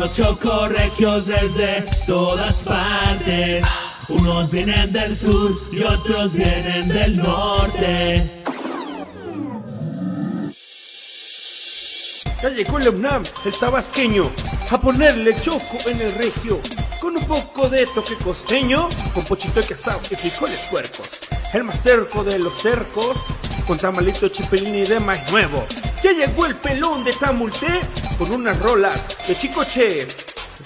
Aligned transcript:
los 0.00 0.12
chocorregios 0.12 1.26
desde 1.26 1.84
todas 2.06 2.62
partes. 2.62 3.62
Unos 4.08 4.50
vienen 4.50 4.90
del 4.92 5.14
sur 5.14 5.52
y 5.70 5.82
otros 5.82 6.32
vienen 6.32 6.88
del 6.88 7.16
norte. 7.18 8.42
Ya 12.42 12.48
llegó 12.48 12.78
la 12.78 12.88
UNAM, 12.88 13.22
el 13.44 13.52
tabasqueño, 13.52 14.30
a 14.70 14.80
ponerle 14.80 15.36
choco 15.38 15.76
en 15.86 16.00
el 16.00 16.14
regio, 16.14 16.58
con 16.98 17.14
un 17.14 17.24
poco 17.26 17.68
de 17.68 17.86
toque 17.86 18.14
costeño, 18.24 18.88
con 19.12 19.22
pochito 19.24 19.60
de 19.60 19.66
casado 19.66 20.00
y 20.10 20.14
frijoles 20.14 20.66
puercos. 20.70 21.10
El 21.52 21.64
más 21.64 21.82
terco 21.82 22.24
de 22.24 22.38
los 22.38 22.54
cercos, 22.62 23.18
con 23.66 23.76
tamalito 23.76 24.30
chipelín 24.30 24.76
y 24.76 24.84
de 24.84 24.98
maíz 24.98 25.30
nuevo. 25.30 25.62
Ya 26.02 26.12
llegó 26.12 26.46
el 26.46 26.56
pelón 26.56 27.04
de 27.04 27.12
Tamulté, 27.12 27.80
con 28.20 28.32
unas 28.32 28.60
rolas 28.60 29.00
de 29.26 29.34
chicoche. 29.34 30.06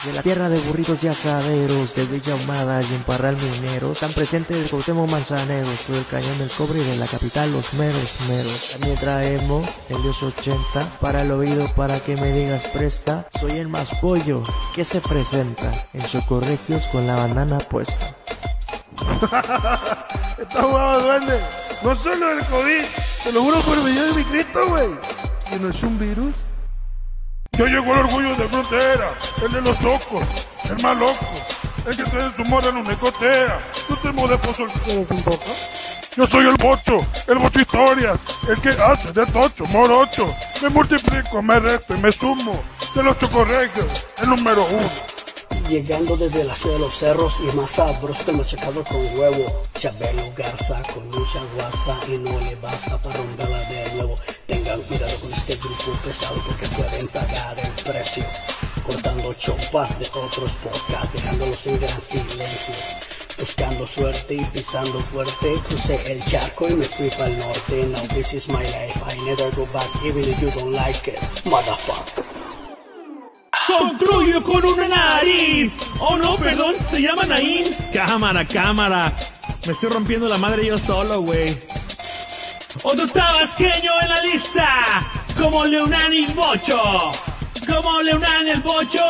De 0.05 0.13
la 0.13 0.23
tierra 0.23 0.49
de 0.49 0.59
burritos 0.63 0.99
y 1.05 1.07
asaderos, 1.07 1.95
de 1.95 2.05
Villa 2.07 2.33
Ahumada 2.33 2.83
y 2.83 2.93
en 2.93 3.03
Parral 3.05 3.37
Minero, 3.37 3.93
están 3.93 4.13
presentes 4.13 4.57
el 4.57 4.69
Cuauhtémoc 4.69 5.09
Manzaneros, 5.09 5.87
del 5.87 6.05
Cañón 6.07 6.37
del 6.39 6.51
Cobre 6.51 6.81
y 6.81 6.85
de 6.85 6.97
la 6.97 7.07
capital 7.07 7.53
Los 7.53 7.73
Meros 7.75 8.17
Meros. 8.27 8.71
También 8.73 8.97
traemos 8.97 9.69
el 9.89 10.03
Dios 10.03 10.21
80 10.21 10.99
para 11.01 11.23
el 11.23 11.31
oído 11.31 11.65
para 11.77 12.01
que 12.01 12.17
me 12.17 12.33
digas 12.33 12.65
presta. 12.73 13.29
Soy 13.41 13.53
el 13.53 13.69
más 13.69 13.89
pollo 14.01 14.43
que 14.75 14.85
se 14.85 15.01
presenta 15.01 15.71
en 15.93 16.05
Chocorregios 16.07 16.83
con 16.89 17.07
la 17.07 17.15
banana 17.15 17.59
puesta. 17.59 18.17
Está 20.41 20.61
jugado 20.61 21.03
duende. 21.03 21.39
No 21.85 21.95
solo 21.95 22.33
el 22.33 22.45
COVID, 22.47 22.83
te 23.23 23.33
lo 23.33 23.43
juro 23.45 23.61
por 23.61 23.79
el 23.79 23.85
video 23.85 24.07
de 24.07 24.15
mi 24.15 24.25
Cristo, 24.25 24.59
güey. 24.69 24.89
Que 25.49 25.61
no 25.61 25.69
es 25.69 25.83
un 25.85 25.97
virus. 26.01 26.35
Ya 27.57 27.67
llegó 27.67 27.95
el 27.95 28.01
orgullo 28.01 28.35
de 28.35 28.49
frontera, 28.49 29.11
el 29.45 29.53
de 29.53 29.61
los 29.61 29.79
chocos, 29.79 30.25
el 30.71 30.83
más 30.83 30.97
loco, 30.97 31.27
el 31.87 31.97
que 31.97 32.03
tiene 32.03 32.33
su 32.37 32.45
moda 32.47 32.69
en 32.71 32.79
una 32.79 32.93
ecotea. 32.93 33.61
Tú 33.87 33.97
te 33.97 34.09
de 34.09 34.39
pozo 34.39 34.67
¿Tienes 34.85 35.11
un 35.11 35.23
poco? 35.23 35.45
Yo 36.17 36.27
soy 36.27 36.47
el 36.47 36.57
bocho, 36.57 37.07
el 37.29 37.39
bocho 37.39 37.61
historias, 37.61 38.19
el 38.49 38.61
que 38.61 38.71
hace 38.71 39.13
de 39.13 39.25
tocho, 39.27 39.67
morocho. 39.67 40.35
Me 40.63 40.69
multiplico, 40.69 41.43
me 41.43 41.61
resto 41.61 41.95
y 41.95 42.01
me 42.01 42.11
sumo. 42.11 42.61
De 42.95 43.03
los 43.05 43.19
chocorregios, 43.19 43.87
el 44.19 44.31
número 44.31 44.65
uno. 44.73 45.14
Llegando 45.75 46.17
desde 46.17 46.45
la 46.45 46.55
ciudad 46.55 46.77
de 46.77 46.81
los 46.83 46.97
cerros 46.97 47.35
y 47.41 47.57
más 47.57 47.73
sabroso 47.73 48.25
que 48.25 48.31
el 48.31 48.37
machacado 48.37 48.85
con 48.85 49.19
huevo. 49.19 49.63
Chabelo 49.75 50.23
Garza 50.37 50.81
con 50.95 51.05
mucha 51.09 51.43
guasa 51.57 51.99
y 52.07 52.17
no 52.17 52.39
le 52.39 52.55
basta 52.63 52.97
para 53.03 53.17
romperla 53.17 53.59
de 53.59 53.95
nuevo. 53.97 54.17
Tengan 54.47 54.81
cuidado 54.83 55.19
con 55.19 55.33
este 55.33 55.57
grupo 55.57 55.99
pesado 56.05 56.37
porque 56.47 56.69
pueden 56.77 57.09
pagar 57.09 57.59
el 57.59 57.83
precio. 57.83 58.23
Cortando 58.87 59.35
chopas 59.35 59.99
de 59.99 60.07
otros 60.07 60.53
podcasts, 60.63 61.13
dejándolos 61.13 61.67
en 61.67 61.81
gran 61.81 62.01
silencio. 62.01 62.75
Buscando 63.41 63.85
suerte 63.85 64.35
y 64.35 64.45
pisando 64.45 65.01
fuerte, 65.01 65.61
crucé 65.67 65.99
el 66.13 66.25
charco 66.25 66.69
y 66.69 66.75
me 66.75 66.85
fui 66.85 67.11
para 67.11 67.27
el 67.27 67.39
norte. 67.41 67.87
Now 67.89 68.07
this 68.15 68.33
is 68.33 68.49
my 68.49 68.63
life, 68.63 69.03
I 69.05 69.17
never 69.25 69.51
go 69.57 69.67
back 69.73 69.89
even 70.05 70.23
if 70.23 70.41
you 70.41 70.51
don't 70.51 70.71
like 70.71 71.11
it, 71.11 71.19
motherfucker. 71.45 72.44
Concluyo 73.67 74.43
con 74.43 74.65
una 74.65 74.89
nariz. 74.89 75.73
Oh 76.01 76.17
no, 76.17 76.37
perdón, 76.37 76.75
se 76.89 77.01
llama 77.01 77.25
Naín. 77.25 77.65
Cámara, 77.93 78.45
cámara. 78.47 79.13
Me 79.67 79.73
estoy 79.73 79.89
rompiendo 79.89 80.29
la 80.29 80.39
madre 80.39 80.67
yo 80.67 80.77
solo, 80.77 81.23
güey. 81.23 81.57
Otro 82.83 83.07
tabasqueño 83.07 83.93
en 84.03 84.09
la 84.09 84.23
lista. 84.23 84.69
Como 85.39 85.65
Leonán 85.65 86.13
y 86.13 86.27
Bocho. 86.27 87.13
Como 87.67 88.03
Leonán 88.03 88.47
y 88.47 88.51
el 88.51 88.61
Bocho. 88.61 89.03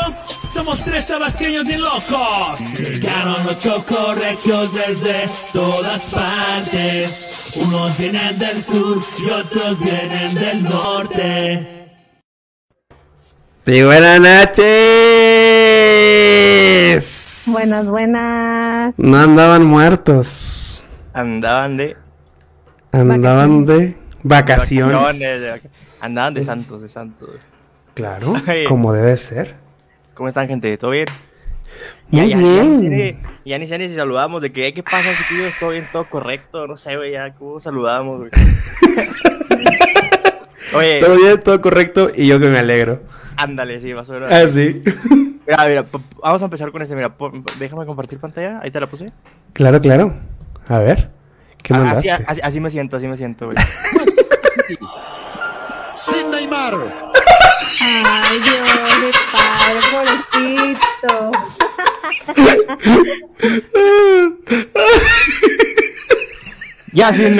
Somos 0.52 0.78
tres 0.84 1.06
tabasqueños 1.06 1.66
bien 1.66 1.80
locos. 1.80 2.60
Llegaron 2.78 3.44
los 3.44 3.58
chocorregios 3.58 4.72
desde 4.72 5.28
todas 5.52 6.02
partes. 6.04 7.52
Unos 7.56 7.98
vienen 7.98 8.38
del 8.38 8.64
sur 8.64 9.02
y 9.18 9.30
otros 9.30 9.80
vienen 9.80 10.34
del 10.34 10.62
norte. 10.62 11.73
Sí, 13.64 13.82
buenas 13.82 14.20
noches. 14.20 14.64
Buenas, 17.46 17.86
buenas. 17.88 18.94
No 18.98 19.16
andaban 19.18 19.64
muertos. 19.64 20.84
Andaban 21.12 21.76
de. 21.76 21.96
Andaban 22.92 23.64
de 23.64 23.96
vacaciones. 24.22 25.66
Andaban 26.00 26.34
de 26.34 26.44
santos, 26.44 26.82
de 26.82 26.88
santos. 26.88 27.30
Claro, 27.94 28.34
como 28.68 28.92
debe 28.92 29.16
ser. 29.16 29.54
¿Cómo 30.14 30.28
están, 30.28 30.46
gente? 30.46 30.76
¿Todo 30.76 30.90
bien? 30.90 31.06
Muy 32.10 32.28
ya, 32.28 32.36
bien. 32.36 32.90
ni- 32.90 33.16
ya 33.44 33.58
ni 33.58 33.66
sé 33.66 33.78
ni 33.78 33.88
si 33.88 33.96
saludamos 33.96 34.42
de 34.42 34.52
que, 34.52 34.72
¿qué 34.74 34.82
pasa, 34.82 35.08
chiquillos? 35.16 35.54
¿Todo 35.58 35.70
bien? 35.70 35.88
¿Todo 35.90 36.08
correcto? 36.08 36.66
No 36.66 36.76
sé, 36.76 36.96
güey, 36.96 37.12
ya, 37.12 37.32
¿cómo 37.34 37.58
saludamos, 37.60 38.18
güey? 38.20 38.30
Oye, 40.74 41.00
Todo 41.00 41.16
bien, 41.16 41.40
todo 41.42 41.60
correcto 41.60 42.10
y 42.14 42.26
yo 42.26 42.38
que 42.40 42.48
me 42.48 42.58
alegro. 42.58 43.00
Ándale, 43.36 43.80
sí, 43.80 43.92
más 43.94 44.08
o 44.08 44.12
menos. 44.14 44.30
Ah, 44.32 44.46
sí. 44.48 44.82
Mira, 45.46 45.66
mira, 45.66 45.84
vamos 46.22 46.40
a 46.40 46.44
empezar 46.46 46.70
con 46.72 46.80
este, 46.80 46.94
mira, 46.96 47.14
déjame 47.58 47.84
compartir 47.84 48.18
pantalla, 48.18 48.60
ahí 48.62 48.70
te 48.70 48.80
la 48.80 48.86
puse. 48.86 49.04
Claro, 49.52 49.78
claro. 49.78 50.14
A 50.68 50.78
ver, 50.78 51.10
¿qué 51.62 51.74
Ah, 51.74 51.78
mandaste? 51.78 52.10
así, 52.10 52.24
así- 52.26 52.40
así 52.42 52.60
me 52.60 52.70
siento, 52.70 52.96
así 52.96 53.06
me 53.06 53.16
siento, 53.18 53.50
güey. 53.50 53.56
Sin 55.94 56.30
Neymar. 56.30 56.74
Ay, 57.80 58.40
Dios 58.40 59.14
padre, 59.30 59.80
pobrecito. 59.92 61.30
ya 66.92 67.12
sin, 67.12 67.36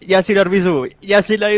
ya 0.00 0.22
sin 0.22 0.38
Arbizu, 0.38 0.88
ya 1.00 1.22
sin 1.22 1.40
la 1.40 1.48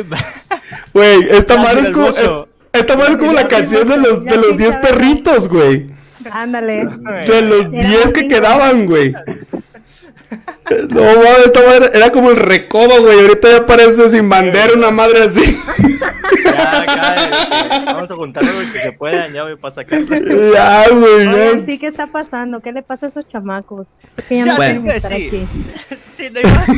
Güey, 0.92 1.28
esta 1.30 1.56
madre 1.58 1.80
es 1.82 1.90
como. 1.90 2.47
Esta 2.72 2.96
madre 2.96 3.12
es 3.12 3.18
como 3.18 3.32
la 3.32 3.48
canción 3.48 3.88
de 3.88 3.96
los 3.96 4.24
de 4.24 4.36
los 4.36 4.46
sí 4.50 4.56
10 4.56 4.74
sabemos. 4.74 4.90
perritos, 4.90 5.48
güey. 5.48 5.90
Ándale. 6.30 6.86
De 7.26 7.42
los 7.42 7.66
Era 7.72 7.88
10 7.88 8.12
que 8.12 8.28
quedaban, 8.28 8.86
güey. 8.86 9.12
No, 10.90 11.00
mames, 11.00 11.46
esta 11.46 11.62
madre 11.62 11.90
era 11.94 12.12
como 12.12 12.30
el 12.30 12.36
recodo, 12.36 13.00
güey. 13.02 13.20
Ahorita 13.20 13.48
ya 13.50 13.66
parece 13.66 14.08
sin 14.10 14.28
bandera, 14.28 14.74
una 14.76 14.90
madre 14.90 15.22
así. 15.22 15.56
Ya, 16.44 16.84
ya, 16.86 17.84
vamos 17.86 18.10
a 18.10 18.14
juntarnos 18.14 18.54
lo 18.66 18.72
que 18.72 18.82
se 18.82 18.92
puedan, 18.92 19.32
ya, 19.32 19.42
güey, 19.44 19.56
para 19.56 19.74
sacar. 19.74 20.00
ya, 20.04 20.88
güey, 20.90 21.24
ya. 21.24 21.64
sí, 21.66 21.78
¿qué 21.78 21.86
está 21.86 22.06
pasando? 22.08 22.60
¿Qué 22.60 22.72
le 22.72 22.82
pasa 22.82 23.06
a 23.06 23.08
esos 23.08 23.26
chamacos? 23.28 23.86
Es 24.18 24.24
que 24.24 24.36
ya 24.36 24.44
no 24.44 24.52
Ya, 24.52 24.56
quieren 24.58 24.82
sí, 24.82 24.96
estar 24.96 25.12
sí. 25.12 25.26
aquí. 25.26 25.46
Sí, 26.12 26.28
no 26.30 26.38
hay 26.40 26.44
más. 26.44 26.68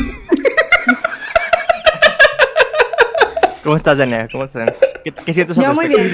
¿Cómo 3.63 3.77
estás, 3.77 3.99
Dania? 3.99 4.29
¿Cómo 4.31 4.45
estás? 4.45 4.73
¿Qué, 5.05 5.13
qué 5.13 5.35
sientes 5.35 5.57
Yo 5.57 5.75
muy 5.75 5.89
bien. 5.89 6.07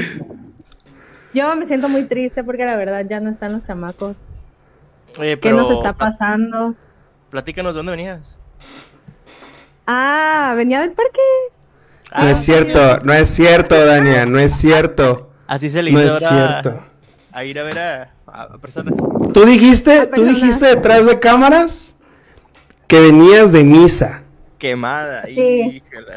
Yo 1.32 1.54
me 1.54 1.66
siento 1.66 1.88
muy 1.88 2.04
triste 2.04 2.42
porque 2.42 2.64
la 2.64 2.76
verdad 2.76 3.04
ya 3.08 3.20
no 3.20 3.30
están 3.30 3.52
los 3.52 3.66
chamacos. 3.66 4.16
Oye, 5.18 5.38
¿Qué 5.38 5.52
nos 5.52 5.70
está 5.70 5.92
pasando? 5.92 6.74
platícanos 7.30 7.74
de 7.74 7.76
dónde 7.78 7.92
venías. 7.92 8.20
Ah, 9.86 10.54
venía 10.56 10.80
del 10.80 10.92
parque. 10.92 11.20
No 12.16 12.28
es 12.28 12.38
cierto, 12.38 13.00
no 13.04 13.12
es 13.12 13.28
cierto, 13.30 13.84
Dania, 13.84 14.24
no 14.26 14.38
es 14.38 14.54
cierto. 14.54 15.30
Así 15.46 15.68
se 15.70 15.82
le 15.82 15.92
No 15.92 16.00
es 16.00 16.18
cierto. 16.26 16.82
a 17.32 17.44
ir 17.44 17.58
a 17.58 17.62
ver 17.64 17.78
a, 17.78 18.14
a 18.26 18.58
personas. 18.58 18.94
Tú 19.34 19.44
dijiste, 19.44 20.00
Ah, 20.00 20.08
tú 20.14 20.24
dijiste 20.24 20.66
detrás 20.66 21.04
de 21.06 21.18
cámaras 21.20 21.96
que 22.86 23.00
venías 23.00 23.52
de 23.52 23.64
misa. 23.64 24.22
Quemada. 24.58 25.24
Sí. 25.26 25.34
híjole. 25.34 26.16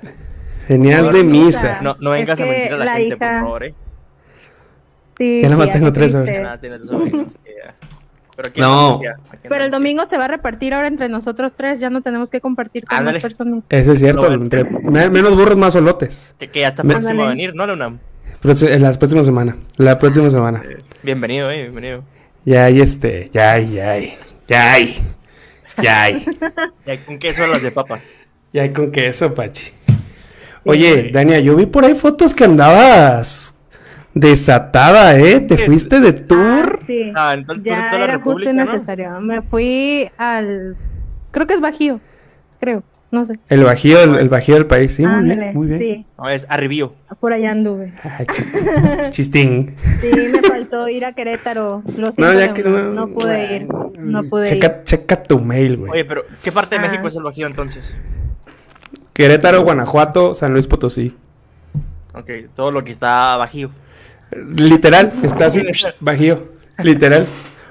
Venías 0.70 1.02
No, 1.04 1.12
de 1.12 1.24
no, 1.24 1.30
misa. 1.32 1.80
No, 1.82 1.98
no 2.00 2.14
Es 2.14 2.20
vengas 2.22 2.40
a 2.40 2.46
mentir 2.46 2.74
a 2.74 2.78
la, 2.78 2.86
la 2.86 2.94
gente, 2.94 3.18
por 3.18 3.28
favor, 3.28 3.64
eh. 3.66 3.74
Sí, 5.18 5.42
Ya 5.42 5.50
nomás 5.50 5.72
tengo 5.72 5.92
tres 5.92 6.16
horas. 6.16 6.30
Ya. 6.62 7.76
Pero 8.38 8.52
¿quién 8.54 8.66
No. 8.66 9.02
Ya, 9.04 9.12
¿a 9.12 9.36
quién 9.36 9.50
Pero 9.50 9.66
el 9.66 9.72
domingo 9.72 10.06
se 10.10 10.18
va 10.18 10.26
a 10.26 10.28
repartir 10.30 10.74
ahora 10.74 10.88
entre 10.88 11.10
nosotros 11.10 11.52
tres. 11.58 11.80
Ya 11.82 11.90
no 11.90 12.02
tenemos 12.02 12.30
que 12.30 12.40
compartir 12.40 12.86
con 12.86 12.98
Ándale. 12.98 13.18
más 13.18 13.24
personas. 13.24 13.64
Eso 13.68 13.92
es 13.92 14.00
cierto, 14.00 14.30
No, 14.30 14.34
entre- 14.36 14.64
me- 14.64 15.10
menos 15.10 15.36
burros, 15.36 15.58
más 15.58 15.74
solotes. 15.74 16.36
Que, 16.40 16.50
que 16.50 16.62
ya 16.62 16.70
está 16.70 16.84
Me- 16.84 16.94
próximo 16.94 17.24
a 17.24 17.30
venir, 17.30 17.54
¿no, 17.54 17.68
Luna? 17.68 17.98
La 18.42 18.94
próxima 18.98 19.24
semana. 19.26 19.58
La 19.76 20.00
próxima 20.00 20.30
semana. 20.30 20.64
Bienvenido, 21.04 21.52
eh, 21.52 21.64
bienvenido. 21.64 22.04
Ya 22.46 22.64
hay 22.66 22.80
este, 22.80 23.30
ya 23.34 23.52
hay, 23.54 23.74
ya 23.74 23.90
hay, 23.92 24.14
ya 24.48 24.72
hay, 24.74 24.98
ya 25.82 26.04
hay. 26.04 26.26
Y 26.86 26.92
hay 26.92 26.98
con 27.00 27.20
queso 27.20 27.44
a 27.44 27.48
las 27.48 27.62
de 27.62 27.72
papa. 27.72 28.00
Ya 28.54 28.62
hay 28.62 28.72
con 28.72 28.92
queso, 28.92 29.34
Pachi. 29.34 29.72
Oye, 30.66 31.10
Dania, 31.12 31.40
yo 31.40 31.56
vi 31.56 31.66
por 31.66 31.86
ahí 31.86 31.96
fotos 31.96 32.34
que 32.34 32.44
andabas 32.46 33.56
desatada, 34.14 35.18
¿eh? 35.20 35.40
Te 35.42 35.56
Sí. 35.58 35.64
fuiste 35.66 36.00
de 36.00 36.14
tour. 36.14 36.80
Ah, 36.82 36.84
sí. 36.88 37.12
Ah, 37.16 37.34
entonces 37.34 37.64
ya 37.66 37.88
toda 37.90 38.00
la 38.00 38.06
era 38.06 38.20
justo 38.20 38.54
¿no? 38.54 38.66
necesario. 38.66 39.22
Me 39.22 39.42
fui 39.42 40.10
al. 40.18 40.76
Creo 41.32 41.48
que 41.48 41.54
es 41.54 41.62
Bajío. 41.62 42.00
Creo. 42.60 42.84
no 43.12 43.26
sé. 43.26 43.40
El 43.50 43.64
bajío, 43.64 44.04
el, 44.04 44.16
el 44.18 44.30
bajío 44.30 44.54
del 44.56 44.68
país. 44.68 44.94
Sí, 44.94 45.08
muy 45.08 45.24
bien, 45.24 45.52
muy 45.56 45.66
bien. 45.68 45.80
Sí, 45.80 46.06
No, 46.18 46.30
es 46.30 46.46
arribío. 46.50 46.94
por 47.20 47.34
allá 47.34 47.50
anduve. 47.52 47.94
Ah, 48.04 48.24
chi- 48.26 48.44
chistín. 49.12 49.76
Sí, 50.00 50.10
me 50.32 50.42
faltó 50.42 50.88
ir 50.90 51.06
a 51.06 51.14
Querétaro. 51.14 51.82
Lo 51.98 52.12
siento, 52.12 52.14
No, 52.22 52.34
ya 52.34 52.48
no, 52.50 52.54
que 52.54 52.64
no, 52.64 53.08
pude 53.08 53.56
ir. 53.56 53.68
No 53.98 54.24
pude 54.26 54.44
ir. 54.44 54.50
Checa, 54.50 54.84
checa 54.84 55.24
tu 55.24 55.40
mail, 55.40 55.78
güey. 55.78 55.92
Oye, 55.92 56.06
pero 56.06 56.24
¿qué 56.44 56.52
parte 56.52 56.76
de 56.78 56.86
Ah. 56.86 56.88
México 56.88 57.08
es 57.08 57.16
el 57.16 57.24
bajío 57.24 57.48
entonces? 57.48 57.96
Querétaro, 59.20 59.64
Guanajuato, 59.64 60.34
San 60.34 60.54
Luis 60.54 60.66
Potosí. 60.66 61.14
Ok, 62.14 62.30
todo 62.56 62.72
lo 62.72 62.86
que 62.86 62.94
está 62.94 63.36
bajío. 63.36 63.70
Literal, 64.56 65.12
está 65.24 65.48
así, 65.48 65.62
bajío. 66.00 66.48
Literal. 66.82 67.26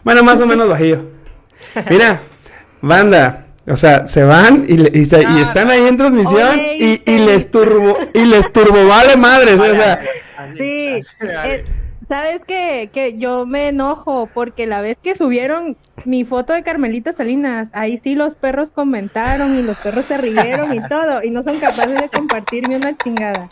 Bueno, 0.04 0.22
más 0.22 0.38
o 0.42 0.46
menos 0.46 0.68
bajío. 0.68 1.06
Mira, 1.88 2.20
banda. 2.82 3.46
O 3.66 3.76
sea, 3.76 4.06
se 4.06 4.24
van 4.24 4.66
y, 4.68 4.76
le- 4.76 4.90
y, 4.92 5.06
se- 5.06 5.22
y 5.22 5.40
están 5.40 5.70
ahí 5.70 5.86
en 5.86 5.96
transmisión 5.96 6.60
y, 6.78 7.00
y 7.10 7.18
les 7.18 7.50
turbo 7.50 7.96
y 8.12 8.26
les 8.26 8.52
turbo 8.52 8.86
vale 8.86 9.16
madres, 9.16 9.58
o 9.58 9.74
sea, 9.74 10.00
Sí, 10.54 11.00
sabes 12.08 12.40
que, 12.46 12.90
que 12.92 13.18
yo 13.18 13.46
me 13.46 13.68
enojo 13.68 14.28
porque 14.32 14.66
la 14.66 14.80
vez 14.80 14.96
que 15.02 15.14
subieron 15.14 15.76
mi 16.04 16.24
foto 16.24 16.52
de 16.52 16.62
Carmelita 16.62 17.12
Salinas, 17.12 17.68
ahí 17.72 18.00
sí 18.02 18.14
los 18.14 18.34
perros 18.34 18.70
comentaron 18.70 19.58
y 19.58 19.62
los 19.62 19.76
perros 19.78 20.04
se 20.06 20.16
rieron 20.18 20.74
y 20.74 20.80
todo, 20.88 21.22
y 21.22 21.30
no 21.30 21.42
son 21.42 21.58
capaces 21.58 22.00
de 22.00 22.08
compartirme 22.08 22.76
una 22.76 22.96
chingada. 22.96 23.48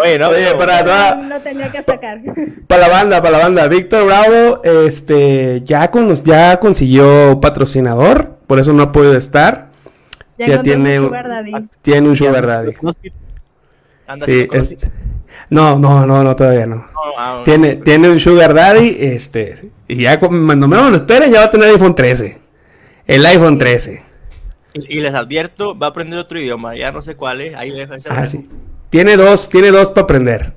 Oye, 0.00 0.18
no, 0.18 0.28
Oye, 0.28 0.54
para 0.56 0.84
toda- 0.84 1.14
No 1.16 1.40
tenía 1.40 1.70
que 1.70 1.82
sacar. 1.82 2.20
para 2.66 2.82
la 2.82 2.88
banda, 2.88 3.20
para 3.22 3.38
la 3.38 3.44
banda. 3.44 3.66
Víctor 3.68 4.06
Bravo, 4.06 4.62
este, 4.62 5.62
ya 5.64 5.90
con, 5.90 6.14
ya 6.14 6.58
consiguió 6.60 7.40
patrocinador, 7.40 8.36
por 8.46 8.58
eso 8.60 8.72
no 8.72 8.84
ha 8.84 8.92
podido 8.92 9.16
estar. 9.16 9.68
Ya, 10.38 10.62
tiene 10.62 11.00
un 11.00 11.06
sugar 11.06 11.28
daddy. 11.28 11.52
Tiene 11.82 12.08
un 12.08 12.16
sugar 12.16 12.46
daddy. 12.46 12.72
Anda 14.06 14.24
Sí, 14.26 14.48
es- 14.52 14.74
cosas. 14.74 14.90
No, 15.50 15.78
no, 15.78 16.06
no, 16.06 16.22
no, 16.22 16.36
todavía 16.36 16.66
no. 16.66 16.86
Ah, 17.18 17.42
Tiene, 17.44 17.76
tiene 17.76 18.10
un 18.10 18.20
sugar 18.20 18.54
daddy, 18.54 18.96
este, 18.98 19.70
y 19.86 20.02
ya 20.02 20.18
cuando 20.18 20.68
menos 20.68 20.90
lo 20.90 20.96
esperen 20.96 21.30
ya 21.32 21.40
va 21.40 21.46
a 21.46 21.50
tener 21.50 21.68
iPhone 21.68 21.94
13. 21.94 22.38
El 23.06 23.24
iPhone 23.26 23.58
13. 23.58 24.02
Y, 24.74 24.98
y 24.98 25.00
les 25.00 25.14
advierto, 25.14 25.76
va 25.78 25.86
a 25.86 25.90
aprender 25.90 26.18
otro 26.18 26.38
idioma, 26.38 26.76
ya 26.76 26.92
no 26.92 27.02
sé 27.02 27.16
cuál 27.16 27.40
es, 27.40 27.54
ahí 27.54 27.70
deja 27.70 27.96
ese 27.96 28.08
Ah, 28.10 28.26
sí. 28.26 28.48
Tiene 28.90 29.16
dos, 29.16 29.48
tiene 29.48 29.70
dos 29.70 29.88
para 29.90 30.02
aprender. 30.02 30.52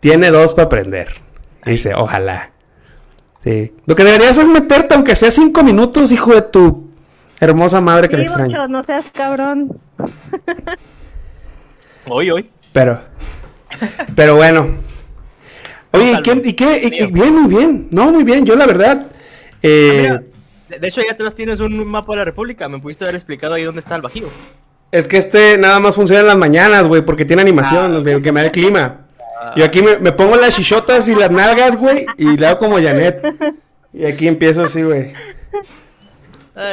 Tiene 0.00 0.30
dos 0.30 0.54
para 0.54 0.66
aprender. 0.66 1.08
Dice, 1.64 1.94
ojalá. 1.94 2.50
Sí. 3.42 3.72
Lo 3.86 3.94
que 3.94 4.04
deberías 4.04 4.38
es 4.38 4.48
meterte, 4.48 4.94
aunque 4.94 5.14
sea 5.14 5.30
cinco 5.30 5.62
minutos, 5.62 6.12
hijo 6.12 6.34
de 6.34 6.42
tu 6.42 6.90
hermosa 7.40 7.80
madre 7.80 8.08
que 8.08 8.16
le 8.16 8.22
Sí, 8.22 8.26
extraño. 8.28 8.58
Bocho, 8.58 8.68
no 8.68 8.84
seas 8.84 9.04
cabrón. 9.12 9.78
Hoy, 12.08 12.30
hoy. 12.30 12.50
Pero, 12.72 13.00
pero 14.16 14.36
bueno. 14.36 14.68
Oye, 15.92 16.12
¿y 16.18 16.22
qué? 16.22 16.42
¿Y 16.44 16.52
qué? 16.54 16.88
Y- 17.00 17.06
bien, 17.12 17.34
muy 17.34 17.54
bien. 17.54 17.88
No, 17.90 18.10
muy 18.10 18.24
bien. 18.24 18.44
Yo 18.44 18.56
la 18.56 18.66
verdad. 18.66 19.06
eh, 19.62 20.08
Ah, 20.10 20.20
mira, 20.68 20.78
de, 20.80 20.88
hecho, 20.88 21.00
ya 21.02 21.12
atrás 21.12 21.34
tienes 21.34 21.60
un 21.60 21.86
mapa 21.86 22.12
de 22.12 22.18
la 22.18 22.24
República, 22.24 22.68
me 22.68 22.78
pudiste 22.80 23.04
haber 23.04 23.14
explicado 23.14 23.54
ahí 23.54 23.62
dónde 23.62 23.80
está 23.80 23.94
el 23.96 24.02
bajío. 24.02 24.26
Es 24.90 25.06
que 25.08 25.16
este 25.18 25.58
nada 25.58 25.78
más 25.80 25.94
funciona 25.94 26.20
en 26.22 26.26
las 26.28 26.36
mañanas, 26.36 26.86
güey, 26.86 27.02
porque 27.02 27.24
tiene 27.24 27.42
animación, 27.42 27.96
Ah, 27.96 28.20
que 28.22 28.32
me 28.32 28.40
da 28.40 28.46
el 28.46 28.52
clima. 28.52 29.00
Yo 29.56 29.64
aquí 29.64 29.82
me, 29.82 29.98
me 29.98 30.10
pongo 30.12 30.36
las 30.36 30.56
chichotas 30.56 31.06
y 31.08 31.14
las 31.14 31.30
nalgas, 31.30 31.76
güey, 31.76 32.06
y 32.16 32.36
le 32.36 32.46
hago 32.46 32.58
como 32.60 32.76
Janet. 32.80 33.22
Y 33.92 34.04
aquí 34.06 34.26
empiezo 34.26 34.62
así, 34.64 34.82
güey. 34.82 35.12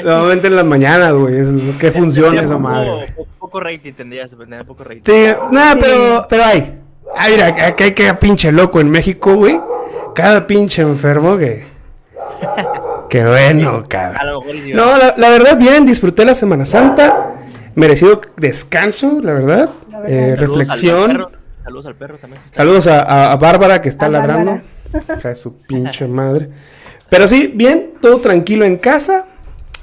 Normalmente 0.04 0.47
en 0.47 0.56
las 0.56 0.65
mañanas, 0.65 1.13
güey, 1.13 1.36
es 1.38 1.47
lo 1.47 1.77
que 1.77 1.92
funciona 1.92 2.42
esa 2.42 2.54
poco- 2.56 2.59
madre. 2.68 2.89
güey. 2.92 3.12
po- 3.15 3.27
Poco 3.39 3.59
rating 3.59 3.94
tendrías, 3.94 4.30
tendría 4.30 4.63
poco 4.63 4.83
rating. 4.83 5.01
Sí, 5.04 5.25
nada, 5.51 5.75
pero, 5.80 6.25
pero 6.30 6.44
hay. 6.45 6.74
Ah, 7.15 7.27
mira, 7.30 7.48
aquí 7.68 7.83
hay 7.83 7.92
que 7.94 8.13
pinche 8.15 8.51
loco 8.51 8.80
en 8.80 8.89
México, 8.89 9.36
güey. 9.36 9.59
Cada 10.15 10.48
pinche 10.48 10.81
enfermo 10.81 11.38
que. 11.38 11.63
Qué 13.09 13.25
bueno, 13.25 13.69
A 13.83 13.88
cabrón. 13.88 14.27
lo 14.27 14.39
mejor 14.42 14.56
y 14.56 14.62
sí, 14.63 14.74
No, 14.74 14.98
la, 14.98 15.13
la 15.18 15.30
verdad, 15.30 15.57
bien, 15.57 15.86
disfruté 15.86 16.24
la 16.25 16.33
Semana 16.33 16.65
Santa. 16.65 17.36
Merecido 17.75 18.21
descanso, 18.38 19.19
la 19.21 19.33
verdad. 19.33 19.69
Eh, 20.07 20.07
Saludos 20.07 20.12
al- 20.25 20.30
al 20.31 20.38
reflexión. 20.38 21.12
perro, 21.12 21.31
Saludos 21.63 21.86
al 21.86 21.95
perro 21.95 22.18
también. 22.18 22.42
Saludos 22.51 22.88
a, 22.88 23.01
a- 23.01 23.31
a 23.33 23.36
Bárbara 23.36 23.81
que 23.81 23.89
está 23.89 24.06
A 24.07 24.09
ladrando. 24.09 24.62
Hija 24.94 25.30
de 25.30 25.36
su 25.36 25.57
pinche 25.62 26.07
madre. 26.07 26.50
Pero 27.09 27.27
sí, 27.27 27.51
bien, 27.54 27.92
todo 28.01 28.19
tranquilo 28.19 28.65
en 28.65 28.77
casa, 28.77 29.27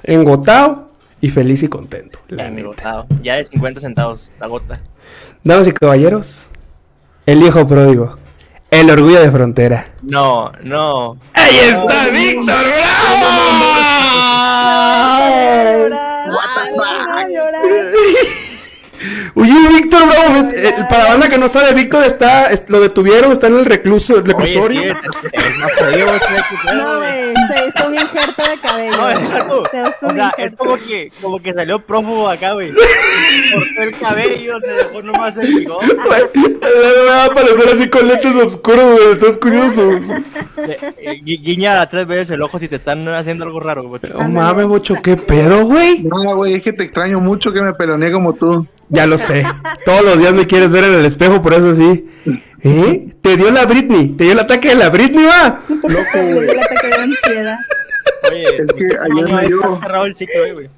engotado 0.02 0.90
y 1.20 1.30
feliz 1.30 1.62
y 1.62 1.68
contento. 1.68 2.18
La 2.28 2.50
ah, 2.84 3.04
ya 3.22 3.36
de 3.36 3.44
50 3.44 3.80
centavos, 3.80 4.32
la 4.40 4.46
gota. 4.46 4.80
Damas 5.44 5.68
y 5.68 5.72
caballeros, 5.72 6.48
el 7.28 7.42
hijo 7.42 7.66
pródigo, 7.66 8.16
el 8.70 8.90
orgullo 8.90 9.20
de 9.20 9.30
frontera. 9.30 9.86
No, 10.02 10.50
no. 10.62 11.16
¡Ahí 11.34 11.56
está 11.58 12.08
Víctor 12.08 12.46
Bravo! 12.56 13.28
Oye, 19.34 19.68
Víctor 19.68 20.02
Bravo, 20.08 20.48
para 20.88 21.04
la 21.04 21.10
banda 21.10 21.28
que 21.28 21.38
no 21.38 21.46
sabe, 21.48 21.72
Víctor 21.72 22.04
está, 22.04 22.50
es- 22.50 22.68
lo 22.68 22.80
detuvieron, 22.80 23.30
está 23.30 23.46
en 23.46 23.58
el 23.58 23.64
recluso, 23.64 24.14
el 24.16 24.22
Oye, 24.22 24.32
reclusorio. 24.32 24.80
sí, 24.82 24.88
es- 25.32 25.44
es 25.44 25.52
que 25.70 26.56
ser, 26.66 26.74
No, 26.76 26.98
güey. 26.98 27.32
güey, 27.32 27.34
se 27.46 27.66
hizo 27.68 27.88
un 27.88 27.94
injerto 27.94 28.42
de 28.42 28.47
cabello. 28.86 28.96
No, 28.96 29.08
es 29.10 29.18
algo- 29.18 29.62
Se 29.70 29.80
hizo 29.80 29.90
o 30.06 30.10
sea, 30.14 30.32
es 30.38 30.54
como 30.56 30.76
que, 30.76 31.12
como 31.20 31.38
que 31.40 31.52
salió 31.52 31.78
prófugo 31.80 32.28
acá, 32.28 32.52
güey. 32.54 32.70
Cortó 32.72 33.82
el 33.82 33.92
cabello, 33.98 34.60
se 34.60 34.70
dejó 34.72 35.02
nomás 35.02 35.36
el 35.38 35.54
bigote. 35.54 35.86
Le 35.88 37.08
va 37.10 37.22
a 37.22 37.26
aparecer 37.26 37.68
así 37.74 37.88
con 37.88 38.06
lentes 38.08 38.34
oscuros, 38.34 38.92
güey, 38.98 39.12
estás 39.12 39.36
curioso. 39.38 39.92
Eh, 40.58 41.20
gui- 41.24 41.40
Guiña 41.42 41.80
a 41.80 41.88
tres 41.88 42.06
veces 42.06 42.30
el 42.32 42.42
ojo 42.42 42.58
si 42.58 42.68
te 42.68 42.76
están 42.76 43.06
haciendo 43.08 43.44
algo 43.44 43.60
raro, 43.60 43.84
güey. 43.88 44.00
No 44.12 44.28
mames, 44.28 44.66
bocho, 44.66 44.96
qué 45.02 45.16
pedo, 45.16 45.64
güey. 45.64 46.02
No, 46.04 46.36
güey, 46.36 46.56
es 46.56 46.62
que 46.62 46.72
te 46.72 46.84
extraño 46.84 47.20
mucho 47.20 47.52
que 47.52 47.60
me 47.60 47.72
peloneé 47.74 48.12
como 48.12 48.34
tú. 48.34 48.66
Ya 48.88 49.06
lo 49.06 49.18
sé. 49.18 49.44
Todos 49.84 50.02
los 50.02 50.18
días 50.18 50.32
me 50.34 50.46
quieres 50.46 50.72
ver 50.72 50.84
en 50.84 50.94
el 50.94 51.04
espejo, 51.04 51.40
por 51.42 51.54
eso 51.54 51.74
sí. 51.74 52.08
¿Eh? 52.62 53.14
Te 53.20 53.36
dio 53.36 53.50
la 53.50 53.66
Britney. 53.66 54.08
Te 54.08 54.24
dio 54.24 54.32
el 54.32 54.38
ataque 54.40 54.68
de 54.70 54.74
la 54.76 54.88
Britney, 54.90 55.24
va. 55.24 55.60
Loco, 55.68 56.04
güey. 56.14 56.40
dio 56.46 56.52
el 56.52 56.58
ataque 56.60 56.88
de 56.88 56.94
ansiedad. 56.94 57.58
Oye, 58.30 58.44
Es 58.58 58.72
que 58.72 58.84
ayer 58.84 59.32
me 59.34 59.46
dio- 59.46 60.04
el 60.04 60.14
ciclo, 60.14 60.44
eh, 60.44 60.52
güey. 60.52 60.68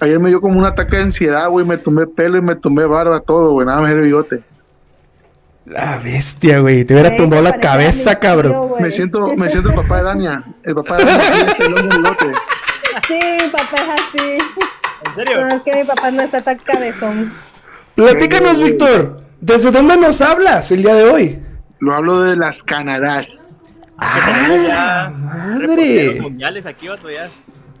Ayer 0.00 0.18
me 0.18 0.28
dio 0.28 0.40
como 0.40 0.58
un 0.58 0.66
ataque 0.66 0.96
de 0.96 1.02
ansiedad, 1.02 1.48
güey. 1.48 1.64
Me 1.64 1.78
tomé 1.78 2.06
pelo 2.06 2.36
y 2.38 2.42
me 2.42 2.54
tomé 2.56 2.84
barba, 2.86 3.20
todo, 3.20 3.52
güey. 3.52 3.66
Nada 3.66 3.80
más 3.80 3.92
el 3.92 4.00
bigote. 4.00 4.42
La 5.66 5.98
bestia, 5.98 6.58
güey. 6.60 6.84
Te 6.84 6.92
hubiera 6.94 7.16
tumbado 7.16 7.42
la 7.42 7.58
cabeza, 7.58 8.10
mi 8.10 8.16
cabrón. 8.16 8.72
Me 8.80 8.90
siento, 8.90 9.28
me 9.36 9.50
siento 9.50 9.70
el 9.70 9.74
papá 9.76 9.98
de 9.98 10.02
Dania. 10.02 10.44
El 10.62 10.74
papá 10.74 10.96
de 10.98 11.04
Dania 11.04 11.56
tiene 11.58 11.80
el 11.80 11.88
bigote. 11.88 12.26
Sí, 13.08 13.20
papá 13.50 13.76
es 13.76 14.00
así. 14.18 14.38
¿En 15.06 15.14
serio? 15.14 15.40
No, 15.46 15.56
es 15.56 15.62
que 15.62 15.76
mi 15.76 15.84
papá 15.84 16.10
no 16.10 16.22
está 16.22 16.40
tan 16.40 16.58
cabezón. 16.58 17.32
Platícanos, 17.94 18.60
Víctor. 18.60 19.20
¿Desde 19.40 19.70
dónde 19.70 19.96
nos 19.96 20.20
hablas 20.20 20.70
el 20.70 20.82
día 20.82 20.94
de 20.94 21.04
hoy? 21.04 21.38
Lo 21.80 21.94
hablo 21.94 22.20
de 22.20 22.36
las 22.36 22.56
Canadás. 22.66 23.28
Ya 24.00 25.12
madre. 25.16 26.20
mundiales 26.20 26.66
aquí, 26.66 26.88
vato, 26.88 27.10
ya. 27.10 27.30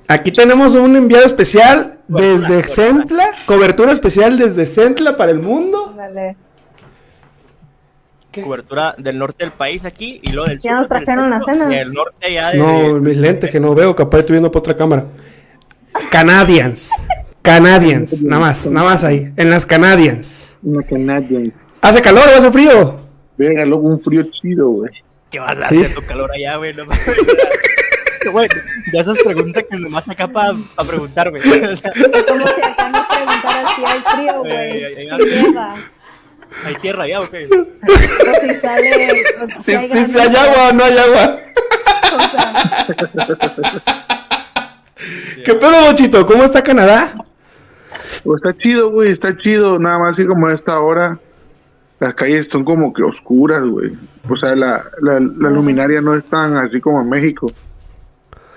Aquí 0.08 0.30
tenemos 0.32 0.74
un 0.74 0.96
enviado 0.96 1.24
especial 1.24 1.98
desde 2.08 2.62
Centla. 2.64 3.30
Cobertura 3.46 3.92
especial 3.92 4.38
desde 4.38 4.66
Centla 4.66 5.16
para 5.16 5.32
el 5.32 5.40
mundo. 5.40 5.94
Dale. 5.96 6.36
Cobertura 8.42 8.94
del 8.98 9.16
norte 9.16 9.44
del 9.44 9.52
país 9.52 9.84
aquí 9.84 10.20
y 10.22 10.32
luego 10.32 10.48
del 10.48 10.58
Ya 10.58 10.70
sur. 10.70 10.80
nos 10.80 10.88
del 10.88 11.04
trajeron 11.04 11.30
la 11.30 11.36
centro, 11.38 11.54
cena. 11.54 11.74
Y 11.74 11.78
el 11.78 11.92
norte 11.92 12.32
ya 12.34 12.50
de... 12.50 12.58
No, 12.58 13.00
mis 13.00 13.16
lentes 13.16 13.50
que 13.50 13.60
no 13.60 13.74
veo, 13.74 13.94
capaz 13.94 14.18
estoy 14.20 14.34
viendo 14.34 14.50
por 14.50 14.60
otra 14.60 14.76
cámara. 14.76 15.06
Canadians. 16.10 16.90
Canadians. 17.42 18.22
Nada 18.24 18.40
más, 18.40 18.66
nada 18.66 18.90
más 18.90 19.04
ahí. 19.04 19.32
En 19.36 19.50
las 19.50 19.64
Canadians. 19.64 20.56
¿Hace 21.80 22.02
calor 22.02 22.24
o 22.34 22.38
hace 22.38 22.50
frío? 22.50 22.96
Verga, 23.38 23.64
loco, 23.64 23.86
un 23.86 24.00
frío 24.02 24.24
chido, 24.24 24.68
güey. 24.68 24.90
¿Qué 25.34 25.40
vas 25.40 25.58
a 25.58 25.68
Sí. 25.68 25.78
hacer 25.78 25.94
tu 25.94 26.02
calor 26.06 26.30
allá, 26.32 26.56
güey? 26.56 26.72
No. 26.74 26.84
Güey, 28.32 28.48
de 28.90 28.98
esas 29.00 29.18
preguntas 29.22 29.64
que 29.70 29.76
nomás 29.76 30.08
acá 30.08 30.26
para 30.28 30.54
preguntarme. 30.86 31.40
O 31.44 31.76
sea, 31.76 31.92
Como 32.26 32.46
si 32.46 32.62
acá 32.62 32.88
nos 32.88 33.06
preguntaran 33.06 33.66
si 33.76 33.84
hay 33.84 34.00
frío, 34.00 34.44
Ey, 34.46 34.70
ey, 34.70 35.08
güey. 35.08 35.20
ey, 35.20 35.28
Si 35.28 35.46
llega. 35.46 35.74
¿Hay 36.64 36.74
tierra 36.76 37.02
allá 37.04 37.20
o 37.20 37.28
qué? 37.30 37.46
O 37.46 37.48
si 38.48 38.54
sale. 38.60 39.12
o 39.58 39.60
Si, 39.60 39.74
hay 39.74 39.88
si, 39.88 40.04
si 40.06 40.18
hay 40.18 40.34
agua 40.36 40.68
o 40.70 40.72
no 40.72 40.84
hay 40.84 40.96
agua. 40.96 41.36
O 42.14 42.20
sea, 42.30 43.74
¿Qué 45.44 45.54
pedo, 45.54 45.84
Bochito? 45.86 46.24
¿Cómo 46.26 46.44
está 46.44 46.62
Canadá? 46.62 47.14
Pues 48.22 48.40
está 48.42 48.56
chido, 48.62 48.90
güey, 48.90 49.12
está 49.12 49.36
chido. 49.36 49.78
Nada 49.78 49.98
más 49.98 50.16
que 50.16 50.26
como 50.26 50.46
a 50.46 50.54
esta 50.54 50.80
hora, 50.80 51.18
las 52.04 52.14
calles 52.14 52.46
son 52.50 52.64
como 52.64 52.92
que 52.92 53.02
oscuras, 53.02 53.62
güey. 53.62 53.92
O 54.28 54.36
sea, 54.36 54.54
la, 54.54 54.84
la, 55.00 55.14
la 55.14 55.50
luminaria 55.50 56.00
no 56.02 56.14
es 56.14 56.24
tan 56.26 56.56
así 56.56 56.80
como 56.80 57.00
en 57.00 57.08
México. 57.08 57.46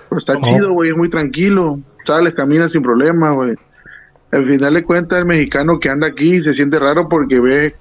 Pero 0.08 0.18
está 0.20 0.34
¿Cómo? 0.34 0.46
chido, 0.54 0.72
güey, 0.72 0.90
es 0.90 0.96
muy 0.96 1.08
tranquilo. 1.08 1.80
Sales, 2.06 2.34
caminas 2.34 2.72
sin 2.72 2.82
problema, 2.82 3.30
güey. 3.32 3.54
al 4.32 4.46
final 4.46 4.74
de 4.74 4.84
cuentas 4.84 5.18
el 5.18 5.24
mexicano 5.24 5.80
que 5.80 5.88
anda 5.88 6.08
aquí 6.08 6.42
se 6.42 6.52
siente 6.54 6.78
raro 6.78 7.08
porque 7.08 7.40
ves, 7.40 7.74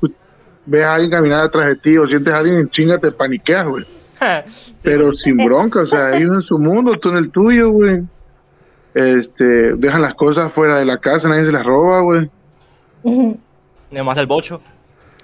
ves 0.65 0.83
a 0.83 0.95
alguien 0.95 1.11
caminar 1.11 1.45
atrás 1.45 1.67
de 1.67 1.75
ti 1.77 1.97
o 1.97 2.07
sientes 2.07 2.33
a 2.33 2.37
alguien 2.37 2.59
en 2.59 2.69
chinga, 2.69 2.97
te 2.97 3.11
paniqueas, 3.11 3.65
güey. 3.65 3.85
Pero 4.83 5.13
sin 5.13 5.37
bronca, 5.37 5.81
o 5.81 5.87
sea, 5.87 6.15
ellos 6.17 6.33
en 6.33 6.41
su 6.43 6.57
mundo, 6.57 6.97
tú 6.97 7.09
en 7.09 7.17
el 7.17 7.29
tuyo, 7.29 7.71
güey. 7.71 8.03
Este, 8.93 9.75
dejan 9.75 10.01
las 10.01 10.15
cosas 10.15 10.51
fuera 10.53 10.77
de 10.79 10.85
la 10.85 10.97
casa, 10.97 11.27
nadie 11.27 11.41
se 11.41 11.51
las 11.51 11.65
roba, 11.65 12.01
güey. 12.01 12.29
Nada 13.91 14.03
más 14.03 14.17
el 14.17 14.27
bocho. 14.27 14.59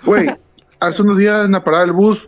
Güey, 0.06 0.28
hace 0.80 1.02
unos 1.02 1.18
días 1.18 1.46
en 1.46 1.52
la 1.52 1.64
parada 1.64 1.84
del 1.86 1.94
bus, 1.94 2.24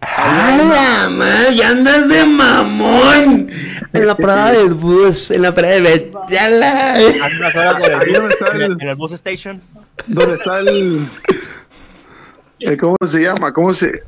¡Hala, 0.00 1.08
madre! 1.10 1.56
¡Ya 1.56 1.70
andas 1.70 2.08
de 2.08 2.24
mamón! 2.24 3.48
En 3.92 4.06
la 4.06 4.14
parada 4.14 4.52
del 4.52 4.74
bus, 4.74 5.30
en 5.30 5.42
la 5.42 5.54
parada 5.54 5.74
de 5.76 5.80
Betala. 5.80 7.00
En 7.00 7.14
el 7.14 7.20
Ahí 7.22 8.12
donde 8.12 8.20
bus- 8.20 8.34
está 8.34 8.48
en 8.54 8.56
el- 8.56 8.72
el- 8.72 8.82
en 8.82 8.88
el 8.88 8.94
bus 8.96 9.12
station. 9.12 9.60
¿dónde 10.06 10.34
está 10.34 10.60
el, 10.60 11.06
el- 12.60 12.76
¿Cómo 12.76 12.96
se 13.06 13.20
llama? 13.22 13.52
¿Cómo 13.52 13.72
se...? 13.72 14.02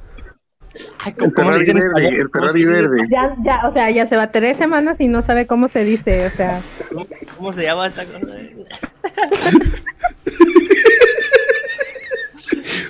Ay, 1.00 1.14
El 1.18 1.32
¿cómo 1.32 1.50
le 1.50 1.64
Ferrari 1.64 1.64
dicen 1.64 1.92
verde, 1.94 2.08
el 2.20 2.30
¿Cómo 2.30 2.46
se 2.52 2.58
Ferrari 2.58 2.64
verde. 2.66 3.08
Ya, 3.10 3.34
ya, 3.42 3.66
o 3.68 3.72
sea, 3.72 3.90
ya 3.90 4.06
se 4.06 4.16
va 4.16 4.30
tres 4.30 4.58
semanas 4.58 4.96
y 5.00 5.08
no 5.08 5.22
sabe 5.22 5.46
cómo 5.46 5.68
se 5.68 5.84
dice, 5.84 6.26
o 6.26 6.30
sea. 6.30 6.60
¿Cómo, 6.92 7.06
cómo 7.36 7.52
se 7.52 7.62
llama 7.62 7.86
esta 7.86 8.04
cosa? 8.04 8.26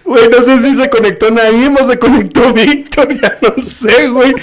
Güey, 0.09 0.29
no 0.31 0.41
sé 0.41 0.61
si 0.61 0.75
se 0.75 0.89
conectó 0.89 1.31
Naim 1.31 1.77
o 1.77 1.85
se 1.87 1.99
conectó 1.99 2.51
Víctor, 2.55 3.15
ya 3.15 3.37
no 3.43 3.63
sé, 3.63 4.09
güey. 4.09 4.35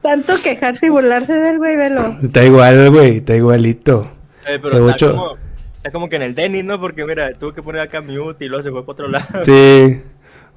Tanto 0.00 0.40
quejarse 0.40 0.86
y 0.86 0.88
burlarse 0.88 1.34
del 1.34 1.58
güey, 1.58 1.76
velo. 1.76 2.16
Está 2.22 2.42
igual, 2.42 2.90
güey, 2.90 3.18
está 3.18 3.36
igualito. 3.36 4.10
Eh, 4.46 4.58
pero 4.60 4.88
está 4.88 5.10
como, 5.10 5.36
está 5.76 5.92
como 5.92 6.08
que 6.08 6.16
en 6.16 6.22
el 6.22 6.34
tenis, 6.34 6.64
¿no? 6.64 6.80
Porque 6.80 7.04
mira, 7.04 7.34
tuve 7.34 7.52
que 7.52 7.62
poner 7.62 7.82
acá 7.82 8.00
mute 8.00 8.46
y 8.46 8.48
luego 8.48 8.62
se 8.62 8.70
fue 8.70 8.86
para 8.86 8.92
otro 8.92 9.08
lado. 9.08 9.44
Sí. 9.44 10.00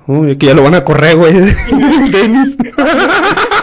Uy, 0.08 0.38
que 0.38 0.46
ya 0.46 0.54
lo 0.54 0.64
van 0.64 0.76
a 0.76 0.86
correr, 0.86 1.18
güey. 1.18 1.34
Denis. 2.12 2.58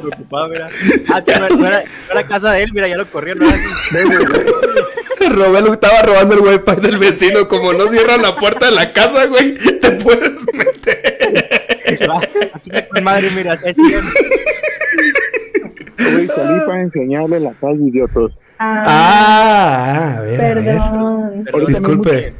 Preocupado, 0.00 0.48
mira. 0.48 0.68
Ah, 1.12 1.22
sí, 1.26 1.32
no, 1.38 1.48
no 1.56 1.66
era, 1.66 1.80
no 1.80 2.12
era 2.12 2.26
casa 2.26 2.52
de 2.52 2.62
él, 2.62 2.72
mira, 2.72 2.88
ya 2.88 2.96
lo 2.96 3.06
corrieron. 3.06 3.46
¿no? 3.46 3.52
Robelo 5.30 5.72
estaba 5.74 6.02
robando 6.02 6.34
el 6.34 6.40
wifi 6.40 6.80
del 6.80 6.98
vecino. 6.98 7.48
Como 7.48 7.72
no 7.72 7.88
cierran 7.88 8.22
la 8.22 8.36
puerta 8.36 8.66
de 8.66 8.72
la 8.72 8.92
casa, 8.92 9.26
güey, 9.26 9.54
te 9.54 9.90
puedes 9.92 10.32
meter. 10.52 12.10
Aquí 12.54 12.70
con 12.92 13.04
madre, 13.04 13.30
mira, 13.34 13.54
es. 13.54 13.76
Güey, 15.98 16.26
salí 16.28 16.60
para 16.66 16.82
enseñarle 16.82 17.40
la 17.40 17.52
calle, 17.54 17.88
idiotos. 17.88 18.32
Ah, 18.58 20.16
a 20.18 20.20
ver, 20.22 20.40
a 20.40 20.54
ver. 20.54 20.64
Perdón. 20.64 21.44
Perdón, 21.44 21.64
Disculpe. 21.66 22.34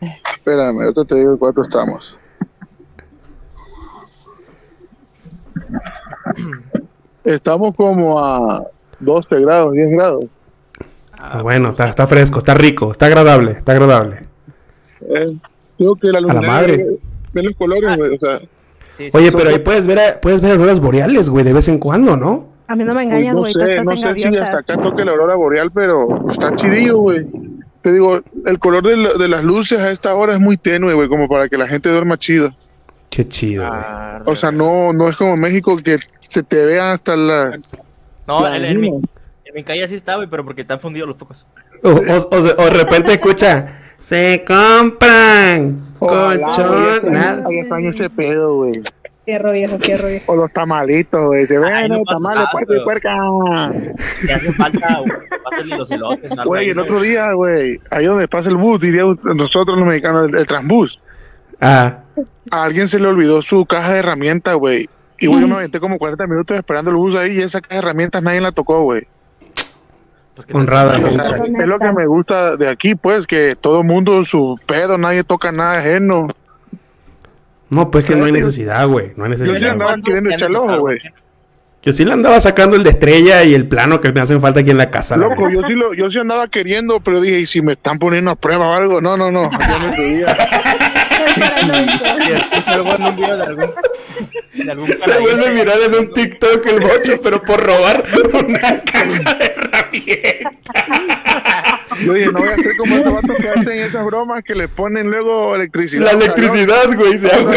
Espérame, 0.00 0.80
ahorita 0.80 1.04
te 1.04 1.14
digo 1.16 1.38
cuánto 1.38 1.62
estamos. 1.62 2.19
Estamos 7.24 7.74
como 7.74 8.18
a 8.18 8.62
12 8.98 9.40
grados, 9.40 9.72
10 9.72 9.90
grados. 9.90 10.24
Ah, 11.18 11.42
bueno, 11.42 11.70
está, 11.70 11.88
está 11.88 12.06
fresco, 12.06 12.38
está 12.38 12.54
rico, 12.54 12.92
está 12.92 13.06
agradable, 13.06 13.52
está 13.52 13.72
agradable. 13.72 14.24
Eh, 15.02 15.36
creo 15.76 15.94
que 15.96 16.08
la 16.08 16.18
A 16.18 16.22
la 16.34 16.40
madre. 16.42 16.76
ve- 16.78 16.98
ve 17.34 17.42
los 17.42 17.56
colores, 17.56 17.96
güey, 17.96 18.16
o 18.16 18.18
sea, 18.18 18.40
Sí, 18.92 19.10
sí. 19.10 19.16
Oye, 19.16 19.30
pero 19.32 19.48
ahí 19.50 19.58
puedes 19.60 19.86
ver, 19.86 20.18
puedes 20.20 20.40
ver 20.42 20.52
auroras 20.52 20.80
boreales, 20.80 21.30
güey, 21.30 21.44
de 21.44 21.52
vez 21.52 21.68
en 21.68 21.78
cuando, 21.78 22.16
¿no? 22.16 22.48
A 22.66 22.74
mí 22.76 22.84
no 22.84 22.92
me 22.92 23.04
pues 23.04 23.06
engañas, 23.06 23.34
no 23.34 23.40
güey, 23.40 23.52
tú 23.54 23.60
sé, 23.60 23.70
estás 23.76 23.84
no 23.86 23.92
sé 23.92 24.14
si 24.14 24.24
hasta 24.36 24.58
acá 24.58 24.76
toque 24.76 25.04
la 25.04 25.12
aurora 25.12 25.34
boreal, 25.36 25.70
pero 25.72 26.26
está 26.28 26.54
chidillo, 26.56 26.98
güey. 26.98 27.26
Te 27.82 27.92
digo, 27.92 28.20
el 28.46 28.58
color 28.58 28.82
de, 28.82 28.96
la- 28.96 29.14
de 29.14 29.28
las 29.28 29.44
luces 29.44 29.78
a 29.80 29.90
esta 29.90 30.14
hora 30.14 30.34
es 30.34 30.40
muy 30.40 30.56
tenue, 30.56 30.92
güey, 30.94 31.08
como 31.08 31.28
para 31.28 31.48
que 31.48 31.56
la 31.56 31.66
gente 31.66 31.88
duerma 31.88 32.18
chido. 32.18 32.50
Qué 33.10 33.26
chido, 33.28 33.66
güey. 33.68 33.80
Ah, 33.82 34.22
O 34.24 34.34
sea, 34.36 34.50
no, 34.52 34.92
no 34.92 35.08
es 35.08 35.16
como 35.16 35.36
México 35.36 35.76
que 35.76 35.98
se 36.20 36.42
te 36.42 36.64
vea 36.64 36.92
hasta 36.92 37.16
la... 37.16 37.58
no, 38.26 38.42
la 38.44 38.56
en, 38.56 38.64
en 38.64 38.80
mi, 38.80 38.88
luna. 38.88 39.08
en 39.44 39.54
mi 39.54 39.64
calle 39.64 39.86
sí 39.88 39.96
está, 39.96 40.14
güey, 40.16 40.28
pero 40.28 40.44
porque 40.44 40.60
están 40.62 40.78
fundidos 40.80 41.08
los 41.08 41.18
focos. 41.18 41.44
O, 41.82 41.88
o, 41.88 41.92
o 41.92 42.42
se- 42.42 42.54
o 42.56 42.64
de 42.64 42.70
repente 42.70 43.12
escucha, 43.14 43.80
se 43.98 44.44
compran 44.46 45.80
colchón, 45.98 47.12
nada. 47.12 47.44
Ahí 47.48 47.58
extraño 47.58 47.90
ese 47.90 48.10
pedo, 48.10 48.54
güey. 48.56 48.72
Fierro 49.24 49.52
viejo, 49.52 49.78
fierro 49.78 50.08
viejo. 50.08 50.32
O 50.32 50.36
los 50.36 50.52
tamalitos, 50.52 51.26
güey. 51.26 51.46
Se 51.46 51.58
ven 51.58 51.88
no 51.88 52.02
tamales, 52.04 52.48
puerca 52.52 52.74
y 52.76 52.80
puerca. 52.84 53.72
Te 54.26 54.32
hace 54.32 54.52
falta, 54.52 55.00
güey, 55.00 55.68
los 55.78 55.90
elotes. 55.90 56.32
Güey, 56.44 56.70
el 56.70 56.78
otro 56.78 57.00
día, 57.00 57.32
güey, 57.32 57.78
ahí 57.90 58.04
donde 58.06 58.28
pasa 58.28 58.48
el 58.50 58.56
bus, 58.56 58.80
diría 58.80 59.02
nosotros 59.24 59.76
los 59.78 59.86
mexicanos, 59.86 60.28
el, 60.28 60.38
el 60.38 60.46
transbús. 60.46 61.00
Ah, 61.60 61.98
A 62.50 62.64
alguien 62.64 62.88
se 62.88 62.98
le 62.98 63.06
olvidó 63.08 63.42
su 63.42 63.64
caja 63.66 63.92
de 63.92 63.98
herramientas, 64.00 64.56
güey. 64.56 64.88
Y 65.18 65.26
güey, 65.26 65.40
yo 65.42 65.48
me 65.48 65.56
aventé 65.56 65.80
como 65.80 65.98
40 65.98 66.26
minutos 66.26 66.56
esperando 66.56 66.90
el 66.90 66.96
bus 66.96 67.14
ahí 67.16 67.38
y 67.38 67.42
esa 67.42 67.60
caja 67.60 67.74
de 67.74 67.78
herramientas 67.80 68.22
nadie 68.22 68.40
la 68.40 68.52
tocó, 68.52 68.80
güey. 68.82 69.06
Pues, 70.34 70.46
honrada. 70.54 70.92
O 70.98 71.10
sea, 71.10 71.24
es 71.36 71.66
lo 71.66 71.78
que 71.78 71.92
me 71.92 72.06
gusta 72.06 72.56
de 72.56 72.68
aquí, 72.68 72.94
pues, 72.94 73.26
que 73.26 73.54
todo 73.60 73.82
mundo 73.82 74.24
su 74.24 74.58
pedo, 74.66 74.96
nadie 74.96 75.22
toca 75.24 75.52
nada 75.52 75.78
ajeno. 75.78 76.28
No, 77.68 77.90
pues 77.90 78.04
que 78.04 78.16
no 78.16 78.24
hay 78.24 78.32
necesidad, 78.32 78.88
güey. 78.88 79.12
No 79.16 79.24
hay 79.24 79.32
Yo 79.32 79.36
sí 79.36 79.42
necesidad. 79.44 79.72
andaba 79.72 79.96
queriendo 80.02 80.30
echar 80.30 80.50
el 80.50 80.56
ojo, 80.56 80.78
güey. 80.80 80.98
Yo 81.82 81.92
sí 81.94 82.04
le 82.04 82.12
andaba 82.12 82.38
sacando 82.40 82.76
el 82.76 82.82
de 82.82 82.90
estrella 82.90 83.42
y 83.44 83.54
el 83.54 83.66
plano 83.66 84.00
que 84.00 84.12
me 84.12 84.20
hacen 84.20 84.40
falta 84.40 84.60
aquí 84.60 84.70
en 84.70 84.76
la 84.76 84.90
casa. 84.90 85.16
Loco, 85.16 85.48
yo 85.50 85.62
sí, 85.66 85.72
lo, 85.72 85.94
yo 85.94 86.10
sí 86.10 86.18
andaba 86.18 86.48
queriendo, 86.48 87.00
pero 87.00 87.20
dije, 87.20 87.40
¿y 87.40 87.46
si 87.46 87.62
me 87.62 87.72
están 87.72 87.98
poniendo 87.98 88.30
a 88.32 88.36
prueba 88.36 88.68
o 88.68 88.72
algo? 88.72 89.00
No, 89.00 89.16
no, 89.16 89.30
no. 89.30 89.44
Yo 89.44 89.48
no. 89.50 89.56
Y 91.36 92.72
en 92.72 92.80
un 93.02 93.16
video 93.16 93.36
de 93.36 93.42
algún. 93.44 93.70
De 94.52 94.70
algún 94.72 94.86
Se 94.88 94.96
canadiense. 94.98 95.20
vuelve 95.20 95.46
a 95.46 95.50
mirar 95.50 95.76
en 95.86 95.94
un 95.94 96.12
TikTok 96.12 96.66
el 96.66 96.80
bocho, 96.80 97.20
pero 97.22 97.42
por 97.42 97.60
robar 97.64 98.04
una 98.32 98.82
caja 98.84 99.34
de 99.34 99.44
herramientas. 99.56 100.84
Yo 102.04 102.12
dije, 102.14 102.32
no 102.32 102.38
voy 102.38 102.48
a 102.48 102.52
hacer 102.54 102.76
como 102.76 102.94
esos 102.96 103.12
vatos 103.12 103.36
que 103.36 103.48
hacen 103.48 103.78
esas 103.78 104.04
bromas 104.04 104.42
que 104.44 104.54
le 104.54 104.68
ponen 104.68 105.10
luego 105.10 105.54
electricidad. 105.54 106.04
La 106.06 106.10
electricidad, 106.12 106.94
güey, 106.94 107.18
se 107.18 107.30
hago. 107.30 107.52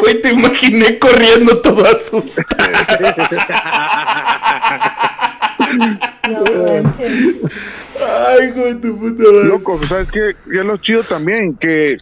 Güey, 0.00 0.20
te 0.20 0.30
imaginé 0.30 0.98
corriendo 0.98 1.58
todo 1.58 1.84
asustado. 1.86 2.46
Ay, 8.28 8.50
güey, 8.52 8.80
tu 8.80 8.96
puta 8.98 9.22
madre. 9.22 9.44
Loco, 9.44 9.80
¿sabes 9.88 10.08
qué? 10.10 10.34
Y 10.52 10.58
es 10.58 10.64
lo 10.64 10.76
chido 10.78 11.02
también, 11.02 11.54
que 11.56 11.98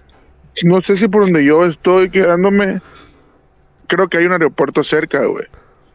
no 0.65 0.81
sé 0.83 0.97
si 0.97 1.09
por 1.09 1.23
donde 1.23 1.45
yo 1.45 1.65
estoy 1.65 2.11
quedándome, 2.11 2.81
creo 3.87 4.09
que 4.09 4.19
hay 4.19 4.27
un 4.27 4.33
aeropuerto 4.33 4.83
cerca, 4.83 5.25
güey. 5.27 5.47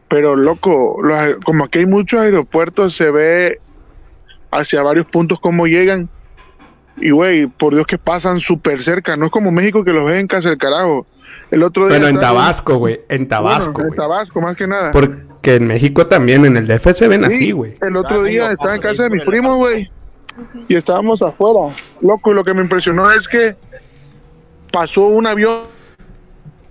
Pero, 0.07 0.35
loco, 0.35 0.97
los 1.01 1.37
como 1.43 1.65
aquí 1.65 1.79
hay 1.79 1.85
muchos 1.85 2.21
aeropuertos, 2.21 2.93
se 2.93 3.11
ve 3.11 3.59
hacia 4.51 4.83
varios 4.83 5.07
puntos 5.07 5.39
cómo 5.41 5.65
llegan. 5.67 6.09
Y, 6.97 7.09
güey, 7.11 7.47
por 7.47 7.73
Dios 7.73 7.85
que 7.85 7.97
pasan 7.97 8.39
súper 8.39 8.81
cerca. 8.81 9.17
No 9.17 9.25
es 9.25 9.31
como 9.31 9.51
México 9.51 9.83
que 9.83 9.91
los 9.91 10.05
ven 10.05 10.21
en 10.21 10.27
casa 10.27 10.49
del 10.49 10.57
carajo. 10.57 11.05
El 11.51 11.63
otro 11.63 11.87
día... 11.87 11.97
Bueno, 11.97 12.07
en 12.07 12.19
Tabasco, 12.19 12.75
güey. 12.77 13.01
En 13.09 13.27
Tabasco, 13.27 13.73
Bueno, 13.73 13.89
en. 13.89 13.95
Tabasco, 13.95 14.41
más 14.41 14.55
que 14.55 14.67
nada. 14.67 14.91
Porque 14.91 15.55
en 15.55 15.67
México 15.67 16.07
también, 16.07 16.45
en 16.45 16.57
el 16.57 16.67
DF 16.67 16.93
se 16.93 17.07
ven 17.07 17.25
Sí, 17.25 17.33
así, 17.33 17.51
güey. 17.51 17.77
El 17.81 17.97
otro 17.97 18.23
día 18.23 18.51
estaba 18.51 18.75
en 18.75 18.81
casa 18.81 19.03
de 19.03 19.09
mis 19.09 19.21
el 19.21 19.27
primos, 19.27 19.57
güey. 19.57 19.91
Y 20.67 20.75
estábamos 20.75 21.21
afuera. 21.21 21.73
Loco, 22.01 22.31
y 22.31 22.35
lo 22.35 22.43
que 22.43 22.53
me 22.53 22.61
impresionó 22.61 23.09
es 23.11 23.27
que 23.27 23.55
pasó 24.71 25.05
un 25.07 25.25
avión 25.27 25.61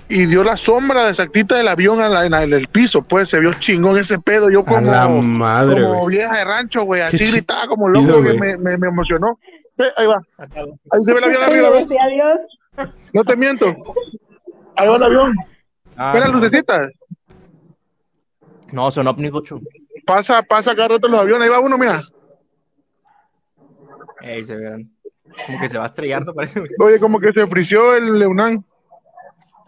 y 0.09 0.27
dio 0.27 0.45
la 0.45 0.57
sombra 0.57 1.09
exactita 1.09 1.57
del 1.57 1.69
avión 1.69 2.01
a 2.01 2.09
la- 2.11 2.27
en, 2.27 2.33
la- 2.33 2.43
en 2.45 2.53
el 2.53 2.69
piso. 2.69 3.03
Pues 3.03 3.31
se 3.31 3.41
vio 3.41 3.51
chingón 3.53 3.97
ese 3.99 4.19
pedo. 4.19 4.51
Yo 4.51 4.65
como, 4.65 4.81
la 4.91 5.09
madre, 5.09 5.83
como 5.83 6.07
vieja 6.07 6.37
de 6.39 6.45
rancho, 6.45 6.83
güey. 6.83 7.01
Así 7.01 7.19
Qué 7.19 7.27
gritaba 7.27 7.67
como 7.67 7.91
chido, 7.93 8.07
loco, 8.19 8.23
que 8.23 8.37
güey. 8.37 8.39
me, 8.39 8.57
me, 8.59 8.79
me 8.79 8.87
emocionó. 8.89 9.39
Ve, 9.77 9.87
ahí 9.97 10.07
va. 10.07 10.21
Ahí 10.39 11.01
se 11.01 11.13
ve 11.13 11.19
el 11.19 11.25
avión 11.25 11.43
arriba, 11.43 11.69
adiós. 11.69 12.91
No 13.13 13.25
te 13.25 13.37
miento. 13.37 13.67
Ahí 14.77 14.89
va 14.89 14.97
el 14.97 15.03
avión. 15.03 15.35
Ah, 15.97 16.13
Ve 16.13 16.21
las 16.21 16.33
lucecitas. 16.33 16.87
No, 18.73 18.91
son 18.91 19.07
ovnis, 19.07 19.31
bocho. 19.31 19.61
Pasa, 20.05 20.43
pasa 20.43 20.75
cada 20.75 20.89
rato 20.89 21.09
los 21.09 21.21
aviones. 21.21 21.45
Ahí 21.47 21.51
va 21.53 21.61
uno, 21.61 21.79
mira. 21.79 22.03
Ey, 24.25 24.45
se 24.45 24.57
verán. 24.57 24.91
Como 25.47 25.61
que 25.61 25.69
se 25.69 25.79
va 25.79 25.93
¿no 26.21 26.35
parece? 26.35 26.63
Oye, 26.79 26.99
como 26.99 27.21
que 27.21 27.33
se 27.33 27.47
frició 27.47 27.95
el 27.95 28.19
Leunán. 28.19 28.59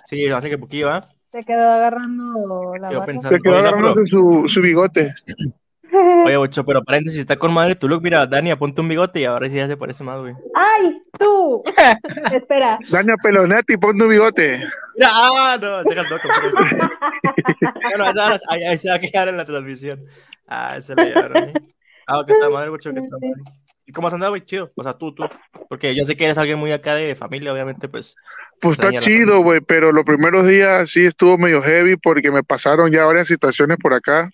Sí, 0.07 0.27
hace 0.29 0.49
que 0.49 0.57
poquillo, 0.57 0.91
¿ah? 0.91 1.07
Se 1.31 1.43
quedó 1.43 1.71
agarrando 1.71 2.75
la 2.81 2.91
Yo 2.91 3.05
pensando. 3.05 3.37
Se 3.37 3.43
quedó 3.43 3.59
agarrándose 3.59 4.07
su, 4.07 4.45
su 4.47 4.63
bigote. 4.63 5.15
Oye, 6.25 6.37
bocho, 6.37 6.65
pero 6.65 6.83
paréntesis, 6.83 7.21
está 7.21 7.37
con 7.37 7.53
madre 7.53 7.77
tu 7.77 7.89
look. 7.89 8.03
Mira, 8.03 8.27
Dani, 8.27 8.51
apunta 8.51 8.83
un 8.83 8.89
bigote 8.89 9.21
y 9.21 9.25
ahora 9.25 9.49
sí 9.49 9.57
ya 9.57 9.67
se 9.67 9.77
parece 9.77 10.03
más, 10.03 10.19
güey. 10.21 10.35
¡Ay! 10.55 11.03
Tú. 11.19 11.63
Espera. 12.33 12.79
Daña 12.91 13.15
Pelonetti, 13.23 13.77
pon 13.77 13.97
tu 13.97 14.09
bigote. 14.09 14.63
Mira, 14.97 15.11
ah, 15.13 15.59
no, 15.61 15.83
deja 15.85 16.01
el 16.01 16.09
toco. 16.09 16.29
por 16.29 16.47
eso. 16.47 16.91
bueno, 17.75 18.13
no, 18.13 18.31
no, 18.31 18.37
ahí, 18.49 18.79
se 18.79 18.89
va 18.89 18.97
a 18.97 19.01
quedar 19.01 19.29
en 19.29 19.37
la 19.37 19.45
transmisión. 19.45 20.05
Ah, 20.49 20.81
se 20.81 20.95
le 20.95 21.07
llevaron. 21.07 21.45
¿eh? 21.45 21.53
Ah, 22.07 22.23
que 22.27 22.33
está 22.33 22.51
madre, 22.51 22.71
mucho 22.71 22.93
que 22.93 23.01
está 23.01 23.17
madre. 23.21 23.66
¿Y 23.87 23.93
cómo 23.93 24.09
has 24.09 24.15
andado, 24.15 24.33
güey? 24.33 24.45
Chido. 24.45 24.73
O 24.75 24.83
sea, 24.83 24.95
tú, 24.95 25.15
tú. 25.15 25.25
Porque 25.69 25.95
yo 25.95 26.05
sé 26.05 26.17
que 26.17 26.25
eres 26.25 26.39
alguien 26.39 26.59
muy 26.59 26.73
acá 26.73 26.95
de 26.95 27.15
familia, 27.15 27.53
obviamente, 27.53 27.89
pues. 27.89 28.17
Pues 28.61 28.79
está 28.79 28.91
chido, 29.01 29.41
güey, 29.43 29.61
pero 29.61 29.93
los 29.93 30.05
primeros 30.05 30.47
días 30.47 30.91
sí 30.91 31.07
estuvo 31.07 31.39
medio 31.39 31.63
heavy 31.63 31.97
porque 31.97 32.33
me 32.33 32.43
pasaron 32.43 32.91
ya 32.91 33.05
varias 33.05 33.29
situaciones 33.29 33.77
por 33.79 33.95
acá. 33.95 34.31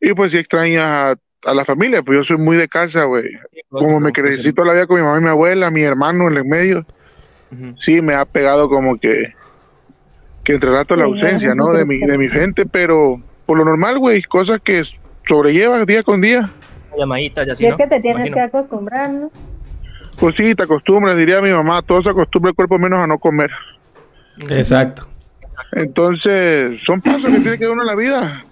Y 0.00 0.12
pues 0.12 0.32
sí 0.32 0.38
extrañas 0.38 0.84
a, 0.84 1.16
a 1.50 1.54
la 1.54 1.64
familia, 1.64 2.02
pues 2.02 2.18
yo 2.18 2.24
soy 2.24 2.36
muy 2.36 2.56
de 2.56 2.68
casa, 2.68 3.04
güey. 3.04 3.24
Como 3.68 4.00
me 4.00 4.12
crecí 4.12 4.52
toda 4.52 4.68
la 4.68 4.74
vida 4.74 4.86
con 4.86 4.96
mi 4.96 5.02
mamá 5.02 5.18
y 5.18 5.22
mi 5.22 5.28
abuela, 5.28 5.70
mi 5.70 5.82
hermano 5.82 6.28
en 6.28 6.36
el 6.36 6.44
medio, 6.44 6.86
Ujú. 7.50 7.74
sí 7.78 8.00
me 8.00 8.14
ha 8.14 8.24
pegado 8.24 8.68
como 8.68 8.98
que, 8.98 9.34
que 10.44 10.52
entre 10.52 10.70
rato 10.70 10.94
la 10.94 11.04
Sí, 11.04 11.10
ausencia, 11.10 11.54
¿no? 11.54 11.72
De 11.72 11.84
mi, 11.84 11.98
de 11.98 12.18
mi 12.18 12.28
gente, 12.28 12.64
pero 12.64 13.20
por 13.46 13.58
lo 13.58 13.64
normal, 13.64 13.98
güey, 13.98 14.22
cosas 14.22 14.60
que 14.62 14.82
sobrellevas 15.26 15.86
día 15.86 16.02
con 16.02 16.20
día. 16.20 16.50
Llamaditas 16.96 17.46
y 17.46 17.50
así, 17.50 17.64
Y 17.64 17.66
es 17.66 17.72
¿no? 17.72 17.76
que 17.78 17.86
te 17.86 18.00
tienes 18.00 18.16
Imagino. 18.18 18.34
que 18.36 18.40
acostumbrar, 18.42 19.10
¿no? 19.10 19.30
Pues 20.18 20.34
sí, 20.36 20.54
te 20.54 20.62
acostumbras, 20.64 21.16
diría 21.16 21.40
mi 21.40 21.50
mamá, 21.52 21.82
todo 21.82 22.02
se 22.02 22.10
acostumbra 22.10 22.50
el 22.50 22.56
cuerpo 22.56 22.78
menos 22.78 22.98
a 23.00 23.06
no 23.06 23.18
comer. 23.18 23.50
Exacto. 24.50 25.06
Entonces, 25.72 26.80
son 26.86 27.00
pasos 27.00 27.24
que 27.26 27.38
tiene 27.40 27.58
que 27.58 27.64
dar 27.64 27.72
uno 27.72 27.82
en 27.82 27.86
la 27.88 27.94
vida. 27.94 28.44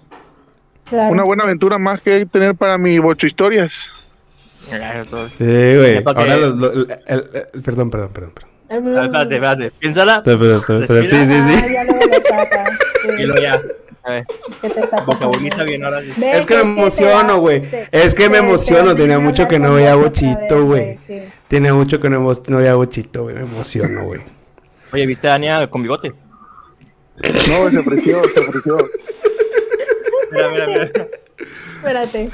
Claro. 0.89 1.11
Una 1.11 1.23
buena 1.23 1.43
aventura 1.43 1.77
más 1.77 1.99
que 2.01 2.25
tener 2.27 2.55
para 2.55 2.77
mi 2.77 2.99
bocho 2.99 3.27
historias. 3.27 3.71
Todo. 5.09 5.27
Sí, 5.29 5.43
güey. 5.45 5.95
Ya, 5.95 6.01
¿para 6.03 6.19
Ahora 6.21 6.35
qué? 6.35 6.41
los, 6.41 6.57
lo- 6.57 6.73
el- 6.73 6.87
el- 7.07 7.29
el- 7.53 7.61
perdón, 7.63 7.89
perdón, 7.89 8.09
perdón. 8.13 8.31
perdón. 8.33 8.47
Espérate, 8.69 9.35
espérate. 9.35 9.71
Piénsala. 9.79 10.23
Sí, 10.25 11.09
sí, 11.09 11.15
Ah, 11.15 11.61
sí. 11.65 11.73
ya 11.73 11.83
lo. 11.85 11.93
Sí, 13.15 13.21
Y 13.21 13.25
luego 13.25 13.41
ya. 13.41 13.61
A 14.07 14.11
ver, 14.11 14.25
bien 15.65 15.83
ahora 15.83 16.01
sí. 16.01 16.13
Es 16.23 16.45
que 16.45 16.55
me 16.55 16.61
emociono, 16.61 17.39
güey. 17.39 17.61
Es 17.91 18.15
que 18.15 18.29
me 18.29 18.37
emociono. 18.37 18.95
te 18.95 19.01
Tenía 19.01 19.19
mucho 19.19 19.49
que 19.49 19.59
no 19.59 19.73
veía 19.73 19.95
bochito, 19.95 20.63
güey. 20.63 20.97
Tenía 21.49 21.73
mucho 21.73 21.99
que 21.99 22.09
no, 22.09 22.19
no 22.21 22.57
veía 22.57 22.75
bochito, 22.75 23.23
güey. 23.23 23.35
Me 23.35 23.41
emociono, 23.41 24.05
güey. 24.05 24.21
Oye, 24.93 25.05
¿viste 25.05 25.27
a 25.27 25.31
Dania 25.31 25.69
con 25.69 25.81
bigote? 25.81 26.13
No, 27.17 27.69
se 27.69 27.79
ofreció, 27.79 28.21
se 28.29 28.39
ofreció. 28.39 28.89
Mira, 30.31 30.49
mira, 30.51 30.67
mira. 30.67 30.91
Espérate. 31.75 32.29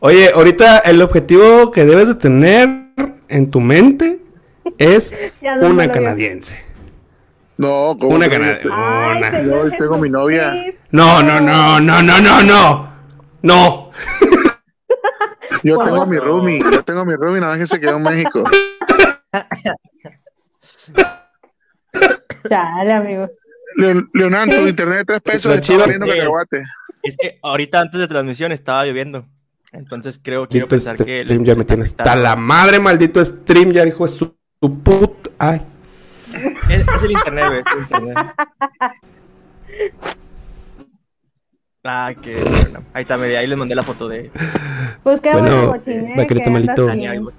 Oye, 0.00 0.30
ahorita 0.34 0.78
el 0.80 1.00
objetivo 1.02 1.70
que 1.70 1.84
debes 1.84 2.08
de 2.08 2.14
tener 2.16 2.68
en 3.28 3.50
tu 3.52 3.60
mente 3.60 4.18
es 4.78 5.14
no 5.60 5.68
una 5.68 5.92
canadiense. 5.92 6.63
No, 7.56 7.96
¿cómo 8.00 8.16
Una 8.16 8.28
canadiense. 8.28 8.68
Ay, 8.72 9.16
Una. 9.18 9.30
señor 9.30 9.44
Yo 9.46 9.60
hoy 9.62 9.78
tengo 9.78 9.98
mi 9.98 10.10
novia. 10.10 10.52
No, 10.90 11.22
no, 11.22 11.40
no, 11.40 11.80
no, 11.80 12.02
no, 12.02 12.20
no, 12.20 12.42
no. 12.42 12.92
No. 13.42 13.90
Yo 15.62 15.78
tengo 15.78 16.04
mi 16.06 16.18
roomie, 16.18 16.60
yo 16.60 16.82
tengo 16.82 17.04
mi 17.04 17.14
roomie, 17.14 17.40
nada 17.40 17.52
más 17.52 17.60
que 17.60 17.66
se 17.66 17.80
quedó 17.80 17.96
en 17.96 18.02
México. 18.02 18.42
Chale, 22.48 22.92
amigo. 22.92 23.30
Leon- 23.76 24.10
Leonardo, 24.12 24.56
tu 24.56 24.68
internet 24.68 24.98
de 24.98 25.04
tres 25.04 25.20
pesos 25.22 25.52
está 25.52 25.60
chido 25.62 25.80
valiendo 25.80 26.06
es- 26.06 26.14
cacahuate. 26.18 26.62
Es 27.02 27.16
que 27.16 27.38
ahorita 27.42 27.80
antes 27.80 28.00
de 28.00 28.08
transmisión 28.08 28.52
estaba 28.52 28.84
lloviendo. 28.84 29.26
Entonces 29.72 30.20
creo, 30.22 30.46
quiero 30.48 30.68
pensar 30.68 30.96
que... 30.96 31.20
el- 31.20 31.26
stream 31.28 31.44
ya 31.44 31.54
me 31.54 31.64
tienes 31.64 31.90
hasta 31.90 32.14
la 32.16 32.36
madre, 32.36 32.78
maldito 32.78 33.24
stream 33.24 33.70
ya 33.72 33.84
hijo 33.86 34.06
de 34.06 34.12
su, 34.12 34.36
su 34.60 34.82
put. 34.82 35.28
Ay. 35.38 35.62
Es, 36.68 36.86
es 36.88 37.02
el 37.02 37.12
internet, 37.12 37.44
güey, 37.46 37.60
es 37.60 37.66
el 37.74 37.80
internet. 37.82 38.16
Ah, 41.86 42.14
que 42.20 42.36
bueno. 42.42 42.82
Ahí 42.94 43.02
está, 43.02 43.16
mira, 43.18 43.38
ahí 43.40 43.46
les 43.46 43.58
mandé 43.58 43.74
la 43.74 43.82
foto 43.82 44.08
de 44.08 44.30
Pues 45.02 45.20
qué 45.20 45.32
Bueno, 45.32 45.66
bueno. 45.68 45.82
Dania. 46.86 47.10
bien. 47.12 47.24
güey. 47.24 47.34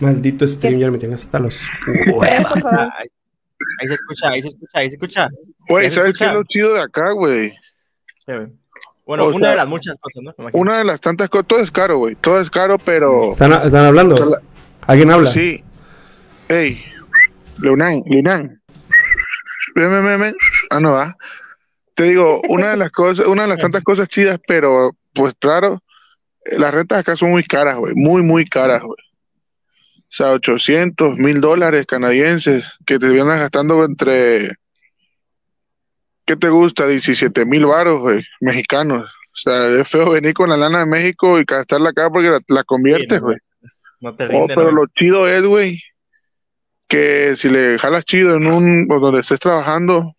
Maldito 0.00 0.46
stream 0.46 0.78
ya 0.78 0.90
me 0.90 0.98
tienes 0.98 1.24
hasta 1.24 1.38
los 1.38 1.60
favor. 1.60 2.24
Ahí, 2.98 3.08
ahí 3.80 3.88
se 3.88 3.94
escucha, 3.94 4.28
ahí 4.30 4.42
se 4.42 4.48
escucha, 4.48 4.70
ahí 4.78 4.90
se 4.90 4.94
escucha. 4.96 5.28
Güey, 5.68 5.84
¿Ya 5.84 5.90
se 5.90 5.96
¿sabes 5.96 6.18
qué 6.18 6.24
es 6.24 6.32
lo 6.32 6.44
chido 6.44 6.74
de 6.74 6.82
acá, 6.82 7.10
güey? 7.12 7.50
Sí, 8.24 8.32
güey. 8.32 8.46
Bueno, 9.06 9.24
O 9.24 9.28
una 9.30 9.38
sea, 9.38 9.50
de 9.50 9.56
las 9.56 9.68
muchas 9.68 9.98
cosas, 9.98 10.22
¿no? 10.22 10.44
Me. 10.44 10.50
Una 10.52 10.78
de 10.78 10.84
las 10.84 11.00
tantas 11.00 11.28
cosas, 11.28 11.46
todo 11.46 11.60
es 11.60 11.70
caro, 11.70 11.98
güey, 11.98 12.14
todo 12.14 12.40
es 12.40 12.48
caro, 12.50 12.76
pero 12.78 13.32
¿Están, 13.32 13.52
están 13.52 13.86
hablando? 13.86 14.38
¿Alguien 14.82 15.10
habla? 15.10 15.30
sí. 15.30 15.62
Ey, 16.48 16.84
Ven, 19.74 20.20
ven. 20.20 20.36
Ah, 20.70 20.80
no 20.80 20.90
va. 20.92 21.16
Te 21.94 22.04
digo, 22.04 22.40
una 22.48 22.70
de 22.72 22.76
las 22.76 22.90
cosas, 22.90 23.26
una 23.26 23.42
de 23.42 23.48
las 23.48 23.58
tantas 23.58 23.82
cosas 23.82 24.08
chidas, 24.08 24.40
pero 24.46 24.96
pues 25.12 25.34
claro, 25.38 25.80
eh, 26.44 26.58
las 26.58 26.74
rentas 26.74 26.98
acá 26.98 27.16
son 27.16 27.30
muy 27.30 27.44
caras, 27.44 27.76
güey, 27.76 27.94
muy, 27.94 28.22
muy 28.22 28.44
caras, 28.44 28.82
güey. 28.82 28.98
O 29.98 30.16
sea, 30.16 30.30
800, 30.32 31.16
mil 31.18 31.40
dólares 31.40 31.86
canadienses 31.86 32.72
que 32.86 32.98
te 32.98 33.08
vienes 33.08 33.38
gastando 33.38 33.84
entre, 33.84 34.50
¿qué 36.24 36.36
te 36.36 36.48
gusta? 36.48 36.86
17 36.86 37.44
mil 37.46 37.66
varos, 37.66 38.00
güey, 38.00 38.24
mexicanos. 38.40 39.04
O 39.04 39.36
sea, 39.36 39.68
es 39.68 39.88
feo 39.88 40.10
venir 40.10 40.32
con 40.34 40.50
la 40.50 40.56
lana 40.56 40.80
de 40.80 40.86
México 40.86 41.40
y 41.40 41.44
gastarla 41.44 41.90
acá 41.90 42.10
porque 42.10 42.28
la, 42.30 42.40
la 42.48 42.62
conviertes, 42.64 43.20
güey. 43.20 43.36
No 44.00 44.14
te 44.14 44.24
Oh, 44.24 44.28
rinde, 44.28 44.54
pero 44.54 44.70
¿no? 44.70 44.82
lo 44.82 44.86
chido 44.96 45.26
es, 45.28 45.42
güey, 45.42 45.82
que 46.94 47.34
si 47.36 47.48
le 47.48 47.76
jalas 47.78 48.04
chido 48.04 48.36
en 48.36 48.46
un, 48.46 48.86
donde 48.86 49.20
estés 49.20 49.40
trabajando, 49.40 50.14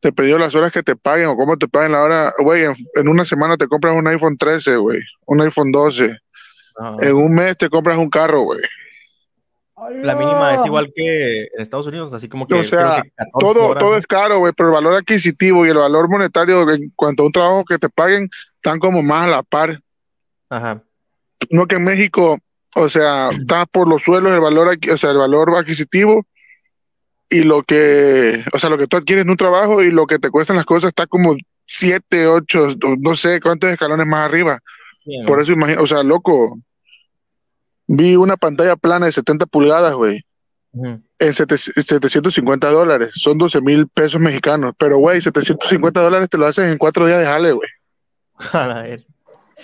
te 0.00 0.12
pidió 0.12 0.36
las 0.36 0.54
horas 0.54 0.70
que 0.70 0.82
te 0.82 0.94
paguen 0.94 1.28
o 1.28 1.36
cómo 1.36 1.56
te 1.56 1.68
paguen 1.68 1.92
la 1.92 2.02
hora, 2.02 2.34
güey, 2.38 2.64
en, 2.64 2.74
en 2.96 3.08
una 3.08 3.24
semana 3.24 3.56
te 3.56 3.66
compras 3.66 3.94
un 3.96 4.06
iPhone 4.06 4.36
13, 4.36 4.76
güey, 4.76 5.00
un 5.24 5.40
iPhone 5.40 5.72
12, 5.72 6.18
Ajá. 6.76 6.96
en 7.00 7.14
un 7.14 7.32
mes 7.32 7.56
te 7.56 7.70
compras 7.70 7.96
un 7.96 8.10
carro, 8.10 8.42
güey. 8.42 8.60
La 10.02 10.14
mínima 10.14 10.54
es 10.54 10.66
igual 10.66 10.92
que 10.94 11.44
en 11.44 11.60
Estados 11.60 11.86
Unidos, 11.86 12.12
así 12.12 12.28
como 12.28 12.46
que. 12.46 12.54
O 12.54 12.64
sea, 12.64 13.02
que 13.02 13.10
14 13.16 13.30
Todo, 13.40 13.68
horas, 13.68 13.80
todo 13.80 13.92
¿no? 13.92 13.96
es 13.96 14.06
caro, 14.06 14.38
güey, 14.40 14.52
pero 14.56 14.68
el 14.68 14.74
valor 14.74 14.94
adquisitivo 14.94 15.64
y 15.66 15.70
el 15.70 15.78
valor 15.78 16.08
monetario 16.10 16.70
en 16.70 16.92
cuanto 16.94 17.22
a 17.22 17.26
un 17.26 17.32
trabajo 17.32 17.64
que 17.64 17.78
te 17.78 17.88
paguen, 17.88 18.28
están 18.56 18.78
como 18.78 19.02
más 19.02 19.26
a 19.26 19.30
la 19.30 19.42
par. 19.42 19.80
Ajá. 20.50 20.82
no 21.50 21.66
que 21.66 21.76
en 21.76 21.84
México, 21.84 22.38
o 22.76 22.88
sea, 22.88 23.30
está 23.30 23.66
por 23.66 23.88
los 23.88 24.02
suelos 24.02 24.32
el 24.32 24.40
valor, 24.40 24.76
o 24.92 24.96
sea, 24.96 25.10
el 25.10 25.18
valor 25.18 25.54
adquisitivo 25.56 26.26
y 27.30 27.44
lo 27.44 27.62
que, 27.62 28.44
o 28.52 28.58
sea, 28.58 28.70
lo 28.70 28.78
que 28.78 28.86
tú 28.86 28.96
adquieres 28.96 29.24
en 29.24 29.30
un 29.30 29.36
trabajo 29.36 29.82
y 29.82 29.90
lo 29.90 30.06
que 30.06 30.18
te 30.18 30.30
cuestan 30.30 30.56
las 30.56 30.66
cosas 30.66 30.88
está 30.88 31.06
como 31.06 31.36
siete, 31.66 32.26
ocho, 32.26 32.68
no 33.00 33.14
sé 33.14 33.40
cuántos 33.40 33.70
escalones 33.70 34.06
más 34.06 34.26
arriba. 34.28 34.60
Por 35.26 35.40
eso 35.40 35.52
imagino, 35.52 35.82
o 35.82 35.86
sea, 35.86 36.02
loco, 36.02 36.58
vi 37.86 38.16
una 38.16 38.36
pantalla 38.36 38.76
plana 38.76 39.06
de 39.06 39.12
70 39.12 39.46
pulgadas, 39.46 39.94
güey, 39.94 40.24
en 41.18 41.34
sete- 41.34 41.56
750 41.58 42.68
dólares, 42.70 43.10
son 43.14 43.38
12 43.38 43.60
mil 43.60 43.86
pesos 43.88 44.20
mexicanos, 44.20 44.74
pero 44.78 44.98
güey, 44.98 45.20
750 45.20 46.00
dólares 46.02 46.28
te 46.28 46.36
lo 46.38 46.46
hacen 46.46 46.64
en 46.68 46.78
cuatro 46.78 47.06
días 47.06 47.20
de 47.20 47.26
jale, 47.26 47.52
güey. 47.52 47.68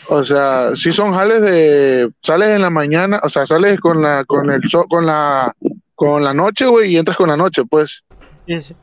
O 0.08 0.24
sea, 0.24 0.74
sí 0.74 0.92
son 0.92 1.12
jales 1.12 1.42
de 1.42 2.10
sales 2.20 2.50
en 2.50 2.62
la 2.62 2.70
mañana, 2.70 3.20
o 3.22 3.28
sea, 3.30 3.46
sales 3.46 3.78
con 3.80 4.02
la 4.02 4.24
con 4.24 4.50
el 4.50 4.62
sol, 4.68 4.86
con 4.88 5.06
la 5.06 5.52
con 5.94 6.24
la 6.24 6.32
noche, 6.34 6.66
güey, 6.66 6.92
y 6.92 6.96
entras 6.96 7.16
con 7.16 7.28
la 7.28 7.36
noche, 7.36 7.62
pues. 7.68 8.04
Sí, 8.46 8.60
sí. 8.62 8.76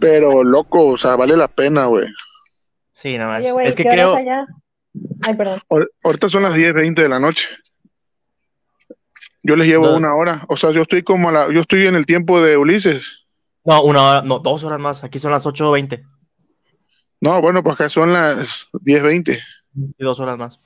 Pero 0.00 0.42
loco, 0.42 0.86
o 0.86 0.96
sea, 0.96 1.16
vale 1.16 1.36
la 1.36 1.48
pena, 1.48 1.86
güey. 1.86 2.06
Sí, 2.92 3.16
nada 3.18 3.30
más. 3.32 3.40
Oye, 3.40 3.52
güey, 3.52 3.68
es 3.68 3.74
que 3.76 3.82
¿qué 3.82 3.88
hora 3.90 3.96
creo. 3.96 4.16
allá? 4.16 4.46
Ay, 5.22 5.34
perdón. 5.34 5.60
Ahor- 5.68 5.90
Ahorita 6.02 6.28
son 6.28 6.42
las 6.44 6.54
10, 6.54 6.72
20 6.72 7.02
de 7.02 7.08
la 7.08 7.18
noche. 7.18 7.46
Yo 9.42 9.56
les 9.56 9.66
llevo 9.66 9.86
No. 9.88 9.96
una 9.96 10.14
hora, 10.14 10.44
o 10.48 10.56
sea, 10.56 10.70
yo 10.70 10.82
estoy 10.82 11.02
como 11.02 11.28
a 11.28 11.32
la 11.32 11.52
yo 11.52 11.60
estoy 11.60 11.86
en 11.86 11.94
el 11.96 12.06
tiempo 12.06 12.40
de 12.42 12.56
Ulises. 12.56 13.26
No, 13.64 13.82
una 13.82 14.02
hora, 14.02 14.22
no, 14.22 14.38
dos 14.38 14.64
horas 14.64 14.80
más. 14.80 15.04
Aquí 15.04 15.18
son 15.18 15.32
las 15.32 15.44
8.20. 15.44 16.02
No, 17.20 17.40
bueno, 17.40 17.62
pues 17.62 17.74
acá 17.74 17.88
son 17.88 18.12
las 18.12 18.68
10, 18.82 19.02
20. 19.02 19.42
Y 19.74 20.04
dos 20.04 20.20
horas 20.20 20.38
más. 20.38 20.58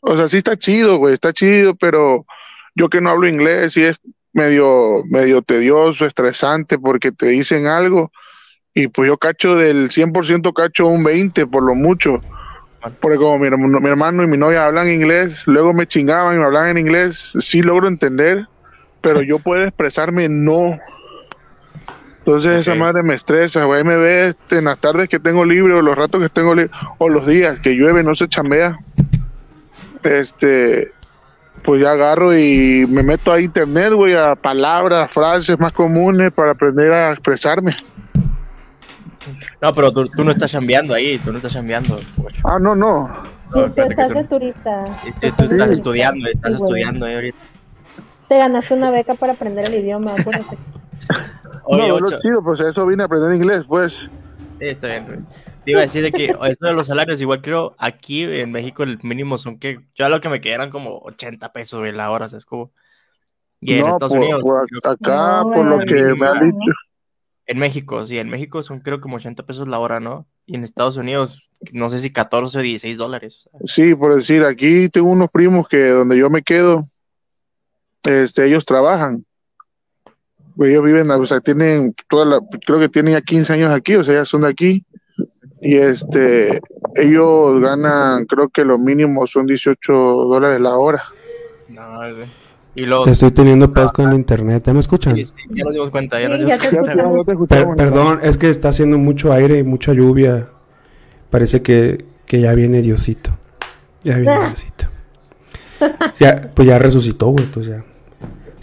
O 0.00 0.16
sea, 0.16 0.28
sí 0.28 0.38
está 0.38 0.56
chido, 0.56 0.98
güey, 0.98 1.14
está 1.14 1.32
chido, 1.32 1.74
pero 1.74 2.24
yo 2.74 2.88
que 2.88 3.00
no 3.00 3.10
hablo 3.10 3.28
inglés, 3.28 3.72
sí 3.72 3.84
es 3.84 3.96
medio, 4.32 4.92
medio 5.10 5.42
tedioso, 5.42 6.06
estresante, 6.06 6.78
porque 6.78 7.10
te 7.10 7.26
dicen 7.26 7.66
algo 7.66 8.12
y 8.74 8.86
pues 8.86 9.08
yo 9.08 9.16
cacho 9.16 9.56
del 9.56 9.90
100% 9.90 10.52
cacho 10.52 10.86
un 10.86 11.02
20 11.02 11.46
por 11.46 11.64
lo 11.64 11.74
mucho. 11.74 12.20
Porque 13.00 13.18
como 13.18 13.38
mi, 13.38 13.50
mi 13.50 13.88
hermano 13.88 14.22
y 14.22 14.28
mi 14.28 14.36
novia 14.36 14.66
hablan 14.66 14.88
inglés, 14.88 15.42
luego 15.46 15.72
me 15.72 15.86
chingaban 15.86 16.36
y 16.36 16.38
me 16.38 16.44
hablaban 16.44 16.70
en 16.70 16.78
inglés, 16.78 17.24
sí 17.40 17.60
logro 17.60 17.88
entender, 17.88 18.46
pero 19.00 19.20
yo 19.22 19.40
puedo 19.40 19.64
expresarme 19.64 20.28
no. 20.28 20.78
Entonces 22.28 22.60
esa 22.60 22.74
madre 22.74 23.02
me 23.02 23.14
estresa, 23.14 23.64
güey, 23.64 23.82
me 23.84 23.96
ve 23.96 24.26
este, 24.28 24.58
en 24.58 24.66
las 24.66 24.76
tardes 24.78 25.08
que 25.08 25.18
tengo 25.18 25.46
libre 25.46 25.72
o 25.72 25.80
los 25.80 25.96
ratos 25.96 26.20
que 26.20 26.28
tengo 26.28 26.54
libre 26.54 26.70
o 26.98 27.08
los 27.08 27.26
días 27.26 27.58
que 27.60 27.70
llueve, 27.74 28.02
no 28.02 28.14
se 28.14 28.28
chambea. 28.28 28.78
Este, 30.02 30.92
pues 31.64 31.82
ya 31.82 31.92
agarro 31.92 32.36
y 32.36 32.84
me 32.86 33.02
meto 33.02 33.32
a 33.32 33.40
internet, 33.40 33.94
güey, 33.94 34.14
a 34.14 34.34
palabras, 34.34 35.10
frases 35.10 35.58
más 35.58 35.72
comunes 35.72 36.30
para 36.34 36.50
aprender 36.50 36.92
a 36.92 37.12
expresarme. 37.12 37.74
No, 39.62 39.72
pero 39.72 39.90
tú, 39.90 40.06
tú 40.10 40.22
no 40.22 40.30
estás 40.30 40.50
chambeando 40.50 40.92
ahí, 40.92 41.16
tú 41.18 41.30
no 41.32 41.38
estás 41.38 41.54
chambeando. 41.54 41.98
Ah, 42.44 42.58
no, 42.60 42.74
no. 42.74 43.08
No, 43.54 43.64
estás 43.64 44.08
tú- 44.08 44.14
de 44.18 44.24
turista. 44.24 44.84
tú- 44.84 45.30
tú 45.34 45.44
estás 45.44 45.68
Sí. 45.68 45.72
estudiando, 45.76 46.28
estás 46.28 46.52
Sí, 46.56 46.60
estudiando 46.62 47.06
ahí 47.06 47.14
ahorita. 47.14 47.38
Te 48.28 48.36
ganaste 48.36 48.74
una 48.74 48.90
beca 48.90 49.14
para 49.14 49.32
aprender 49.32 49.64
el 49.66 49.82
idioma, 49.82 50.12
acuérdate. 50.12 50.58
Oye, 51.64 51.88
no, 51.88 52.00
lo 52.00 52.20
chido, 52.20 52.42
pues 52.42 52.60
eso 52.60 52.86
vine 52.86 53.02
a 53.02 53.06
aprender 53.06 53.34
inglés, 53.34 53.64
pues. 53.66 53.92
Sí, 53.92 54.66
está 54.66 54.88
bien. 54.88 55.26
Te 55.64 55.72
iba 55.72 55.80
a 55.80 55.82
decir 55.82 56.02
de 56.02 56.12
que 56.12 56.24
eso 56.26 56.66
de 56.66 56.72
los 56.72 56.86
salarios, 56.86 57.20
igual 57.20 57.42
creo 57.42 57.74
aquí 57.78 58.22
en 58.22 58.50
México 58.52 58.82
el 58.82 58.98
mínimo 59.02 59.36
son 59.36 59.58
que 59.58 59.80
yo 59.94 60.06
a 60.06 60.08
lo 60.08 60.20
que 60.20 60.30
me 60.30 60.40
quedé 60.40 60.54
eran 60.54 60.70
como 60.70 60.98
80 61.00 61.52
pesos 61.52 61.86
la 61.92 62.10
hora, 62.10 62.28
¿sabes 62.28 62.46
cómo? 62.46 62.72
Y 63.60 63.74
en 63.74 63.80
no, 63.80 63.88
Estados 63.88 64.12
por, 64.12 64.20
Unidos, 64.20 64.42
por 64.42 64.92
acá, 64.92 65.42
No, 65.42 65.50
por 65.52 65.66
lo 65.66 65.78
que 65.80 66.14
me 66.14 66.26
han 66.26 66.40
dicho. 66.40 66.72
en 67.46 67.58
México, 67.58 68.06
sí, 68.06 68.18
en 68.18 68.30
México 68.30 68.62
son 68.62 68.80
creo 68.80 69.00
como 69.00 69.16
80 69.16 69.44
pesos 69.44 69.68
la 69.68 69.78
hora, 69.78 70.00
¿no? 70.00 70.26
Y 70.46 70.54
en 70.54 70.64
Estados 70.64 70.96
Unidos, 70.96 71.50
no 71.72 71.90
sé 71.90 71.98
si 71.98 72.12
14 72.12 72.58
o 72.58 72.62
16 72.62 72.96
dólares. 72.96 73.48
Sí, 73.64 73.94
por 73.94 74.14
decir, 74.14 74.44
aquí 74.44 74.88
tengo 74.88 75.10
unos 75.10 75.28
primos 75.30 75.68
que 75.68 75.88
donde 75.88 76.18
yo 76.18 76.30
me 76.30 76.42
quedo, 76.42 76.82
este, 78.04 78.46
ellos 78.46 78.64
trabajan. 78.64 79.24
Pues 80.58 80.72
ellos 80.72 80.84
viven, 80.84 81.08
o 81.08 81.24
sea, 81.24 81.38
tienen 81.38 81.94
toda 82.08 82.24
la, 82.24 82.40
creo 82.66 82.80
que 82.80 82.88
tienen 82.88 83.12
ya 83.14 83.20
15 83.20 83.52
años 83.52 83.70
aquí, 83.70 83.94
o 83.94 84.02
sea, 84.02 84.14
ya 84.14 84.24
son 84.24 84.40
de 84.40 84.48
aquí. 84.48 84.84
Y 85.60 85.76
este, 85.76 86.60
ellos 86.96 87.60
ganan, 87.60 88.24
creo 88.24 88.48
que 88.48 88.64
lo 88.64 88.76
mínimo 88.76 89.24
son 89.28 89.46
18 89.46 89.92
dólares 89.92 90.60
la 90.60 90.76
hora. 90.76 91.00
Y 92.74 92.86
luego, 92.86 93.06
Estoy 93.06 93.30
teniendo 93.30 93.72
pedos 93.72 93.92
con 93.92 94.08
el 94.08 94.14
internet, 94.16 94.64
¿ya 94.66 94.72
me 94.72 94.80
escuchan? 94.80 95.14
sí, 95.14 95.26
sí, 95.26 95.32
ya 95.50 95.62
nos 95.62 95.74
dimos 95.74 95.90
cuenta, 95.90 96.20
ya 96.20 96.28
nos 96.28 96.40
dimos 96.40 96.58
cuenta. 96.58 97.46
Per- 97.46 97.76
perdón, 97.76 98.18
es 98.24 98.36
que 98.36 98.50
está 98.50 98.70
haciendo 98.70 98.98
mucho 98.98 99.32
aire 99.32 99.58
y 99.58 99.62
mucha 99.62 99.92
lluvia. 99.92 100.48
Parece 101.30 101.62
que, 101.62 102.04
que 102.26 102.40
ya 102.40 102.52
viene 102.54 102.82
Diosito. 102.82 103.30
Ya 104.02 104.18
viene 104.18 104.40
Diosito. 104.40 104.86
Ya, 106.18 106.50
pues 106.52 106.66
ya 106.66 106.80
resucitó, 106.80 107.26
güey, 107.28 107.44
entonces 107.44 107.76
ya. 107.76 107.84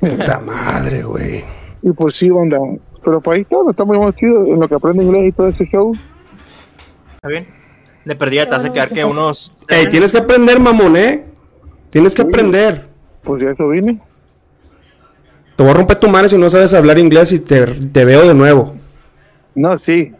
Puta 0.17 0.41
madre, 0.41 1.03
güey. 1.03 1.54
Y 1.85 1.91
pues 1.91 2.17
sí, 2.17 2.31
onda. 2.31 2.57
Pero 3.03 3.21
para 3.21 3.37
ahí 3.37 3.45
todo, 3.45 3.69
está 3.69 3.85
muy 3.85 3.97
chido 4.13 4.43
en 4.47 4.59
lo 4.59 4.67
que 4.67 4.73
aprende 4.73 5.03
inglés 5.03 5.27
y 5.27 5.31
todo 5.31 5.47
ese 5.49 5.65
show. 5.67 5.93
¿Está 7.15 7.27
bien? 7.27 7.47
De 8.03 8.15
perdida 8.15 8.47
te 8.49 8.55
a 8.55 8.73
quedar 8.73 8.89
que 8.89 9.05
unos... 9.05 9.51
Ey, 9.67 9.87
tienes 9.91 10.11
que 10.11 10.17
aprender, 10.17 10.59
mamón, 10.59 10.97
¿eh? 10.97 11.25
Tienes 11.91 12.15
que 12.15 12.23
aprender. 12.23 12.87
Pues 13.23 13.43
ya 13.43 13.51
eso 13.51 13.69
vine. 13.69 14.01
Te 15.55 15.61
voy 15.63 15.71
a 15.71 15.75
romper 15.75 15.97
tu 15.99 16.09
madre 16.09 16.27
si 16.29 16.37
no 16.37 16.49
sabes 16.49 16.73
hablar 16.73 16.97
inglés 16.97 17.31
y 17.31 17.39
te, 17.39 17.65
te 17.65 18.03
veo 18.03 18.27
de 18.27 18.33
nuevo. 18.33 18.73
No, 19.53 19.77
sí. 19.77 20.11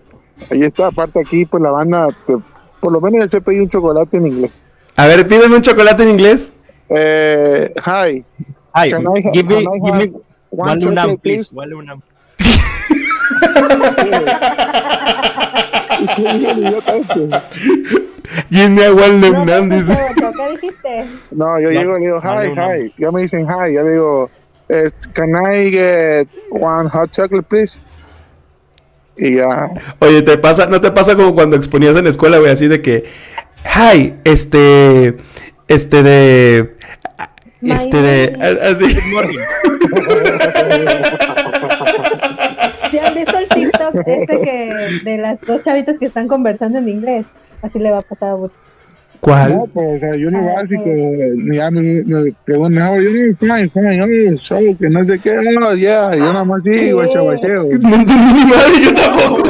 Ahí 0.52 0.62
está, 0.62 0.88
aparte 0.88 1.20
aquí, 1.20 1.46
pues 1.46 1.62
la 1.64 1.72
banda, 1.72 2.08
te- 2.28 2.38
por 2.80 2.92
lo 2.92 3.02
menos 3.02 3.30
se 3.32 3.42
pedí 3.42 3.60
un 3.60 3.70
chocolate 3.70 4.18
en 4.18 4.28
inglés. 4.28 4.52
A 4.96 5.08
ver, 5.08 5.28
pídeme 5.28 5.56
un 5.56 5.62
chocolate 5.64 6.04
en 6.04 6.10
inglés. 6.10 6.54
Eh, 6.90 7.74
hi. 7.78 8.24
Ay, 8.72 8.92
Can 8.92 9.02
I 9.04 9.28
ha- 9.28 9.32
give 9.34 9.44
me, 9.50 9.62
I 9.62 9.80
give 9.84 9.98
me 9.98 10.14
one 10.56 10.80
lunam, 10.80 10.96
chocolate, 10.96 11.22
please. 11.22 11.54
One 11.56 11.70
lunam. 11.70 12.02
Y 16.00 16.08
tú, 16.16 16.28
el 16.28 16.60
idiota. 16.60 17.44
Give 18.50 18.70
me 18.70 18.84
a 18.86 18.92
one 18.92 19.20
No, 19.22 19.32
num 19.32 19.46
num, 19.46 19.68
no, 19.70 19.76
dice. 19.76 19.94
no, 20.22 20.32
¿Qué 20.34 20.50
dijiste? 20.52 21.06
No, 21.32 21.60
yo 21.60 21.70
llego 21.70 21.98
y 21.98 22.02
digo, 22.02 22.20
hi, 22.22 22.50
hi. 22.50 22.94
Ya 22.98 23.12
me 23.12 23.22
dicen 23.22 23.48
hi. 23.48 23.74
Ya 23.74 23.84
digo, 23.84 24.30
eh, 24.70 24.90
can 25.14 25.30
I 25.54 25.72
get 25.72 26.28
one 26.52 26.90
hot 26.90 27.12
chocolate, 27.12 27.48
please? 27.48 27.82
Y 29.18 29.38
ya. 29.38 29.70
Oye, 30.00 30.22
¿te 30.22 30.38
pasa, 30.38 30.66
¿no 30.66 30.82
te 30.82 30.92
pasa 30.92 31.16
como 31.16 31.34
cuando 31.34 31.56
exponías 31.56 31.96
en 31.96 32.04
la 32.04 32.10
escuela, 32.10 32.38
güey? 32.40 32.52
Así 32.52 32.68
de 32.68 32.82
que, 32.82 33.06
hi, 33.64 34.16
este, 34.26 35.18
este 35.68 36.04
de, 36.04 36.76
este 37.66 38.02
de, 38.02 38.38
así. 38.64 38.96
¿Sí 42.92 42.98
han 43.00 43.16
visto 43.16 43.38
el 43.38 43.48
TikTok 43.48 43.96
este 44.06 44.42
que 44.42 44.70
de 45.04 45.18
las 45.18 45.42
dos 45.42 45.64
chavitas 45.64 45.98
que 45.98 46.06
están 46.06 46.28
conversando 46.28 46.80
en 46.80 46.90
inglés? 46.90 47.26
Así 47.62 47.80
le 47.80 47.92
va 47.92 48.00
a 48.00 48.02
pasar 48.02 48.30
a. 48.30 48.38
No, 48.38 48.52
¿Cuál? 49.22 49.64
pues, 49.74 49.96
o 49.96 50.00
sea, 50.00 50.12
yo 50.20 50.30
ni 50.30 50.38
Ah, 50.38 50.54
básico, 50.56 50.84
ya 51.52 51.72
me, 51.72 52.04
me 52.04 52.32
preguntan, 52.44 52.88
how 52.88 52.94
are 52.94 53.04
you? 53.04 53.36
Fine, 53.38 53.70
fine, 53.70 54.00
oh, 54.04 54.38
so, 54.42 54.58
que 54.80 54.90
no 54.90 55.04
sé 55.04 55.18
qué, 55.20 55.32
oh, 55.32 55.74
yeah, 55.74 56.12
yo 56.12 56.32
nada 56.32 56.46
más. 56.46 56.62
No 56.64 56.72
entendí 56.72 58.34
ni 58.34 58.46
madre, 58.46 58.82
yo 58.84 58.94
tampoco. 58.94 59.44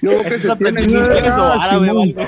Yo 0.00 0.10
creo 0.10 0.22
que 0.22 0.28
se 0.28 0.36
¿Estás 0.36 0.58
tiene 0.58 0.70
aprendiendo 0.70 1.16
inglés 1.16 1.32
o 1.32 1.42
árabe 1.42 1.90
o 1.90 2.02
algo? 2.02 2.22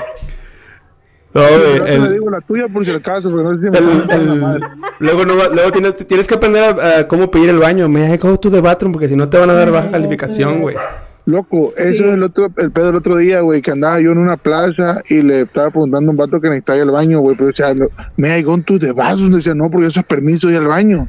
No, 1.33 1.41
te 1.43 1.93
el- 1.95 2.03
le 2.03 2.11
digo 2.11 2.29
la 2.29 2.41
tuya 2.41 2.67
por 2.67 2.83
si 2.83 2.91
acaso, 2.91 3.29
porque 3.31 3.43
no 3.43 3.55
sé 3.57 3.63
si 3.65 3.69
me 3.69 3.77
el- 3.77 3.85
van 3.85 4.01
a 4.01 4.05
dar 4.05 4.19
la 4.19 4.33
el- 4.33 4.41
madre. 4.41 4.67
luego 4.99 5.25
no 5.25 5.37
va- 5.37 5.47
luego 5.47 5.71
tienes, 5.71 5.95
tienes 6.07 6.27
que 6.27 6.35
aprender 6.35 6.63
a, 6.63 6.99
a 6.99 7.07
cómo 7.07 7.31
pedir 7.31 7.49
el 7.49 7.59
baño. 7.59 7.87
Me 7.87 8.17
go 8.17 8.37
to 8.37 8.51
the 8.51 8.59
bathroom 8.61 8.91
porque 8.91 9.07
si 9.07 9.15
no 9.15 9.29
te 9.29 9.37
van 9.37 9.49
a 9.49 9.53
dar 9.53 9.71
baja 9.71 9.91
calificación, 9.91 10.59
güey. 10.61 10.75
Loco, 11.25 11.71
eso 11.77 11.99
es 12.03 12.13
el 12.15 12.23
otro, 12.23 12.47
el 12.57 12.71
pedo 12.71 12.87
del 12.87 12.95
otro 12.95 13.15
día, 13.15 13.41
güey, 13.41 13.61
que 13.61 13.69
andaba 13.71 13.99
yo 14.01 14.11
en 14.11 14.17
una 14.17 14.37
plaza 14.37 15.01
y 15.07 15.21
le 15.21 15.41
estaba 15.41 15.69
preguntando 15.69 16.09
a 16.09 16.11
un 16.11 16.17
vato 16.17 16.41
que 16.41 16.47
necesitaba 16.49 16.77
ir 16.77 16.83
al 16.83 16.91
baño, 16.91 17.19
güey, 17.19 17.37
pero 17.37 17.51
o 17.51 17.53
sea, 17.53 17.73
lo- 17.75 17.91
me 18.17 18.31
hay 18.31 18.41
gone 18.43 18.63
to 18.63 18.79
the 18.79 18.91
bathroom, 18.91 19.29
decía, 19.31 19.53
no, 19.53 19.69
porque 19.69 19.87
eso 19.87 19.99
es 19.99 20.05
permiso 20.07 20.47
de 20.47 20.53
ir 20.55 20.59
al 20.59 20.67
baño. 20.67 21.07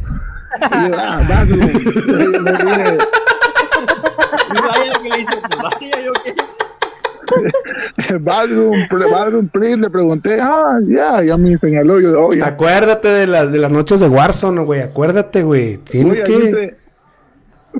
Y 0.60 0.90
yo, 0.90 0.96
ah, 0.98 1.22
bathroom. 1.26 1.60
Vaya 4.62 4.92
que 5.02 5.08
le 5.08 5.24
pues 5.24 5.62
vaya, 5.62 6.02
yo 6.04 6.12
qué. 6.24 6.34
Bathroom, 8.20 8.86
bathroom, 9.10 9.48
please, 9.48 9.76
le 9.76 9.90
pregunté, 9.90 10.38
ah, 10.40 10.78
ya, 10.86 11.22
ya 11.22 11.36
me 11.36 11.58
señaló, 11.58 12.00
yo, 12.00 12.14
oh, 12.20 12.32
ya. 12.32 12.46
Acuérdate 12.46 13.08
de 13.08 13.26
las, 13.26 13.52
de 13.52 13.58
las 13.58 13.70
noches 13.70 14.00
de 14.00 14.08
Warzone, 14.08 14.62
güey. 14.62 14.80
Acuérdate, 14.80 15.42
güey. 15.42 15.78
Tienes 15.78 16.22
que. 16.22 16.76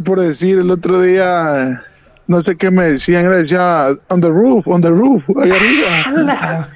por 0.05 0.21
decir, 0.21 0.59
el 0.59 0.71
otro 0.71 1.01
día, 1.01 1.83
no 2.27 2.41
sé 2.41 2.57
qué 2.57 2.71
me 2.71 2.93
decían, 2.93 3.27
era 3.27 3.38
decía, 3.38 3.87
on 4.11 4.21
the 4.21 4.29
roof, 4.29 4.67
on 4.67 4.81
the 4.81 4.91
roof, 4.91 5.23
ahí 5.43 5.51
arriba. 5.51 6.69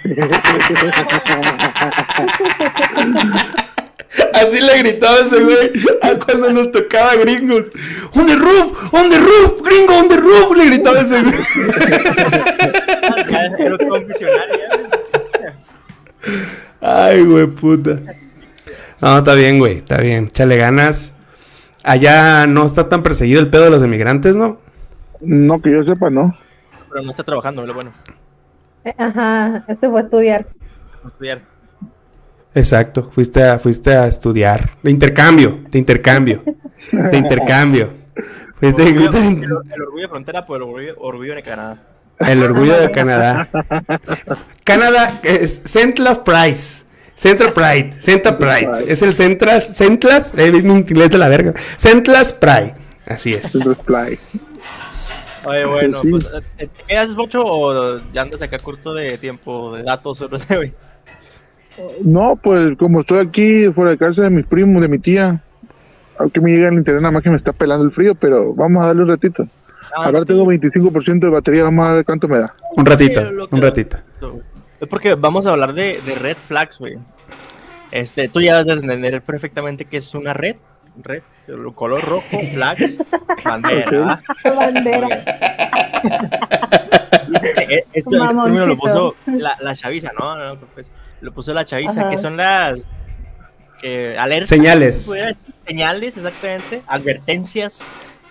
Así 4.32 4.60
le 4.60 4.78
gritaba 4.78 5.18
ese 5.20 5.40
güey 5.42 5.70
a 6.02 6.14
cuando 6.18 6.50
nos 6.52 6.72
tocaba 6.72 7.14
gringos. 7.16 7.64
On 8.14 8.26
the 8.26 8.36
roof, 8.36 8.92
on 8.94 9.08
the 9.10 9.18
roof, 9.18 9.62
gringo, 9.62 9.94
on 9.94 10.08
the 10.08 10.16
roof, 10.16 10.56
le 10.56 10.66
gritaba 10.66 11.00
ese 11.00 11.22
güey. 11.22 11.34
Ya. 14.20 15.54
Ay, 16.80 17.22
güey, 17.24 17.46
puta. 17.46 17.98
No, 19.00 19.18
está 19.18 19.34
bien, 19.34 19.58
güey, 19.58 19.78
está 19.78 19.98
bien. 19.98 20.30
Chale 20.30 20.56
ganas. 20.56 21.12
Allá 21.82 22.46
no 22.46 22.66
está 22.66 22.88
tan 22.88 23.02
perseguido 23.02 23.40
el 23.40 23.48
pedo 23.50 23.64
de 23.64 23.70
los 23.70 23.82
emigrantes, 23.82 24.36
¿no? 24.36 24.58
No, 25.20 25.60
que 25.60 25.70
yo 25.70 25.84
sepa, 25.84 26.10
no. 26.10 26.36
Pero 26.90 27.02
no 27.02 27.10
está 27.10 27.22
trabajando, 27.22 27.62
es 27.62 27.68
lo 27.68 27.74
bueno. 27.74 27.92
Eh, 28.84 28.94
Ajá, 28.98 29.64
este 29.68 29.88
fue 29.88 30.00
a 30.00 30.04
estudiar. 30.04 30.46
a 31.04 31.08
Estudiar. 31.08 31.42
Exacto, 32.56 33.10
fuiste 33.12 33.44
a, 33.44 33.58
fuiste 33.58 33.94
a 33.94 34.06
estudiar. 34.08 34.70
De 34.82 34.90
intercambio, 34.90 35.60
de 35.70 35.78
intercambio. 35.78 36.42
De 36.90 37.16
intercambio. 37.16 37.92
Fuiste- 38.58 38.82
Orgullo- 38.82 39.10
fuiste- 39.12 39.18
el, 39.28 39.44
el 39.74 39.82
orgullo 39.82 40.02
de 40.02 40.08
frontera 40.08 40.42
por 40.42 40.56
el 40.56 40.62
orgullo, 40.62 40.94
orgullo 40.98 41.34
de 41.34 41.42
Canadá. 41.42 41.82
El 42.18 42.42
orgullo 42.42 42.78
de 42.80 42.90
Canadá. 42.90 43.46
Canadá 44.64 45.20
es 45.22 45.60
Central 45.66 46.22
Price. 46.24 46.84
Central 47.14 47.52
Pride. 47.52 47.92
Central 48.00 48.38
Pride. 48.38 48.84
Es 48.88 49.02
el 49.02 49.12
Centras. 49.14 49.76
Centlas. 49.76 50.32
Eh, 50.36 50.50
mi 50.50 50.72
inglés 50.74 51.10
de 51.10 51.18
la 51.18 51.28
verga. 51.28 51.52
Centlas 51.76 52.32
Pride. 52.32 52.74
Así 53.06 53.34
es. 53.34 53.54
El 53.54 53.62
reply. 53.76 54.18
Oye, 55.44 55.64
bueno, 55.66 56.00
pues, 56.10 56.26
¿te 56.56 56.68
quedas 56.88 57.10
mucho 57.10 57.42
o 57.44 58.00
ya 58.12 58.22
andas 58.22 58.42
acá 58.42 58.56
corto 58.58 58.92
de 58.94 59.16
tiempo, 59.18 59.76
de 59.76 59.82
datos 59.84 60.24
no 60.28 60.38
sé, 60.38 60.56
güey? 60.56 60.74
No, 62.02 62.38
pues 62.42 62.72
como 62.78 63.00
estoy 63.00 63.18
aquí 63.18 63.68
fuera 63.72 63.90
de 63.90 63.98
casa 63.98 64.22
de 64.22 64.30
mis 64.30 64.46
primos, 64.46 64.82
de 64.82 64.88
mi 64.88 64.98
tía, 64.98 65.42
aunque 66.18 66.40
me 66.40 66.50
llega 66.50 66.68
el 66.68 66.74
internet 66.74 67.02
nada 67.02 67.12
más 67.12 67.22
que 67.22 67.30
me 67.30 67.36
está 67.36 67.52
pelando 67.52 67.84
el 67.84 67.92
frío, 67.92 68.14
pero 68.14 68.54
vamos 68.54 68.84
a 68.84 68.88
darle 68.88 69.02
un 69.02 69.08
ratito. 69.08 69.46
Ah, 69.94 70.06
Ahora 70.06 70.24
tengo 70.24 70.44
25% 70.44 71.20
de 71.20 71.28
batería, 71.28 71.62
vamos 71.64 71.86
a 71.86 71.94
ver 71.94 72.04
cuánto 72.04 72.26
me 72.28 72.38
da. 72.38 72.54
Un 72.76 72.86
ratito. 72.86 73.20
Un 73.50 73.62
ratito. 73.62 73.98
Es 74.80 74.88
porque 74.88 75.14
vamos 75.14 75.46
a 75.46 75.50
hablar 75.50 75.72
de, 75.74 75.98
de 76.04 76.14
red 76.16 76.36
flags, 76.36 76.78
güey. 76.78 76.98
Este, 77.92 78.28
tú 78.28 78.40
ya 78.40 78.62
debes 78.62 78.66
de 78.66 78.94
entender 78.94 79.22
perfectamente 79.22 79.84
qué 79.84 79.98
es 79.98 80.14
una 80.14 80.34
red. 80.34 80.56
Red, 81.02 81.22
color 81.74 82.02
rojo, 82.02 82.38
flags, 82.54 82.98
bandera. 83.44 84.20
Bandera. 84.44 85.08
Este, 87.42 87.84
este 87.92 88.10
término 88.16 88.66
lo 88.66 88.78
puso 88.78 89.14
la, 89.26 89.56
la 89.60 89.74
chaviza, 89.74 90.10
¿no? 90.18 90.36
No, 90.54 90.60
pues, 90.74 90.90
lo 91.20 91.32
puso 91.32 91.52
la 91.54 91.64
chaviza, 91.64 92.00
Ajá. 92.02 92.10
que 92.10 92.18
son 92.18 92.36
las 92.36 92.86
eh, 93.82 94.16
alertas. 94.18 94.48
Señales. 94.48 95.10
Señales, 95.66 96.16
exactamente. 96.16 96.82
Advertencias. 96.86 97.80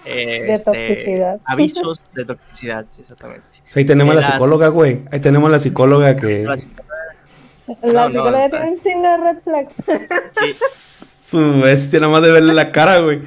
eh, 0.05 0.43
De 0.43 0.53
este, 0.53 0.71
toxicidad. 0.71 1.39
avisos 1.45 2.01
de 2.13 2.25
toxicidad, 2.25 2.85
sí, 2.89 3.01
exactamente. 3.01 3.43
Ahí 3.73 3.85
tenemos 3.85 4.15
a 4.15 4.21
la 4.21 4.31
psicóloga, 4.31 4.67
güey. 4.69 5.01
Ahí 5.11 5.19
tenemos 5.19 5.49
a 5.49 5.51
la 5.51 5.59
psicóloga 5.59 6.15
que 6.15 6.43
La 6.43 6.55
No, 7.91 8.07
psicóloga 8.07 8.49
tiene 8.49 8.69
un 8.71 8.81
chingo 8.83 9.07
de 9.09 9.17
red 9.17 9.37
flags. 9.43 9.73
su 11.27 11.59
bestia, 11.61 11.99
nada 11.99 12.11
más 12.11 12.21
de 12.21 12.31
verle 12.31 12.53
la 12.53 12.71
cara, 12.71 12.99
güey. 12.99 13.21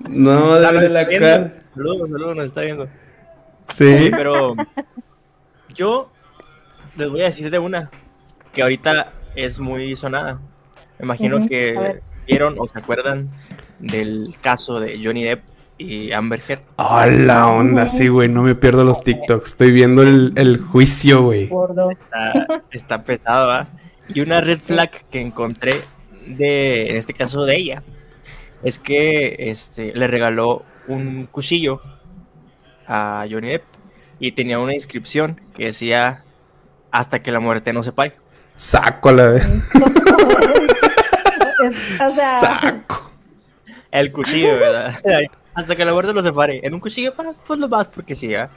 No, 0.00 0.56
de 0.56 0.72
verle 0.72 0.88
la 0.90 1.08
cara. 1.08 1.52
Saludos, 1.74 2.10
saludos, 2.10 2.36
nos 2.36 2.44
está 2.46 2.60
viendo. 2.62 2.88
Sí. 3.72 4.10
Pero 4.10 4.54
yo 5.74 6.10
les 6.96 7.08
voy 7.08 7.22
a 7.22 7.24
decir 7.26 7.50
de 7.50 7.58
una 7.58 7.90
que 8.54 8.62
ahorita 8.62 9.12
es 9.34 9.58
muy 9.58 9.96
sonada. 9.96 10.40
Me 10.98 11.04
imagino 11.04 11.38
que 11.46 12.00
vieron 12.26 12.56
o 12.58 12.66
se 12.66 12.78
acuerdan 12.78 13.28
del 13.78 14.34
caso 14.40 14.80
de 14.80 15.00
Johnny 15.02 15.24
Depp 15.24 15.42
y 15.76 16.12
Amber 16.12 16.40
Heard. 16.46 16.62
A 16.76 17.06
la 17.06 17.48
onda, 17.48 17.88
sí, 17.88 18.08
güey. 18.08 18.28
No 18.28 18.42
me 18.42 18.54
pierdo 18.54 18.84
los 18.84 19.02
TikToks. 19.02 19.50
Estoy 19.50 19.72
viendo 19.72 20.02
el, 20.02 20.32
el 20.36 20.58
juicio, 20.58 21.22
güey. 21.22 21.50
Está, 21.90 22.62
está 22.70 23.02
pesado, 23.02 23.48
¿va? 23.48 23.68
Y 24.08 24.20
una 24.20 24.40
red 24.40 24.60
flag 24.60 24.90
que 25.10 25.20
encontré 25.20 25.72
de, 26.28 26.90
en 26.90 26.96
este 26.96 27.12
caso 27.12 27.44
de 27.44 27.56
ella, 27.56 27.82
es 28.62 28.78
que 28.78 29.50
este, 29.50 29.92
le 29.94 30.06
regaló 30.06 30.64
un 30.86 31.26
cuchillo 31.26 31.80
a 32.86 33.26
Johnny 33.30 33.48
Depp 33.48 33.64
y 34.20 34.32
tenía 34.32 34.58
una 34.58 34.74
inscripción 34.74 35.40
que 35.54 35.66
decía 35.66 36.22
hasta 36.90 37.22
que 37.22 37.32
la 37.32 37.40
muerte 37.40 37.72
no 37.72 37.82
se 37.82 37.92
pare. 37.92 38.14
Saco 38.56 39.08
a 39.08 39.12
la 39.12 39.26
vez. 39.28 39.46
Es- 41.64 42.00
o 42.00 42.08
sea, 42.08 42.38
Saco. 42.40 43.10
El 43.90 44.12
cuchillo, 44.12 44.54
¿verdad? 44.58 44.94
hasta 45.54 45.76
que 45.76 45.84
la 45.84 45.92
muerte 45.92 46.12
no 46.12 46.22
se 46.22 46.32
pare. 46.32 46.60
En 46.62 46.74
un 46.74 46.80
cuchillo 46.80 47.14
para 47.14 47.32
pues 47.46 47.58
lo 47.58 47.68
más 47.68 47.86
porque 47.86 48.14
sí, 48.14 48.28
¿va? 48.28 48.48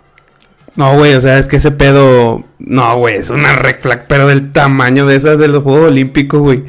No, 0.76 0.96
güey, 0.98 1.14
o 1.14 1.22
sea, 1.22 1.38
es 1.38 1.48
que 1.48 1.56
ese 1.58 1.72
pedo. 1.72 2.44
No, 2.60 2.98
güey, 2.98 3.16
es 3.16 3.30
una 3.30 3.54
red 3.54 3.80
flag, 3.80 4.06
pero 4.08 4.28
del 4.28 4.52
tamaño 4.52 5.06
de 5.06 5.16
esas 5.16 5.38
de 5.40 5.48
los 5.48 5.64
Juegos 5.64 5.90
Olímpicos, 5.90 6.40
güey. 6.42 6.64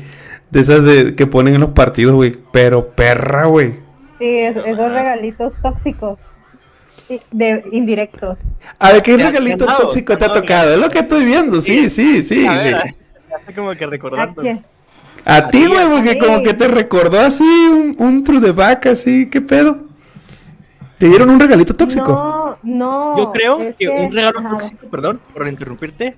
De 0.51 0.61
esas 0.61 0.83
de, 0.85 1.14
que 1.14 1.27
ponen 1.27 1.55
en 1.55 1.61
los 1.61 1.71
partidos, 1.71 2.14
güey. 2.14 2.37
Pero 2.53 2.91
perra, 2.91 3.47
güey. 3.47 3.75
sí, 4.19 4.25
es- 4.38 4.57
esos 4.57 4.93
regalitos 4.93 5.53
tóxicos. 5.62 6.19
Y- 7.09 7.21
De 7.31 7.64
indirectos. 7.73 8.38
A 8.79 8.93
ver, 8.93 9.03
¿qué 9.03 9.17
regalito 9.17 9.67
tóxico 9.67 10.17
te 10.17 10.25
ha 10.27 10.33
tocado? 10.33 10.75
Es 10.75 10.79
lo 10.79 10.88
que 10.88 11.01
estoy 11.01 11.25
viendo, 11.25 11.61
sí, 11.61 11.88
sí, 11.91 12.23
sí. 12.23 12.47
A 12.47 12.62
como 13.55 13.75
que 13.75 13.85
¿A 13.85 13.87
recordando. 13.88 14.43
A 15.25 15.51
ti, 15.51 15.67
güey, 15.67 15.87
porque 15.91 16.14
mí. 16.14 16.19
como 16.19 16.43
que 16.43 16.55
te 16.55 16.69
recordó 16.69 17.21
así 17.21 17.43
un, 17.45 17.95
un 17.99 18.25
true 18.25 18.41
de 18.41 18.53
vaca, 18.53 18.91
así, 18.91 19.29
¿qué 19.29 19.41
pedo? 19.41 19.79
¿Te 20.97 21.07
dieron 21.09 21.31
un 21.31 21.38
regalito 21.38 21.75
tóxico? 21.75 22.12
No, 22.12 22.59
no. 22.62 23.17
Yo 23.19 23.33
creo 23.33 23.61
es 23.61 23.77
que 23.77 23.88
un 23.88 24.12
regalo 24.12 24.41
ajá, 24.41 24.51
tóxico, 24.51 24.87
perdón 24.88 25.21
por 25.33 25.47
interrumpirte, 25.47 26.17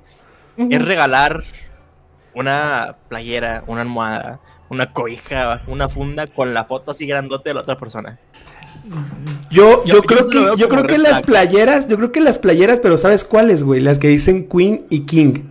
es 0.56 0.84
regalar 0.84 1.44
una 2.34 2.96
playera, 3.08 3.64
una 3.66 3.82
almohada, 3.82 4.40
una 4.68 4.92
cobija, 4.92 5.62
una 5.66 5.88
funda 5.88 6.26
con 6.26 6.54
la 6.54 6.64
foto 6.64 6.92
así 6.92 7.06
grandote 7.06 7.50
de 7.50 7.54
la 7.54 7.60
otra 7.62 7.78
persona. 7.78 8.18
Yo, 9.50 9.84
Yo- 9.84 9.94
yo, 9.94 10.02
creo 10.02 10.28
que, 10.28 10.52
yo 10.56 10.68
creo 10.68 10.86
que 10.86 10.98
las 10.98 11.22
playeras, 11.22 11.88
yo 11.88 11.96
creo 11.96 12.12
que 12.12 12.20
las 12.20 12.38
playeras, 12.38 12.80
pero 12.80 12.96
¿sabes 12.96 13.24
cuáles, 13.24 13.62
güey? 13.62 13.80
Las 13.80 13.98
que 13.98 14.08
dicen 14.08 14.48
Queen 14.48 14.86
y 14.88 15.00
King. 15.00 15.42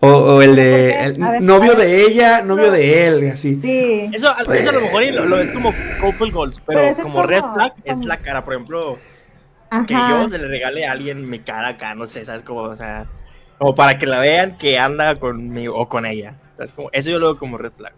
O, 0.00 0.08
o 0.08 0.42
el 0.42 0.54
de 0.56 0.90
el 0.92 1.14
ver, 1.14 1.40
novio 1.42 1.74
de 1.74 2.02
ella, 2.02 2.42
novio 2.42 2.70
de 2.70 3.06
él, 3.06 3.30
así. 3.30 3.58
Sí. 3.62 4.10
Eso, 4.12 4.28
eso 4.52 4.68
a 4.68 4.72
lo 4.72 4.80
mejor 4.82 5.02
lo, 5.04 5.24
lo 5.24 5.40
es 5.40 5.50
como 5.50 5.72
couple 6.00 6.30
goals, 6.30 6.60
pero, 6.66 6.94
como 7.02 7.22
red 7.22 7.42
flag 7.54 7.72
es 7.84 8.04
la 8.04 8.18
cara, 8.18 8.44
por 8.44 8.54
ejemplo, 8.54 8.98
que 9.86 9.94
yo 9.94 10.28
se 10.28 10.38
le 10.38 10.48
regale 10.48 10.86
a 10.86 10.92
alguien 10.92 11.28
mi 11.28 11.38
cara 11.38 11.68
acá, 11.68 11.94
no 11.94 12.06
sé, 12.06 12.24
¿sabes? 12.24 12.42
Como, 12.42 12.60
o 12.62 12.76
sea, 12.76 13.06
como 13.58 13.74
para 13.74 13.98
que 13.98 14.06
la 14.06 14.18
vean 14.18 14.58
que 14.58 14.78
anda 14.78 15.18
conmigo 15.18 15.74
o 15.76 15.88
con 15.88 16.04
ella. 16.04 16.34
¿sabes? 16.56 16.72
Como, 16.72 16.88
eso 16.92 17.10
yo 17.10 17.18
lo 17.18 17.26
veo 17.26 17.38
como 17.38 17.58
red 17.58 17.72
flag. 17.72 17.92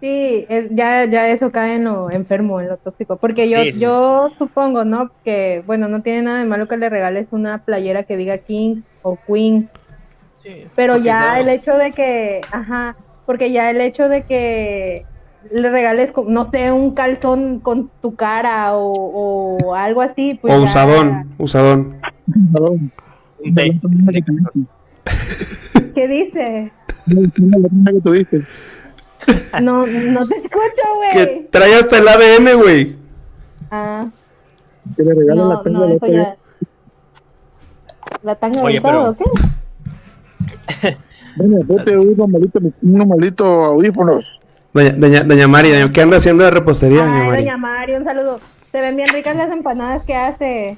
Sí, 0.00 0.46
es- 0.48 0.68
ya, 0.70 1.04
ya 1.04 1.28
eso 1.28 1.52
cae 1.52 1.74
en 1.74 1.84
lo 1.84 2.10
enfermo, 2.10 2.60
en 2.60 2.68
lo 2.68 2.78
tóxico. 2.78 3.16
Porque 3.16 3.48
yo, 3.50 3.62
Sí, 3.62 3.72
sí, 3.72 3.80
yo 3.80 4.32
supongo, 4.38 4.84
¿no? 4.84 5.10
Que, 5.24 5.62
bueno, 5.66 5.88
no 5.88 6.00
tiene 6.00 6.22
nada 6.22 6.38
de 6.38 6.46
malo 6.46 6.66
que 6.68 6.78
le 6.78 6.88
regales 6.88 7.26
una 7.30 7.58
playera 7.64 8.04
que 8.04 8.16
diga 8.16 8.38
King 8.38 8.80
o 9.02 9.18
Queen. 9.26 9.68
Sí, 10.42 10.66
Pero 10.74 10.96
ya 10.96 11.34
no- 11.34 11.40
el 11.42 11.48
hecho 11.50 11.74
de 11.76 11.92
que, 11.92 12.40
ajá, 12.50 12.96
porque 13.26 13.52
ya 13.52 13.70
el 13.70 13.80
hecho 13.80 14.08
de 14.08 14.24
que 14.24 15.04
le 15.50 15.70
regales, 15.70 16.12
no 16.26 16.50
sé, 16.50 16.72
un 16.72 16.94
calzón 16.94 17.60
con 17.60 17.90
tu 18.02 18.14
cara 18.14 18.74
o, 18.76 19.56
o 19.62 19.74
algo 19.74 20.02
así, 20.02 20.38
pues 20.40 20.52
o 20.54 20.58
ya- 20.58 20.62
usadón, 20.64 21.34
usadón. 21.38 22.00
un 23.38 23.54
té. 23.54 23.80
¿Qué 25.94 26.08
dice? 26.08 26.72
que. 27.06 28.42
No, 29.62 29.86
no 29.86 30.28
te 30.28 30.36
escucho, 30.36 30.84
Que 31.12 31.24
güey. 31.24 31.46
trae 31.50 31.74
hasta 31.74 31.98
el 31.98 32.08
ADN, 32.08 32.54
güey. 32.62 32.96
Ah, 33.70 34.06
Que 34.96 35.02
le 35.02 35.14
regalan 35.14 35.48
no, 35.48 35.54
la 35.54 35.62
tanga 35.62 35.78
no, 35.78 35.86
de 35.86 35.98
ya. 36.12 36.36
¿La 38.22 38.34
tanga 38.34 38.62
Oye, 38.62 38.74
del 38.74 38.82
todo 38.82 38.92
pero- 38.92 39.10
o 39.10 39.16
qué? 39.16 39.24
Bueno, 41.36 41.58
vete 41.64 41.96
unos 41.96 42.28
malitos, 42.28 42.62
unos 42.82 43.06
malitos 43.06 43.46
audífonos. 43.46 44.26
Doña, 44.72 44.90
doña, 44.90 45.22
doña 45.24 45.48
Mari, 45.48 45.70
doña- 45.70 45.92
¿qué 45.92 46.02
anda 46.02 46.16
haciendo 46.18 46.44
de 46.44 46.50
repostería, 46.50 47.04
doña 47.04 47.20
Ay, 47.22 47.26
Mari? 47.26 47.42
doña 47.44 47.56
Mari, 47.56 47.94
un 47.94 48.04
saludo. 48.04 48.40
Se 48.72 48.80
ven 48.80 48.96
bien 48.96 49.08
ricas 49.12 49.36
las 49.36 49.50
empanadas 49.50 50.04
que 50.04 50.14
hace. 50.14 50.76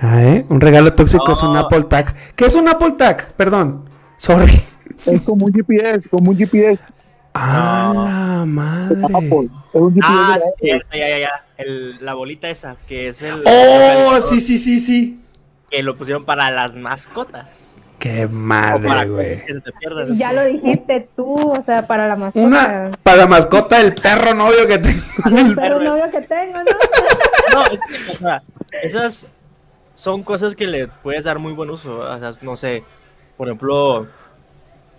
Ah, 0.00 0.22
¿eh? 0.22 0.44
Un 0.48 0.60
regalo 0.60 0.92
tóxico 0.94 1.32
es 1.32 1.42
un. 1.42 1.56
Apple 1.56 1.84
Tag. 1.84 2.14
¿Qué 2.36 2.46
es 2.46 2.54
un 2.54 2.68
Apple 2.68 2.92
Tag? 2.92 3.32
Perdón. 3.34 3.88
Sorry. 4.16 4.52
Es 5.06 5.20
como 5.22 5.46
un 5.46 5.52
GPS, 5.52 6.08
como 6.08 6.30
un 6.30 6.36
GPS. 6.36 6.78
¡A 7.32 7.92
la 7.94 8.44
madre! 8.46 8.96
Apple. 9.12 9.48
Es 9.72 9.80
un 9.80 9.92
GPS 9.94 10.06
Ah, 10.12 10.38
de 10.38 10.70
sí, 10.70 10.78
ya, 10.98 11.08
ya, 11.08 11.18
ya. 11.18 11.44
El- 11.56 12.04
la 12.04 12.14
bolita 12.14 12.48
esa, 12.50 12.76
que 12.86 13.08
es 13.08 13.22
el. 13.22 13.42
¡Oh! 13.44 14.16
el- 14.16 14.22
Sí, 14.22 14.40
sí, 14.40 14.58
sí, 14.58 14.78
sí. 14.80 15.20
Que 15.70 15.82
lo 15.82 15.96
pusieron 15.96 16.24
para 16.24 16.50
las 16.50 16.76
mascotas. 16.76 17.73
¡Qué 17.98 18.26
madre, 18.26 19.08
güey! 19.08 19.42
Ya 20.16 20.32
lo 20.32 20.44
dijiste 20.44 21.08
tú, 21.16 21.52
o 21.52 21.62
sea, 21.64 21.86
para 21.86 22.06
la 22.06 22.16
mascota. 22.16 22.46
Una 22.46 22.90
para 23.02 23.26
mascota 23.26 23.78
del 23.78 23.94
perro 23.94 24.34
novio 24.34 24.66
que 24.66 24.78
tengo. 24.78 25.02
El 25.38 25.54
perro 25.54 25.80
novio 25.80 26.10
que 26.10 26.20
tengo, 26.22 26.58
¿no? 26.58 26.64
No, 27.54 27.66
es 27.66 27.80
que, 27.88 28.12
o 28.12 28.14
sea, 28.16 28.42
esas 28.82 29.28
son 29.94 30.22
cosas 30.22 30.54
que 30.54 30.66
le 30.66 30.88
puedes 30.88 31.24
dar 31.24 31.38
muy 31.38 31.52
buen 31.52 31.70
uso. 31.70 32.00
O 32.00 32.18
sea, 32.18 32.32
no 32.42 32.56
sé, 32.56 32.82
por 33.36 33.48
ejemplo, 33.48 34.06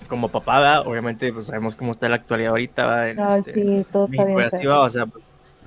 como 0.07 0.29
papá, 0.29 0.59
¿verdad? 0.59 0.87
obviamente, 0.87 1.31
pues 1.33 1.47
sabemos 1.47 1.75
cómo 1.75 1.91
está 1.91 2.09
la 2.09 2.15
actualidad 2.15 2.51
ahorita, 2.51 2.87
¿verdad? 2.87 3.09
En, 3.09 3.19
Ay, 3.19 3.39
este, 3.39 3.53
sí, 3.53 3.85
todo 3.91 4.07
está 4.11 4.25
bien 4.25 4.67
o 4.71 4.89
sea, 4.89 5.05
pues, 5.05 5.24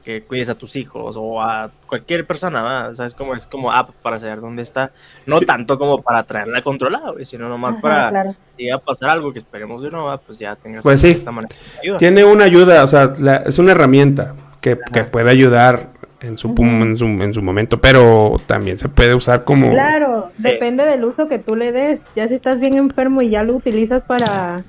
que 0.08 0.22
cuides 0.22 0.48
a 0.48 0.54
tus 0.54 0.74
hijos 0.76 1.16
o 1.18 1.42
a 1.42 1.70
cualquier 1.86 2.26
persona, 2.26 2.62
¿va? 2.62 2.94
¿sabes? 2.94 3.12
Como 3.12 3.34
es 3.34 3.46
como 3.46 3.70
app 3.70 3.90
para 4.00 4.18
saber 4.18 4.40
dónde 4.40 4.62
está. 4.62 4.90
No 5.26 5.38
tanto 5.42 5.78
como 5.78 6.00
para 6.00 6.22
traerla 6.22 6.62
controlada, 6.62 7.10
güey, 7.10 7.26
sino 7.26 7.46
nomás 7.46 7.72
Ajá, 7.74 7.80
para 7.82 8.08
claro. 8.08 8.34
si 8.56 8.62
llega 8.62 8.76
a 8.76 8.78
pasar 8.78 9.10
algo 9.10 9.34
que 9.34 9.40
esperemos 9.40 9.82
de 9.82 9.90
no, 9.90 10.06
¿va? 10.06 10.16
pues 10.16 10.38
ya 10.38 10.56
tengas 10.56 10.82
Pues 10.82 11.02
sí. 11.02 11.22
manera 11.30 11.54
ayuda. 11.82 11.98
Tiene 11.98 12.24
una 12.24 12.44
ayuda, 12.44 12.84
o 12.84 12.88
sea, 12.88 13.12
la- 13.20 13.36
es 13.36 13.58
una 13.58 13.72
herramienta 13.72 14.34
que, 14.62 14.78
que 14.94 15.04
puede 15.04 15.28
ayudar 15.30 15.90
en 16.20 16.38
su, 16.38 16.54
en, 16.56 16.96
su, 16.96 17.04
en 17.04 17.34
su 17.34 17.42
momento, 17.42 17.78
pero 17.78 18.36
también 18.46 18.78
se 18.78 18.88
puede 18.88 19.14
usar 19.14 19.44
como... 19.44 19.70
Claro, 19.72 20.32
depende 20.38 20.86
del 20.86 21.04
uso 21.04 21.28
que 21.28 21.38
tú 21.38 21.54
le 21.54 21.70
des. 21.70 22.00
Ya 22.16 22.26
si 22.28 22.34
estás 22.34 22.58
bien 22.60 22.74
enfermo 22.78 23.20
y 23.20 23.28
ya 23.28 23.42
lo 23.42 23.54
utilizas 23.56 24.02
para, 24.04 24.62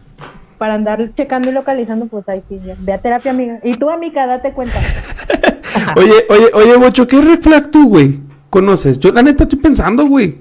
para 0.60 0.76
andar 0.76 1.10
checando 1.16 1.50
y 1.50 1.54
localizando, 1.54 2.06
pues 2.06 2.28
ahí 2.30 2.44
sí, 2.48 2.60
ya. 2.64 2.76
Ve 2.78 2.94
a 2.94 3.00
terapia, 3.00 3.32
amiga. 3.32 3.60
Y 3.64 3.76
tú, 3.76 3.90
amiga, 3.90 4.28
date 4.28 4.52
cuenta. 4.52 4.80
Oye, 5.96 6.14
oye, 6.30 6.50
oye, 6.54 6.76
Bocho, 6.78 7.08
¿qué 7.08 7.22
red 7.22 7.40
flag 7.42 7.72
tú, 7.72 7.88
güey? 7.90 8.20
¿Conoces? 8.50 9.00
Yo 9.00 9.12
la 9.12 9.24
neta 9.24 9.44
estoy 9.44 9.60
pensando, 9.60 10.06
güey. 10.06 10.38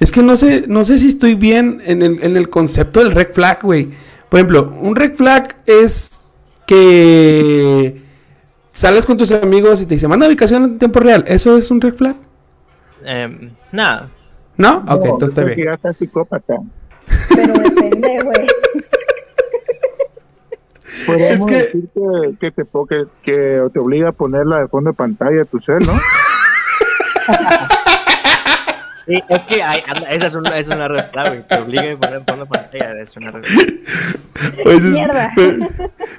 Es 0.00 0.10
que 0.10 0.22
no 0.22 0.36
sé, 0.36 0.64
no 0.66 0.82
sé 0.84 0.98
si 0.98 1.08
estoy 1.08 1.34
bien 1.34 1.82
en 1.84 2.02
el, 2.02 2.22
en 2.22 2.36
el 2.36 2.48
concepto 2.48 3.00
del 3.00 3.12
red 3.12 3.32
flag, 3.32 3.58
güey. 3.62 3.90
Por 4.28 4.38
ejemplo, 4.40 4.74
un 4.80 4.96
red 4.96 5.14
flag 5.14 5.56
es 5.66 6.10
que 6.66 8.02
sales 8.70 9.04
con 9.04 9.16
tus 9.16 9.30
amigos 9.32 9.80
y 9.82 9.86
te 9.86 9.94
dicen, 9.94 10.08
manda 10.08 10.26
ubicación 10.26 10.64
en 10.64 10.78
tiempo 10.78 11.00
real. 11.00 11.24
¿Eso 11.26 11.56
es 11.58 11.70
un 11.70 11.80
red 11.80 11.94
flag? 11.94 12.16
Em, 13.04 13.50
nada, 13.72 14.08
¿No? 14.56 14.78
Ok, 14.88 15.04
No, 15.04 15.10
entonces 15.12 15.28
está 15.30 15.44
que 15.46 15.54
bien. 15.54 15.68
psicópata. 15.98 16.56
Pero 17.34 17.52
depende, 17.54 18.18
güey. 18.24 18.46
Podríamos 21.06 21.46
que- 21.46 21.54
decir 21.56 21.84
que, 21.94 22.36
que 22.40 22.50
te, 22.50 22.62
que, 22.88 23.04
que 23.22 23.62
te 23.72 23.78
obliga 23.80 24.08
a 24.10 24.12
ponerla 24.12 24.60
de 24.60 24.68
fondo 24.68 24.90
de 24.90 24.96
pantalla 24.96 25.44
tu 25.44 25.58
cel, 25.60 25.86
¿no? 25.86 25.98
Sí, 29.06 29.22
es 29.30 29.44
que 29.46 29.62
hay, 29.62 29.80
anda, 29.86 30.10
esa 30.10 30.26
es 30.26 30.34
una, 30.34 30.58
es 30.58 30.68
una 30.68 30.86
red 30.86 31.04
güey. 31.14 31.42
Te 31.48 31.58
obliga 31.58 31.92
a 31.92 31.96
poner 31.96 32.22
por 32.26 32.36
la 32.38 32.44
pantalla. 32.44 33.00
Es 33.00 33.16
una 33.16 33.30
red 33.30 33.42
flag. 33.42 34.66
Oye, 34.66 34.80
Mierda. 34.80 35.32
Pero, 35.34 35.56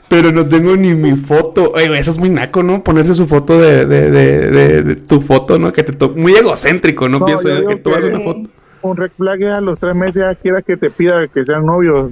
pero 0.07 0.31
no 0.31 0.47
tengo 0.47 0.75
ni 0.75 0.95
mi 0.95 1.15
foto. 1.15 1.71
Oye, 1.75 1.99
eso 1.99 2.09
es 2.09 2.17
muy 2.17 2.29
naco, 2.31 2.63
¿no? 2.63 2.83
Ponerse 2.83 3.13
su 3.13 3.27
foto 3.27 3.61
de, 3.61 3.85
de, 3.85 4.09
de, 4.09 4.39
de- 4.51 4.81
de 4.83 4.95
tu 4.95 5.21
foto, 5.21 5.59
¿no? 5.59 5.71
Que 5.71 5.83
te 5.83 5.93
to- 5.93 6.13
Muy 6.15 6.33
egocéntrico, 6.33 7.07
¿no? 7.07 7.19
No, 7.19 7.25
Pienso 7.27 7.49
yo 7.49 7.67
que 7.67 7.75
tomas 7.75 8.03
una 8.05 8.21
foto. 8.21 8.49
Un 8.81 8.97
red 8.97 9.11
flag 9.15 9.39
es 9.43 9.55
a 9.57 9.61
los 9.61 9.77
tres 9.77 9.93
meses 9.93 10.15
ya 10.15 10.33
quieras 10.33 10.63
que 10.65 10.75
te 10.75 10.89
pida 10.89 11.27
que 11.27 11.45
sean 11.45 11.67
novios. 11.67 12.09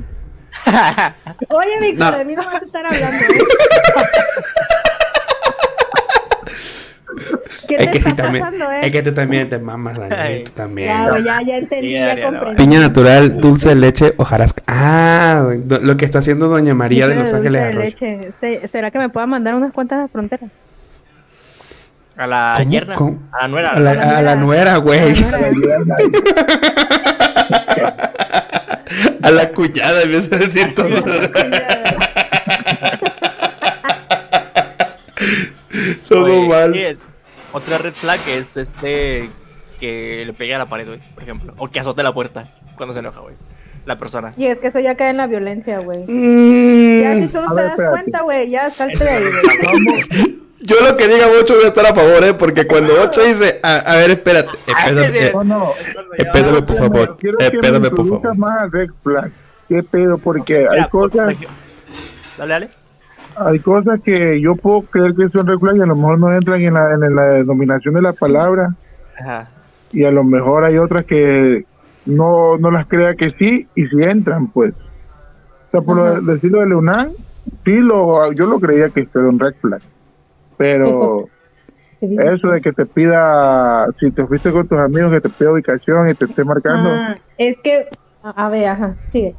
Oye, 1.49 1.79
Víctor, 1.81 2.11
No. 2.11 2.17
de 2.17 2.25
mí 2.25 2.35
no 2.35 2.45
vas 2.45 2.61
a 2.61 2.65
estar 2.65 2.85
hablando. 2.85 3.25
¿eh? 3.25 3.27
¿Qué 7.67 7.75
Es 7.75 7.85
te 7.85 7.91
que 7.91 7.97
está 7.97 8.15
también. 8.15 8.45
pasando, 8.45 8.71
eh? 8.71 8.79
Es 8.83 8.91
que 8.91 9.01
tú 9.01 9.11
también 9.13 9.49
te 9.49 9.57
mamas, 9.59 9.97
Dani, 9.97 10.15
Ay. 10.15 10.43
tú 10.45 10.51
también. 10.51 10.87
Ya, 10.89 11.09
güey, 11.09 11.23
ya, 11.23 11.39
ya 11.45 11.57
entendí, 11.57 11.93
ya 11.93 12.21
comprendí. 12.23 12.55
Piña 12.55 12.79
natural, 12.79 13.39
dulce 13.39 13.69
de 13.69 13.75
leche, 13.75 14.13
hojarasca. 14.17 14.63
Ah, 14.67 15.49
lo 15.81 15.97
que 15.97 16.05
está 16.05 16.19
haciendo 16.19 16.47
Doña 16.47 16.73
María 16.75 17.07
de 17.07 17.15
Los 17.15 17.33
Ángeles 17.33 17.61
de 17.61 17.67
Arroyo. 17.67 17.89
leche. 17.89 18.31
¿Será 18.71 18.91
que 18.91 18.99
me 18.99 19.09
pueda 19.09 19.25
mandar 19.25 19.55
unas 19.55 19.73
cuantas 19.73 19.97
a 19.99 20.01
la 20.03 20.07
frontera? 20.07 20.47
A 22.15 22.27
la 22.27 22.55
¿Cómo? 22.59 22.71
yerna. 22.71 22.95
¿Cómo? 22.95 23.19
A 23.31 23.41
la 23.41 23.47
nuera. 23.47 23.71
A 23.71 23.79
la, 23.79 24.17
a 24.17 24.21
la 24.21 24.35
nuera, 24.35 24.77
güey. 24.77 25.13
A 29.21 29.31
la 29.31 29.49
cuñada, 29.51 30.01
en 30.03 30.11
vez 30.11 30.29
de 30.29 30.37
decir 30.39 30.73
todo. 30.75 30.89
Todo 36.07 36.23
Oye, 36.25 36.47
mal. 36.47 36.75
es- 36.75 36.99
Otra 37.53 37.77
red 37.77 37.93
flag 37.93 38.19
es 38.29 38.57
este 38.57 39.29
que 39.79 40.23
le 40.25 40.33
pegue 40.33 40.53
a 40.53 40.57
la 40.59 40.65
pared, 40.67 40.85
güey, 40.87 40.99
por 41.13 41.23
ejemplo. 41.23 41.53
O 41.57 41.69
que 41.69 41.79
azote 41.79 42.03
la 42.03 42.13
puerta 42.13 42.49
cuando 42.75 42.93
se 42.93 42.99
enoja, 42.99 43.19
güey. 43.21 43.35
La 43.85 43.97
persona. 43.97 44.33
Y 44.37 44.47
es 44.47 44.57
que 44.59 44.67
eso 44.67 44.79
ya 44.79 44.95
cae 44.95 45.11
en 45.11 45.17
la 45.17 45.27
violencia, 45.27 45.79
güey. 45.79 45.99
Mm, 46.07 47.01
Ya 47.01 47.15
si 47.15 47.27
tú 47.31 47.39
no 47.41 47.45
a 47.45 47.49
te 47.49 47.55
ver, 47.55 47.63
das 47.63 47.71
espérate. 47.71 47.89
cuenta, 47.91 48.21
güey, 48.23 48.49
ya 48.49 48.69
salte 48.69 49.03
de 49.03 49.09
ahí, 49.09 49.23
güey. 49.23 50.39
Yo 50.61 50.75
lo 50.89 50.97
que 50.97 51.07
diga 51.07 51.27
Ocho 51.39 51.55
voy 51.55 51.65
a 51.65 51.67
estar 51.67 51.85
a 51.85 51.93
favor, 51.93 52.23
¿eh? 52.23 52.33
Porque 52.33 52.65
cuando 52.65 52.93
Ocho 53.01 53.23
dice, 53.23 53.59
a, 53.61 53.77
a 53.77 53.95
ver, 53.97 54.09
espérate, 54.11 54.49
espérate, 54.65 55.27
eh, 55.27 55.31
No, 55.33 55.43
no. 55.43 55.71
espérame, 56.17 56.65
por 56.65 56.77
favor, 56.77 57.17
espérame, 57.39 57.89
por 57.91 58.07
favor. 58.07 58.37
más 58.37 58.61
al 58.63 58.71
red 58.71 58.89
flag. 59.03 59.31
¿Qué 59.69 59.83
pedo? 59.83 60.17
Porque 60.17 60.67
hay 60.67 60.87
cosas, 60.89 61.35
Dale, 62.37 62.53
dale. 62.53 62.69
hay 63.35 63.59
cosas 63.59 63.99
que 64.03 64.39
yo 64.41 64.55
puedo 64.55 64.81
creer 64.83 65.13
que 65.13 65.29
son 65.29 65.45
red 65.45 65.57
flag 65.59 65.77
y 65.77 65.81
a 65.81 65.85
lo 65.85 65.95
mejor 65.95 66.19
no 66.19 66.33
entran 66.33 66.61
en 66.61 66.73
la, 66.73 66.93
en 66.93 67.15
la 67.15 67.23
denominación 67.23 67.93
de 67.95 68.01
la 68.01 68.13
palabra. 68.13 68.73
Ajá. 69.19 69.49
y 69.91 70.03
a 70.05 70.11
lo 70.11 70.23
mejor 70.23 70.63
hay 70.63 70.77
otras 70.77 71.03
que 71.05 71.65
no, 72.05 72.57
no 72.57 72.69
las 72.71 72.85
crea 72.87 73.15
que 73.15 73.29
sí 73.31 73.67
y 73.75 73.85
sí 73.87 73.97
entran 74.01 74.47
pues 74.47 74.73
o 74.75 75.71
sea 75.71 75.81
por 75.81 75.97
lo, 75.97 76.21
decirlo 76.21 76.59
de 76.59 76.67
Leonán 76.67 77.11
sí 77.65 77.71
lo 77.77 78.31
yo 78.33 78.45
lo 78.45 78.59
creía 78.59 78.89
que 78.89 79.01
era 79.11 79.27
un 79.27 79.39
red 79.39 79.55
flag 79.59 79.81
pero 80.57 81.27
eso 81.99 82.47
de 82.49 82.61
que 82.61 82.71
te 82.73 82.85
pida 82.85 83.87
si 83.99 84.11
te 84.11 84.25
fuiste 84.25 84.51
con 84.51 84.67
tus 84.67 84.77
amigos 84.77 85.11
que 85.11 85.21
te 85.21 85.29
pida 85.29 85.51
ubicación 85.51 86.09
y 86.09 86.13
te 86.13 86.25
esté 86.25 86.43
marcando 86.43 86.89
Ah, 86.91 87.15
es 87.37 87.57
que, 87.63 87.87
a 88.23 88.49
ver, 88.49 88.67
ajá, 88.67 88.95
sigue. 89.11 89.35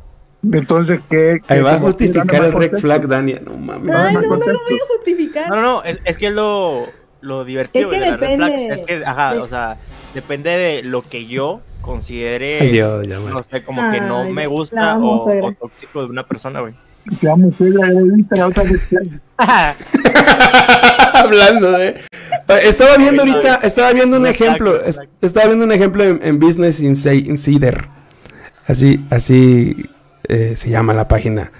entonces 0.52 1.00
qué 1.08 1.38
Ahí 1.48 1.60
va 1.62 1.74
a 1.74 1.78
justificar 1.78 2.44
el 2.44 2.52
red 2.52 2.78
flag, 2.78 3.06
Dania. 3.06 3.40
No 3.44 3.56
mames. 3.56 3.94
Ay, 3.94 4.14
más 4.14 4.24
no, 4.24 4.30
no 4.30 4.36
lo 4.36 4.58
voy 4.68 4.78
a 4.82 4.86
justificar. 4.96 5.48
No, 5.48 5.56
no, 5.56 5.62
no, 5.62 5.82
es, 5.84 6.00
es 6.04 6.18
que 6.18 6.30
lo, 6.30 6.86
lo 7.20 7.44
divertido 7.44 7.92
Es 7.92 7.92
que 7.92 7.98
güey, 7.98 8.10
de 8.10 8.16
red 8.16 8.38
depende. 8.38 8.68
es 8.74 8.82
que, 8.82 9.04
ajá, 9.04 9.34
Es- 9.34 9.38
o 9.40 9.46
sea, 9.46 9.76
depende 10.14 10.50
de 10.50 10.82
lo 10.82 11.02
que 11.02 11.26
yo 11.26 11.60
considere, 11.80 12.58
Ay, 12.60 12.70
Dios, 12.72 13.06
ya, 13.06 13.18
man. 13.20 13.30
no 13.34 13.42
sé, 13.44 13.62
como 13.62 13.88
que 13.90 14.00
no 14.00 14.24
me 14.28 14.46
gusta 14.48 14.98
o, 14.98 15.30
o 15.30 15.52
tóxico 15.52 16.00
de 16.02 16.06
una 16.10 16.24
persona, 16.26 16.60
güey. 16.60 16.74
Ya 17.22 17.34
viste 17.36 18.36
la 18.36 18.46
otra 18.48 18.64
flag. 18.64 19.20
Hablando 21.28 21.72
de. 21.72 21.96
Estaba 22.62 22.96
viendo 22.96 23.22
Ahorita, 23.22 23.56
estaba 23.62 23.92
viendo 23.92 24.16
un 24.16 24.26
ejemplo, 24.26 24.78
estaba 25.20 25.46
viendo 25.46 25.64
un 25.64 25.72
ejemplo 25.72 26.02
en, 26.04 26.20
en 26.22 26.38
Business 26.38 26.82
Insi- 26.82 27.26
Insider. 27.26 27.88
Así, 28.66 29.04
así 29.10 29.86
eh, 30.28 30.54
se 30.56 30.70
llama 30.70 30.92
la 30.94 31.08
página. 31.08 31.52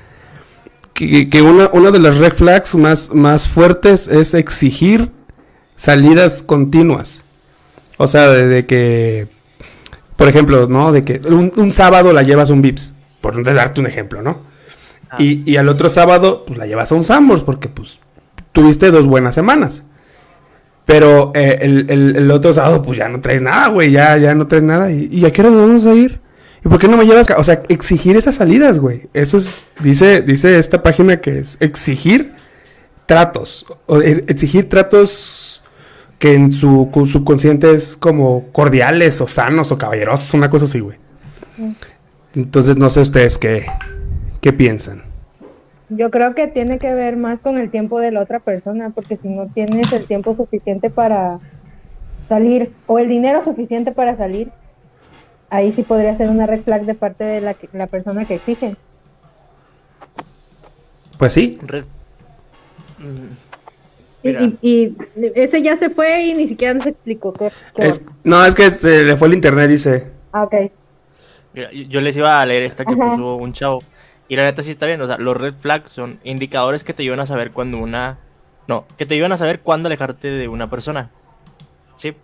Que, 0.94 1.28
que 1.30 1.42
una, 1.42 1.68
una 1.72 1.90
de 1.90 2.00
las 2.00 2.16
red 2.18 2.32
flags 2.32 2.74
más, 2.74 3.10
más 3.14 3.46
fuertes 3.46 4.08
es 4.08 4.34
exigir 4.34 5.10
salidas 5.76 6.42
continuas. 6.42 7.22
O 7.98 8.06
sea, 8.08 8.28
de, 8.30 8.46
de 8.48 8.66
que, 8.66 9.26
por 10.16 10.28
ejemplo, 10.28 10.66
¿no? 10.68 10.90
De 10.92 11.04
que 11.04 11.20
un, 11.28 11.52
un 11.56 11.70
sábado 11.72 12.12
la 12.12 12.22
llevas 12.22 12.50
a 12.50 12.52
un 12.52 12.62
Vips, 12.62 12.94
por 13.20 13.42
darte 13.42 13.80
un 13.80 13.86
ejemplo, 13.86 14.22
¿no? 14.22 14.40
Ah. 15.10 15.16
Y, 15.18 15.42
y 15.50 15.56
al 15.56 15.68
otro 15.68 15.88
sábado, 15.88 16.44
pues 16.46 16.58
la 16.58 16.66
llevas 16.66 16.90
a 16.92 16.94
un 16.94 17.04
Sambors, 17.04 17.42
porque 17.42 17.68
pues 17.68 18.00
tuviste 18.58 18.90
dos 18.90 19.06
buenas 19.06 19.34
semanas. 19.34 19.82
Pero 20.84 21.32
eh, 21.34 21.58
el, 21.60 21.86
el- 21.90 22.16
el 22.16 22.30
otro 22.30 22.52
sábado, 22.52 22.82
pues 22.82 22.98
ya 22.98 23.08
no 23.08 23.20
traes 23.20 23.42
nada, 23.42 23.68
güey, 23.68 23.90
ya, 23.90 24.16
ya 24.16 24.34
no 24.34 24.46
traes 24.46 24.64
nada. 24.64 24.90
¿Y, 24.90 25.08
y 25.12 25.24
a 25.26 25.32
qué 25.32 25.42
hora 25.42 25.50
nos 25.50 25.60
vamos 25.60 25.86
a 25.86 25.94
ir? 25.94 26.20
¿Y 26.64 26.68
por 26.68 26.78
qué 26.78 26.88
no 26.88 26.96
me 26.96 27.04
llevas? 27.06 27.28
O 27.36 27.44
sea, 27.44 27.62
exigir 27.68 28.16
esas 28.16 28.34
salidas, 28.36 28.78
güey. 28.78 29.08
Eso 29.14 29.36
es, 29.36 29.68
dice, 29.80 30.22
dice 30.22 30.58
esta 30.58 30.82
página 30.82 31.20
que 31.20 31.38
es 31.38 31.56
exigir 31.60 32.32
tratos. 33.06 33.66
O, 33.86 34.00
eh, 34.00 34.24
exigir 34.28 34.68
tratos 34.68 35.62
que 36.18 36.34
en 36.34 36.50
su 36.52 36.90
subconsciente 37.06 37.72
es 37.72 37.96
como 37.96 38.46
cordiales 38.50 39.20
o 39.20 39.28
sanos 39.28 39.70
o 39.70 39.78
caballerosos, 39.78 40.34
una 40.34 40.50
cosa 40.50 40.64
así, 40.64 40.80
güey. 40.80 40.96
Entonces, 42.34 42.76
no 42.76 42.90
sé 42.90 43.00
ustedes 43.02 43.38
qué, 43.38 43.66
qué 44.40 44.52
piensan. 44.52 45.02
Yo 45.90 46.10
creo 46.10 46.34
que 46.34 46.48
tiene 46.48 46.78
que 46.78 46.92
ver 46.92 47.16
más 47.16 47.40
con 47.40 47.56
el 47.58 47.70
tiempo 47.70 47.98
de 47.98 48.10
la 48.10 48.20
otra 48.20 48.40
persona, 48.40 48.90
porque 48.90 49.16
si 49.16 49.28
no 49.28 49.46
tienes 49.46 49.90
el 49.92 50.04
tiempo 50.04 50.36
suficiente 50.36 50.90
para 50.90 51.38
salir 52.28 52.72
o 52.86 52.98
el 52.98 53.08
dinero 53.08 53.42
suficiente 53.42 53.92
para 53.92 54.16
salir, 54.16 54.50
ahí 55.48 55.72
sí 55.72 55.82
podría 55.82 56.14
ser 56.16 56.28
una 56.28 56.46
red 56.46 56.60
flag 56.60 56.84
de 56.84 56.94
parte 56.94 57.24
de 57.24 57.40
la, 57.40 57.54
que- 57.54 57.70
la 57.72 57.86
persona 57.86 58.26
que 58.26 58.34
exige. 58.34 58.76
Pues 61.18 61.32
sí, 61.32 61.58
Red... 61.62 61.84
Mm, 62.98 63.32
Y, 64.24 64.30
y- 64.30 64.58
y 64.62 64.96
ese 65.36 65.62
ya 65.62 65.76
se 65.76 65.90
fue 65.90 66.24
y 66.26 66.34
ni 66.34 66.48
siquiera 66.48 66.74
nos 66.74 66.86
explicó 66.86 67.32
qué. 67.32 67.50
qué 67.74 67.86
Es- 67.88 68.04
va. 68.06 68.12
no, 68.24 68.44
es 68.44 68.54
que 68.54 68.68
se 68.70 69.04
le 69.04 69.16
fue 69.16 69.28
el 69.28 69.34
internet, 69.34 69.70
dice. 69.70 70.08
Ah, 70.32 70.42
ok. 70.44 70.54
Mira, 71.54 71.72
yo- 71.72 71.84
yo 71.84 72.00
les 72.00 72.16
iba 72.16 72.40
a 72.40 72.44
leer 72.44 72.64
esta 72.64 72.84
que 72.84 72.92
Ajá. 72.92 73.10
puso 73.10 73.36
un 73.36 73.52
chavo. 73.52 73.78
Y 74.28 74.36
la 74.36 74.44
neta 74.44 74.62
sí 74.62 74.70
está 74.70 74.86
bien. 74.86 75.00
O 75.00 75.06
sea, 75.06 75.18
los 75.18 75.36
red 75.36 75.54
flags 75.54 75.90
son 75.90 76.20
indicadores 76.22 76.84
que 76.84 76.92
te 76.92 77.02
ayudan 77.02 77.20
a 77.20 77.26
saber 77.26 77.50
cuando 77.50 77.78
una. 77.78 78.18
No, 78.66 78.84
que 78.98 79.06
te 79.06 79.14
ayudan 79.14 79.32
a 79.32 79.38
saber 79.38 79.60
cuándo 79.60 79.86
alejarte 79.86 80.28
de 80.28 80.48
una 80.48 80.68
persona. 80.68 81.10
Sí. 81.96 82.14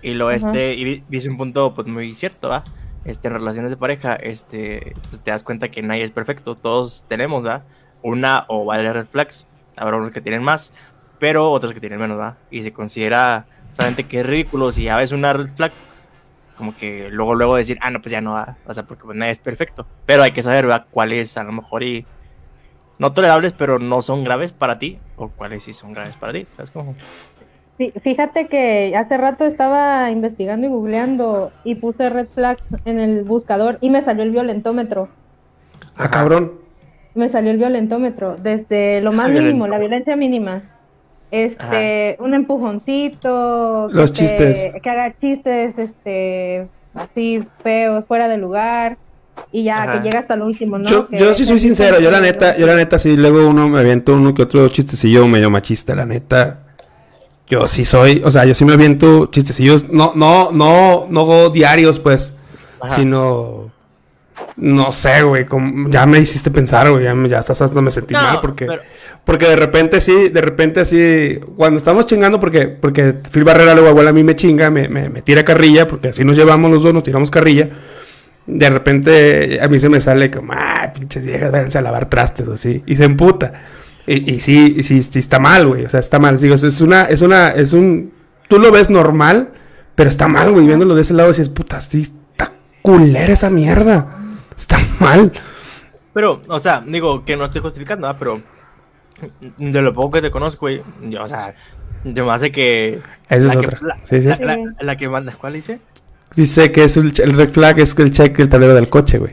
Y 0.00 0.14
lo 0.14 0.30
este. 0.30 0.74
Y 0.74 1.04
dice 1.08 1.28
un 1.28 1.36
punto 1.36 1.74
pues 1.74 1.86
muy 1.86 2.14
cierto, 2.14 2.48
¿va? 2.48 2.64
Este, 3.04 3.28
en 3.28 3.34
relaciones 3.34 3.70
de 3.70 3.76
pareja, 3.76 4.14
este, 4.14 4.94
pues 5.10 5.22
te 5.22 5.32
das 5.32 5.42
cuenta 5.42 5.70
que 5.70 5.82
nadie 5.82 6.04
es 6.04 6.10
perfecto. 6.10 6.54
Todos 6.54 7.04
tenemos, 7.08 7.44
¿va? 7.44 7.64
Una 8.02 8.44
o 8.48 8.64
varias 8.64 8.94
red 8.94 9.06
flags. 9.06 9.46
Habrá 9.76 9.96
unos 9.96 10.10
que 10.10 10.20
tienen 10.20 10.42
más, 10.42 10.72
pero 11.18 11.50
otros 11.50 11.72
que 11.72 11.80
tienen 11.80 12.00
menos, 12.00 12.18
¿va? 12.18 12.36
Y 12.50 12.62
se 12.62 12.72
considera 12.72 13.46
realmente 13.76 14.04
que 14.04 14.20
es 14.20 14.26
ridículo 14.26 14.70
si 14.72 14.84
ya 14.84 14.96
ves 14.96 15.12
una 15.12 15.32
red 15.32 15.48
flag 15.48 15.72
como 16.56 16.74
que 16.76 17.08
luego 17.10 17.34
luego 17.34 17.56
decir, 17.56 17.78
ah, 17.80 17.90
no, 17.90 18.00
pues 18.00 18.12
ya 18.12 18.20
no 18.20 18.32
va, 18.32 18.56
o 18.66 18.74
sea, 18.74 18.84
porque 18.84 19.04
pues 19.04 19.16
nadie 19.16 19.32
es 19.32 19.38
perfecto. 19.38 19.86
Pero 20.06 20.22
hay 20.22 20.32
que 20.32 20.42
saber, 20.42 20.66
¿verdad? 20.66 20.86
Cuáles 20.90 21.36
a 21.36 21.44
lo 21.44 21.52
mejor 21.52 21.82
y 21.82 22.04
no 22.98 23.12
tolerables, 23.12 23.52
pero 23.52 23.78
no 23.78 24.02
son 24.02 24.22
graves 24.24 24.52
para 24.52 24.78
ti, 24.78 24.98
o 25.16 25.28
cuáles 25.28 25.64
sí 25.64 25.72
son 25.72 25.92
graves 25.92 26.14
para 26.16 26.32
ti. 26.34 26.46
¿Sabes 26.56 26.70
cómo? 26.70 26.94
Sí, 27.78 27.90
fíjate 28.02 28.46
que 28.48 28.94
hace 28.96 29.16
rato 29.16 29.44
estaba 29.46 30.10
investigando 30.10 30.66
y 30.66 30.70
googleando 30.70 31.52
y 31.64 31.74
puse 31.76 32.10
red 32.10 32.28
flag 32.28 32.58
en 32.84 33.00
el 33.00 33.24
buscador 33.24 33.78
y 33.80 33.90
me 33.90 34.02
salió 34.02 34.22
el 34.22 34.30
violentómetro. 34.30 35.08
Ah, 35.96 36.10
cabrón. 36.10 36.52
Me 37.14 37.28
salió 37.28 37.50
el 37.50 37.58
violentómetro 37.58 38.36
desde 38.36 39.00
lo 39.00 39.10
más 39.12 39.26
Ah, 39.30 39.32
mínimo, 39.32 39.64
violento. 39.64 39.68
la 39.68 39.78
violencia 39.78 40.16
mínima. 40.16 40.62
Este, 41.32 42.16
un 42.20 42.34
empujoncito, 42.34 43.88
Los 43.90 44.12
que 44.12 44.18
te- 44.18 44.22
chistes. 44.22 44.70
que 44.82 44.90
haga 44.90 45.14
chistes, 45.18 45.78
este, 45.78 46.68
así 46.94 47.42
feos, 47.62 48.06
fuera 48.06 48.28
de 48.28 48.36
lugar 48.36 48.98
y 49.50 49.64
ya 49.64 49.82
Ajá. 49.84 49.92
que 49.92 50.00
llega 50.04 50.18
hasta 50.20 50.34
el 50.34 50.42
último, 50.42 50.78
¿no? 50.78 50.88
Yo, 50.90 51.08
Que- 51.08 51.16
yo 51.18 51.32
sí 51.32 51.46
soy 51.46 51.58
sincero, 51.58 51.98
yo 52.00 52.10
la 52.10 52.20
neta, 52.20 52.54
yo 52.58 52.66
la 52.66 52.76
neta 52.76 52.98
sí, 52.98 53.16
luego 53.16 53.48
uno 53.48 53.66
me 53.68 53.80
aviento 53.80 54.14
uno 54.14 54.34
que 54.34 54.42
otro 54.42 54.68
chistecillo 54.68 55.26
medio 55.26 55.50
machista, 55.50 55.94
la 55.94 56.04
neta. 56.04 56.60
Yo 57.48 57.66
sí 57.66 57.84
soy, 57.86 58.22
o 58.24 58.30
sea, 58.30 58.44
yo 58.44 58.54
sí 58.54 58.64
me 58.66 58.74
aviento 58.74 59.26
chistecillos, 59.26 59.88
no, 59.90 60.12
no, 60.14 60.52
no, 60.52 61.06
no 61.10 61.48
diarios, 61.48 61.98
pues, 61.98 62.34
Ajá. 62.78 62.94
sino 62.96 63.71
No 64.56 64.92
sé, 64.92 65.22
güey, 65.22 65.46
como- 65.46 65.88
ya 65.88 66.04
me 66.06 66.18
hiciste 66.20 66.50
pensar, 66.50 66.90
güey, 66.90 67.04
ya, 67.04 67.14
me- 67.14 67.28
ya 67.28 67.38
hasta, 67.38 67.52
hasta 67.52 67.80
me 67.80 67.90
sentí 67.90 68.14
No, 68.14 68.22
mal 68.22 68.38
porque... 68.40 68.66
pero- 68.66 68.82
Porque 69.24 69.46
de 69.46 69.54
repente 69.54 70.00
sí, 70.00 70.30
de 70.30 70.40
repente 70.40 70.80
así, 70.80 71.38
cuando 71.56 71.78
estamos 71.78 72.06
chingando, 72.06 72.40
porque, 72.40 72.66
porque 72.66 73.12
Phil 73.30 73.44
Barrera 73.44 73.72
luego 73.72 73.90
igual 73.90 74.08
a 74.08 74.12
mí 74.12 74.24
me 74.24 74.34
chinga, 74.34 74.68
me, 74.68 74.88
me, 74.88 75.08
me 75.10 75.22
tira 75.22 75.44
carrilla, 75.44 75.86
porque 75.86 76.08
así 76.08 76.24
nos 76.24 76.36
llevamos 76.36 76.68
los 76.72 76.82
dos, 76.82 76.92
nos 76.92 77.04
tiramos 77.04 77.30
carrilla. 77.30 77.70
De 78.46 78.68
repente 78.68 79.60
a 79.62 79.68
mí 79.68 79.78
se 79.78 79.88
me 79.88 80.00
sale 80.00 80.28
como, 80.28 80.52
ah, 80.54 80.92
pinches 80.92 81.24
viejas, 81.24 81.52
váyanse 81.52 81.78
a 81.78 81.82
lavar 81.82 82.10
trastes 82.10 82.48
o 82.48 82.54
así, 82.54 82.82
y 82.84 82.96
se 82.96 83.04
emputa. 83.04 83.62
Y, 84.08 84.28
y 84.34 84.40
sí, 84.40 84.74
y 84.78 84.82
sí, 84.82 85.00
sí 85.04 85.20
está 85.20 85.38
mal, 85.38 85.68
güey, 85.68 85.84
o 85.84 85.88
sea, 85.88 86.00
está 86.00 86.18
mal. 86.18 86.36
Digo, 86.40 86.56
es 86.56 86.80
una, 86.80 87.04
es 87.04 87.22
una, 87.22 87.50
es 87.50 87.72
un, 87.74 88.12
tú 88.48 88.58
lo 88.58 88.72
ves 88.72 88.90
normal, 88.90 89.50
pero 89.94 90.10
está 90.10 90.26
mal, 90.26 90.50
güey, 90.50 90.66
viéndolo 90.66 90.96
de 90.96 91.02
ese 91.02 91.14
lado, 91.14 91.28
dices, 91.28 91.48
puta, 91.48 91.80
sí, 91.80 92.00
está 92.02 92.54
culera 92.82 93.32
esa 93.32 93.50
mierda. 93.50 94.10
Está 94.62 94.78
mal. 95.00 95.32
Pero, 96.14 96.40
o 96.48 96.60
sea, 96.60 96.82
digo 96.86 97.24
que 97.24 97.36
no 97.36 97.46
estoy 97.46 97.60
justificando, 97.60 98.06
¿ah? 98.06 98.16
pero 98.18 98.40
de 99.58 99.82
lo 99.82 99.92
poco 99.92 100.12
que 100.12 100.22
te 100.22 100.30
conozco, 100.30 100.60
güey, 100.66 100.82
yo, 101.02 101.22
o 101.24 101.28
sea, 101.28 101.54
yo 102.04 102.24
me 102.26 102.32
hace 102.32 102.52
que. 102.52 103.00
Esa 103.28 103.36
es 103.36 103.44
la 103.46 103.52
que- 103.60 103.66
otra. 103.66 103.78
la- 103.82 103.98
Sí, 104.04 104.20
sí. 104.22 104.28
La, 104.28 104.36
la- 104.36 104.58
la 104.80 104.96
que 104.96 105.08
manda, 105.08 105.34
¿cuál 105.36 105.54
dice? 105.54 105.80
Dice 106.36 106.70
que 106.70 106.84
es 106.84 106.96
el, 106.96 107.12
el 107.22 107.32
red 107.36 107.50
flag 107.50 107.80
es 107.80 107.98
el 107.98 108.10
check 108.12 108.36
del 108.36 108.48
tablero 108.48 108.74
del 108.74 108.88
coche, 108.88 109.18
güey. 109.18 109.32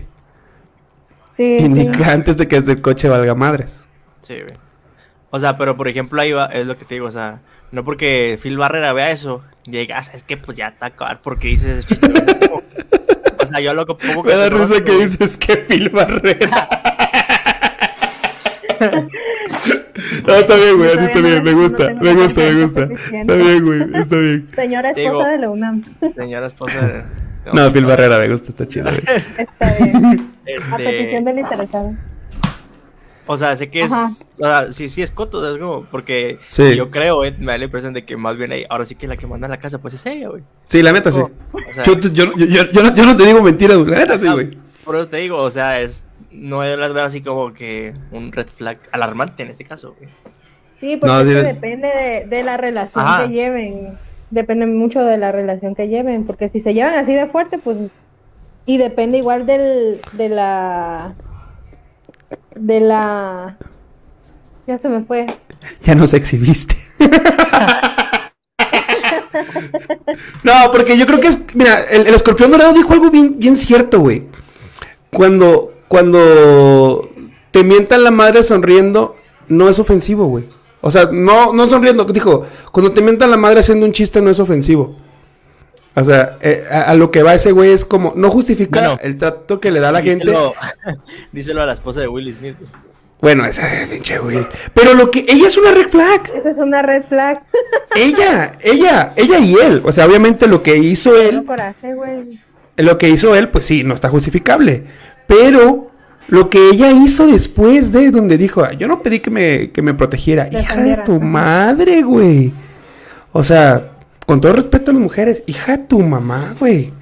Sí, 1.37 1.57
sí. 1.59 1.65
Indica 1.65 2.11
antes 2.11 2.37
de 2.37 2.47
que 2.47 2.57
el 2.57 2.81
coche 2.81 3.07
valga 3.07 3.35
madres. 3.35 3.83
Sí, 4.21 4.33
güey. 4.35 4.57
O 5.29 5.39
sea, 5.39 5.57
pero 5.57 5.77
por 5.77 5.87
ejemplo, 5.87 6.19
ahí 6.21 6.31
va, 6.31 6.47
es 6.47 6.65
lo 6.65 6.75
que 6.75 6.85
te 6.85 6.95
digo, 6.95 7.07
o 7.07 7.11
sea, 7.11 7.39
no 7.71 7.85
porque 7.85 8.39
Phil 8.41 8.57
Barrera 8.57 8.93
vea 8.93 9.11
eso, 9.11 9.43
llega, 9.63 9.99
es 9.99 10.23
que 10.23 10.37
pues 10.37 10.57
ya 10.57 10.69
está 10.69 10.87
a 10.87 10.89
acabar 10.89 11.21
porque 11.21 11.49
dices 11.49 11.85
sea, 13.49 13.59
yo 13.59 13.73
lo 13.73 13.85
que 13.85 13.95
poco 13.95 14.23
Me 14.23 14.33
da 14.35 14.49
risa 14.49 14.83
que 14.83 14.91
dices 14.97 15.37
que 15.37 15.57
Phil 15.57 15.89
Barrera. 15.89 16.67
No, 20.25 20.33
está 20.35 20.55
bien, 20.55 20.77
güey, 20.77 20.89
así 20.91 21.05
está 21.05 21.19
bien, 21.19 21.43
me 21.43 21.53
gusta, 21.53 21.89
me 22.01 22.13
gusta, 22.13 22.41
me 22.41 22.61
gusta. 22.61 22.83
Está 22.83 23.35
bien, 23.35 23.65
güey, 23.65 23.81
está 24.01 24.15
bien. 24.17 24.47
Señora 24.55 24.93
Digo- 24.93 25.09
esposa 25.09 25.29
de 25.31 25.37
la 25.39 25.49
UNAM. 25.49 25.83
Señora 26.15 26.47
esposa 26.47 26.87
de... 26.87 27.03
No, 27.53 27.71
Phil 27.71 27.85
Barrera 27.85 28.17
me 28.19 28.29
gusta, 28.29 28.49
está 28.49 28.67
chido, 28.67 28.85
güey. 28.91 29.01
Está 29.37 29.75
bien. 29.83 30.05
A 30.05 30.15
Este, 30.45 30.83
petición 30.83 31.23
del 31.25 31.39
interesado. 31.39 31.93
O 33.31 33.37
sea, 33.37 33.55
sé 33.55 33.69
que 33.69 33.81
es. 33.83 33.91
Ajá. 33.91 34.09
O 34.33 34.35
sea, 34.35 34.71
sí, 34.71 34.89
sí 34.89 35.03
es 35.03 35.11
coto, 35.11 35.47
es 35.53 35.59
como. 35.61 35.83
Porque 35.85 36.39
Sí. 36.47 36.75
yo 36.75 36.89
creo, 36.89 37.23
eh, 37.23 37.35
me 37.37 37.51
da 37.51 37.59
la 37.59 37.65
impresión 37.65 37.93
de 37.93 38.03
que 38.03 38.17
más 38.17 38.35
bien 38.35 38.51
ahí, 38.51 38.65
ahora 38.69 38.85
sí 38.85 38.95
que 38.95 39.07
la 39.07 39.17
que 39.17 39.27
manda 39.27 39.45
a 39.45 39.49
la 39.51 39.57
casa, 39.59 39.77
pues 39.77 39.93
es 39.93 40.03
ella, 40.07 40.29
güey. 40.29 40.41
Sí, 40.67 40.81
la 40.81 40.91
neta 40.91 41.11
sí. 41.11 41.19
O 41.21 41.29
sea, 41.71 41.83
Yo, 41.83 41.99
yo, 41.99 42.09
yo, 42.09 42.45
yo, 42.45 42.71
yo 42.71 42.83
no, 42.83 42.95
yo 42.95 43.05
no 43.05 43.15
te 43.15 43.25
digo 43.27 43.41
mentiras, 43.43 43.77
güey. 43.77 43.91
La 43.91 43.99
neta 43.99 44.17
sí, 44.17 44.25
ah, 44.27 44.33
güey. 44.33 44.49
Por 44.83 44.95
eso 44.95 45.07
te 45.09 45.17
digo, 45.17 45.37
o 45.37 45.51
sea, 45.51 45.79
es. 45.79 46.09
No 46.31 46.67
yo 46.67 46.75
las 46.77 46.91
veo 46.93 47.03
así 47.05 47.21
como 47.21 47.53
que 47.53 47.93
un 48.11 48.31
red 48.31 48.47
flag 48.47 48.79
alarmante 48.91 49.43
en 49.43 49.49
este 49.49 49.63
caso, 49.63 49.95
güey. 49.99 50.09
Sí, 50.79 50.97
porque 50.97 51.13
No, 51.13 51.19
es 51.21 51.27
sí, 51.39 51.45
depende 51.45 51.87
de, 51.87 52.25
de 52.35 52.43
la 52.43 52.57
relación 52.57 53.05
Ajá. 53.05 53.27
que 53.27 53.33
lleven. 53.33 53.97
Depende 54.31 54.65
mucho 54.65 55.01
de 55.01 55.17
la 55.19 55.31
relación 55.31 55.75
que 55.75 55.87
lleven. 55.87 56.25
Porque 56.25 56.49
si 56.49 56.61
se 56.61 56.73
llevan 56.73 56.95
así 56.95 57.13
de 57.13 57.27
fuerte, 57.27 57.59
pues. 57.59 57.77
Y 58.65 58.77
depende 58.79 59.17
igual 59.19 59.45
del. 59.45 60.01
De 60.13 60.29
la. 60.29 61.13
De 62.55 62.79
la. 62.79 63.57
Ya 64.67 64.77
se 64.79 64.89
me 64.89 65.03
fue. 65.03 65.25
Ya 65.83 65.95
nos 65.95 66.13
exhibiste. 66.13 66.75
no, 70.43 70.53
porque 70.71 70.97
yo 70.97 71.05
creo 71.05 71.19
que 71.19 71.27
es. 71.27 71.55
Mira, 71.55 71.81
el, 71.83 72.07
el 72.07 72.13
escorpión 72.13 72.51
dorado 72.51 72.73
dijo 72.73 72.93
algo 72.93 73.09
bien, 73.09 73.39
bien 73.39 73.55
cierto, 73.55 73.99
güey. 73.99 74.27
Cuando, 75.11 75.73
cuando 75.87 77.09
te 77.51 77.63
mientan 77.63 78.03
la 78.03 78.11
madre 78.11 78.43
sonriendo, 78.43 79.15
no 79.47 79.69
es 79.69 79.79
ofensivo, 79.79 80.27
güey. 80.27 80.45
O 80.81 80.91
sea, 80.91 81.09
no, 81.11 81.53
no 81.53 81.67
sonriendo. 81.67 82.05
Dijo, 82.05 82.45
cuando 82.71 82.91
te 82.91 83.01
mientan 83.01 83.31
la 83.31 83.37
madre 83.37 83.61
haciendo 83.61 83.85
un 83.85 83.91
chiste, 83.91 84.21
no 84.21 84.29
es 84.29 84.39
ofensivo. 84.39 84.95
O 85.99 86.05
sea, 86.05 86.37
eh, 86.41 86.63
a, 86.71 86.83
a 86.91 86.95
lo 86.95 87.11
que 87.11 87.23
va 87.23 87.33
ese 87.33 87.51
güey 87.51 87.71
es 87.71 87.85
como, 87.85 88.13
no 88.15 88.29
justifica 88.29 88.79
Bueno. 88.79 88.99
el 89.01 89.17
trato 89.17 89.59
que 89.59 89.71
le 89.71 89.79
da 89.79 89.89
a 89.89 89.91
la 89.91 90.01
gente. 90.01 90.31
Díselo, 91.31 91.61
a 91.61 91.65
la 91.65 91.73
esposa 91.73 92.01
de 92.01 92.07
Will 92.07 92.33
Smith. 92.33 92.55
Bueno, 93.21 93.45
esa 93.45 93.67
pinche 93.89 94.17
güey. 94.17 94.47
Pero 94.73 94.93
lo 94.93 95.11
que, 95.11 95.25
ella 95.27 95.47
es 95.47 95.57
una 95.57 95.71
red 95.71 95.89
flag. 95.89 96.31
Esa 96.33 96.51
es 96.51 96.57
una 96.57 96.81
red 96.81 97.03
flag. 97.09 97.43
ella, 97.95 98.53
ella, 98.61 99.11
ella 99.17 99.39
y 99.39 99.55
él. 99.55 99.81
O 99.83 99.91
sea, 99.91 100.05
obviamente 100.05 100.47
lo 100.47 100.63
que 100.63 100.77
hizo 100.77 101.19
él, 101.21 101.43
coraje, 101.45 101.93
güey. 101.93 102.39
lo 102.77 102.97
que 102.97 103.09
hizo 103.09 103.35
él, 103.35 103.49
pues 103.49 103.65
sí, 103.65 103.83
no 103.83 103.93
está 103.93 104.07
justificable. 104.07 104.85
Pero 105.27 105.91
lo 106.29 106.49
que 106.49 106.69
ella 106.69 106.91
hizo 106.91 107.27
después 107.27 107.91
de 107.91 108.09
donde 108.11 108.37
dijo, 108.37 108.63
"Ah, 108.63 108.71
yo 108.71 108.87
no 108.87 109.01
pedí 109.03 109.19
que 109.19 109.29
me, 109.31 109.71
que 109.71 109.81
me 109.81 109.93
protegiera. 109.93 110.47
Hija 110.49 110.77
de 110.81 110.95
tu 110.97 111.19
madre, 111.19 112.01
güey. 112.03 112.53
O 113.33 113.43
sea, 113.43 113.91
con 114.29 114.41
todo 114.41 114.53
respeto 114.53 114.91
a 114.91 114.93
las 114.93 115.01
mujeres, 115.01 115.41
hija 115.47 115.75
de 115.75 115.85
tu 115.85 115.99
mamá, 116.01 116.53
güey. 116.59 116.93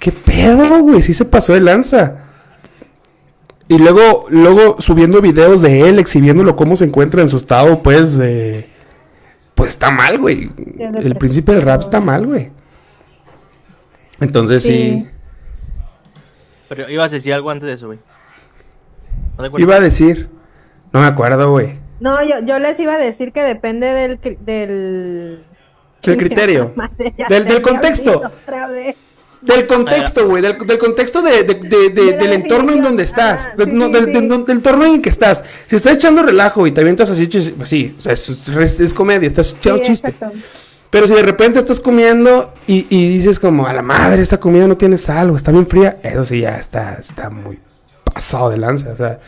¿Qué 0.00 0.10
pedo, 0.10 0.80
güey? 0.80 1.00
Sí 1.00 1.14
se 1.14 1.24
pasó 1.24 1.52
de 1.54 1.60
lanza. 1.60 2.24
Y 3.68 3.78
luego, 3.78 4.24
luego 4.30 4.80
subiendo 4.80 5.20
videos 5.20 5.60
de 5.60 5.88
él, 5.88 6.00
exhibiéndolo 6.00 6.56
cómo 6.56 6.74
se 6.74 6.84
encuentra 6.86 7.22
en 7.22 7.28
su 7.28 7.36
estado, 7.36 7.84
pues, 7.84 8.18
de... 8.18 8.68
Pues 9.54 9.70
está 9.70 9.92
mal, 9.92 10.18
güey. 10.18 10.50
El 10.98 11.14
príncipe 11.14 11.52
del 11.52 11.62
rap 11.62 11.82
está 11.82 12.00
mal, 12.00 12.26
güey. 12.26 12.50
Entonces 14.20 14.64
sí. 14.64 15.04
Sí. 15.04 15.08
Pero 16.68 16.90
ibas 16.90 17.12
a 17.12 17.14
decir 17.14 17.32
algo 17.32 17.48
antes 17.50 17.68
de 17.68 17.74
eso, 17.74 17.86
güey. 17.86 18.00
Iba 19.58 19.76
a 19.76 19.80
decir. 19.80 20.30
No 20.92 20.98
me 20.98 21.06
acuerdo, 21.06 21.48
güey. 21.52 21.78
No, 22.00 22.10
yo, 22.24 22.44
yo 22.44 22.58
les 22.58 22.76
iba 22.80 22.94
a 22.94 22.98
decir 22.98 23.30
que 23.32 23.42
depende 23.42 23.86
del. 23.86 24.20
cri- 24.20 24.38
del... 24.38 25.44
Del 26.02 26.16
criterio. 26.18 26.72
Del- 27.28 27.44
del 27.44 27.62
contexto. 27.62 28.22
Del 29.40 29.66
contexto, 29.66 30.28
güey. 30.28 30.40
Del, 30.40 30.56
del 30.66 30.78
contexto 30.78 31.20
de, 31.20 31.42
de- 31.42 31.54
de- 31.54 31.90
de- 31.90 31.90
De 31.90 32.12
la 32.12 32.16
del 32.18 32.32
entorno 32.34 32.72
en 32.72 32.82
donde 32.82 33.02
estás. 33.02 33.50
sí, 33.56 33.64
no, 33.72 33.88
del, 33.88 34.04
sí. 34.06 34.10
del- 34.12 34.28
del 34.28 34.44
entorno 34.56 34.84
en 34.84 34.94
el 34.94 35.00
que 35.02 35.08
estás. 35.08 35.42
Si 35.66 35.74
estás 35.74 35.94
echando 35.94 36.22
relajo 36.22 36.64
y 36.66 36.70
te 36.72 36.80
avientas 36.80 37.10
así, 37.10 37.26
pues 37.56 37.68
sí. 37.68 37.94
O 37.98 38.00
sea, 38.00 38.12
es, 38.12 38.28
es- 38.28 38.80
es 38.80 38.94
comedia. 38.94 39.26
Estás 39.26 39.56
echando 39.58 39.78
Sí, 39.82 39.90
chiste. 39.90 40.10
exacto. 40.10 40.36
Pero 40.90 41.08
si 41.08 41.14
de 41.14 41.22
repente 41.22 41.58
estás 41.58 41.80
comiendo 41.80 42.52
y, 42.66 42.86
y 42.90 43.08
dices 43.08 43.40
como, 43.40 43.66
a 43.66 43.72
la 43.72 43.80
madre, 43.82 44.22
esta 44.22 44.38
comida 44.38 44.68
no 44.68 44.76
tiene 44.76 44.98
sal 44.98 45.30
o 45.30 45.36
está 45.36 45.50
bien 45.50 45.66
fría, 45.66 45.96
eso 46.02 46.22
sí 46.22 46.40
ya 46.40 46.58
está, 46.58 46.94
está 47.00 47.30
muy 47.30 47.58
pasado 48.04 48.50
de 48.50 48.58
lanza. 48.58 48.90
O 48.92 48.96
sea, 48.96 49.18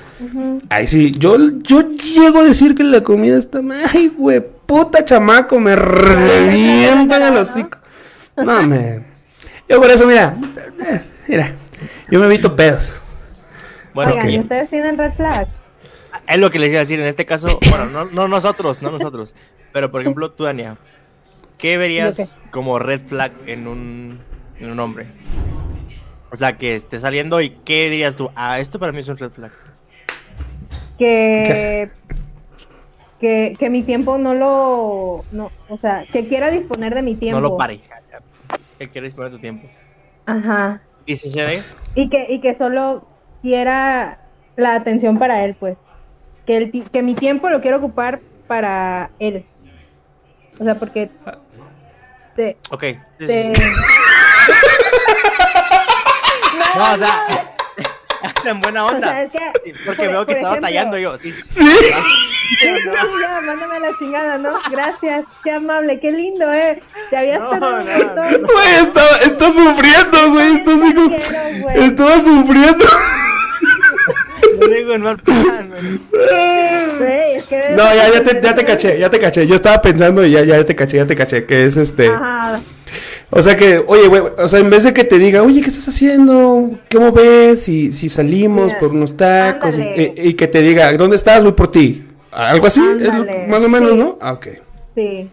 ahí 0.69 0.87
sí, 0.87 1.11
yo, 1.19 1.39
yo 1.63 1.81
llego 1.93 2.41
a 2.41 2.45
decir 2.45 2.75
que 2.75 2.85
la 2.85 3.01
comida 3.03 3.39
está... 3.39 3.61
Ay, 3.95 4.13
güey, 4.15 4.45
puta 4.67 5.05
chamaco, 5.05 5.59
me 5.61 5.77
revientan 5.77 7.23
el 7.23 7.37
hocico. 7.37 7.79
No, 8.37 8.63
me... 8.63 9.05
Yo 9.69 9.81
por 9.81 9.91
eso, 9.91 10.07
mira, 10.07 10.37
eh, 10.87 11.01
mira, 11.29 11.53
yo 12.11 12.21
me 12.21 12.27
evito 12.27 12.55
pedos. 12.55 13.03
Bueno, 13.95 14.13
Oigan, 14.13 14.31
¿y 14.31 14.37
ok. 14.39 14.43
ustedes 14.43 14.71
tienen 14.71 14.99
red 14.99 15.13
flag? 15.15 15.49
es 16.27 16.39
lo 16.39 16.51
que 16.51 16.59
les 16.59 16.71
iba 16.71 16.79
a 16.79 16.81
decir 16.81 17.01
en 17.01 17.07
este 17.07 17.27
caso. 17.27 17.59
Bueno, 17.71 17.87
no, 17.87 18.05
no 18.07 18.29
nosotros, 18.29 18.83
no 18.83 18.91
nosotros. 18.91 19.35
Pero 19.73 19.91
por 19.91 20.01
ejemplo, 20.01 20.31
tú, 20.31 20.45
Dania, 20.45 20.77
¿qué 21.59 21.79
verías 21.79 22.35
como 22.51 22.79
red 22.79 23.01
flag 23.07 23.33
en 23.47 23.67
un, 23.67 24.21
en 24.59 24.71
un 24.71 24.81
hombre? 24.81 25.07
O 26.31 26.37
sea, 26.37 26.57
que 26.57 26.75
esté 26.75 26.99
saliendo 26.99 27.41
y 27.41 27.51
¿qué 27.65 27.91
dirías 27.91 28.17
tú? 28.17 28.31
Ah, 28.35 28.59
esto 28.59 28.79
para 28.79 28.93
mí 28.93 29.01
es 29.01 29.09
un 29.09 29.17
red 29.17 29.31
flag. 29.31 29.53
Que, 30.99 31.91
que, 33.25 33.55
que 33.59 33.71
mi 33.71 33.83
tiempo 33.83 34.19
no 34.19 34.35
lo, 34.35 35.25
no, 35.33 35.51
o 35.71 35.79
sea, 35.79 36.05
que 36.13 36.29
quiera 36.29 36.51
disponer 36.51 36.95
de 36.95 37.01
mi 37.01 37.15
tiempo. 37.15 37.41
No 37.41 37.49
lo 37.49 37.57
pare. 37.57 37.81
Que 38.79 38.91
quieres 38.91 39.15
poner 39.15 39.31
tu 39.31 39.39
tiempo. 39.39 39.67
Ajá. 40.27 40.83
¿Y 41.07 41.17
si 41.17 41.31
se 41.31 41.43
ve? 41.43 41.59
Y 41.95 42.11
que, 42.11 42.27
y 42.29 42.43
que 42.43 42.55
solo 42.59 43.09
quiera 43.41 44.19
la 44.57 44.75
atención 44.75 45.19
para 45.19 45.43
él, 45.43 45.57
pues. 45.59 45.79
Que, 46.45 46.59
el, 46.59 46.91
que 46.91 47.03
mi 47.03 47.15
tiempo 47.15 47.49
lo 47.49 47.63
quiero 47.63 47.79
ocupar 47.79 48.21
para 48.47 49.09
él. 49.19 49.47
O 50.61 50.65
sea, 50.65 50.75
porque 50.75 51.11
te, 52.37 52.59
Ok. 52.71 52.85
te-. 53.21 53.53
No, 56.77 56.93
o 56.95 56.99
sea, 56.99 57.54
en 58.45 58.61
buena 58.61 58.85
o 58.85 58.89
sea, 58.89 58.97
onda. 58.97 59.23
es 59.23 59.33
que, 59.33 59.39
Porque 59.87 60.03
por- 60.03 60.11
veo 60.13 60.27
que 60.27 60.33
por 60.33 60.37
estaba 60.37 60.55
ejemplo, 60.55 60.69
tallando 60.69 60.99
yo. 60.99 61.19
Sí, 61.19 61.33
sí. 61.33 61.43
¿Sí? 61.51 61.67
Sí, 61.67 62.57
sí, 62.59 62.69
ya, 62.93 63.41
mándame 63.41 63.81
la 63.81 63.99
chingada, 63.99 64.39
¿no? 64.39 64.59
Gracias, 64.71 65.25
qué 65.43 65.51
amable, 65.51 65.99
qué 66.01 66.13
lindo, 66.13 66.53
¿eh? 66.53 66.81
Te 67.11 67.17
habías 67.17 67.41
No, 67.41 67.59
no. 67.59 67.83
Güey, 67.83 68.75
está, 68.83 69.03
está 69.25 69.47
sufriendo, 69.51 70.31
güey. 70.31 70.53
Está 70.55 70.75
así 70.75 70.95
como... 70.95 71.17
Estaba 71.75 72.21
sufriendo. 72.21 72.85
No 74.61 74.67
digo 74.69 74.99
No, 74.99 75.17
ya, 77.95 78.09
ya 78.13 78.23
te, 78.23 78.41
ya 78.41 78.55
te 78.55 78.65
caché, 78.65 78.99
ya 78.99 79.11
te 79.11 79.19
caché. 79.19 79.47
Yo 79.47 79.57
estaba 79.57 79.81
pensando 79.81 80.25
y 80.25 80.31
ya, 80.33 80.43
ya 80.43 80.65
te 80.65 80.75
caché, 80.77 80.99
ya 80.99 81.07
te 81.07 81.17
caché. 81.17 81.45
Que 81.47 81.67
es 81.67 81.77
este. 81.77 82.09
Ajá. 82.09 82.61
O 83.37 83.43
sea 83.43 83.57
que, 83.57 83.83
oye, 83.85 84.07
güey, 84.07 84.23
o 84.39 84.49
sea, 84.49 84.61
en 84.61 84.71
vez 84.71 84.85
de 84.85 84.95
que 84.95 85.03
te 85.03 85.19
diga, 85.19 85.43
oye, 85.43 85.61
¿qué 85.61 85.69
estás 85.69 85.89
haciendo? 85.89 86.71
¿Cómo 86.93 87.11
ves? 87.11 87.63
Si, 87.65 87.93
si 87.93 88.09
salimos 88.09 88.67
Mira, 88.67 88.79
por 88.79 88.91
unos 88.93 89.17
tacos 89.17 89.77
y, 89.77 89.81
ándale. 89.83 90.15
y- 90.17 90.35
que 90.35 90.47
te 90.47 90.63
diga, 90.63 90.93
¿dónde 90.93 91.17
estás? 91.17 91.43
Voy 91.43 91.53
por 91.53 91.69
ti. 91.73 92.07
Algo 92.31 92.69
así, 92.69 92.81
es 92.97 93.03
lo- 93.13 93.27
más 93.49 93.63
o 93.65 93.69
menos, 93.69 93.91
sí. 93.91 93.97
¿no? 93.97 94.19
Ah, 94.21 94.35
ok. 94.35 94.47
Sí. 94.95 95.29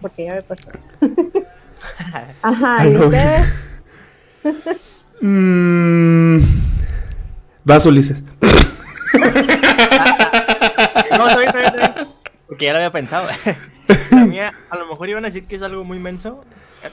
Porque 0.00 0.24
ya 0.24 0.34
me 0.34 0.40
pasó. 0.40 0.70
Ajá, 2.42 2.86
¿y 2.88 2.96
ustedes? 2.96 3.46
Mm, 5.20 6.38
vas, 7.64 7.84
Ulises. 7.84 8.22
No, 11.18 11.26
está 11.28 11.38
bien, 11.38 11.48
está 11.48 11.58
bien, 11.60 11.66
está 11.74 11.92
bien. 11.94 12.08
Porque 12.46 12.64
ya 12.64 12.72
lo 12.72 12.78
había 12.78 12.92
pensado. 12.92 13.28
La 14.10 14.24
mía, 14.24 14.54
a 14.70 14.78
lo 14.78 14.86
mejor 14.86 15.08
iban 15.10 15.24
a 15.24 15.28
decir 15.28 15.44
que 15.44 15.56
es 15.56 15.62
algo 15.62 15.84
muy 15.84 15.98
menso. 15.98 16.44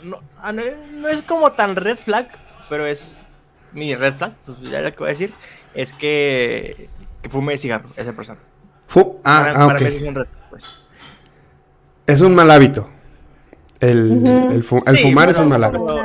No, 0.04 0.20
ah, 0.42 0.52
no, 0.52 0.62
no 0.94 1.08
es 1.08 1.22
como 1.24 1.52
tan 1.54 1.76
red 1.76 1.98
flag, 1.98 2.28
pero 2.70 2.86
es 2.86 3.26
mi 3.74 3.96
red 3.96 4.14
flag, 4.14 4.34
pues 4.46 4.58
ya 4.70 4.82
lo 4.82 4.92
que 4.92 4.98
voy 5.00 5.08
a 5.08 5.12
decir, 5.12 5.34
es 5.74 5.94
que, 5.94 6.90
que 7.22 7.30
fume 7.30 7.58
cigarro, 7.58 7.90
esa 7.96 8.14
persona. 8.14 8.40
Fu- 8.88 9.20
ah, 9.24 9.40
para, 9.54 9.64
ah, 9.64 9.68
para 9.68 9.88
es 9.88 10.02
un 10.02 10.16
red 10.16 10.28
pues. 10.50 10.64
Es 12.06 12.22
un 12.22 12.36
mal 12.36 12.50
hábito. 12.52 12.90
El, 13.80 14.12
Ujú. 14.24 14.50
el 14.52 14.64
fu- 14.64 14.82
el 14.88 14.98
Sí, 14.98 15.04
fumar 15.04 15.30
es 15.30 15.38
un 15.38 15.50
mal 15.50 15.64
hábito. 15.64 16.02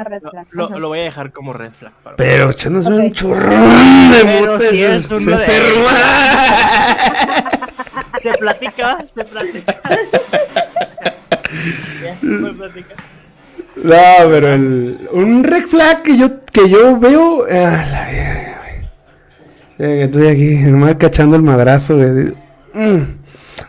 Lo- 0.51 0.89
voy 0.89 1.01
a 1.01 1.05
dejar 1.05 1.33
como 1.33 1.53
red 1.55 1.73
flag. 1.73 1.93
Para. 2.03 2.17
Pero 2.17 2.51
echándose 2.51 2.91
un 2.91 3.07
Ok. 3.07 3.13
churrón 3.13 4.11
de 4.13 4.19
Pero 4.25 4.57
es 4.57 4.61
se- 4.79 4.89
de-. 4.89 5.01
Se 8.23 8.33
platica, 8.35 8.99
se 9.15 9.25
platica. 9.25 9.81
Ya, 12.03 12.17
se 12.17 12.53
platica. 12.55 12.95
No, 13.77 14.29
pero 14.31 14.53
el, 14.53 15.09
un 15.13 15.45
red 15.45 15.65
flag 15.67 16.03
que 16.03 16.17
yo, 16.17 16.41
que 16.45 16.69
yo 16.69 16.99
veo. 16.99 17.45
ah, 17.51 17.85
la 17.91 18.07
verga, 18.11 18.63
güey. 19.79 20.01
Estoy 20.03 20.27
aquí, 20.29 20.55
nomás 20.71 20.97
cachando 20.97 21.37
el 21.37 21.43
madrazo, 21.43 21.97
güey. 21.97 22.35
Mm. 22.75 23.03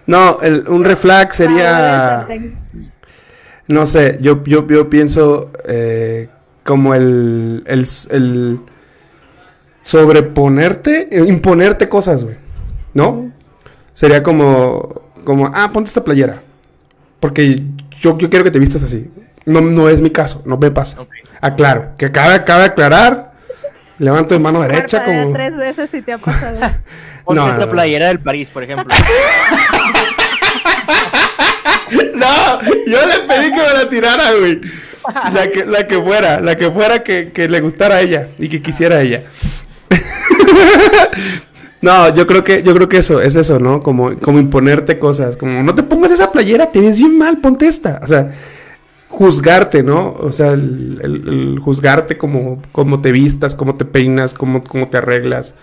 No, 0.07 0.39
el, 0.41 0.67
un 0.67 0.83
red 0.83 0.97
flag 0.97 1.33
sería. 1.33 2.19
Ah, 2.21 2.27
No 3.67 3.85
sé, 3.85 4.17
yo, 4.19 4.43
yo, 4.43 4.67
yo 4.67 4.89
pienso 4.89 5.51
eh, 5.65 6.27
como 6.63 6.93
el, 6.93 7.63
el, 7.65 7.87
el 8.11 8.59
sobreponerte, 9.83 11.07
eh, 11.11 11.25
imponerte 11.27 11.87
cosas, 11.87 12.23
güey. 12.23 12.35
¿No? 12.93 13.31
Sería 13.93 14.21
como, 14.21 15.03
como, 15.23 15.49
ah, 15.53 15.71
ponte 15.71 15.87
esta 15.87 16.03
playera. 16.03 16.41
Porque 17.19 17.63
yo, 18.01 18.17
yo 18.17 18.29
quiero 18.29 18.43
que 18.43 18.51
te 18.51 18.59
vistas 18.59 18.83
así. 18.83 19.09
No, 19.45 19.61
no 19.61 19.89
es 19.89 20.01
mi 20.01 20.09
caso, 20.09 20.41
no 20.45 20.57
me 20.57 20.71
pasa. 20.71 21.01
Ok. 21.01 21.09
Aclaro, 21.41 21.91
que 21.97 22.11
cabe, 22.11 22.43
cabe 22.43 22.65
aclarar. 22.65 23.33
Levanto 23.99 24.33
de 24.33 24.39
mano 24.39 24.61
derecha 24.61 25.03
como... 25.05 25.31
tres 25.33 25.55
veces 25.55 25.89
si 25.91 26.01
te 26.01 26.13
ha 26.13 26.17
pasado. 26.17 26.57
Ponte 27.25 27.41
No, 27.41 27.47
esta 27.47 27.59
no, 27.59 27.65
no. 27.67 27.71
playera 27.71 28.07
del 28.07 28.19
París, 28.19 28.49
por 28.49 28.63
ejemplo. 28.63 28.93
No, 32.15 32.61
yo 32.87 33.05
le 33.05 33.19
pedí 33.27 33.51
que 33.51 33.57
me 33.57 33.73
la 33.73 33.89
tirara, 33.89 34.31
güey. 34.39 34.61
La 35.33 35.51
que, 35.51 35.65
la 35.65 35.85
que 35.85 36.01
fuera, 36.01 36.39
la 36.39 36.55
que 36.55 36.71
fuera 36.71 37.03
que, 37.03 37.31
que 37.31 37.47
le 37.49 37.59
gustara 37.59 37.95
a 37.95 38.01
ella 38.01 38.29
y 38.37 38.47
que 38.49 38.61
quisiera 38.61 38.97
a 38.97 39.01
ella. 39.01 39.23
No, 41.81 42.15
yo 42.15 42.25
creo 42.25 42.45
que, 42.45 42.63
yo 42.63 42.73
creo 42.73 42.87
que 42.87 42.95
eso, 42.99 43.19
es 43.19 43.35
eso, 43.35 43.59
¿no? 43.59 43.83
Como, 43.83 44.17
como 44.17 44.39
imponerte 44.39 44.97
cosas, 44.97 45.35
como 45.35 45.61
no 45.63 45.75
te 45.75 45.83
pongas 45.83 46.11
esa 46.11 46.31
playera, 46.31 46.71
te 46.71 46.79
ves 46.79 46.97
bien 46.97 47.17
mal, 47.17 47.39
ponte 47.39 47.67
esta. 47.67 47.99
O 48.01 48.07
sea, 48.07 48.29
juzgarte, 49.13 49.83
¿no? 49.83 50.13
O 50.19 50.31
sea, 50.31 50.51
el, 50.51 50.99
el- 51.03 51.27
el 51.53 51.59
juzgarte 51.59 52.17
como, 52.17 52.61
como 52.71 53.01
te 53.01 53.11
vistas, 53.11 53.55
cómo 53.55 53.75
te 53.75 53.85
peinas, 53.85 54.33
cómo, 54.33 54.63
cómo 54.63 54.87
te 54.89 54.97
arreglas. 54.97 55.55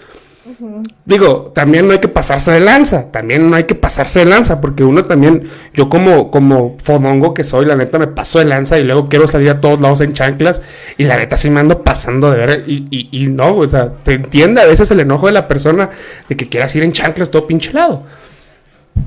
Digo, 1.04 1.52
también 1.54 1.86
no 1.86 1.92
hay 1.92 1.98
que 1.98 2.08
pasarse 2.08 2.50
de 2.52 2.60
lanza, 2.60 3.10
también 3.10 3.50
no 3.50 3.56
hay 3.56 3.64
que 3.64 3.74
pasarse 3.74 4.20
de 4.20 4.24
lanza, 4.26 4.60
porque 4.60 4.84
uno 4.84 5.04
también, 5.04 5.44
yo 5.74 5.88
como, 5.88 6.30
como 6.30 6.76
fodongo 6.78 7.34
que 7.34 7.44
soy, 7.44 7.66
la 7.66 7.76
neta 7.76 7.98
me 7.98 8.06
paso 8.06 8.38
de 8.38 8.46
lanza 8.46 8.78
y 8.78 8.84
luego 8.84 9.08
quiero 9.08 9.26
salir 9.28 9.50
a 9.50 9.60
todos 9.60 9.80
lados 9.80 10.00
en 10.00 10.12
chanclas 10.12 10.62
y 10.96 11.04
la 11.04 11.16
neta 11.16 11.36
sí 11.36 11.50
me 11.50 11.60
ando 11.60 11.82
pasando 11.82 12.30
de 12.30 12.38
ver 12.46 12.64
y, 12.66 12.86
y, 12.90 13.08
y 13.24 13.28
no, 13.28 13.56
o 13.56 13.68
sea, 13.68 13.92
se 14.04 14.14
entiende 14.14 14.60
a 14.60 14.66
veces 14.66 14.90
el 14.90 15.00
enojo 15.00 15.26
de 15.26 15.32
la 15.32 15.48
persona 15.48 15.90
de 16.28 16.36
que 16.36 16.48
quieras 16.48 16.74
ir 16.76 16.82
en 16.84 16.92
chanclas 16.92 17.30
todo 17.30 17.46
pinche 17.46 17.72
lado. 17.72 18.04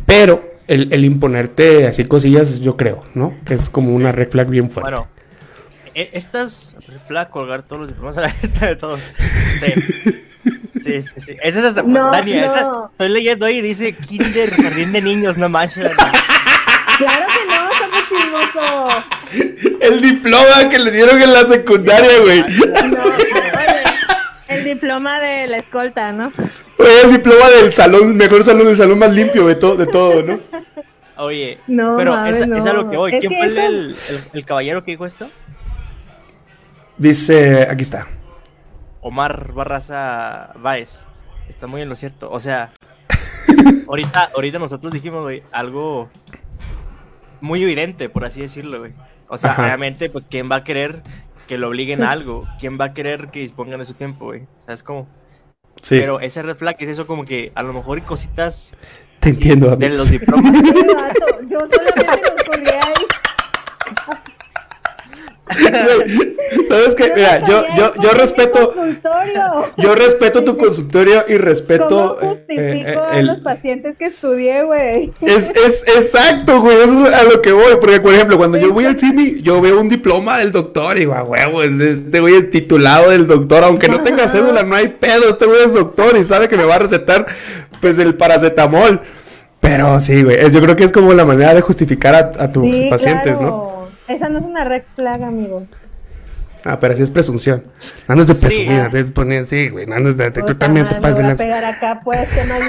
Pero 0.06 0.53
el, 0.68 0.92
el 0.94 1.06
imponerte 1.06 1.88
así 1.88 2.06
cosillas, 2.06 2.60
yo 2.60 2.78
creo, 2.78 3.04
¿no? 3.14 3.36
Que 3.46 3.54
es 3.56 3.70
como 3.70 3.94
una 3.96 4.12
red 4.12 4.30
flag 4.30 4.48
bien 4.48 4.70
fuerte. 4.70 4.92
Bueno, 4.92 5.08
e- 5.96 6.10
estas 6.14 6.76
red 6.88 6.98
flag 7.08 7.30
colgar 7.30 7.64
todos 7.64 7.82
los 7.82 7.90
diplomas 7.90 8.18
a 8.18 8.22
la 8.22 8.28
vista 8.42 8.68
de 8.68 8.76
todos. 8.76 9.00
Sí. 9.60 9.74
Sí, 10.84 11.02
sí, 11.04 11.22
sí. 11.22 11.36
Esa 11.42 11.60
es 11.60 11.66
hasta 11.66 11.84
No, 11.84 12.12
Dani, 12.12 12.34
esa- 12.34 12.90
estoy 12.92 13.10
leyendo 13.10 13.46
ahí 13.46 13.62
dice 13.62 13.94
Kinder 13.96 14.50
Jardín 14.52 14.92
de 14.92 15.02
Niños, 15.02 15.38
no 15.38 15.48
manches. 15.48 15.94
Claro 16.98 17.26
que 17.28 17.46
no, 17.48 17.72
está 17.72 17.88
muy 17.88 18.02
chismoso. 18.52 19.06
El 19.82 20.02
diploma 20.02 20.70
que 20.70 20.80
le 20.80 20.92
dieron 20.92 21.22
en 21.22 21.34
la 21.34 21.46
secundaria, 21.46 22.20
güey. 22.22 22.42
No, 22.42 23.04
el 24.54 24.64
diploma 24.64 25.20
de 25.20 25.48
la 25.48 25.58
escolta, 25.58 26.12
¿no? 26.12 26.32
El 26.80 27.12
diploma 27.14 27.50
del 27.50 27.74
salón, 27.74 28.16
mejor 28.16 28.44
salón, 28.44 28.68
el 28.68 28.78
salón 28.78 29.00
más 29.00 29.14
limpio 29.14 29.48
de, 29.48 29.56
todo 29.56 29.76
de 29.76 29.86
todo, 29.88 30.22
¿no? 30.24 30.40
Oye, 31.18 31.60
No, 31.68 31.96
pero 31.98 32.12
mames, 32.14 32.38
esa- 32.38 32.58
es 32.58 32.66
a 32.66 32.74
lo 32.74 32.84
no. 32.84 32.90
que 32.92 32.98
voy. 32.98 33.12
¿Quién 33.12 33.22
que 33.22 33.28
fue 33.30 33.46
el, 33.46 33.58
eso- 33.58 34.14
el, 34.14 34.20
el 34.34 34.46
caballero 34.46 34.84
que 34.84 34.92
dijo 34.92 35.06
esto? 35.06 35.30
Dice, 36.98 37.68
aquí 37.70 37.84
está. 37.84 38.08
Omar 39.02 39.52
Barraza 39.54 40.52
Báez. 40.60 41.00
Está 41.50 41.68
muy 41.68 41.82
en 41.82 41.90
lo 41.90 41.96
cierto. 41.96 42.30
O 42.32 42.40
sea, 42.40 42.72
ahorita, 43.88 44.32
ahorita 44.36 44.60
nosotros 44.60 44.92
dijimos, 44.94 45.24
güey, 45.24 45.44
algo 45.52 46.10
muy 47.42 47.62
evidente, 47.64 48.10
por 48.10 48.26
así 48.26 48.42
decirlo, 48.42 48.80
güey. 48.80 48.94
O 49.28 49.38
sea, 49.38 49.52
Ajá. 49.52 49.64
obviamente, 49.64 50.10
pues, 50.10 50.26
¿quién 50.30 50.50
va 50.52 50.58
a 50.58 50.64
querer 50.64 51.02
que 51.48 51.58
lo 51.58 51.68
obliguen 51.70 52.04
a 52.04 52.12
algo? 52.12 52.48
¿Quién 52.60 52.80
va 52.80 52.86
a 52.86 52.94
querer 52.94 53.30
que 53.30 53.40
dispongan 53.40 53.80
de 53.80 53.86
su 53.86 53.94
tiempo, 53.94 54.26
güey? 54.26 54.46
¿Sabes 54.66 54.84
cómo? 54.84 55.08
Sí, 55.82 55.98
Pero 56.00 56.20
ese 56.20 56.42
red 56.44 56.56
flag 56.56 56.76
es 56.80 56.90
eso 56.90 57.08
como 57.08 57.26
que 57.26 57.52
a 57.56 57.64
lo 57.64 57.74
mejor 57.74 57.98
y 57.98 58.02
cositas 58.02 58.76
te 59.20 59.30
así 59.30 59.38
entiendo. 59.38 59.76
de 59.76 59.90
los 59.90 60.10
diplomas. 60.10 60.54
Yo 61.50 61.60
solamente 61.60 62.72
ahí. 62.82 62.94
¿Sabes 66.70 66.96
qué? 66.96 67.12
Mira, 67.16 67.46
yo, 67.46 67.64
yo, 67.76 67.92
yo 68.02 68.12
respeto, 68.12 68.74
yo 69.78 69.96
respeto 69.96 70.44
tu 70.44 70.58
consultorio 70.58 71.26
y 71.28 71.38
respeto 71.38 72.18
¿Cómo 72.20 72.34
eh, 72.34 72.36
justifico 72.48 72.88
eh, 72.90 72.98
a 73.12 73.20
el- 73.20 73.28
los 73.28 73.40
pacientes 73.42 73.98
que 73.98 74.06
estudié, 74.06 74.64
güey? 74.64 75.12
Es, 75.22 75.50
es 75.50 75.84
exacto, 75.88 76.62
güey, 76.62 76.78
eso 76.78 77.08
es 77.08 77.14
a 77.14 77.24
lo 77.24 77.42
que 77.42 77.52
voy. 77.52 77.76
Porque, 77.80 78.00
por 78.00 78.14
ejemplo, 78.14 78.38
cuando 78.38 78.58
yo 78.58 78.72
voy 78.72 78.86
al 78.86 78.98
CIMI, 78.98 79.42
yo 79.42 79.60
veo 79.62 79.80
un 79.80 79.90
diploma 79.90 80.38
del 80.40 80.52
doctor 80.52 80.96
y 80.96 81.02
digo, 81.02 81.14
a 81.14 81.24
huevo, 81.24 81.62
es 81.64 81.80
este 81.80 82.20
güey 82.20 82.36
es 82.36 82.50
titulado 82.50 83.10
del 83.12 83.28
doctor. 83.28 83.64
Aunque 83.64 83.90
no 83.90 84.02
tenga 84.02 84.28
cédula, 84.28 84.64
no 84.64 84.76
hay 84.76 84.88
pedo. 84.90 85.30
Este 85.30 85.46
güey 85.46 85.64
es 85.66 85.74
doctor 85.74 86.16
y 86.18 86.24
sabe 86.24 86.48
que 86.48 86.58
me 86.58 86.64
va 86.66 86.76
a 86.76 86.80
recetar, 86.80 87.26
pues, 87.82 87.98
el 88.00 88.16
paracetamol. 88.16 89.02
Pero 89.60 90.00
sí, 90.00 90.24
güey, 90.24 90.52
yo 90.52 90.62
creo 90.62 90.76
que 90.76 90.84
es 90.84 90.92
como 90.92 91.14
la 91.14 91.26
manera 91.26 91.54
de 91.54 91.62
justificar 91.62 92.16
a, 92.16 92.44
a 92.44 92.52
tus 92.52 92.76
Sí, 92.76 92.88
pacientes, 92.90 93.40
¿no? 93.40 93.83
Esa 94.16 94.30
no 94.30 94.40
es 94.40 94.46
una 94.46 94.64
red 94.64 94.84
flag, 94.96 95.24
amigo. 95.24 95.66
Ah, 96.66 96.80
pero 96.80 96.96
sí 96.96 97.04
es 97.04 97.12
presunción. 97.12 97.64
No 98.08 98.14
andes 98.14 98.28
de 98.28 98.36
Sí, 98.36 98.42
presumir, 98.42 98.80
ah. 98.82 98.90
de 98.90 99.04
poner, 99.06 99.46
sí, 99.46 99.70
güey, 99.70 99.86
no 99.86 99.96
andes 99.96 100.16
de, 100.18 100.32
tú 100.32 100.56
también 100.56 100.88
te 100.88 100.96
pasas 100.96 101.18
de 101.18 101.24
lanza. 101.24 101.44
pegar 101.44 101.66
acá, 101.66 102.00
pues, 102.04 102.30
que 102.30 102.44
no 102.46 102.54
hay 102.54 102.62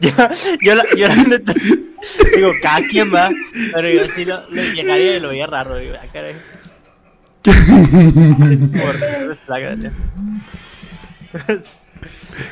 yo, 0.00 0.10
yo, 0.62 0.74
la, 0.74 0.84
yo 0.96 1.08
la 1.08 1.16
neta, 1.24 1.52
digo, 2.36 2.50
cada 2.62 2.80
quien 2.82 3.12
va, 3.14 3.30
pero 3.72 3.88
yo 3.88 4.04
sí 4.04 4.24
lo, 4.24 4.48
lo 4.48 4.62
llegaría 4.74 5.16
y 5.16 5.20
lo 5.20 5.28
veía 5.28 5.46
raro, 5.46 5.76
digo, 5.76 5.94
ah, 6.00 6.06
caray. 6.12 6.34
Es 8.52 8.60
red 8.60 9.36
flag, 9.46 9.62
Daniel. 9.64 9.92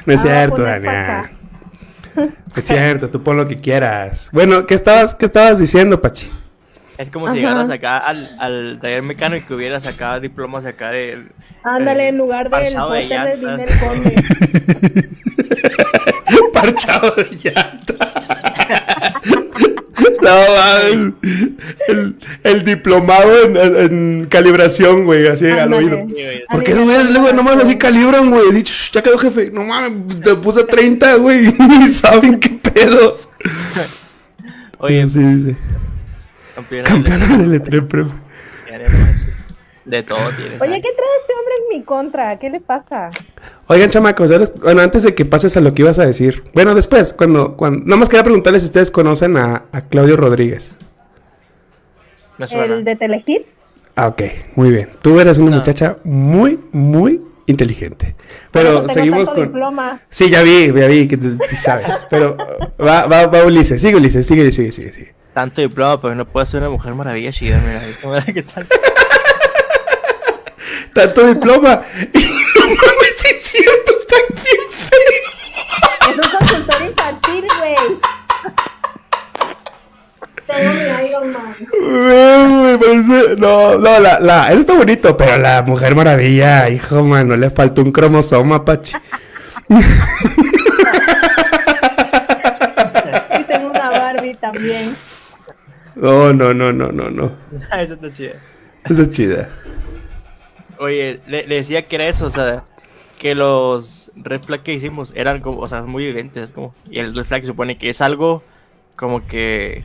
No 0.07 0.13
es 0.15 0.21
Ah, 0.21 0.23
cierto, 0.23 0.63
Daniel. 0.63 1.31
Es 2.57 2.65
cierto, 2.65 3.11
tú 3.11 3.23
pon 3.23 3.37
lo 3.37 3.47
que 3.47 3.61
quieras. 3.61 4.31
Bueno, 4.33 4.67
¿qué 4.67 4.75
estabas, 4.75 5.15
qué 5.15 5.27
estabas 5.27 5.59
diciendo, 5.59 6.01
Pachi? 6.01 6.31
Es 6.99 7.09
como 7.11 7.27
Ajá. 7.27 7.35
si 7.35 7.41
llegaras 7.41 7.71
acá 7.71 7.97
al, 7.97 8.29
al 8.39 8.79
taller 8.81 9.03
mecánico 9.03 9.45
y 9.45 9.49
que 9.49 9.55
hubieras 9.55 9.87
acá 9.87 10.21
diplomas 10.21 10.67
acá 10.67 10.91
de... 10.91 11.29
Ándale, 11.63 12.09
en 12.09 12.19
lugar 12.19 12.51
del 12.51 12.65
de 12.91 13.03
llantas. 13.09 13.41
Dinel 13.41 13.69
Conde. 13.79 14.15
Parchado 16.53 17.11
de 17.13 17.25
llanta. 17.25 17.95
No, 20.23 21.15
el, 21.89 22.17
el 22.45 22.65
diplomado 22.65 23.45
en, 23.45 23.57
en 23.57 24.27
calibración, 24.27 25.05
güey, 25.05 25.27
así 25.29 25.47
al 25.47 25.61
Ándale. 25.73 25.77
oído. 25.77 25.99
Porque 26.51 26.73
esos 26.73 26.85
güeyes 26.85 27.11
luego 27.11 27.33
nomás 27.33 27.57
así 27.59 27.77
calibran, 27.77 28.31
güey. 28.31 28.53
Dicho, 28.53 28.73
"Shh, 28.73 28.91
ya 28.93 29.03
quedó 29.03 29.19
jefe. 29.19 29.51
No 29.53 29.65
mames, 29.65 30.21
te 30.21 30.35
puse 30.37 30.65
30, 30.65 31.15
güey. 31.17 31.53
Ni 31.59 31.87
saben 31.87 32.39
qué 32.41 32.51
pedo. 32.51 33.19
Oye, 34.79 35.09
Sí, 35.09 35.21
sí. 35.47 35.57
Campeón. 36.85 37.39
Del 37.39 37.41
Electro 37.43 37.89
Premio. 37.89 38.15
De 39.91 40.05
todo 40.05 40.21
tiene. 40.37 40.55
Oye, 40.61 40.81
¿qué 40.81 40.89
trae 40.95 41.09
este 41.21 41.33
hombre 41.35 41.55
en 41.59 41.79
mi 41.79 41.85
contra? 41.85 42.39
¿Qué 42.39 42.49
le 42.49 42.61
pasa? 42.61 43.09
Oigan, 43.67 43.91
chamacos, 43.91 44.31
bueno, 44.63 44.83
antes 44.83 45.03
de 45.03 45.17
que 45.17 45.25
pases 45.25 45.57
a 45.57 45.61
lo 45.61 45.75
que 45.75 45.83
ibas 45.83 45.99
a 45.99 46.07
decir. 46.07 46.45
Bueno, 46.55 46.77
después, 46.77 47.13
cuando, 47.13 47.57
cuando, 47.57 47.85
nada 47.85 47.97
más 47.97 48.09
quería 48.09 48.23
preguntarles 48.23 48.63
si 48.63 48.67
ustedes 48.67 48.93
conocen 48.93 49.37
a, 49.37 49.65
a 49.73 49.81
Claudio 49.89 50.17
Rodríguez. 50.17 50.77
Me 52.39 52.47
suena. 52.47 52.73
¿El 52.73 52.85
de 52.85 52.95
Telehit? 52.95 53.47
Ah, 53.97 54.07
ok, 54.07 54.23
muy 54.55 54.71
bien. 54.71 54.91
Tú 55.03 55.19
eres 55.19 55.39
una 55.39 55.57
muchacha 55.57 55.97
muy, 56.05 56.61
muy 56.71 57.21
inteligente. 57.47 58.15
Pero 58.53 58.83
Tengo 58.83 58.95
seguimos 58.95 59.25
tanto 59.25 59.41
con... 59.41 59.49
diploma. 59.49 60.01
Sí, 60.09 60.31
ya 60.31 60.43
vi, 60.43 60.73
ya 60.73 60.87
vi 60.87 61.09
que 61.09 61.19
sí 61.49 61.57
sabes. 61.57 62.07
Pero 62.09 62.37
va, 62.81 63.09
va, 63.09 63.27
va 63.27 63.45
Ulises, 63.45 63.83
sigue 63.83 63.97
Ulises, 63.97 64.25
sigue, 64.25 64.53
sigue, 64.53 64.71
sigue, 64.71 64.93
sigue. 64.93 65.15
Tanto 65.35 65.61
diploma, 65.61 66.01
pero 66.01 66.15
no 66.15 66.27
puede 66.27 66.47
ser 66.47 66.61
una 66.61 66.71
mujer 66.71 66.95
maravilla 66.95 67.33
chida, 67.33 67.61
mira. 67.67 67.83
¿cómo 68.01 68.15
era 68.15 68.25
que 68.25 68.43
tal? 68.45 68.69
Tanto 70.93 71.27
diploma. 71.27 71.83
no 72.15 72.67
mames, 72.67 73.25
es 73.25 73.43
cierto, 73.43 73.93
está 74.01 74.17
bien 74.43 74.63
feo. 74.71 75.11
Es 76.11 76.17
un 76.17 76.39
consultor 76.39 76.83
infantil, 76.83 77.47
güey. 77.59 77.75
Tengo 80.47 80.71
mi 80.75 81.09
Iron 81.09 81.33
Man. 81.33 81.55
Me 81.81 82.79
parece. 82.79 83.37
No, 83.37 83.79
no, 83.79 84.01
la, 84.01 84.21
la. 84.21 84.51
Eso 84.51 84.61
está 84.61 84.75
bonito, 84.75 85.17
pero 85.17 85.39
la 85.39 85.63
Mujer 85.63 85.95
Maravilla, 85.95 86.69
hijo, 86.69 87.03
mano, 87.05 87.37
le 87.37 87.51
faltó 87.51 87.83
un 87.83 87.93
cromosoma, 87.93 88.65
Pachi. 88.65 88.97
Y 93.39 93.45
tengo 93.45 93.71
una 93.71 93.91
Barbie 93.91 94.35
también. 94.37 94.97
No, 95.95 96.33
no, 96.33 96.53
no, 96.53 96.73
no, 96.73 96.91
no, 96.91 97.11
no. 97.11 97.33
Esa 97.71 97.83
está 97.83 98.11
chida. 98.11 98.33
Esa 98.85 99.03
es 99.03 99.11
chida. 99.11 99.49
Oye, 100.81 101.21
le, 101.27 101.47
le 101.47 101.55
decía 101.57 101.83
que 101.83 101.97
era 101.97 102.09
eso, 102.09 102.27
o 102.27 102.31
sea, 102.31 102.65
que 103.19 103.35
los 103.35 104.11
red 104.17 104.41
flag 104.41 104.63
que 104.63 104.73
hicimos 104.73 105.13
eran 105.15 105.41
como, 105.41 105.61
o 105.61 105.67
sea, 105.67 105.83
muy 105.83 106.05
evidentes, 106.07 106.53
como, 106.53 106.75
y 106.91 106.99
el 106.99 107.15
red 107.15 107.25
flag 107.25 107.45
supone 107.45 107.77
que 107.77 107.91
es 107.91 108.01
algo 108.01 108.43
como 108.97 109.27
que 109.27 109.83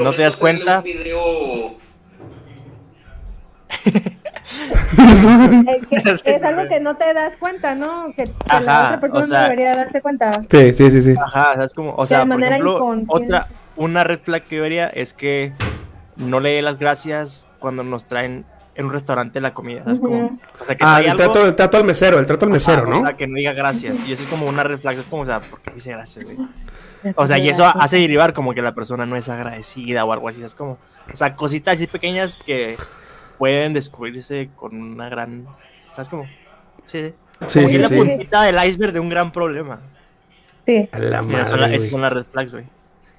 no 0.00 0.12
te 0.14 0.22
das 0.22 0.36
cuenta. 0.36 0.82
Es, 6.04 6.22
que 6.22 6.34
es 6.36 6.42
algo 6.42 6.68
que 6.68 6.80
no 6.80 6.96
te 6.96 7.12
das 7.14 7.36
cuenta, 7.36 7.74
¿no? 7.74 8.12
Que, 8.16 8.24
que 8.24 8.32
la 8.48 8.56
Ajá, 8.56 8.86
otra 8.86 9.00
persona 9.00 9.22
o 9.22 9.26
sea- 9.26 9.42
debería 9.44 9.76
darse 9.76 10.00
cuenta. 10.00 10.42
Sí, 10.50 10.72
sí, 10.74 10.90
sí, 10.90 11.02
sí. 11.02 11.14
Ajá, 11.20 11.54
¿sabes 11.54 11.72
cómo? 11.74 11.94
O 11.94 12.02
De 12.02 12.06
sea, 12.08 12.26
por 12.26 12.42
ejemplo, 12.42 12.86
otra, 13.08 13.48
una 13.76 14.04
red 14.04 14.20
flag 14.20 14.44
que 14.44 14.56
yo 14.56 14.62
vería 14.62 14.88
es 14.88 15.12
que 15.14 15.52
no 16.16 16.40
le 16.40 16.50
dé 16.50 16.62
las 16.62 16.78
gracias 16.78 17.46
cuando 17.58 17.84
nos 17.84 18.06
traen 18.06 18.44
en 18.74 18.86
un 18.86 18.92
restaurante 18.92 19.40
la 19.40 19.52
comida, 19.54 19.84
¿sabes 19.84 20.00
cómo? 20.00 20.16
Ujú. 20.16 20.38
O 20.60 20.64
sea, 20.64 20.76
que 20.76 20.84
Ah, 20.84 21.00
el 21.00 21.10
algo- 21.10 21.16
trato, 21.24 21.46
el 21.46 21.54
trato 21.54 21.76
al 21.76 21.84
mesero, 21.84 22.18
el 22.18 22.26
trato 22.26 22.46
al 22.46 22.52
mesero, 22.52 22.86
¿no? 22.86 23.00
O 23.00 23.06
sea, 23.06 23.16
que 23.16 23.26
no 23.26 23.36
diga 23.36 23.52
gracias. 23.52 23.96
Y 24.08 24.12
eso 24.12 24.22
es 24.22 24.28
como 24.28 24.46
una 24.46 24.62
red 24.62 24.78
flag, 24.80 24.96
es 24.98 25.04
como, 25.06 25.22
o 25.22 25.26
sea, 25.26 25.40
¿por 25.40 25.60
qué 25.60 25.72
dice 25.72 25.92
gracias, 25.92 26.24
güey? 26.24 26.38
O 27.16 27.26
sea, 27.26 27.36
y 27.38 27.48
eso 27.48 27.64
hace 27.66 27.96
derivar 27.98 28.32
como 28.32 28.54
que 28.54 28.62
la 28.62 28.74
persona 28.74 29.04
no 29.06 29.16
es 29.16 29.28
agradecida 29.28 30.04
o 30.04 30.12
algo 30.12 30.28
así, 30.28 30.42
es 30.44 30.54
como, 30.54 30.78
o 31.12 31.16
sea, 31.16 31.34
cositas 31.34 31.74
así 31.74 31.86
pequeñas 31.88 32.38
que 32.46 32.76
pueden 33.38 33.72
descubrirse 33.72 34.50
con 34.54 34.80
una 34.80 35.08
gran, 35.08 35.46
¿sabes 35.90 36.08
cómo? 36.08 36.24
Sí, 36.86 37.00
sí. 37.08 37.14
Sí, 37.48 37.58
como 37.58 37.68
sí, 37.70 37.74
es 37.76 37.82
la 37.82 37.88
sí. 37.88 37.96
puntita 37.96 38.42
del 38.42 38.64
iceberg 38.68 38.92
de 38.92 39.00
un 39.00 39.08
gran 39.08 39.32
problema. 39.32 39.80
Sí. 40.64 40.88
A 40.92 40.98
la 41.00 41.22
Mira, 41.22 41.44
son 41.46 41.58
la- 41.60 41.66
madre, 41.66 41.74
esas 41.76 41.90
son 41.90 42.00
las 42.02 42.12
red 42.12 42.24
flags, 42.24 42.52
güey. 42.52 42.64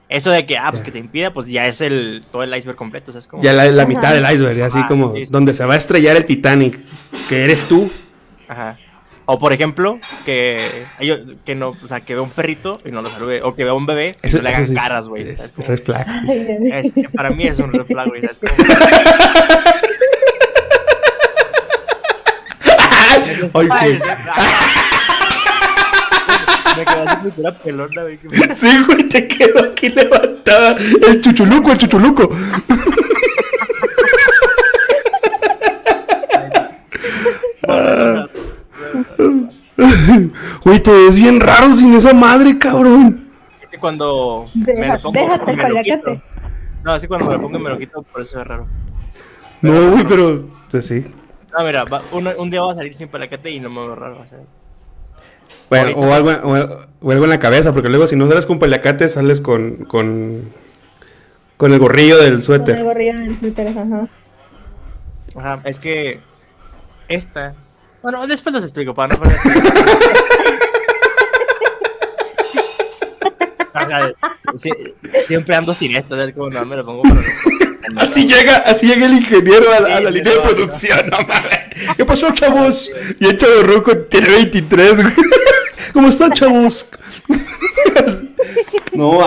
Eso 0.10 0.30
de 0.32 0.45
que, 0.45 0.58
ah, 0.58 0.68
pues 0.70 0.84
que 0.84 0.91
te 0.91 0.99
impida, 0.99 1.34
pues 1.34 1.47
ya 1.47 1.66
es 1.66 1.82
el 1.82 2.24
todo 2.32 2.43
el 2.43 2.56
iceberg 2.56 2.78
completo, 2.78 3.12
¿sabes 3.12 3.26
cómo? 3.28 3.41
Ya 3.41 3.54
la, 3.54 3.66
la 3.66 3.86
mitad 3.86 4.14
del 4.14 4.24
iceberg, 4.32 4.62
así 4.62 4.80
Ajá, 4.80 4.88
como 4.88 5.14
sí, 5.16 5.26
donde 5.30 5.54
se 5.56 5.66
va 5.66 5.74
a 5.74 5.78
estrellar 5.78 6.16
el 6.18 6.26
Titanic, 6.26 6.80
que 7.30 7.43
eres 7.43 7.64
tú. 7.68 7.91
Ajá. 8.47 8.78
O 9.26 9.39
por 9.39 9.54
ejemplo, 9.54 9.99
que 10.26 10.60
que 11.45 11.56
no, 11.56 11.70
o 11.70 11.88
sea, 11.88 12.01
que 12.01 12.14
vea 12.14 12.22
un 12.22 12.30
perrito 12.30 12.80
y 12.86 12.91
no 12.91 13.01
lo 13.01 13.10
salude, 13.10 13.41
o 13.41 13.56
que 13.56 13.64
vea 13.64 13.74
un 13.74 13.86
bebé 13.86 14.18
y 14.22 14.28
Eso, 14.28 14.38
no 14.38 14.43
le 14.43 14.49
hagan 14.49 14.68
sí 14.68 14.74
es- 14.76 14.80
caras, 14.82 15.08
güey. 15.08 15.30
es 15.30 15.51
red 15.56 15.82
flag. 15.84 16.06
Es 16.74 16.93
que 16.93 17.10
para 17.10 17.30
mí 17.32 17.47
es 17.47 17.58
un 17.60 17.72
red 17.72 17.86
flag, 17.86 18.10
güey. 18.10 18.22
¿sabes 18.22 18.39
cómo? 18.39 18.54
Ay, 23.54 23.68
Ay, 23.72 23.99
qué- 23.99 24.82
Me 26.86 27.11
así 27.11 27.51
pelona, 27.63 28.01
güey. 28.03 28.17
que 28.17 28.27
me- 28.29 28.53
Sí, 28.55 28.69
güey, 28.88 29.07
te 29.09 29.27
quedo 29.27 29.63
aquí 29.63 29.89
levantada. 29.89 30.75
El 31.07 31.21
chuchuluco, 31.21 31.71
el 31.71 31.77
chuchuluco. 31.77 32.29
Güey, 40.63 40.79
te 40.81 40.91
ves 40.91 41.17
bien 41.17 41.39
raro 41.39 41.73
sin 41.73 41.93
esa 41.93 42.13
madre, 42.13 42.57
cabrón. 42.57 43.27
Es 43.61 43.69
que 43.69 43.77
cuando 43.79 44.45
me 44.55 44.88
lo 44.88 44.99
pongo, 44.99 45.11
déjate 45.19 45.55
me 45.55 45.69
lo 45.69 45.81
quito. 45.81 46.21
No, 46.84 46.91
así 46.91 47.07
cuando 47.07 47.25
me 47.27 47.34
lo 47.34 47.41
pongo 47.41 47.57
y 47.57 47.61
me 47.61 47.69
lo 47.69 47.77
quito, 47.77 48.01
por 48.03 48.21
eso 48.21 48.39
es 48.41 48.47
raro. 48.47 48.67
No, 49.61 49.91
güey, 49.91 50.03
pero. 50.05 50.47
Pues 50.69 50.86
sí. 50.88 51.05
No, 51.57 51.63
mira, 51.65 51.84
va- 51.86 52.01
un, 52.11 52.27
un 52.38 52.49
día 52.49 52.61
va 52.61 52.71
a 52.73 52.75
salir 52.75 52.95
sin 52.95 53.07
palacate 53.07 53.49
y 53.51 53.59
no 53.59 53.69
me 53.69 53.75
veo 53.81 53.95
raro, 53.95 54.19
o 54.21 54.25
sea. 54.27 54.39
Bueno, 55.82 55.97
o 55.97 56.13
algo, 56.13 56.30
o, 56.32 57.07
o 57.07 57.11
algo 57.11 57.24
en 57.24 57.30
la 57.30 57.39
cabeza, 57.39 57.74
porque 57.74 57.89
luego 57.89 58.07
si 58.07 58.15
no 58.15 58.28
sales 58.28 58.45
con 58.45 58.59
paliacate, 58.59 59.09
sales 59.09 59.41
con. 59.41 59.86
con. 59.86 60.49
con 61.57 61.74
el 61.74 61.80
gorrillo 61.80 62.17
del 62.17 62.30
Con 62.32 62.38
el 62.38 62.43
suéter. 62.43 62.84
gorrillo 62.84 63.11
en 63.11 63.24
el 63.24 63.38
Twitter, 63.39 63.67
ajá. 63.67 64.07
Ajá, 65.36 65.61
es 65.65 65.80
que 65.80 66.19
esta. 67.07 67.55
Bueno, 68.01 68.26
después 68.28 68.53
los 68.53 68.63
explico 68.63 68.93
para 68.93 69.15
no 69.15 69.21
perder. 69.21 69.38
Sí, 74.57 74.69
siempre 75.28 75.55
ando 75.55 75.74
sin 75.74 75.95
esto, 75.95 76.15
no 76.15 76.65
me 76.65 76.76
lo 76.76 76.86
pongo 76.86 77.01
para 77.03 77.21
Así 78.03 78.26
llega, 78.28 78.57
así 78.57 78.88
llega 78.88 79.07
el 79.07 79.13
ingeniero 79.13 79.65
a, 79.76 79.80
la- 79.80 79.97
a 79.97 79.99
la 79.99 80.09
Sí, 80.09 80.15
línea 80.17 80.34
de 80.34 80.39
producción, 80.39 81.09
no 81.09 81.17
mames. 81.17 81.95
¿Qué 81.97 82.05
pasó, 82.05 82.32
chavos? 82.34 82.89
Y 83.19 83.26
el 83.26 83.38
chavo 83.38 83.61
Ruco 83.63 83.97
tiene 83.97 84.30
23, 84.30 85.01
güey. 85.01 85.13
¿Cómo 85.91 86.07
están, 86.07 86.31
chavos? 86.31 86.88
no. 88.93 89.19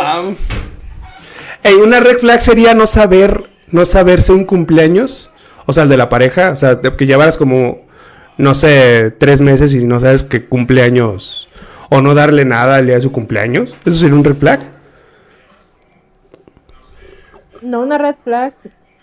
Ey, 1.62 1.74
una 1.74 2.00
red 2.00 2.18
flag 2.18 2.40
sería 2.40 2.74
no 2.74 2.86
saber, 2.86 3.50
no 3.70 3.84
saberse 3.84 4.32
un 4.32 4.44
cumpleaños. 4.44 5.30
O 5.66 5.72
sea, 5.72 5.82
el 5.82 5.88
de 5.88 5.96
la 5.96 6.08
pareja. 6.08 6.50
O 6.50 6.56
sea, 6.56 6.80
que 6.80 7.06
llevaras 7.06 7.38
como, 7.38 7.86
no 8.38 8.54
sé, 8.54 9.10
tres 9.18 9.40
meses 9.40 9.74
y 9.74 9.84
no 9.84 10.00
sabes 10.00 10.24
qué 10.24 10.46
cumpleaños. 10.46 11.48
O 11.90 12.00
no 12.00 12.14
darle 12.14 12.44
nada 12.44 12.76
al 12.76 12.86
día 12.86 12.96
de 12.96 13.00
su 13.00 13.12
cumpleaños. 13.12 13.74
¿Eso 13.84 13.98
sería 13.98 14.14
un 14.14 14.24
red 14.24 14.36
flag? 14.36 14.60
No 17.62 17.80
una 17.80 17.98
red 17.98 18.14
flag, 18.22 18.52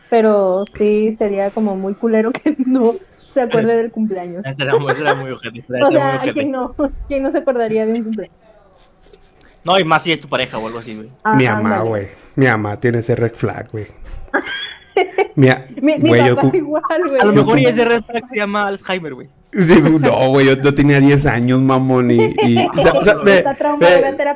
pero 0.10 0.64
sí 0.78 1.16
sería 1.18 1.50
como 1.50 1.76
muy 1.76 1.96
culero 1.96 2.32
que 2.32 2.56
no 2.66 2.96
se 3.34 3.42
acuerde 3.42 3.76
del 3.78 3.92
cumpleaños. 3.92 4.44
Este 4.46 4.64
era 4.64 4.78
muy, 4.78 4.94
era 4.94 5.14
muy 5.16 5.32
ojete. 5.32 5.64
era 5.70 5.86
O 5.88 5.92
muy 5.92 6.00
sea, 6.00 6.16
ojete. 6.18 6.34
¿quién 6.34 6.52
no, 6.52 6.76
¿quién 7.08 7.24
no 7.24 7.32
se 7.32 7.38
acordaría 7.40 7.86
de 7.86 7.94
un 7.94 8.04
cumpleaños? 8.04 8.38
No, 9.64 9.80
y 9.80 9.84
más 9.86 10.04
si 10.04 10.12
es 10.12 10.20
tu 10.20 10.28
pareja 10.28 10.58
o 10.58 10.68
algo 10.68 10.80
así, 10.80 10.96
güey. 10.96 11.10
Ah, 11.24 11.36
Mi 11.36 11.46
mamá, 11.46 11.80
güey. 11.82 12.08
Mi 12.36 12.48
mamá 12.48 12.80
tiene 12.80 13.00
ese 13.00 13.16
red 13.16 13.32
flag, 13.34 13.70
güey. 13.72 13.86
Mi, 15.36 15.48
Mi, 15.82 16.10
papá 16.36 16.52
igual, 16.56 16.82
güey. 17.08 17.20
A 17.22 17.26
lo 17.26 17.34
mejor 17.34 17.60
y 17.60 17.66
ese 17.66 17.84
red 17.86 18.04
flag 18.04 18.28
se 18.30 18.36
llama 18.36 18.68
Alzheimer, 18.68 19.14
güey. 19.16 19.30
Sí, 19.54 19.82
no, 19.82 20.30
güey, 20.30 20.48
yo, 20.48 20.54
yo 20.54 20.74
tenía 20.74 21.00
10 21.00 21.26
años, 21.28 21.62
mamón, 21.62 22.12
y... 22.12 22.16
y- 22.44 22.58
o 22.78 22.82
sea, 22.82 22.94
o 22.94 23.04
sea, 23.04 23.16
me- 23.24 23.38
Está 23.38 23.54
me- 23.78 23.88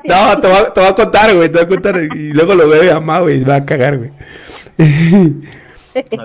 no, 0.06 0.42
te 0.42 0.48
voy, 0.48 0.58
a- 0.58 0.74
te 0.74 0.80
voy 0.80 0.90
a 0.90 0.96
contar, 0.96 1.36
güey, 1.36 1.50
te 1.50 1.58
voy 1.58 1.66
a 1.66 1.70
contar, 1.70 1.96
y 2.04 2.34
luego 2.34 2.56
lo 2.56 2.68
veo 2.70 2.84
mi 2.84 2.90
mamá, 2.90 3.20
güey, 3.22 3.42
y 3.42 3.44
va 3.44 3.56
a 3.58 3.66
cagar, 3.66 3.98
güey. 3.98 4.12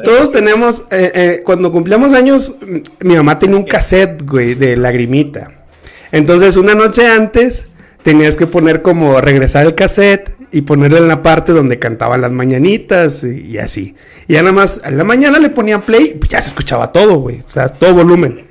Todos 0.04 0.30
tenemos, 0.30 0.84
eh, 0.90 1.12
eh, 1.14 1.40
cuando 1.44 1.70
cumplíamos 1.72 2.12
años, 2.12 2.56
mi 3.00 3.14
mamá 3.14 3.38
tenía 3.38 3.56
un 3.56 3.64
cassette, 3.64 4.22
güey, 4.22 4.54
de 4.54 4.76
lagrimita. 4.76 5.64
Entonces, 6.10 6.56
una 6.56 6.74
noche 6.74 7.06
antes, 7.06 7.68
tenías 8.02 8.36
que 8.36 8.46
poner 8.46 8.82
como 8.82 9.20
regresar 9.20 9.64
el 9.66 9.74
cassette 9.74 10.30
y 10.50 10.62
ponerle 10.62 10.98
en 10.98 11.08
la 11.08 11.22
parte 11.22 11.52
donde 11.52 11.78
cantaban 11.78 12.20
las 12.20 12.32
mañanitas 12.32 13.24
y, 13.24 13.46
y 13.46 13.58
así. 13.58 13.94
Y 14.28 14.34
ya 14.34 14.42
nada 14.42 14.52
más, 14.52 14.80
en 14.84 14.98
la 14.98 15.04
mañana 15.04 15.38
le 15.38 15.48
ponía 15.50 15.78
play, 15.78 16.12
y 16.14 16.18
pues 16.18 16.30
ya 16.30 16.42
se 16.42 16.48
escuchaba 16.48 16.92
todo, 16.92 17.16
güey, 17.16 17.40
o 17.40 17.48
sea, 17.48 17.68
todo 17.68 17.94
volumen. 17.94 18.46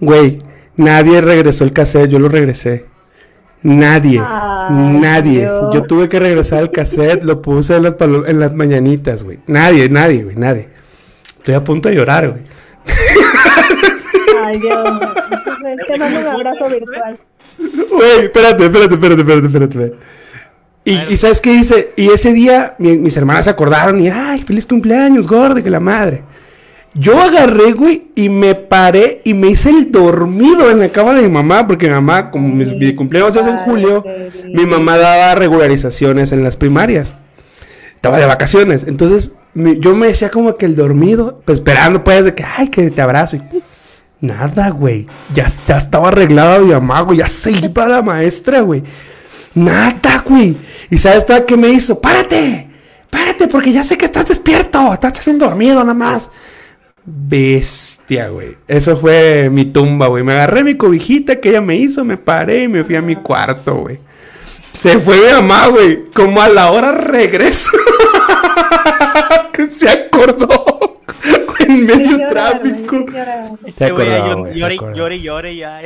Güey, 0.00 0.38
nadie 0.76 1.20
regresó 1.20 1.64
el 1.64 1.72
cassette, 1.72 2.10
yo 2.10 2.18
lo 2.18 2.28
regresé. 2.28 2.89
Nadie, 3.62 4.20
Ay, 4.24 4.74
nadie. 5.00 5.40
Dios. 5.40 5.74
Yo 5.74 5.82
tuve 5.82 6.08
que 6.08 6.18
regresar 6.18 6.62
el 6.62 6.70
cassette, 6.70 7.24
lo 7.24 7.42
puse 7.42 7.76
en 7.76 7.82
las, 7.82 7.92
palo- 7.94 8.26
en 8.26 8.40
las 8.40 8.54
mañanitas, 8.54 9.22
güey. 9.22 9.38
Nadie, 9.46 9.88
nadie, 9.90 10.24
güey, 10.24 10.36
nadie. 10.36 10.68
Estoy 11.36 11.54
a 11.54 11.62
punto 11.64 11.88
de 11.90 11.94
llorar, 11.96 12.30
güey. 12.30 12.42
Ay, 14.44 14.58
Dios. 14.60 15.00
Es 15.78 15.86
que 15.86 15.98
mando 15.98 16.20
un 16.20 16.26
abrazo 16.26 16.68
virtual. 16.68 17.18
Güey, 17.58 18.20
espérate, 18.24 18.64
espérate, 18.64 18.94
espérate, 18.94 19.20
espérate, 19.20 19.46
espérate. 19.46 19.74
espérate. 19.78 19.96
Y, 20.84 21.12
y 21.12 21.16
¿sabes 21.18 21.40
qué 21.42 21.52
dice? 21.52 21.92
Y 21.96 22.08
ese 22.10 22.32
día 22.32 22.74
mi- 22.78 22.96
mis 22.98 23.16
hermanas 23.16 23.44
se 23.44 23.50
acordaron 23.50 24.00
y, 24.00 24.08
ay, 24.08 24.42
feliz 24.42 24.66
cumpleaños, 24.66 25.26
gordo, 25.28 25.62
que 25.62 25.68
la 25.70 25.80
madre. 25.80 26.22
Yo 26.94 27.20
agarré, 27.20 27.72
güey, 27.72 28.08
y 28.16 28.28
me 28.28 28.54
paré 28.56 29.20
y 29.24 29.32
me 29.34 29.48
hice 29.50 29.70
el 29.70 29.92
dormido 29.92 30.70
en 30.70 30.80
la 30.80 30.88
cama 30.88 31.14
de 31.14 31.22
mi 31.22 31.28
mamá, 31.28 31.66
porque 31.66 31.86
mi 31.86 31.92
mamá, 31.94 32.30
como 32.32 32.48
mis, 32.48 32.72
mi 32.72 32.94
cumpleaños 32.96 33.36
es 33.36 33.46
en 33.46 33.58
julio, 33.58 34.04
mi 34.52 34.66
mamá 34.66 34.96
daba 34.98 35.34
regularizaciones 35.36 36.32
en 36.32 36.42
las 36.42 36.56
primarias. 36.56 37.14
Estaba 37.94 38.18
de 38.18 38.26
vacaciones. 38.26 38.84
Entonces, 38.88 39.32
mi- 39.54 39.78
yo 39.78 39.94
me 39.94 40.08
decía 40.08 40.30
como 40.30 40.54
que 40.56 40.66
el 40.66 40.74
dormido, 40.74 41.42
pues 41.44 41.58
esperando, 41.60 42.02
pues, 42.02 42.24
de 42.24 42.34
que, 42.34 42.44
ay, 42.44 42.68
que 42.68 42.90
te 42.90 43.00
abrazo. 43.02 43.36
Y, 43.36 43.42
nada, 44.20 44.70
güey. 44.70 45.06
Ya, 45.34 45.46
ya 45.68 45.76
estaba 45.78 46.08
arreglado 46.08 46.64
mi 46.64 46.72
mamá, 46.72 47.02
güey. 47.02 47.18
Ya 47.18 47.28
se 47.28 47.52
iba 47.52 47.86
la 47.86 48.02
maestra, 48.02 48.60
güey. 48.62 48.82
Nada, 49.54 50.24
güey. 50.26 50.56
¿Y 50.90 50.98
sabes 50.98 51.24
todo 51.26 51.44
qué 51.46 51.56
me 51.56 51.68
hizo? 51.68 52.00
¡Párate! 52.00 52.68
¡Párate! 53.10 53.48
Porque 53.48 53.72
ya 53.72 53.84
sé 53.84 53.96
que 53.98 54.06
estás 54.06 54.26
despierto. 54.28 54.92
Estás 54.94 55.18
haciendo 55.18 55.46
dormido 55.46 55.80
nada 55.80 55.94
más. 55.94 56.30
Bestia, 57.12 58.28
güey. 58.28 58.56
Eso 58.68 58.96
fue 58.96 59.50
mi 59.50 59.64
tumba, 59.64 60.06
güey. 60.06 60.22
Me 60.22 60.32
agarré 60.32 60.62
mi 60.62 60.76
cobijita 60.76 61.40
que 61.40 61.50
ella 61.50 61.60
me 61.60 61.76
hizo, 61.76 62.04
me 62.04 62.16
paré 62.16 62.64
y 62.64 62.68
me 62.68 62.84
fui 62.84 62.94
a 62.96 63.02
mi 63.02 63.16
cuarto, 63.16 63.74
güey. 63.76 63.98
Se 64.72 64.98
fue 65.00 65.16
mi 65.16 65.32
mamá, 65.32 65.66
güey. 65.66 65.98
Como 66.14 66.40
a 66.40 66.48
la 66.48 66.70
hora 66.70 66.92
regreso. 66.92 67.70
que 69.52 69.68
se 69.70 69.88
acordó. 69.88 71.00
en 71.58 71.84
medio 71.84 72.28
tráfico. 72.28 73.06
Se 73.10 73.68
Este 73.70 73.90
güey 73.90 74.12
acordó, 74.12 74.26
ya 74.26 74.34
güey, 74.34 74.58
llore, 74.58 74.76
llore, 74.94 75.20
llore, 75.20 75.56
ya. 75.56 75.80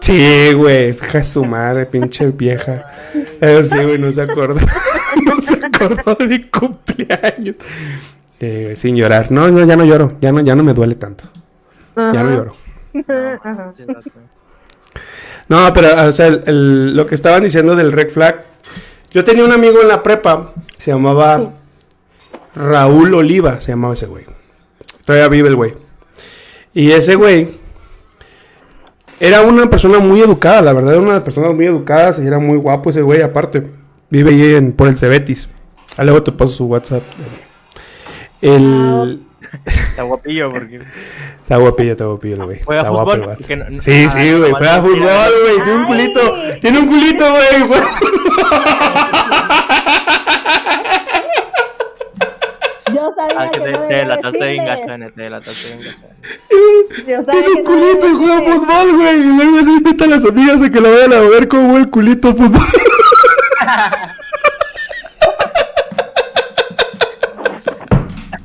Sí, 0.00 0.52
güey, 0.54 0.90
hija 0.90 1.22
su 1.24 1.44
madre, 1.44 1.86
pinche 1.86 2.28
vieja. 2.28 2.92
Eso 3.40 3.76
sí, 3.76 3.84
güey, 3.84 3.98
no 3.98 4.12
se 4.12 4.22
acordó. 4.22 4.60
no 5.24 5.40
se 5.42 5.66
acordó 5.66 6.14
de 6.14 6.26
mi 6.28 6.42
cumpleaños. 6.44 7.56
Sin 8.76 8.96
llorar. 8.96 9.30
No, 9.30 9.48
no, 9.48 9.64
ya 9.64 9.76
no 9.76 9.84
lloro. 9.84 10.14
Ya 10.20 10.32
no, 10.32 10.40
ya 10.40 10.54
no 10.54 10.62
me 10.62 10.74
duele 10.74 10.94
tanto. 10.96 11.24
Ya 11.96 12.22
no 12.22 12.30
lloro. 12.30 12.56
Ajá. 13.42 13.72
No, 15.48 15.72
pero, 15.72 16.08
o 16.08 16.12
sea, 16.12 16.26
el- 16.28 16.42
el- 16.46 16.96
lo 16.96 17.06
que 17.06 17.14
estaban 17.14 17.42
diciendo 17.42 17.76
del 17.76 17.92
red 17.92 18.10
flag. 18.10 18.42
Yo 19.12 19.24
tenía 19.24 19.44
un 19.44 19.52
amigo 19.52 19.80
en 19.82 19.88
la 19.88 20.02
prepa, 20.02 20.52
se 20.78 20.90
llamaba 20.90 21.52
Raúl 22.54 23.14
Oliva, 23.14 23.60
se 23.60 23.72
llamaba 23.72 23.94
ese 23.94 24.06
güey. 24.06 24.24
Todavía 25.04 25.28
vive 25.28 25.48
el 25.48 25.56
güey. 25.56 25.74
Y 26.72 26.90
ese 26.92 27.14
güey 27.14 27.58
era 29.20 29.42
una 29.42 29.68
persona 29.70 29.98
muy 29.98 30.20
educada, 30.20 30.62
la 30.62 30.72
verdad, 30.72 30.94
era 30.94 31.02
una 31.02 31.22
persona 31.22 31.50
muy 31.52 31.66
educada, 31.66 32.12
y 32.22 32.26
era 32.26 32.38
muy 32.38 32.56
guapo 32.58 32.90
ese 32.90 33.02
güey, 33.02 33.22
aparte. 33.22 33.70
Vive 34.10 34.30
ahí 34.30 34.54
en, 34.54 34.72
por 34.72 34.88
el 34.88 34.98
Cebetis. 34.98 35.48
Luego 35.98 36.22
te 36.22 36.32
paso 36.32 36.52
su 36.52 36.64
WhatsApp. 36.66 37.02
El. 38.40 39.20
Está 39.66 40.02
guapillo 40.02 40.50
porque. 40.50 40.80
Está 41.42 41.56
guapillo, 41.56 41.92
está 41.92 42.04
guapillo, 42.06 42.36
el 42.36 42.44
güey. 42.44 42.60
Juega 42.64 42.82
Está 42.82 42.92
guapo 42.92 43.12
el 43.12 43.18
fútbol, 43.20 43.34
vato. 43.34 43.46
que 43.46 43.56
no- 43.56 43.70
no- 43.70 43.82
Sí, 43.82 44.04
ah, 44.06 44.10
sí, 44.10 44.32
güey. 44.32 44.50
no, 44.52 44.56
Juega 44.58 44.80
fútbol, 44.82 44.98
güey. 45.42 45.56
Tiene 45.64 45.76
un 45.76 45.84
culito. 45.86 46.34
Tiene 46.60 46.78
un 46.78 46.86
culito, 46.86 47.24
güey. 47.30 47.68
juega 47.68 47.90
Yo 52.94 53.12
sabía 53.16 53.36
Ah, 53.38 53.50
que 53.50 53.58
que 53.60 53.64
te, 53.64 53.72
no 53.72 53.88
te 53.88 54.04
la 54.04 54.20
taste 54.20 54.38
bien 54.50 54.64
decirle. 54.64 54.80
gachana, 54.86 55.10
te 55.10 55.30
la 55.30 55.40
gachana. 55.78 56.14
Yo 57.08 57.24
sabía 57.24 57.32
Tiene 57.32 57.48
un 57.48 57.54
no 57.58 57.64
culito 57.64 58.06
y 58.08 58.14
juega 58.14 58.40
fútbol, 58.54 58.92
güey. 58.96 59.20
Y 59.20 59.36
luego 59.36 59.58
se 59.64 59.70
invita 59.70 60.04
a 60.04 60.08
las 60.08 60.24
amigas 60.24 60.62
a 60.62 60.70
que 60.70 60.80
lo 60.80 60.90
vayan 60.92 61.12
a 61.12 61.20
ver 61.20 61.48
cómo 61.48 61.70
juega 61.70 61.84
el 61.84 61.90
culito 61.90 62.32
de 62.32 62.34
fútbol. 62.34 62.66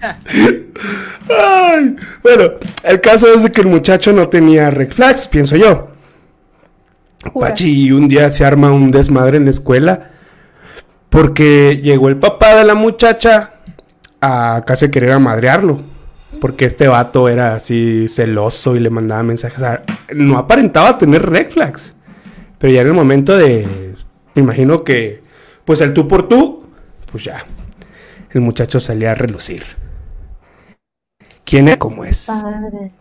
Ay, 0.02 1.96
bueno, 2.24 2.44
el 2.84 3.02
caso 3.02 3.28
es 3.34 3.44
de 3.44 3.52
que 3.52 3.62
el 3.62 3.68
muchacho 3.68 4.14
no 4.14 4.30
tenía 4.30 4.72
red 4.72 4.92
flags, 4.92 5.28
pienso 5.28 5.56
yo. 5.56 5.90
Pachi 7.38 7.92
un 7.92 8.08
día 8.08 8.32
se 8.32 8.46
arma 8.46 8.72
un 8.72 8.92
desmadre 8.92 9.38
en 9.38 9.46
la 9.46 9.52
escuela 9.52 10.12
porque 11.10 11.82
llegó 11.84 12.08
el 12.08 12.18
papá 12.18 12.56
de 12.56 12.64
la 12.64 12.76
muchacha 12.76 13.54
a 14.22 14.64
casi 14.66 14.90
querer 14.90 15.12
amadrearlo. 15.12 15.82
Porque 16.40 16.66
este 16.66 16.88
vato 16.88 17.28
era 17.28 17.56
así 17.56 18.08
celoso 18.08 18.76
y 18.76 18.80
le 18.80 18.90
mandaba 18.90 19.24
mensajes. 19.24 19.58
O 19.58 19.62
sea, 19.62 19.82
no 20.14 20.38
aparentaba 20.38 20.98
tener 20.98 21.28
red 21.28 21.50
flags. 21.50 21.96
Pero 22.60 22.72
ya 22.72 22.82
en 22.82 22.88
el 22.88 22.94
momento 22.94 23.36
de. 23.36 23.96
Me 24.36 24.44
imagino 24.44 24.84
que. 24.84 25.24
Pues 25.66 25.82
el 25.82 25.94
tú 25.94 26.08
por 26.08 26.30
tú. 26.30 26.70
Pues 27.12 27.24
ya. 27.24 27.44
El 28.32 28.42
muchacho 28.42 28.80
salía 28.80 29.12
a 29.12 29.16
relucir. 29.16 29.64
¿Quién 31.50 31.68
es 31.68 31.78
como 31.78 32.04
es? 32.06 32.28
Padre. 32.28 32.92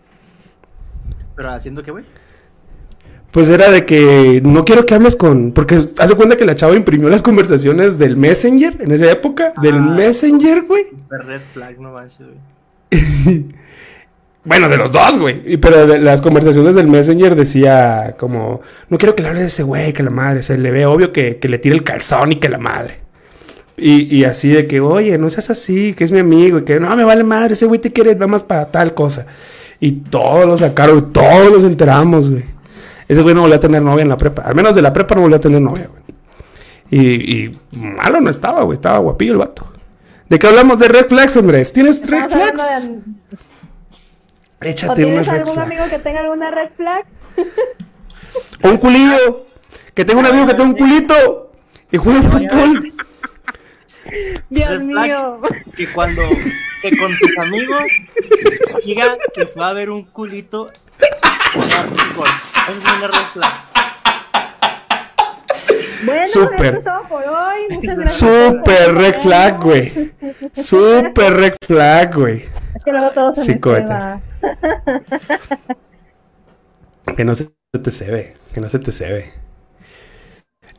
Pero 1.37 1.51
haciendo 1.53 1.83
qué, 1.83 1.91
güey? 1.91 2.05
Pues 3.31 3.49
era 3.51 3.71
de 3.71 3.85
que 3.85 4.41
no 4.43 4.65
quiero 4.65 4.87
que 4.87 4.95
hables 4.95 5.15
con. 5.15 5.53
Porque 5.53 5.79
hace 5.99 6.15
cuenta 6.15 6.37
que 6.37 6.47
la 6.47 6.55
chava 6.57 6.75
imprimió 6.75 7.11
las 7.11 7.21
conversaciones 7.23 7.99
del 7.99 8.17
Messenger 8.17 8.81
en 8.81 8.91
esa 8.91 9.11
época. 9.11 9.53
Del 9.61 9.75
Ah. 9.77 9.79
Messenger, 9.81 10.63
güey. 10.63 10.85
Super 10.91 11.27
red 11.27 11.41
flag, 11.53 11.79
no 11.79 11.93
manches, 11.93 12.27
güey. 12.27 12.39
Bueno, 14.45 14.69
de 14.71 14.79
los 14.79 14.91
dos, 14.91 15.19
güey. 15.19 15.43
Y- 15.45 15.57
Pero 15.59 15.87
de 15.87 15.99
las 15.99 16.23
conversaciones 16.23 16.75
del 16.75 16.89
Messenger 16.89 17.35
decía 17.35 18.15
como, 18.19 18.63
no 18.89 18.97
quiero 18.97 19.15
que 19.15 19.23
le 19.23 19.29
hable 19.29 19.41
de 19.43 19.49
ese 19.49 19.63
güey, 19.63 19.93
que 19.93 20.03
la 20.03 20.09
madre, 20.11 20.43
se 20.43 20.57
le 20.57 20.71
ve 20.71 20.87
obvio 20.87 21.13
que, 21.13 21.37
que 21.39 21.49
le 21.51 21.59
tire 21.59 21.75
el 21.75 21.85
calzón 21.85 22.33
y 22.33 22.37
que 22.37 22.49
la 22.49 22.57
madre. 22.57 23.01
Y, 23.79 24.15
y 24.17 24.25
así 24.25 24.49
de 24.49 24.67
que, 24.67 24.81
oye, 24.81 25.17
no 25.19 25.31
seas 25.31 25.51
así, 25.51 25.95
que 25.95 26.03
es 26.05 26.11
mi 26.13 26.19
amigo, 26.19 26.59
y 26.59 26.65
que 26.65 26.81
no, 26.81 26.95
me 26.97 27.05
vale 27.05 27.23
madre, 27.25 27.55
ese 27.55 27.67
güey 27.67 27.81
te 27.81 27.93
quiere 27.93 28.15
nada 28.15 28.27
más 28.27 28.43
para 28.43 28.67
tal 28.71 28.93
cosa. 28.95 29.27
Y 29.81 29.93
todos 29.93 30.47
lo 30.47 30.59
sacaron, 30.59 31.13
todos 31.13 31.53
los 31.53 31.63
enteramos, 31.65 32.29
güey. 32.31 32.45
Ese 33.07 33.23
güey 33.23 33.35
no 33.35 33.43
volvió 33.43 33.57
a 33.57 33.61
tener 33.61 33.81
novia 33.81 34.03
en 34.03 34.09
la 34.09 34.17
prepa. 34.17 34.43
Al 34.43 34.55
menos 34.55 34.75
de 34.75 34.83
la 34.83 34.93
prepa 34.93 35.15
no 35.15 35.21
volvió 35.23 35.37
a 35.37 35.41
tener 35.41 35.61
novia, 35.63 35.89
güey. 35.89 36.03
Y, 36.91 37.45
y 37.45 37.51
malo 37.73 38.21
no 38.21 38.29
estaba, 38.31 38.63
güey. 38.65 38.77
Estaba 38.77 38.99
guapillo 38.99 39.33
el 39.33 39.39
vato. 39.39 39.73
¿De 40.29 40.39
qué 40.39 40.47
hablamos? 40.49 40.79
De 40.79 40.89
red 40.89 41.07
flags, 41.07 41.37
Andrés. 41.37 41.73
¿Tienes 41.73 42.07
red 42.11 42.29
flags? 42.29 42.89
de- 42.89 42.99
¿O 44.61 44.65
Échate 44.65 45.05
tienes 45.05 45.29
algún 45.29 45.59
amigo 45.59 45.85
que 45.89 45.99
tenga 46.01 46.21
alguna 46.21 46.51
red 46.51 46.71
flag? 46.77 47.05
Un 48.65 48.77
culillo. 48.79 49.47
Que 49.95 50.05
tenga 50.05 50.21
un 50.21 50.27
amigo 50.27 50.47
que 50.47 50.55
tenga 50.55 50.69
un 50.71 50.75
culito. 50.77 51.53
Y 51.93 51.97
juega 51.97 52.23
fútbol. 52.23 52.93
Dios 54.51 54.81
mío. 54.81 55.41
Que 55.77 55.87
cuando. 55.93 56.23
Que 56.83 56.97
con 56.97 57.11
tus 57.19 57.37
amigos. 57.39 57.83
Diga 58.85 59.17
que 59.35 59.47
fue 59.47 59.65
a 59.65 59.73
ver 59.73 59.91
un 59.91 60.05
culito. 60.05 60.71
es 60.71 61.57
una 61.57 61.83
red 63.09 63.27
flag. 63.33 63.65
Bueno, 66.05 66.27
Súper. 66.27 66.67
eso 66.67 66.77
es 66.79 66.85
todo 66.85 67.09
por 67.09 67.25
hoy. 67.25 67.61
Muchas 67.71 67.99
gracias. 67.99 68.31
por 68.31 68.41
Super 68.59 68.95
red 68.95 69.21
flag, 69.21 69.61
güey. 69.63 70.13
Super 70.55 71.35
red 71.35 71.55
flag, 71.67 72.15
güey. 72.15 72.45
Es 72.75 72.85
que 72.85 72.93
luego 72.93 73.11
todo 73.11 73.35
se 73.35 73.43
Sí. 73.43 73.59
Que 77.17 77.25
no 77.25 77.35
se 77.35 77.51
te 77.83 77.91
se 77.91 78.11
ve. 78.11 78.37
Que 78.53 78.61
no 78.61 78.69
se 78.69 78.79
te 78.79 78.93
se 78.93 79.11
ve. 79.11 79.33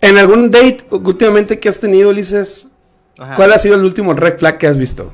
En 0.01 0.17
algún 0.17 0.49
date 0.49 0.85
últimamente 0.91 1.59
que 1.59 1.67
has 1.67 1.79
tenido, 1.79 2.09
Ulises, 2.09 2.71
Ajá. 3.19 3.35
¿cuál 3.35 3.51
ha 3.53 3.59
sido 3.59 3.75
el 3.75 3.83
último 3.83 4.13
red 4.13 4.37
flag 4.37 4.57
que 4.57 4.67
has 4.67 4.77
visto? 4.79 5.11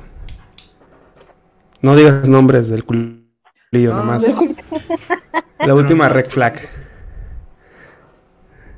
No 1.82 1.96
digas 1.96 2.28
nombres 2.28 2.68
del 2.68 2.84
culillo 2.84 3.20
No, 3.72 3.94
nomás. 3.96 4.24
La 5.58 5.74
última 5.74 6.08
red 6.08 6.26
flag. 6.28 6.54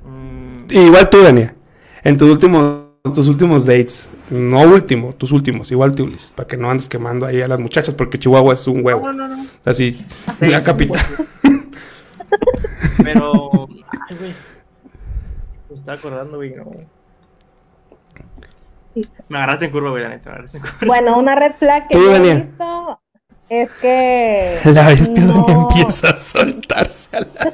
Mm, 0.04 0.56
Igual 0.70 1.10
tú, 1.10 1.22
Dania. 1.22 1.54
En 2.02 2.16
tus 2.16 2.30
últimos, 2.30 2.84
tus 3.14 3.28
últimos 3.28 3.64
dates. 3.64 4.08
No 4.30 4.60
último, 4.62 5.14
tus 5.14 5.32
últimos. 5.32 5.70
Igual 5.70 5.94
tú, 5.94 6.04
Ulises. 6.04 6.32
Para 6.32 6.46
que 6.46 6.56
no 6.56 6.70
andes 6.70 6.88
quemando 6.88 7.26
ahí 7.26 7.40
a 7.40 7.48
las 7.48 7.58
muchachas. 7.58 7.94
Porque 7.94 8.18
Chihuahua 8.18 8.54
es 8.54 8.66
un 8.66 8.84
huevo. 8.84 9.12
no, 9.12 9.28
no, 9.28 9.36
no. 9.36 9.46
Así, 9.64 9.96
la 10.40 10.62
capital. 10.62 11.00
Pero. 13.02 13.68
Ay, 14.08 14.16
güey. 14.18 14.34
Me 15.70 15.76
estaba 15.76 15.98
acordando, 15.98 16.36
güey. 16.36 16.54
No. 16.54 16.70
Me 19.28 19.38
agarraste 19.38 19.66
en 19.66 19.70
curva, 19.70 19.90
güey, 19.90 20.02
la 20.02 20.08
neta. 20.10 20.24
Me 20.26 20.32
agarraste 20.32 20.58
en 20.58 20.62
curva. 20.64 20.78
Bueno, 20.86 21.18
una 21.18 21.34
red 21.34 21.52
flag 21.58 21.88
que 21.88 21.94
yo 21.94 22.14
he 22.16 22.20
visto 22.20 23.00
es 23.48 23.70
que. 23.80 24.58
La 24.64 24.88
bestia 24.88 25.24
no- 25.24 25.44
Dania 25.46 25.62
empieza 25.62 26.10
a 26.10 26.16
soltarse. 26.16 27.16
a 27.16 27.20
la- 27.20 27.26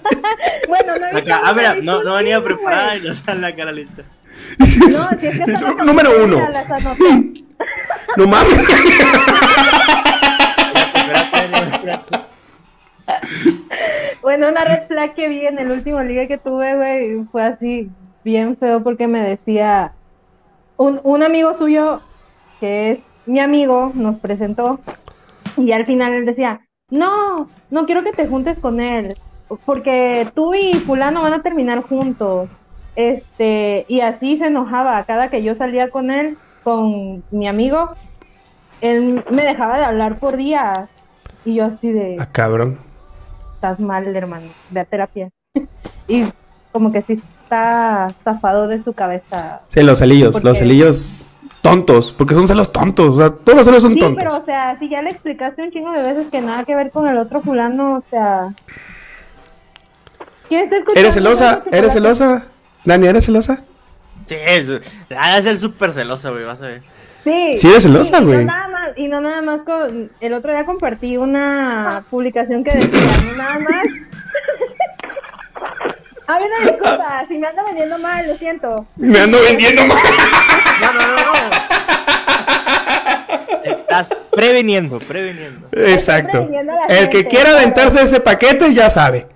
Bueno, 0.69 0.93
no 1.13 1.19
Acá, 1.19 1.41
ah, 1.45 1.53
mira, 1.55 1.75
no, 1.83 2.03
no 2.03 2.15
venía 2.15 2.43
preparada 2.43 2.97
y 2.97 3.01
no 3.03 3.15
sale 3.15 3.41
la 3.41 3.55
cara 3.55 3.73
lista. 3.73 4.03
No, 4.59 5.19
si 5.19 5.27
es 5.27 5.41
que 5.41 5.53
las 5.53 5.77
Número 5.85 6.11
uno. 6.25 6.39
No 8.17 8.27
mames. 8.27 8.59
Bueno, 14.23 14.49
una 14.49 14.65
red 14.65 14.87
flag 14.89 15.15
que 15.15 15.29
vi 15.29 15.47
en 15.47 15.59
el 15.59 15.71
último 15.71 16.03
ligue 16.03 16.27
que 16.29 16.39
tuve, 16.39 16.75
güey, 16.77 17.25
fue 17.31 17.43
así 17.45 17.91
bien 18.25 18.57
feo 18.57 18.83
porque 18.83 19.07
me 19.07 19.21
decía, 19.21 19.93
un, 20.77 21.01
un 21.03 21.23
amigo 21.23 21.55
suyo, 21.55 22.01
que 22.61 22.91
es 22.91 22.99
mi 23.27 23.41
amigo, 23.41 23.91
nos 23.95 24.17
presentó 24.21 24.81
y 25.57 25.73
al 25.73 25.87
final 25.87 26.13
él 26.13 26.27
decía, 26.27 26.61
no, 26.91 27.49
no 27.71 27.87
quiero 27.87 28.03
que 28.03 28.13
te 28.13 28.27
juntes 28.27 28.59
con 28.59 28.81
él, 28.81 29.15
porque 29.65 30.29
tú 30.35 30.53
y 30.55 30.75
fulano 30.75 31.23
van 31.23 31.33
a 31.35 31.43
terminar 31.43 31.83
juntos. 31.83 32.49
Este, 32.97 33.85
y 33.89 34.01
así 34.01 34.37
se 34.37 34.47
enojaba 34.47 35.03
cada 35.05 35.29
que 35.29 35.43
yo 35.43 35.55
salía 35.55 35.91
con 35.91 36.11
él, 36.11 36.37
con 36.63 37.25
mi 37.31 37.49
amigo, 37.49 37.91
él 38.81 39.25
me 39.31 39.43
dejaba 39.43 39.79
de 39.79 39.85
hablar 39.85 40.19
por 40.19 40.37
días. 40.37 40.89
Y 41.45 41.55
yo 41.57 41.67
así 41.67 41.93
de, 41.93 42.17
Ah, 42.19 42.29
cabrón. 42.31 42.79
estás 43.55 43.81
mal, 43.81 44.15
hermano, 44.15 44.47
ve 44.71 44.81
a 44.81 44.85
terapia. 44.85 45.29
y 46.09 46.25
como 46.73 46.91
que 46.93 47.03
sí 47.03 47.21
está 47.45 48.09
zafado 48.25 48.67
de 48.69 48.83
su 48.83 48.93
cabeza. 48.93 49.61
Sí, 49.69 49.83
los 49.83 49.99
celillos, 49.99 50.33
Porque- 50.33 50.49
los 50.49 50.59
celillos 50.59 51.31
tontos, 51.63 52.13
porque 52.13 52.35
son 52.35 52.47
celos 52.49 52.73
tontos, 52.73 53.11
o 53.15 53.17
sea, 53.19 53.31
todos 53.31 53.57
los 53.59 53.67
celos 53.67 53.83
son 53.83 53.95
Sí, 53.95 54.01
tontos. 54.01 54.23
pero 54.23 54.37
o 54.37 54.45
sea, 54.45 54.79
si 54.79 54.89
ya 54.89 55.01
le 55.03 55.11
explicaste 55.11 55.63
un 55.63 55.71
chingo 55.71 55.93
de 55.93 56.03
veces 56.03 56.27
que 56.31 56.41
nada 56.41 56.65
que 56.65 56.75
ver 56.75 56.91
con 56.91 57.09
el 57.09 57.17
otro 57.19 57.41
fulano, 57.41 57.95
o 57.97 58.05
sea... 58.11 58.49
¿Quién 60.49 60.65
está 60.65 60.77
escuchando 60.77 61.01
¿Eres 61.01 61.15
celosa? 61.15 61.63
¿Eres 61.73 61.93
celosa? 61.95 62.45
Dani, 62.85 63.07
¿eres 63.07 63.25
celosa? 63.25 63.63
Sí, 64.27 64.35
es, 64.47 64.69
ha 65.19 65.37
de 65.37 65.43
ser 65.43 65.57
súper 65.59 65.93
celosa, 65.93 66.31
güey, 66.31 66.45
vas 66.45 66.61
a 66.61 66.67
ver. 66.67 66.83
Sí. 67.25 67.59
Sí, 67.59 67.69
eres 67.69 67.83
celosa, 67.85 68.19
y 68.19 68.21
no 68.21 68.27
güey. 68.27 68.45
nada 68.45 68.69
más- 68.69 68.99
Y 68.99 69.09
no 69.09 69.21
nada 69.23 69.41
más 69.41 69.63
con... 69.63 70.11
El 70.21 70.35
otro 70.35 70.53
día 70.53 70.67
compartí 70.67 71.17
una 71.17 72.05
publicación 72.11 72.63
que 72.63 72.73
decía, 72.77 73.01
no 73.27 73.37
nada 73.39 73.59
más... 73.59 73.87
Ah, 76.27 76.39
una 76.39 76.71
disculpa, 76.71 77.25
si 77.29 77.39
me 77.39 77.47
ando 77.47 77.65
vendiendo 77.65 77.99
mal, 77.99 78.27
lo 78.27 78.37
siento. 78.37 78.87
Me 78.97 79.19
ando 79.19 79.39
vendiendo 79.43 79.85
mal. 79.87 79.99
No, 80.81 80.93
no, 80.93 81.07
no, 81.07 81.17
no. 81.17 81.35
Estás 83.65 84.09
previniendo, 84.33 84.99
previniendo. 84.99 85.69
Exacto. 85.73 86.49
a 86.89 86.93
El 86.93 87.09
que 87.09 87.25
quiera 87.27 87.45
claro. 87.45 87.59
aventarse 87.59 88.03
ese 88.03 88.21
paquete 88.21 88.73
ya 88.75 88.89
sabe. 88.91 89.27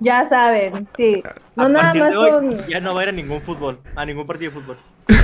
Ya 0.00 0.28
saben, 0.28 0.88
sí. 0.96 1.22
No 1.54 1.66
a 1.66 1.68
nada 1.68 1.94
más 1.94 2.10
de 2.10 2.16
hoy 2.16 2.30
con... 2.30 2.58
ya 2.66 2.80
no 2.80 2.94
va 2.94 3.00
a 3.00 3.04
ir 3.04 3.08
a 3.10 3.12
ningún 3.12 3.40
fútbol, 3.40 3.78
a 3.94 4.04
ningún 4.04 4.26
partido 4.26 4.50
de 4.52 4.60
fútbol. 4.60 4.76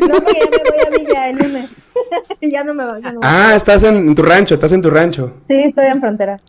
No, 0.00 0.18
ya 0.18 0.50
me 0.50 0.58
voy 0.58 0.80
a 0.86 0.90
Villa 0.98 1.28
el 1.30 1.38
lunes. 1.38 1.70
ya 2.40 2.64
no 2.64 2.74
me 2.74 2.84
voy. 2.84 3.00
ya 3.02 3.12
no 3.12 3.20
voy. 3.20 3.28
Ah, 3.30 3.52
estás 3.54 3.84
en, 3.84 3.96
en 3.96 4.14
tu 4.14 4.22
rancho, 4.22 4.54
estás 4.54 4.72
en 4.72 4.82
tu 4.82 4.90
rancho. 4.90 5.34
Sí, 5.48 5.54
estoy 5.54 5.86
en 5.86 6.00
frontera. 6.00 6.40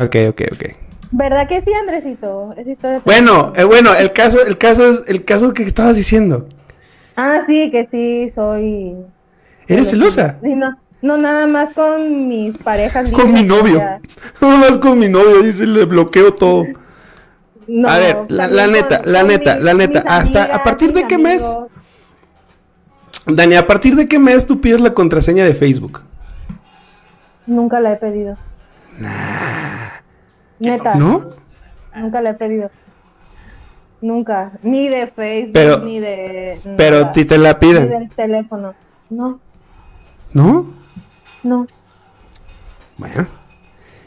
Ok, 0.00 0.16
ok, 0.30 0.42
ok. 0.52 0.91
¿Verdad 1.12 1.46
que 1.46 1.60
sí, 1.62 1.70
Andresito? 1.74 2.54
Historia 2.66 3.02
Bueno, 3.04 3.52
eh, 3.54 3.64
bueno, 3.64 3.94
el 3.94 4.12
caso, 4.12 4.44
el 4.46 4.56
caso 4.56 4.88
es 4.88 5.04
el 5.06 5.24
caso 5.24 5.52
que 5.52 5.62
estabas 5.62 5.96
diciendo. 5.96 6.48
Ah, 7.16 7.40
sí, 7.46 7.70
que 7.70 7.86
sí, 7.90 8.32
soy... 8.34 8.96
¿Eres 9.68 9.90
celosa? 9.90 10.38
Sí, 10.42 10.54
no, 10.54 10.74
no, 11.02 11.18
nada 11.18 11.46
más 11.46 11.74
con 11.74 12.28
mis 12.28 12.56
parejas. 12.56 13.10
Con 13.10 13.32
mi 13.32 13.42
novio. 13.42 13.78
Nada 14.40 14.56
más 14.56 14.78
con 14.78 14.98
mi 14.98 15.08
novio, 15.08 15.42
dice, 15.42 15.66
le 15.66 15.84
bloqueo 15.84 16.32
todo. 16.34 16.64
no, 17.66 17.88
a 17.88 17.98
ver, 17.98 18.30
la, 18.30 18.66
neta, 18.66 19.02
con- 19.02 19.12
la 19.12 19.20
con 19.20 19.28
neta, 19.28 19.58
la 19.60 19.74
neta, 19.74 19.98
hasta 20.06 20.44
amigas, 20.44 20.58
a 20.58 20.62
partir 20.62 20.92
de 20.92 21.06
qué 21.06 21.18
mes. 21.18 21.46
Dani, 23.26 23.54
a 23.54 23.66
partir 23.66 23.94
de 23.94 24.06
qué 24.08 24.18
mes 24.18 24.46
tú 24.46 24.60
pides 24.60 24.80
la 24.80 24.94
contraseña 24.94 25.44
de 25.44 25.54
Facebook. 25.54 26.00
Nunca 27.46 27.80
la 27.80 27.92
he 27.92 27.96
pedido. 27.96 28.36
Neta. 30.62 30.94
¿No? 30.94 31.24
Nunca 31.94 32.20
la 32.22 32.30
he 32.30 32.34
pedido. 32.34 32.70
Nunca. 34.00 34.52
Ni 34.62 34.88
de 34.88 35.06
Facebook, 35.08 35.52
Pero- 35.52 35.78
ni 35.78 36.00
de... 36.00 36.60
Pero 36.76 37.00
nada. 37.00 37.12
ti 37.12 37.24
te 37.24 37.38
la 37.38 37.50
Ni 37.52 37.54
piden, 37.58 37.88
del 37.88 38.08
teléfono. 38.10 38.74
No, 39.10 39.38
¿no? 40.32 40.72
no. 41.42 41.66
Bueno, 42.96 43.26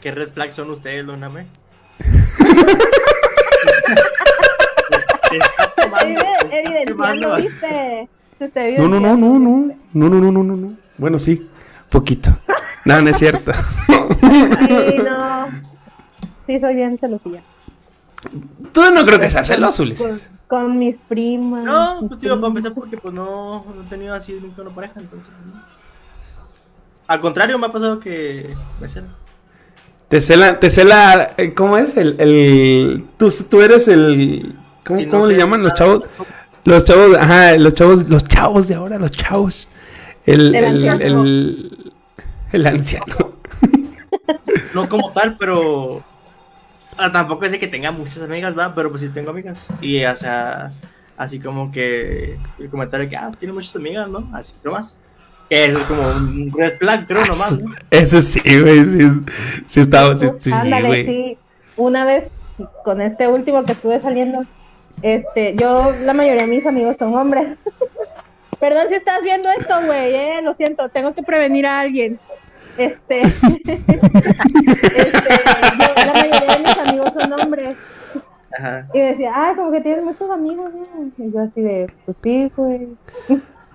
¿Qué 0.00 0.10
red 0.10 0.30
flag 0.30 0.52
son 0.52 0.70
ustedes, 0.70 1.06
Doname? 1.06 1.46
No, 8.78 8.88
no, 8.88 9.00
no, 9.00 9.16
no, 9.16 9.38
no, 9.38 9.38
no, 9.92 10.08
no, 10.08 10.20
no, 10.20 10.32
no, 10.32 10.42
no, 10.44 10.56
no. 10.56 10.72
Bueno, 10.98 11.18
sí, 11.18 11.48
poquito. 11.90 12.36
No, 12.84 13.00
no 13.00 13.10
es 13.10 13.18
cierto. 13.18 13.52
Sí, 14.20 14.96
no. 14.98 15.46
Sí, 16.46 16.60
soy 16.60 16.74
bien 16.74 16.98
celosilla. 16.98 17.42
Tú 18.72 18.80
no 18.92 19.04
creo 19.04 19.20
que 19.20 19.30
seas 19.30 19.46
celoso, 19.46 19.82
Ulises. 19.82 20.28
con 20.48 20.78
mis 20.78 20.96
primas. 21.08 21.64
No, 21.64 22.06
pues 22.08 22.20
tío, 22.20 22.36
para 22.36 22.48
empezar 22.48 22.72
porque 22.72 22.96
pues 22.96 23.12
no, 23.14 23.64
no 23.74 23.82
he 23.82 23.86
tenido 23.88 24.14
así 24.14 24.32
nunca 24.40 24.62
una 24.62 24.70
pareja, 24.70 24.94
entonces. 25.00 25.30
¿no? 25.46 25.62
Al 27.08 27.20
contrario, 27.20 27.58
me 27.58 27.66
ha 27.66 27.72
pasado 27.72 28.00
que 28.00 28.52
me 28.80 28.88
celan. 28.88 29.10
Te 30.08 30.20
cela, 30.20 30.60
te 30.60 30.70
cela, 30.70 31.30
eh, 31.36 31.52
¿cómo 31.52 31.76
es? 31.76 31.96
El, 31.96 32.20
el, 32.20 33.06
tú, 33.16 33.28
tú 33.50 33.60
eres 33.60 33.88
el, 33.88 34.54
¿cómo, 34.84 35.00
no 35.00 35.08
cómo 35.10 35.26
le 35.26 35.36
llaman 35.36 35.62
los 35.62 35.72
nada. 35.72 35.78
chavos? 35.78 36.04
Los 36.64 36.84
chavos, 36.84 37.16
ajá, 37.16 37.56
los 37.56 37.74
chavos, 37.74 38.08
los 38.08 38.24
chavos 38.24 38.68
de 38.68 38.74
ahora, 38.76 38.98
los 38.98 39.10
chavos. 39.10 39.66
El, 40.24 40.54
El 40.54 40.84
el, 40.84 41.02
el, 41.02 41.92
el 42.52 42.66
anciano. 42.66 43.32
No 44.74 44.88
como 44.88 45.12
tal, 45.12 45.36
pero. 45.36 46.02
Tampoco 46.96 47.44
es 47.44 47.52
de 47.52 47.58
que 47.58 47.68
tenga 47.68 47.90
muchas 47.92 48.22
amigas, 48.22 48.56
va, 48.58 48.74
pero 48.74 48.90
pues 48.90 49.02
sí 49.02 49.08
tengo 49.08 49.30
amigas. 49.30 49.66
Y, 49.80 50.04
o 50.04 50.16
sea, 50.16 50.68
así 51.16 51.38
como 51.38 51.70
que 51.70 52.38
el 52.58 52.70
comentario 52.70 53.08
que, 53.08 53.16
ah, 53.16 53.30
tiene 53.38 53.52
muchas 53.52 53.74
amigas, 53.76 54.08
¿no? 54.08 54.28
Así, 54.34 54.52
nomás. 54.64 54.96
Que 55.48 55.66
eso 55.66 55.78
es 55.78 55.84
como 55.84 56.02
un 56.08 56.52
red 56.56 56.76
flag, 56.78 57.06
creo, 57.06 57.22
nomás. 57.22 57.60
¿no? 57.60 57.74
Eso 57.90 58.20
sí, 58.20 58.40
güey, 58.60 58.84
sí, 58.84 59.08
sí 59.66 59.80
estaba, 59.80 60.18
sí, 60.18 60.26
sí, 60.26 60.50
sí, 60.50 60.52
Ándale, 60.52 60.88
güey. 60.88 61.06
sí. 61.06 61.38
Una 61.76 62.04
vez, 62.04 62.24
con 62.84 63.00
este 63.00 63.28
último 63.28 63.64
que 63.64 63.72
estuve 63.72 64.00
saliendo, 64.00 64.44
este, 65.02 65.54
yo, 65.56 65.90
la 66.04 66.14
mayoría 66.14 66.42
de 66.42 66.48
mis 66.48 66.66
amigos 66.66 66.96
son 66.98 67.14
hombres. 67.14 67.58
Perdón 68.58 68.88
si 68.88 68.94
estás 68.94 69.22
viendo 69.22 69.50
esto, 69.50 69.74
güey, 69.84 70.14
eh, 70.14 70.40
lo 70.42 70.54
siento, 70.54 70.88
tengo 70.88 71.14
que 71.14 71.22
prevenir 71.22 71.66
a 71.66 71.80
alguien. 71.80 72.18
Este, 72.78 73.20
este 73.22 73.78
yo- 73.86 74.00
la 76.06 76.12
mayoría 76.12 76.56
de 76.56 76.62
mis 76.62 76.76
amigos 76.78 77.12
son 77.18 77.32
hombres. 77.32 77.76
Ajá. 78.58 78.86
Y 78.94 78.98
me 78.98 79.04
decía, 79.10 79.32
ah, 79.34 79.52
como 79.56 79.70
que 79.72 79.80
tienes 79.80 80.04
muchos 80.04 80.30
amigos, 80.30 80.70
¿no? 80.72 81.24
Y 81.24 81.32
yo 81.32 81.40
así 81.40 81.60
de, 81.60 81.92
pues 82.04 82.16
sí, 82.22 82.50
güey. 82.56 82.88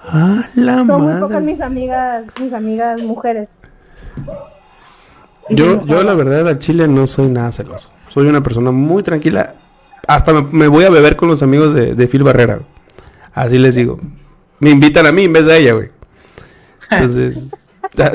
Ah, 0.03 0.41
la 0.55 0.77
Son 0.77 0.87
muy 1.01 1.19
pocas 1.19 1.43
mis 1.43 1.61
amigas, 1.61 2.25
mis 2.39 2.53
amigas 2.53 3.01
mujeres. 3.03 3.49
Yo, 5.49 5.85
yo 5.85 6.03
la 6.03 6.13
verdad 6.13 6.47
al 6.47 6.59
chile 6.59 6.87
no 6.87 7.07
soy 7.07 7.27
nada 7.27 7.51
celoso. 7.51 7.91
Soy 8.07 8.27
una 8.27 8.41
persona 8.41 8.71
muy 8.71 9.03
tranquila. 9.03 9.55
Hasta 10.07 10.33
me, 10.33 10.41
me 10.43 10.67
voy 10.67 10.85
a 10.85 10.89
beber 10.89 11.15
con 11.15 11.29
los 11.29 11.43
amigos 11.43 11.73
de, 11.73 11.95
de 11.95 12.07
Phil 12.07 12.23
Barrera. 12.23 12.59
Así 13.33 13.57
les 13.59 13.75
digo. 13.75 13.99
Me 14.59 14.69
invitan 14.69 15.05
a 15.05 15.11
mí 15.11 15.23
en 15.23 15.33
vez 15.33 15.45
de 15.45 15.53
a 15.53 15.57
ella, 15.57 15.73
güey. 15.73 15.89
Entonces, 16.89 17.60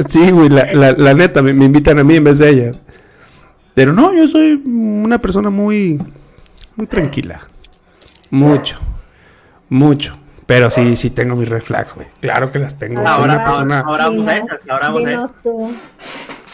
sí, 0.09 0.31
güey, 0.31 0.49
la, 0.49 0.73
la, 0.73 0.93
la 0.93 1.15
neta, 1.15 1.43
me, 1.43 1.53
me 1.53 1.67
invitan 1.67 1.99
a 1.99 2.05
mí 2.05 2.17
en 2.17 2.25
vez 2.25 2.39
de 2.39 2.51
ella. 2.51 2.73
Pero 3.75 3.93
no, 3.93 4.15
yo 4.15 4.27
soy 4.27 4.55
una 4.65 5.21
persona 5.21 5.51
muy, 5.51 6.01
muy 6.77 6.87
tranquila. 6.87 7.43
Mucho, 8.31 8.79
mucho. 9.69 10.17
Pero 10.47 10.71
sí, 10.71 10.97
sí 10.97 11.11
tengo 11.11 11.35
mis 11.35 11.49
red 11.49 11.61
flags, 11.61 11.95
güey. 11.95 12.07
Claro 12.21 12.53
que 12.53 12.59
las 12.59 12.79
tengo. 12.79 13.03
Soy 13.05 13.07
Ahora, 13.07 13.35
una 13.35 13.45
persona, 13.45 13.81
ahora, 13.81 14.05
ahora 14.05 14.05
vamos 14.05 14.27
a 14.29 14.37
esas, 14.39 14.69
ahora 14.69 14.89
vamos 14.89 15.05
a 15.05 15.13
esas. 15.13 15.31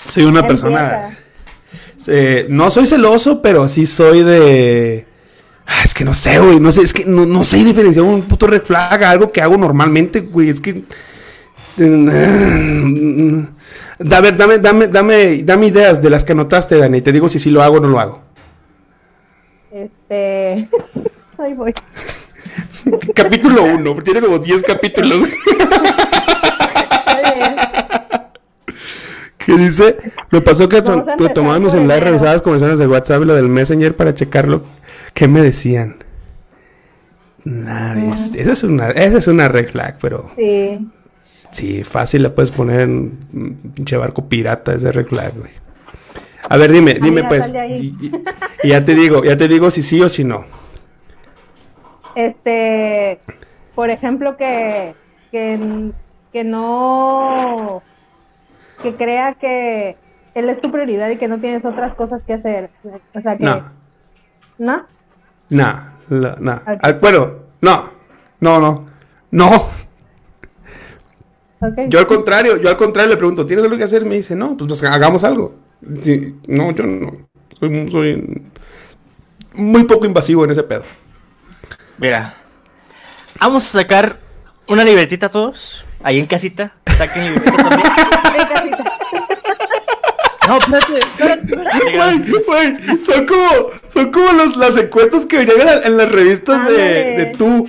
soy 0.09 0.25
una 0.25 0.47
persona. 0.47 1.17
Eh, 2.09 2.47
no 2.49 2.71
soy 2.71 2.87
celoso, 2.87 3.43
pero 3.43 3.69
sí 3.69 3.87
soy 3.87 4.23
de. 4.25 5.07
Ah, 5.67 5.83
es 5.85 5.95
que 5.95 6.05
no 6.05 6.15
sé, 6.15 6.39
güey. 6.39 6.59
No 6.59 6.73
sé, 6.73 6.83
es 6.83 6.93
que 6.93 7.05
no, 7.05 7.27
no 7.27 7.45
sé 7.45 7.59
diferenciar 7.59 8.05
un 8.05 8.23
puto 8.23 8.47
red 8.47 8.63
flag 8.63 9.05
a 9.05 9.11
algo 9.11 9.31
que 9.31 9.43
hago 9.43 9.57
normalmente, 9.57 10.21
güey. 10.21 10.49
Es 10.49 10.61
que. 10.61 10.83
A 14.11 14.21
ver, 14.21 14.37
dame, 14.37 14.59
dame, 14.59 14.89
dame, 14.89 15.43
dame 15.45 15.67
ideas 15.67 16.03
de 16.03 16.11
las 16.11 16.25
que 16.25 16.33
anotaste, 16.33 16.77
Dani. 16.77 16.99
y 16.99 17.03
Te 17.03 17.13
digo 17.13 17.29
si 17.29 17.39
sí 17.39 17.51
lo 17.51 17.63
hago 17.63 17.77
o 17.77 17.81
no 17.81 17.89
lo 17.89 18.01
hago. 18.01 18.21
Este. 19.71 20.69
Ahí 21.39 21.55
voy. 21.55 21.73
Capítulo 23.15 23.63
1, 23.65 23.95
tiene 23.97 24.21
como 24.21 24.39
10 24.39 24.63
capítulos. 24.63 25.25
Que 29.45 29.55
dice, 29.57 29.97
me 30.31 30.41
pasó 30.41 30.69
que, 30.69 30.77
empezar 30.79 31.33
tomaba 31.35 31.59
mi 31.59 31.69
celular 31.69 31.97
y 31.99 32.01
enero. 32.03 32.07
revisaba 32.13 32.33
las 32.35 32.43
conversaciones 32.43 32.79
de 32.79 32.87
WhatsApp 32.87 33.23
y 33.23 33.25
lo 33.25 33.35
del 33.35 33.49
Messenger 33.49 33.97
para 33.97 34.15
checarlo. 34.15 34.63
¿Qué 35.15 35.27
me 35.27 35.43
decían? 35.43 35.97
Nah, 37.45 38.13
es- 38.13 38.37
esa, 38.37 38.53
es 38.53 38.63
una, 38.63 38.91
esa 38.91 39.19
es 39.19 39.27
una 39.27 39.49
red 39.49 39.69
flag, 39.69 39.99
pero 40.01 40.27
Sí. 40.37 40.89
Sí, 41.53 41.85
fácil 41.85 42.23
la 42.25 42.35
puedes 42.35 42.51
poner 42.51 42.81
en 42.81 43.19
un 43.33 43.73
pinche 43.75 43.97
barco 43.97 44.29
pirata, 44.29 44.75
ese 44.75 44.91
red 44.93 45.07
flag, 45.07 45.35
güey. 45.39 45.53
A 46.49 46.57
ver, 46.57 46.73
dime, 46.73 46.95
dime 46.95 47.11
mira, 47.23 47.29
pues. 47.29 47.53
de. 47.53 47.69
Y, 47.77 47.87
y- 48.01 48.13
y 48.65 48.69
ya 48.71 48.85
te 48.85 48.95
digo, 48.97 49.23
ya 49.23 49.37
te 49.37 49.47
digo 49.49 49.71
si 49.71 49.83
sí 49.83 50.01
o 50.03 50.09
si 50.09 50.25
no. 50.25 50.45
Este. 52.15 53.21
por 53.75 53.89
ejemplo, 53.91 54.37
que, 54.37 54.95
que, 55.31 55.91
que 56.33 56.45
no, 56.45 57.83
que 58.83 58.95
crea 58.97 59.35
que 59.41 59.97
él 60.35 60.49
es 60.51 60.61
tu 60.61 60.71
prioridad 60.71 61.09
y 61.11 61.17
que 61.17 61.29
no 61.29 61.39
tienes 61.39 61.65
otras 61.65 61.95
cosas 61.95 62.23
que 62.27 62.35
hacer. 62.35 62.71
O 63.15 63.21
sea, 63.21 63.37
que... 63.39 63.45
No. 63.45 63.63
¿No? 64.59 64.87
No, 65.49 65.75
no, 66.11 66.37
no. 66.39 66.53
Ok. 66.55 66.79
Ah, 66.83 66.93
Bueno, 67.01 67.33
no, 67.61 67.91
no, 68.41 68.61
no, 68.61 68.87
no. 69.31 69.51
Yo 71.89 71.99
al 71.99 72.07
contrario, 72.07 72.57
yo 72.61 72.69
al 72.69 72.77
contrario 72.77 73.11
le 73.11 73.17
pregunto, 73.17 73.47
¿tienes 73.47 73.65
algo 73.65 73.77
que 73.77 73.85
hacer? 73.85 74.05
Me 74.05 74.17
dice, 74.17 74.35
no, 74.35 74.57
pues, 74.57 74.69
pues, 74.69 74.83
hagamos 74.85 75.23
algo. 75.25 75.55
Sí, 76.03 76.35
no, 76.47 76.71
yo 76.73 76.85
no. 76.87 77.29
Soy, 77.61 77.91
soy 77.91 78.43
muy 79.55 79.85
poco 79.85 80.07
invasivo 80.07 80.45
en 80.45 80.51
ese 80.51 80.63
pedo. 80.63 80.83
Mira, 81.99 82.35
vamos 83.41 83.65
a 83.67 83.79
sacar 83.81 84.19
una 84.69 84.83
libretita 84.85 85.29
todos, 85.29 85.85
ahí 86.03 86.19
en 86.19 86.27
casita. 86.27 86.73
Saquen 86.97 87.25
libretita 87.27 87.57
también. 87.57 87.81
En 88.39 88.47
casita. 88.49 88.85
No, 90.49 90.57
espérate, 90.59 90.99
espérate, 90.99 91.47
espérate. 91.47 92.43
Güey, 92.47 92.77
son 93.01 93.27
como, 93.27 93.49
son 93.89 94.11
como 94.11 94.33
los, 94.33 94.57
las 94.57 94.77
encuestas 94.77 95.25
que 95.27 95.39
venían 95.39 95.61
en, 95.61 95.67
la- 95.67 95.83
en 95.83 95.97
las 95.97 96.11
revistas 96.11 96.67
de, 96.69 96.75
de 96.75 97.27
tú. 97.39 97.69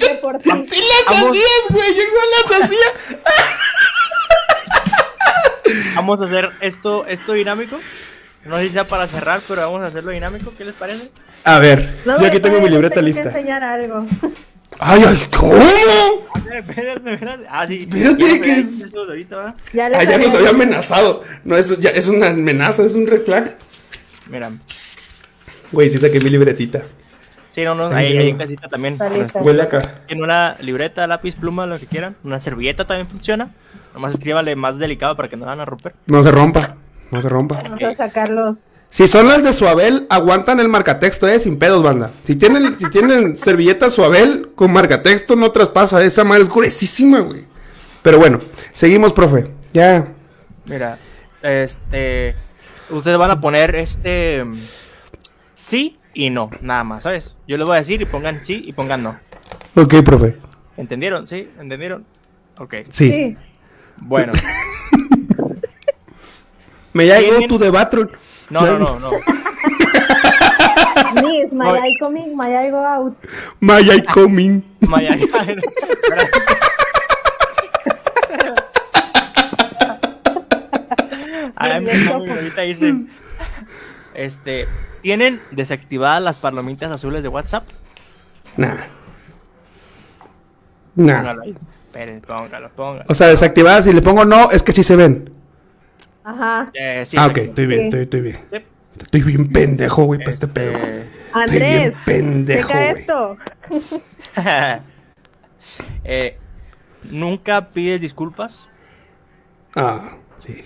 De 0.00 0.14
por 0.20 0.42
sí. 0.42 0.50
Sí 0.70 0.80
las 0.80 1.04
Vamos. 1.20 1.30
hacías, 1.30 1.62
güey, 1.70 1.94
yo 1.94 2.02
igual 2.02 2.26
las 2.48 2.62
hacía. 2.62 2.88
Vamos 5.94 6.20
a 6.20 6.24
hacer 6.24 6.50
esto, 6.60 7.06
esto 7.06 7.32
dinámico. 7.32 7.78
No 8.44 8.56
sé 8.56 8.66
si 8.68 8.72
sea 8.72 8.86
para 8.86 9.06
cerrar, 9.06 9.40
pero 9.46 9.60
vamos 9.62 9.82
a 9.82 9.86
hacerlo 9.88 10.10
dinámico. 10.12 10.52
¿Qué 10.56 10.64
les 10.64 10.74
parece? 10.74 11.10
A 11.44 11.58
ver, 11.58 11.98
No, 12.04 12.20
yo 12.20 12.26
aquí 12.26 12.40
tengo 12.40 12.60
mi 12.60 12.68
libreta 12.70 12.94
tengo 12.96 13.06
que 13.06 13.12
lista. 13.12 13.28
enseñar 13.28 13.62
algo. 13.62 14.06
Ay, 14.78 15.04
ay, 15.06 15.28
¿cómo? 15.36 15.54
A 15.54 16.38
ver, 16.40 16.64
espérate, 16.68 17.12
espérate. 17.12 17.44
Ah, 17.50 17.66
sí. 17.66 17.80
Espérate, 17.90 18.40
que 18.40 18.52
es- 18.60 18.86
Ah, 19.34 19.54
ya 19.72 19.88
nos 19.90 19.98
había- 19.98 20.38
había 20.38 20.50
amenazado. 20.50 21.22
No, 21.44 21.56
eso 21.56 21.76
ya 21.78 21.90
es 21.90 22.06
una 22.08 22.28
amenaza, 22.28 22.84
es 22.84 22.94
un 22.94 23.06
red 23.06 23.24
flag. 23.24 23.56
Mira. 24.28 24.50
Güey, 25.72 25.90
sí 25.90 25.98
saqué 25.98 26.18
mi 26.20 26.30
libretita. 26.30 26.82
Sí, 27.50 27.64
no, 27.64 27.74
no, 27.74 27.88
Ahí 27.88 28.16
ahí, 28.16 28.28
en 28.30 28.38
casita 28.38 28.68
también. 28.68 28.98
Huele 29.42 29.62
acá. 29.62 29.82
Tiene 30.06 30.22
una 30.22 30.56
libreta, 30.60 31.06
lápiz, 31.06 31.34
pluma, 31.34 31.66
lo 31.66 31.78
que 31.78 31.86
quieran. 31.86 32.16
Una 32.22 32.38
servilleta 32.38 32.86
también 32.86 33.08
funciona. 33.08 33.50
Nomás 33.92 34.14
escríbale 34.14 34.54
más 34.54 34.78
delicado 34.78 35.16
para 35.16 35.28
que 35.28 35.36
no 35.36 35.46
van 35.46 35.60
a 35.60 35.64
romper. 35.64 35.94
No 36.06 36.22
se 36.22 36.30
rompa, 36.30 36.76
no 37.10 37.20
se 37.20 37.28
rompa. 37.28 37.60
Vamos 37.62 37.82
a 37.82 37.96
sacarlos. 37.96 38.56
Si 38.88 39.06
son 39.08 39.28
las 39.28 39.44
de 39.44 39.52
Suabel, 39.52 40.06
aguantan 40.10 40.58
el 40.60 40.68
marcatexto, 40.68 41.28
eh, 41.28 41.38
sin 41.38 41.58
pedos, 41.58 41.82
banda. 41.82 42.10
Si 42.22 42.36
tienen, 42.36 42.78
si 42.78 42.88
tienen 42.90 43.36
servilleta 43.36 43.90
Suabel 43.90 44.50
con 44.54 44.72
marcatexto, 44.72 45.34
no 45.34 45.50
traspasa. 45.50 46.02
Esa 46.04 46.24
madre 46.24 46.42
es 46.42 46.48
gruesísima, 46.48 47.20
güey. 47.20 47.44
Pero 48.02 48.18
bueno, 48.18 48.38
seguimos, 48.72 49.12
profe. 49.12 49.50
Ya. 49.72 50.08
Mira, 50.64 50.98
este. 51.42 52.34
Ustedes 52.90 53.18
van 53.18 53.30
a 53.32 53.40
poner 53.40 53.74
este. 53.74 54.44
Sí 55.56 55.99
y 56.14 56.30
no, 56.30 56.50
nada 56.60 56.84
más, 56.84 57.02
¿sabes? 57.04 57.34
Yo 57.46 57.56
les 57.56 57.66
voy 57.66 57.76
a 57.76 57.80
decir 57.80 58.00
y 58.02 58.04
pongan 58.04 58.40
sí 58.42 58.62
y 58.66 58.72
pongan 58.72 59.02
no. 59.02 59.16
Ok, 59.76 59.94
profe. 60.04 60.36
¿Entendieron? 60.76 61.28
¿Sí? 61.28 61.48
¿Entendieron? 61.58 62.04
Ok. 62.58 62.74
Sí. 62.90 63.10
Sí. 63.12 63.36
Bueno. 63.96 64.32
Me 66.92 67.06
llegó 67.06 67.20
¿Tienen? 67.20 67.48
tu 67.48 67.58
debatron. 67.58 68.10
No, 68.50 68.66
no, 68.66 68.78
no, 68.78 68.98
no. 68.98 69.10
Miss, 71.14 71.52
my 71.52 71.66
eye 71.70 71.96
coming, 72.00 72.36
my 72.36 72.48
eye 72.54 72.70
go 72.70 72.84
out. 72.84 73.16
Maya 73.60 73.94
y 73.94 74.02
coming. 74.02 74.62
Maya. 74.80 75.16
Ay, 81.56 81.80
mi 81.80 81.92
mami 82.08 82.30
ahorita 82.30 82.62
dice. 82.62 82.94
Este. 84.14 84.66
¿Tienen 85.02 85.40
desactivadas 85.50 86.22
las 86.22 86.38
palomitas 86.38 86.90
azules 86.90 87.22
de 87.22 87.28
WhatsApp? 87.28 87.64
Nah. 88.56 88.74
Nah. 90.94 91.16
Póngalo 91.18 91.42
ahí. 91.42 91.56
Esperen, 91.86 92.20
póngalo, 92.20 92.70
póngalo. 92.70 93.04
O 93.08 93.14
sea, 93.14 93.28
desactivadas, 93.28 93.84
si 93.84 93.92
le 93.92 94.02
pongo 94.02 94.24
no, 94.24 94.50
es 94.50 94.62
que 94.62 94.72
sí 94.72 94.82
se 94.82 94.96
ven. 94.96 95.32
Ajá. 96.22 96.70
Eh, 96.74 97.04
sí, 97.06 97.16
ah, 97.18 97.26
ok, 97.26 97.36
estoy 97.38 97.66
bien, 97.66 97.80
Sí. 97.80 97.86
estoy, 97.86 98.00
estoy 98.02 98.20
bien. 98.20 98.38
Sí. 98.52 98.58
Estoy 99.00 99.22
bien 99.22 99.46
pendejo, 99.46 100.04
güey, 100.04 100.18
para 100.20 100.30
este 100.32 100.48
pedo. 100.48 100.72
Eh, 100.76 101.08
Estoy 101.44 101.58
bien 101.60 101.72
Andrés, 101.72 101.96
pendejo, 102.04 102.72
esto. 102.72 103.36
eh, 106.04 106.38
¿Nunca 107.04 107.70
pides 107.70 108.00
disculpas? 108.00 108.68
Ah, 109.74 110.16
sí. 110.38 110.62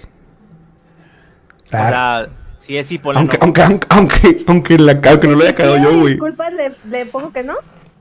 O 1.67 1.71
Claro. 1.71 2.27
sea, 2.27 2.35
si 2.65 2.79
es 2.79 2.87
sí, 2.87 2.97
ponle 2.99 3.19
aunque, 3.21 3.37
no. 3.37 3.45
aunque, 3.45 3.63
aunque, 3.63 3.87
aunque, 3.91 4.45
aunque, 4.47 4.79
la, 4.79 4.93
aunque 5.11 5.29
no 5.29 5.35
lo 5.35 5.43
haya 5.43 5.55
cagado 5.55 5.77
yo, 5.77 6.01
güey. 6.01 6.15
Disculpas, 6.15 6.53
le, 6.55 6.73
le 6.91 7.05
pongo 7.07 7.31
que 7.31 7.43
no. 7.43 7.57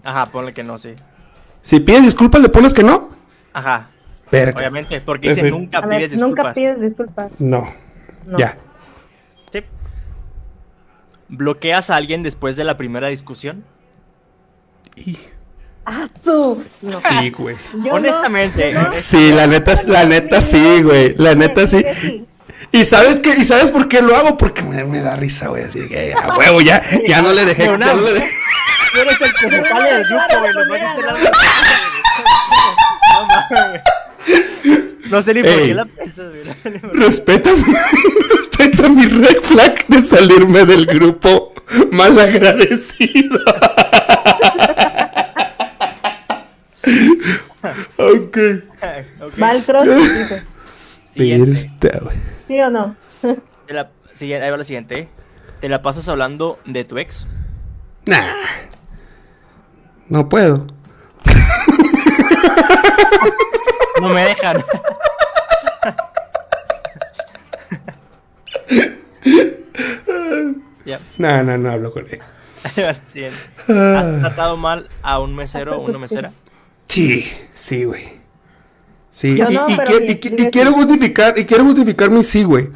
Ajá, 0.05 0.27
ponle 0.27 0.53
que 0.53 0.63
no, 0.63 0.77
sí. 0.77 0.93
Si 1.61 1.81
pides 1.81 2.03
disculpas, 2.03 2.41
le 2.41 2.47
pones 2.47 2.73
que 2.73 2.81
no. 2.83 3.09
Ajá, 3.51 3.89
Verga. 4.31 4.57
obviamente, 4.57 5.01
porque 5.01 5.29
dice 5.29 5.51
nunca 5.51 5.79
A 5.79 5.89
pides 5.89 6.11
disculpas. 6.11 6.45
nunca 6.45 6.53
pides 6.53 6.79
disculpas. 6.81 7.31
No. 7.39 7.67
No. 8.25 8.37
Ya. 8.37 8.57
Sí. 9.51 9.59
¿Bloqueas 11.27 11.89
a 11.89 11.97
alguien 11.97 12.23
después 12.23 12.55
de 12.55 12.63
la 12.63 12.77
primera 12.77 13.09
discusión? 13.09 13.65
¡Ah, 15.85 16.07
tú! 16.23 16.57
No. 16.83 16.99
Sí, 17.09 17.29
güey. 17.31 17.57
Honestamente, 17.91 18.73
no. 18.73 18.87
Sí, 18.91 19.33
la 19.33 19.47
neta, 19.47 19.73
la 19.87 20.05
neta 20.05 20.39
sí, 20.39 20.81
güey. 20.81 21.15
La 21.17 21.35
neta 21.35 21.67
sí. 21.67 21.83
Y 22.71 22.83
sabes 22.85 23.19
qué, 23.19 23.35
y 23.37 23.43
sabes 23.43 23.69
por 23.71 23.87
qué 23.87 24.01
lo 24.01 24.15
hago, 24.15 24.37
porque 24.37 24.61
me, 24.63 24.83
me 24.85 25.01
da 25.01 25.15
risa, 25.15 25.47
güey. 25.49 25.63
Así 25.63 25.87
que 25.87 26.13
a 26.13 26.35
huevo, 26.37 26.61
ya, 26.61 26.81
ya 27.07 27.21
no 27.21 27.31
le 27.33 27.45
dejé. 27.45 27.65
Ya 27.65 27.77
no 27.77 28.01
le 28.01 28.13
dejé. 28.13 28.29
Tú 28.93 28.99
eres 29.01 29.21
el 29.21 29.33
que 29.33 29.49
se 29.49 29.63
sale 29.63 29.93
del 29.93 30.03
grupo, 30.05 30.39
güey. 30.39 30.53
Nomás 30.53 30.77
que 30.87 31.01
te 31.01 31.07
la- 33.61 33.83
No 35.09 35.21
sé 35.21 35.33
ni 35.33 35.41
por 35.41 35.49
Ey. 35.51 35.67
qué 35.67 35.75
la 35.75 35.85
piensas, 35.85 36.25
güey. 36.31 36.43
Respeta 36.93 37.51
mi, 37.51 37.75
respeta 38.35 38.89
mi 38.89 39.05
red 39.05 39.41
flag 39.43 39.85
de 39.87 40.01
salirme 40.03 40.65
del 40.65 40.85
grupo 40.87 41.53
mal 41.91 42.19
agradecido. 42.19 43.39
ok. 47.97 48.37
Cross, 49.65 49.87
dice. 49.87 50.43
Siguiente. 51.13 51.91
¿Sí 52.47 52.59
o 52.59 52.69
no? 52.69 52.95
Te 53.67 53.73
la- 53.73 53.89
siguiente- 54.13 54.45
Ahí 54.45 54.51
va 54.51 54.57
la 54.57 54.63
siguiente. 54.63 54.99
¿eh? 54.99 55.09
¿Te 55.61 55.69
la 55.69 55.81
pasas 55.81 56.07
hablando 56.09 56.59
de 56.65 56.83
tu 56.85 56.97
ex? 56.97 57.25
Nah. 58.05 58.21
No 60.09 60.27
puedo. 60.29 60.65
No 64.01 64.09
me 64.09 64.21
dejan. 64.25 64.61
No, 71.17 71.43
no, 71.43 71.57
no 71.57 71.71
hablo 71.71 71.91
con 71.93 72.05
él. 72.09 72.19
Ahí 72.63 72.83
va 72.83 72.93
la 72.93 73.05
siguiente. 73.05 73.37
¿Has 73.67 74.19
tratado 74.21 74.57
mal 74.57 74.87
a 75.01 75.19
un 75.19 75.35
mesero 75.35 75.77
o 75.77 75.81
una 75.85 75.97
mesera? 75.97 76.31
Sí, 76.87 77.31
sí, 77.53 77.85
güey. 77.85 78.21
Sí, 79.13 79.37
Yo 79.37 79.45
y, 79.49 79.53
no, 79.53 79.65
pero 79.67 80.51
quiero 80.51 80.73
justificar, 80.73 81.37
y 81.37 81.45
quiero 81.45 81.63
justificar 81.63 82.09
mi 82.09 82.23
sí, 82.23 82.43
güey. 82.43 82.69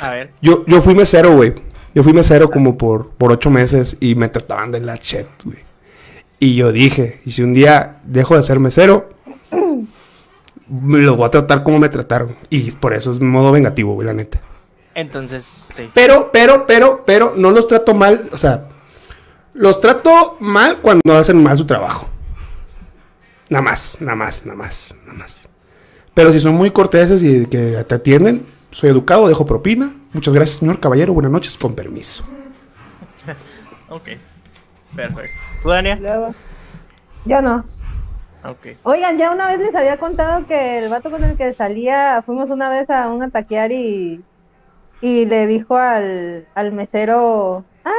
A 0.00 0.10
ver. 0.10 0.30
Yo, 0.40 0.64
yo 0.66 0.82
fui 0.82 0.94
mesero, 0.94 1.34
güey. 1.34 1.54
Yo 1.94 2.04
fui 2.04 2.12
mesero 2.12 2.50
como 2.50 2.76
por, 2.76 3.08
por 3.10 3.32
ocho 3.32 3.50
meses 3.50 3.96
y 3.98 4.14
me 4.14 4.28
trataban 4.28 4.70
de 4.70 4.80
la 4.80 4.98
chet, 4.98 5.26
güey. 5.44 5.58
Y 6.38 6.54
yo 6.54 6.70
dije, 6.70 7.20
y 7.24 7.32
si 7.32 7.42
un 7.42 7.54
día 7.54 8.00
dejo 8.04 8.36
de 8.36 8.42
ser 8.42 8.60
mesero, 8.60 9.08
me 10.68 10.98
los 10.98 11.16
voy 11.16 11.26
a 11.26 11.30
tratar 11.30 11.64
como 11.64 11.78
me 11.78 11.88
trataron. 11.88 12.36
Y 12.50 12.70
por 12.72 12.92
eso 12.92 13.10
es 13.10 13.20
modo 13.20 13.50
vengativo, 13.50 13.94
güey, 13.94 14.06
la 14.06 14.12
neta. 14.12 14.40
Entonces, 14.94 15.44
sí. 15.74 15.90
Pero, 15.94 16.30
pero, 16.32 16.66
pero, 16.66 17.04
pero, 17.06 17.34
no 17.36 17.50
los 17.50 17.66
trato 17.66 17.94
mal, 17.94 18.28
o 18.30 18.36
sea, 18.36 18.68
los 19.54 19.80
trato 19.80 20.36
mal 20.40 20.80
cuando 20.80 21.16
hacen 21.16 21.42
mal 21.42 21.56
su 21.56 21.66
trabajo. 21.66 22.08
Nada 23.48 23.62
más, 23.62 23.96
nada 24.00 24.16
más, 24.16 24.44
nada 24.44 24.58
más, 24.58 24.94
nada 25.06 25.18
más. 25.18 25.47
Pero 26.18 26.32
si 26.32 26.40
son 26.40 26.56
muy 26.56 26.72
corteses 26.72 27.22
y 27.22 27.46
que 27.46 27.84
te 27.84 27.94
atienden, 27.94 28.44
soy 28.72 28.90
educado, 28.90 29.28
dejo 29.28 29.46
propina. 29.46 29.94
Muchas 30.12 30.34
gracias, 30.34 30.58
señor 30.58 30.80
caballero. 30.80 31.12
Buenas 31.12 31.30
noches, 31.30 31.56
con 31.56 31.76
permiso. 31.76 32.24
Ok. 33.88 34.08
Perfecto. 34.96 35.38
¿Tú, 35.62 35.68
Dania? 35.68 35.94
Luego. 35.94 36.34
Yo 37.24 37.40
no. 37.40 37.64
Ok. 38.44 38.66
Oigan, 38.82 39.16
ya 39.16 39.30
una 39.30 39.46
vez 39.46 39.60
les 39.60 39.74
había 39.76 39.96
contado 39.96 40.44
que 40.48 40.78
el 40.78 40.88
vato 40.88 41.08
con 41.08 41.22
el 41.22 41.36
que 41.36 41.52
salía, 41.52 42.20
fuimos 42.26 42.50
una 42.50 42.68
vez 42.68 42.90
a 42.90 43.08
un 43.08 43.30
taquear 43.30 43.70
y, 43.70 44.20
y 45.00 45.24
le 45.24 45.46
dijo 45.46 45.76
al, 45.76 46.48
al 46.56 46.72
mesero, 46.72 47.64
ay, 47.84 47.92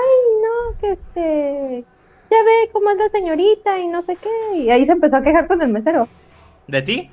no, 0.43 0.77
que 0.81 0.91
este, 0.91 1.85
ya 2.29 2.37
ve 2.43 2.69
cómo 2.73 2.91
es 2.91 2.97
la 2.97 3.09
señorita 3.11 3.79
y 3.79 3.87
no 3.87 4.01
sé 4.01 4.17
qué. 4.17 4.57
Y 4.57 4.71
ahí 4.71 4.85
se 4.85 4.91
empezó 4.91 5.15
a 5.15 5.23
quejar 5.23 5.47
con 5.47 5.61
el 5.61 5.69
mesero. 5.69 6.09
¿De 6.67 6.81
ti? 6.81 7.09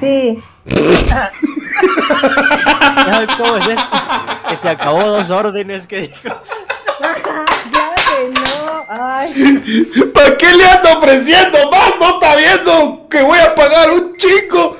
Sí. 0.00 0.42
¿Cómo 3.36 3.56
es 3.56 3.66
esto? 3.68 3.88
Que 4.48 4.56
se 4.56 4.68
acabó 4.68 5.02
dos 5.04 5.30
órdenes 5.30 5.86
que 5.86 6.00
dijo. 6.02 6.16
claro 6.98 7.94
que 7.96 8.30
no. 8.40 8.84
Ay, 8.88 9.32
¿Para 10.12 10.36
qué 10.36 10.52
le 10.52 10.64
ando 10.64 10.98
ofreciendo 10.98 11.70
más? 11.70 11.92
¿No 12.00 12.14
está 12.14 12.36
viendo 12.36 13.06
que 13.08 13.22
voy 13.22 13.38
a 13.38 13.54
pagar 13.54 13.90
un 13.90 14.16
chico? 14.16 14.76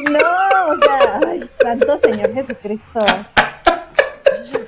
no, 0.00 0.18
o 0.18 0.76
sea, 0.82 1.20
ay, 1.28 1.48
santo 1.60 1.98
Señor 2.02 2.32
Jesucristo. 2.34 3.06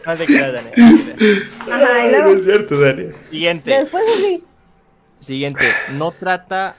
No 0.06 0.16
te 0.16 0.26
creas, 0.26 0.52
Daniel. 0.52 1.48
Ajá, 1.70 1.78
No 2.04 2.08
luego, 2.10 2.30
es 2.38 2.44
cierto, 2.44 2.80
Daniel. 2.80 3.16
Siguiente. 3.30 3.70
después 3.70 4.04
así, 4.14 4.44
Siguiente. 5.20 5.72
No 5.92 6.12
trata 6.12 6.76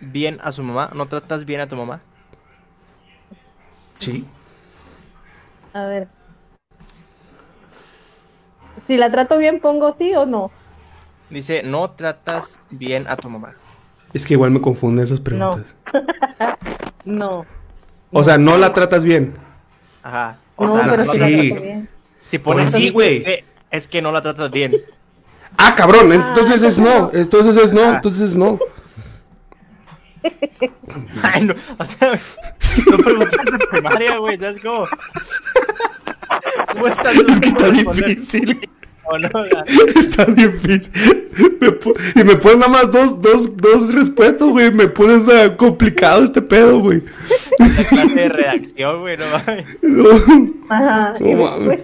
bien 0.00 0.38
a 0.42 0.52
su 0.52 0.62
mamá. 0.62 0.90
¿No 0.94 1.06
tratas 1.06 1.44
bien 1.44 1.60
a 1.60 1.66
tu 1.68 1.76
mamá? 1.76 2.00
Sí. 3.98 4.24
a 5.74 5.84
ver. 5.86 6.08
Si 8.86 8.96
la 8.96 9.10
trato 9.10 9.36
bien, 9.38 9.60
pongo 9.60 9.94
sí 9.98 10.14
o 10.14 10.24
no. 10.24 10.50
Dice, 11.30 11.62
no 11.62 11.90
tratas 11.90 12.58
bien 12.70 13.06
a 13.08 13.16
tu 13.16 13.28
mamá. 13.28 13.54
Es 14.14 14.24
que 14.24 14.34
igual 14.34 14.50
me 14.50 14.60
confunden 14.60 15.04
esas 15.04 15.20
preguntas. 15.20 15.74
No. 17.04 17.46
O 18.12 18.22
sea, 18.22 18.36
no 18.36 18.58
la 18.58 18.74
tratas 18.74 19.02
bien. 19.02 19.34
Ajá. 20.02 20.36
O 20.56 20.66
No, 20.66 20.74
sea, 20.74 20.84
pero 20.84 21.04
no 21.04 21.10
sí 21.12 21.18
la- 21.18 21.26
bien. 21.26 21.88
si 22.26 22.38
pones 22.38 22.70
Pues 22.70 22.82
sí, 22.82 22.90
güey. 22.90 23.16
Es 23.18 23.24
que, 23.24 23.44
es 23.70 23.88
que 23.88 24.02
no 24.02 24.12
la 24.12 24.20
tratas 24.20 24.50
bien. 24.50 24.74
Ah, 25.56 25.74
cabrón, 25.74 26.12
entonces 26.12 26.62
es 26.62 26.74
¿cómo 26.74 26.88
no. 26.88 26.98
no? 27.00 27.10
Entonces 27.14 27.56
es 27.56 27.72
no. 27.72 27.80
Ah. 27.82 27.94
Entonces 27.96 28.30
es 28.30 28.36
no. 28.36 28.58
Ay, 31.22 31.44
no. 31.44 31.54
O 31.78 31.84
sea, 31.84 32.18
no 32.90 32.96
preguntas 32.98 33.44
de 33.46 33.66
primaria, 33.70 34.16
güey. 34.18 34.36
¿Sabes 34.36 34.62
cómo? 34.62 34.84
¿Cómo 36.72 36.86
estás? 36.86 37.14
Es 37.16 37.40
que 37.40 37.48
está 37.48 37.70
difícil. 37.70 38.68
O 39.10 39.18
no, 39.18 39.28
Está 39.96 40.24
difícil. 40.26 41.28
Me 41.60 42.20
y 42.20 42.24
me 42.24 42.36
ponen 42.36 42.58
nada 42.60 42.72
más 42.72 42.90
dos, 42.90 43.20
dos, 43.22 43.56
dos 43.56 43.94
respuestas, 43.94 44.48
güey. 44.48 44.70
Me 44.72 44.88
pones 44.88 45.28
a 45.28 45.56
complicado 45.56 46.24
este 46.24 46.42
pedo, 46.42 46.78
güey. 46.80 47.02
esa 47.58 47.84
clase 47.88 48.14
de 48.14 48.28
redacción, 48.28 49.00
güey. 49.00 49.16
No 49.16 49.24
mames. 49.30 49.66
No, 49.82 50.54
Ajá. 50.68 51.14
no 51.20 51.32
mames. 51.42 51.80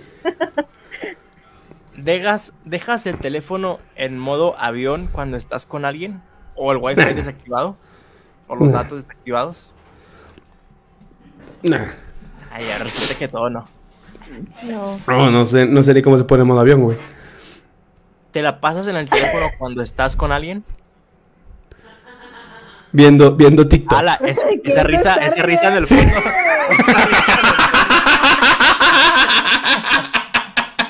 ¿Dejas, 1.96 2.52
¿Dejas 2.64 3.06
el 3.06 3.16
teléfono 3.18 3.78
en 3.96 4.18
modo 4.18 4.58
avión 4.58 5.08
cuando 5.10 5.36
estás 5.36 5.64
con 5.64 5.84
alguien? 5.84 6.20
¿O 6.56 6.72
el 6.72 6.78
wifi 6.78 7.02
desactivado? 7.14 7.76
¿O 8.48 8.56
los 8.56 8.70
Nah. 8.70 8.82
datos 8.82 8.98
desactivados? 9.06 9.72
Nah. 11.62 11.86
Ay, 12.52 12.66
ya 12.68 12.78
resulta 12.78 13.14
que 13.14 13.28
todo 13.28 13.48
no. 13.50 13.68
No. 14.62 15.00
No, 15.06 15.30
no 15.30 15.46
sé, 15.46 15.66
no 15.66 15.82
sé 15.82 15.94
ni 15.94 16.02
cómo 16.02 16.18
se 16.18 16.24
pone 16.24 16.42
en 16.42 16.48
modo 16.48 16.60
avión, 16.60 16.80
güey. 16.82 16.96
¿Te 18.32 18.42
la 18.42 18.60
pasas 18.60 18.86
en 18.88 18.96
el 18.96 19.08
teléfono 19.08 19.46
cuando 19.58 19.80
estás 19.82 20.16
con 20.16 20.32
alguien? 20.32 20.64
Viendo, 22.92 23.34
viendo 23.34 23.66
TikTok. 23.66 23.98
Ala, 23.98 24.18
es- 24.24 24.40
esa 24.64 24.82
risa, 24.84 25.14
esa 25.16 25.42
risa 25.42 25.68
en 25.68 25.74
el 25.74 25.86
fondo. 25.86 26.02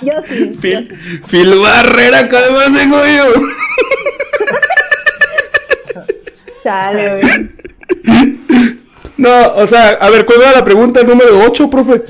Yo 0.02 0.12
sí. 0.26 0.48
yo 0.50 0.60
Phil, 0.60 0.88
sí. 0.90 1.20
Phil 1.28 1.58
Barrera, 1.58 2.28
que 2.28 2.36
además 2.36 2.72
tengo 2.78 2.98
yo. 3.06 3.24
Chale, 6.64 7.20
güey. 7.20 7.50
No, 9.18 9.54
o 9.54 9.66
sea, 9.66 9.90
a 10.00 10.10
ver, 10.10 10.24
¿cuál 10.26 10.40
era 10.42 10.52
la 10.52 10.64
pregunta 10.64 11.02
número 11.04 11.38
8, 11.46 11.70
profe? 11.70 12.02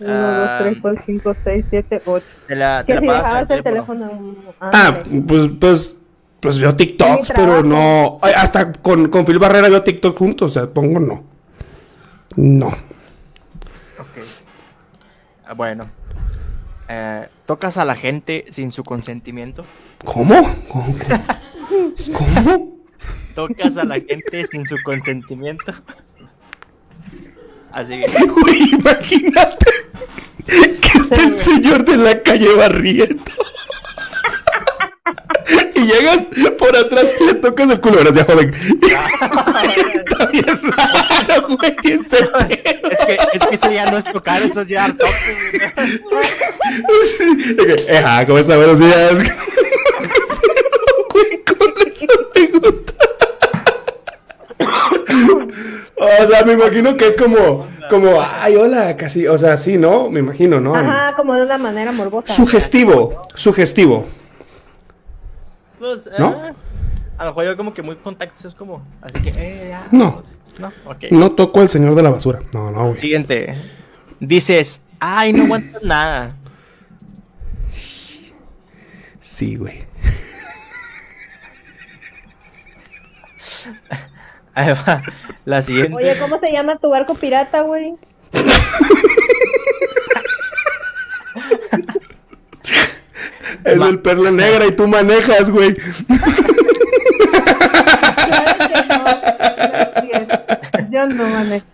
1, 0.00 0.38
2, 0.38 0.50
3, 0.60 0.78
4, 0.80 1.02
5, 1.06 1.36
6, 1.44 1.64
7, 1.70 2.02
8. 2.06 2.26
Te 2.48 2.56
la, 2.56 2.84
te 2.84 2.86
Que 2.86 2.94
la 2.94 3.00
si 3.00 3.06
dejabas 3.06 3.50
el 3.50 3.56
el 3.58 3.64
teléfono. 3.64 4.06
teléfono. 4.08 4.34
Ah, 4.60 4.98
pues, 5.26 5.48
pues, 5.60 5.94
pues 6.40 6.58
veo 6.58 6.74
TikToks, 6.74 7.32
pero 7.34 7.62
no. 7.62 8.18
Hasta 8.22 8.72
con, 8.72 9.08
con 9.08 9.26
Phil 9.26 9.38
Barrera 9.38 9.68
veo 9.68 9.82
TikTok 9.82 10.16
juntos, 10.16 10.50
o 10.50 10.54
sea, 10.54 10.66
pongo 10.72 11.00
no. 11.00 11.24
No. 12.36 12.68
Ok. 12.68 14.24
Ah, 15.46 15.54
Bueno. 15.54 15.84
Eh, 16.88 17.28
¿Tocas 17.46 17.76
a 17.78 17.84
la 17.84 17.94
gente 17.94 18.44
sin 18.50 18.72
su 18.72 18.84
consentimiento? 18.84 19.64
¿Cómo? 20.04 20.34
¿Cómo? 20.68 20.94
¿Cómo? 22.12 22.73
¿Tocas 23.34 23.76
a 23.76 23.84
la 23.84 23.96
gente 23.96 24.46
sin 24.46 24.66
su 24.66 24.76
consentimiento? 24.84 25.72
Así 27.72 28.00
que, 28.00 28.26
Güey, 28.26 28.70
imagínate 28.70 29.66
que 30.46 30.98
está 30.98 31.22
el 31.24 31.36
señor 31.38 31.84
de 31.84 31.96
la 31.96 32.22
calle 32.22 32.54
barriendo. 32.54 33.32
Y 35.74 35.80
llegas 35.80 36.26
por 36.58 36.76
atrás 36.76 37.12
y 37.20 37.24
le 37.24 37.34
tocas 37.34 37.68
el 37.70 37.80
culo. 37.80 37.98
Gracias, 38.00 38.24
joven. 38.24 38.54
Está 39.94 40.26
bien 40.26 40.60
raro, 40.62 41.48
güey. 41.48 41.76
ese 41.82 41.98
pedo. 41.98 42.38
es 42.38 42.98
que, 43.06 43.18
es 43.34 43.46
que 43.46 43.54
eso 43.56 43.72
ya 43.72 43.90
no 43.90 43.98
es 43.98 44.04
tocar, 44.04 44.42
eso 44.42 44.60
es 44.60 44.68
ya 44.68 44.82
dar 44.82 44.96
toque, 44.96 45.36
güey. 46.10 46.24
Eh, 47.88 48.02
ah, 48.04 48.24
¿cómo 48.26 48.38
está? 48.38 48.56
Buenos 48.56 48.78
días. 48.78 49.12
Güey, 51.10 51.44
con 51.44 51.72
esa 51.86 52.06
pregunta. 52.32 52.94
O 55.96 56.28
sea, 56.30 56.44
me 56.44 56.54
imagino 56.54 56.96
que 56.96 57.06
es 57.06 57.16
como, 57.16 57.66
como, 57.88 58.20
ay, 58.20 58.56
hola, 58.56 58.96
casi, 58.96 59.26
o 59.26 59.38
sea, 59.38 59.56
sí, 59.56 59.76
¿no? 59.76 60.10
Me 60.10 60.20
imagino, 60.20 60.60
¿no? 60.60 60.74
Ajá, 60.74 61.14
como 61.16 61.34
de 61.34 61.42
una 61.42 61.58
manera 61.58 61.92
morbosa. 61.92 62.34
Sugestivo, 62.34 63.22
sugestivo. 63.34 64.06
Pues, 65.78 66.08
¿No? 66.18 66.46
eh, 66.48 66.52
a 67.18 67.24
lo 67.24 67.30
mejor 67.30 67.44
yo 67.44 67.56
como 67.56 67.74
que 67.74 67.82
muy 67.82 67.96
contactos 67.96 68.44
es 68.44 68.54
como, 68.54 68.82
así 69.02 69.20
que, 69.22 69.30
eh, 69.36 69.66
ya. 69.68 69.86
No, 69.92 70.22
No, 70.58 70.72
ok. 70.86 71.04
no 71.10 71.32
toco 71.32 71.60
al 71.60 71.68
señor 71.68 71.94
de 71.94 72.02
la 72.02 72.10
basura. 72.10 72.40
No, 72.52 72.70
no, 72.70 72.88
güey. 72.88 73.00
Siguiente. 73.00 73.54
Dices, 74.20 74.80
ay, 74.98 75.32
no 75.32 75.44
aguantas 75.44 75.82
nada. 75.82 76.36
Sí, 79.20 79.56
güey. 79.56 79.84
Ahí 84.54 84.72
va. 84.86 85.02
La 85.44 85.62
siguiente. 85.62 85.94
Oye, 85.94 86.16
¿cómo 86.18 86.38
se 86.38 86.50
llama 86.52 86.76
tu 86.78 86.88
barco 86.90 87.14
pirata, 87.14 87.62
güey? 87.62 87.94
Es 93.64 93.80
el 93.80 93.98
perla 94.00 94.30
negra 94.30 94.66
y 94.66 94.72
tú 94.72 94.86
manejas, 94.86 95.50
güey. 95.50 95.74
Yo 100.90 101.06
no 101.08 101.24
manejo. 101.28 101.66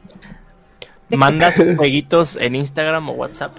¿Mandas 1.10 1.56
fueguitos 1.76 2.36
en 2.36 2.54
Instagram 2.54 3.08
o 3.08 3.12
WhatsApp? 3.12 3.52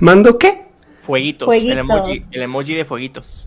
¿Mando 0.00 0.38
qué? 0.38 0.66
Fueguitos. 0.98 1.46
Fueguito. 1.46 1.72
El 1.72 1.78
emoji, 1.78 2.24
el 2.32 2.42
emoji 2.42 2.74
de 2.74 2.84
fueguitos. 2.84 3.46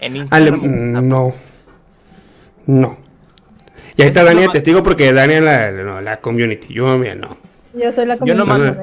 En 0.00 0.12
Ale- 0.12 0.18
Instagram. 0.50 1.08
no. 1.08 1.34
No. 2.66 2.98
Y 3.96 4.02
ahí 4.02 4.08
está 4.08 4.20
Es 4.20 4.26
Daniel, 4.26 4.46
no- 4.46 4.52
testigo 4.52 4.82
porque 4.82 5.12
Daniel 5.12 5.44
la, 5.44 5.70
no, 5.70 6.00
la 6.00 6.18
community. 6.20 6.74
Yo, 6.74 6.96
mira, 6.98 7.14
no. 7.14 7.36
Yo 7.74 7.92
soy 7.92 8.06
la 8.06 8.16
Yo 8.24 8.34
no 8.34 8.46
mando- 8.46 8.74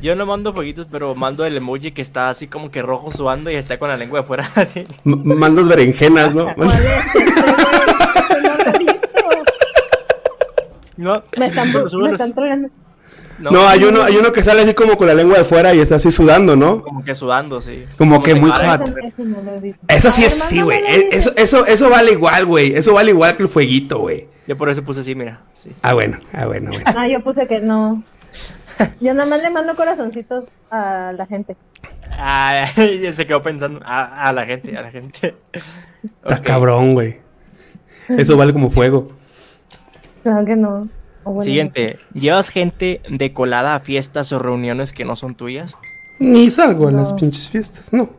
Yo 0.00 0.16
no 0.16 0.26
mando 0.26 0.52
fueguitos, 0.52 0.86
pero 0.90 1.14
mando 1.14 1.44
el 1.44 1.56
emoji 1.56 1.92
que 1.92 2.02
está 2.02 2.28
así 2.30 2.46
como 2.48 2.70
que 2.70 2.82
rojo 2.82 3.12
sudando 3.12 3.50
y 3.50 3.54
está 3.56 3.78
con 3.78 3.88
la 3.88 3.96
lengua 3.96 4.20
de 4.20 4.26
fuera 4.26 4.50
así. 4.56 4.84
M- 5.04 5.34
mandas 5.36 5.68
berenjenas, 5.68 6.34
¿no? 6.34 6.52
¿Cuál 6.54 6.68
es? 6.70 6.74
No 8.42 8.56
lo 8.56 8.64
he 8.64 8.78
visto. 8.78 9.18
No, 10.96 11.22
Me 11.36 11.46
están, 11.46 11.72
me 11.72 11.80
los- 11.80 11.92
están 12.12 12.32
trolleando. 12.34 12.68
no, 13.40 13.50
No, 13.50 13.68
hay 13.68 13.84
uno, 13.84 14.02
hay 14.02 14.16
uno 14.16 14.32
que 14.32 14.42
sale 14.42 14.62
así 14.62 14.74
como 14.74 14.96
con 14.96 15.06
la 15.08 15.14
lengua 15.14 15.38
de 15.38 15.44
fuera 15.44 15.74
y 15.74 15.80
está 15.80 15.96
así 15.96 16.10
sudando, 16.12 16.54
¿no? 16.56 16.82
Como 16.82 17.04
que 17.04 17.14
sudando, 17.14 17.60
sí. 17.60 17.84
Como 17.98 18.22
que 18.22 18.34
muy 18.34 18.50
hot. 18.50 18.82
Eso, 19.88 20.10
sí 20.10 20.24
es, 20.24 20.34
sí, 20.34 20.60
güey. 20.62 20.80
mándamelo, 20.82 21.08
E- 21.12 21.16
Eso, 21.16 21.32
eso, 21.36 21.66
eso 21.66 21.90
vale 21.90 22.12
igual, 22.12 22.46
güey. 22.46 22.74
Eso 22.74 22.94
vale 22.94 23.10
igual 23.10 23.36
que 23.36 23.42
el 23.44 23.48
fueguito, 23.48 23.98
güey. 23.98 24.28
Yo 24.46 24.56
por 24.56 24.68
eso 24.68 24.82
puse 24.84 25.00
así, 25.00 25.14
mira. 25.14 25.40
Sí. 25.54 25.70
Ah, 25.82 25.94
bueno, 25.94 26.18
ah, 26.32 26.46
bueno, 26.46 26.70
bueno. 26.70 26.84
Ah, 26.96 27.08
yo 27.08 27.22
puse 27.22 27.46
que 27.46 27.60
no. 27.60 28.02
Yo 29.00 29.14
nada 29.14 29.28
más 29.28 29.42
le 29.42 29.50
mando 29.50 29.74
corazoncitos 29.76 30.44
a 30.70 31.12
la 31.16 31.26
gente. 31.26 31.56
Ah, 32.18 32.66
se 33.12 33.26
quedó 33.26 33.42
pensando. 33.42 33.80
A, 33.84 34.28
a 34.28 34.32
la 34.32 34.44
gente, 34.46 34.76
a 34.76 34.82
la 34.82 34.90
gente. 34.90 35.34
Está 36.02 36.42
cabrón, 36.42 36.92
güey. 36.94 37.18
Eso 38.08 38.36
vale 38.36 38.52
como 38.52 38.70
fuego. 38.70 39.08
Claro 40.22 40.44
que 40.44 40.56
no. 40.56 40.88
Bueno, 41.24 41.40
Siguiente. 41.40 41.98
¿Llevas 42.12 42.50
gente 42.50 43.00
de 43.08 43.32
colada 43.32 43.74
a 43.76 43.80
fiestas 43.80 44.30
o 44.32 44.38
reuniones 44.38 44.92
que 44.92 45.04
no 45.06 45.16
son 45.16 45.34
tuyas? 45.34 45.74
Ni 46.18 46.50
salgo 46.50 46.88
a 46.88 46.92
las 46.92 47.10
No. 47.12 47.16
pinches 47.16 47.48
fiestas, 47.48 47.92
no. 47.92 48.10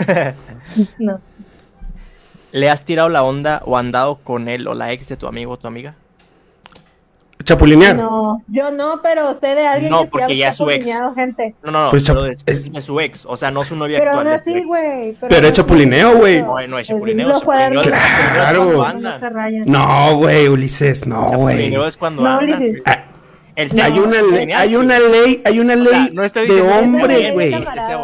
No. 0.98 1.20
¿Le 2.52 2.68
has 2.68 2.84
tirado 2.84 3.08
la 3.08 3.22
onda 3.22 3.62
o 3.64 3.76
andado 3.76 4.16
con 4.16 4.48
él 4.48 4.66
o 4.66 4.74
la 4.74 4.92
ex 4.92 5.08
de 5.08 5.16
tu 5.16 5.26
amigo 5.26 5.52
o 5.52 5.56
tu 5.58 5.66
amiga? 5.68 5.94
Chapulinear. 7.42 7.96
No, 7.96 8.42
yo 8.48 8.70
no, 8.70 9.00
pero 9.02 9.34
sé 9.34 9.54
de 9.54 9.66
alguien 9.66 9.90
No, 9.90 10.02
que 10.02 10.08
porque 10.10 10.24
ha 10.24 10.28
ya 10.36 10.48
es 10.50 10.56
su 10.56 10.68
ex. 10.70 10.86
gente. 11.14 11.54
No, 11.62 11.70
no, 11.70 11.84
no, 11.84 11.90
Pues, 11.90 12.04
pero 12.04 12.26
es, 12.26 12.44
es 12.46 12.84
su 12.84 13.00
ex, 13.00 13.24
o 13.24 13.34
sea, 13.36 13.50
no 13.50 13.64
su 13.64 13.76
novia 13.76 13.98
Pero 13.98 14.10
actual. 14.18 14.42
su 14.44 14.50
así, 14.50 14.64
güey. 14.64 15.16
Pero 15.20 15.34
es 15.36 15.42
no 15.42 15.50
chapulineo, 15.52 16.16
güey. 16.18 16.42
No, 16.42 16.66
no 16.68 16.78
es 16.78 16.86
chapulineo. 16.88 17.28
los 17.28 17.40
chapulineo 17.40 17.80
es 17.80 17.88
Claro. 17.88 18.84
No. 19.64 20.08
No, 20.10 20.16
güey, 20.18 20.48
Ulises, 20.48 21.06
no, 21.06 21.30
güey. 21.30 21.56
Chapulineo 21.56 21.86
es 21.86 21.96
cuando 21.96 22.22
No, 22.22 22.28
andan. 22.28 22.62
Ulises. 22.62 22.82
Ah, 22.84 23.04
Hay 23.56 23.98
una 23.98 24.20
ley, 24.22 24.52
hay 24.52 24.76
una 24.76 24.98
ley, 24.98 25.42
hay 25.44 25.60
una 25.60 25.72
O 25.74 25.76
ley 25.76 25.92
sea, 25.92 26.08
no 26.12 26.22
estoy 26.24 26.46
de 26.46 26.54
diciendo 26.54 26.72
que 26.74 26.78
hombre, 26.84 27.20
sea 27.22 27.32
güey. 27.32 27.50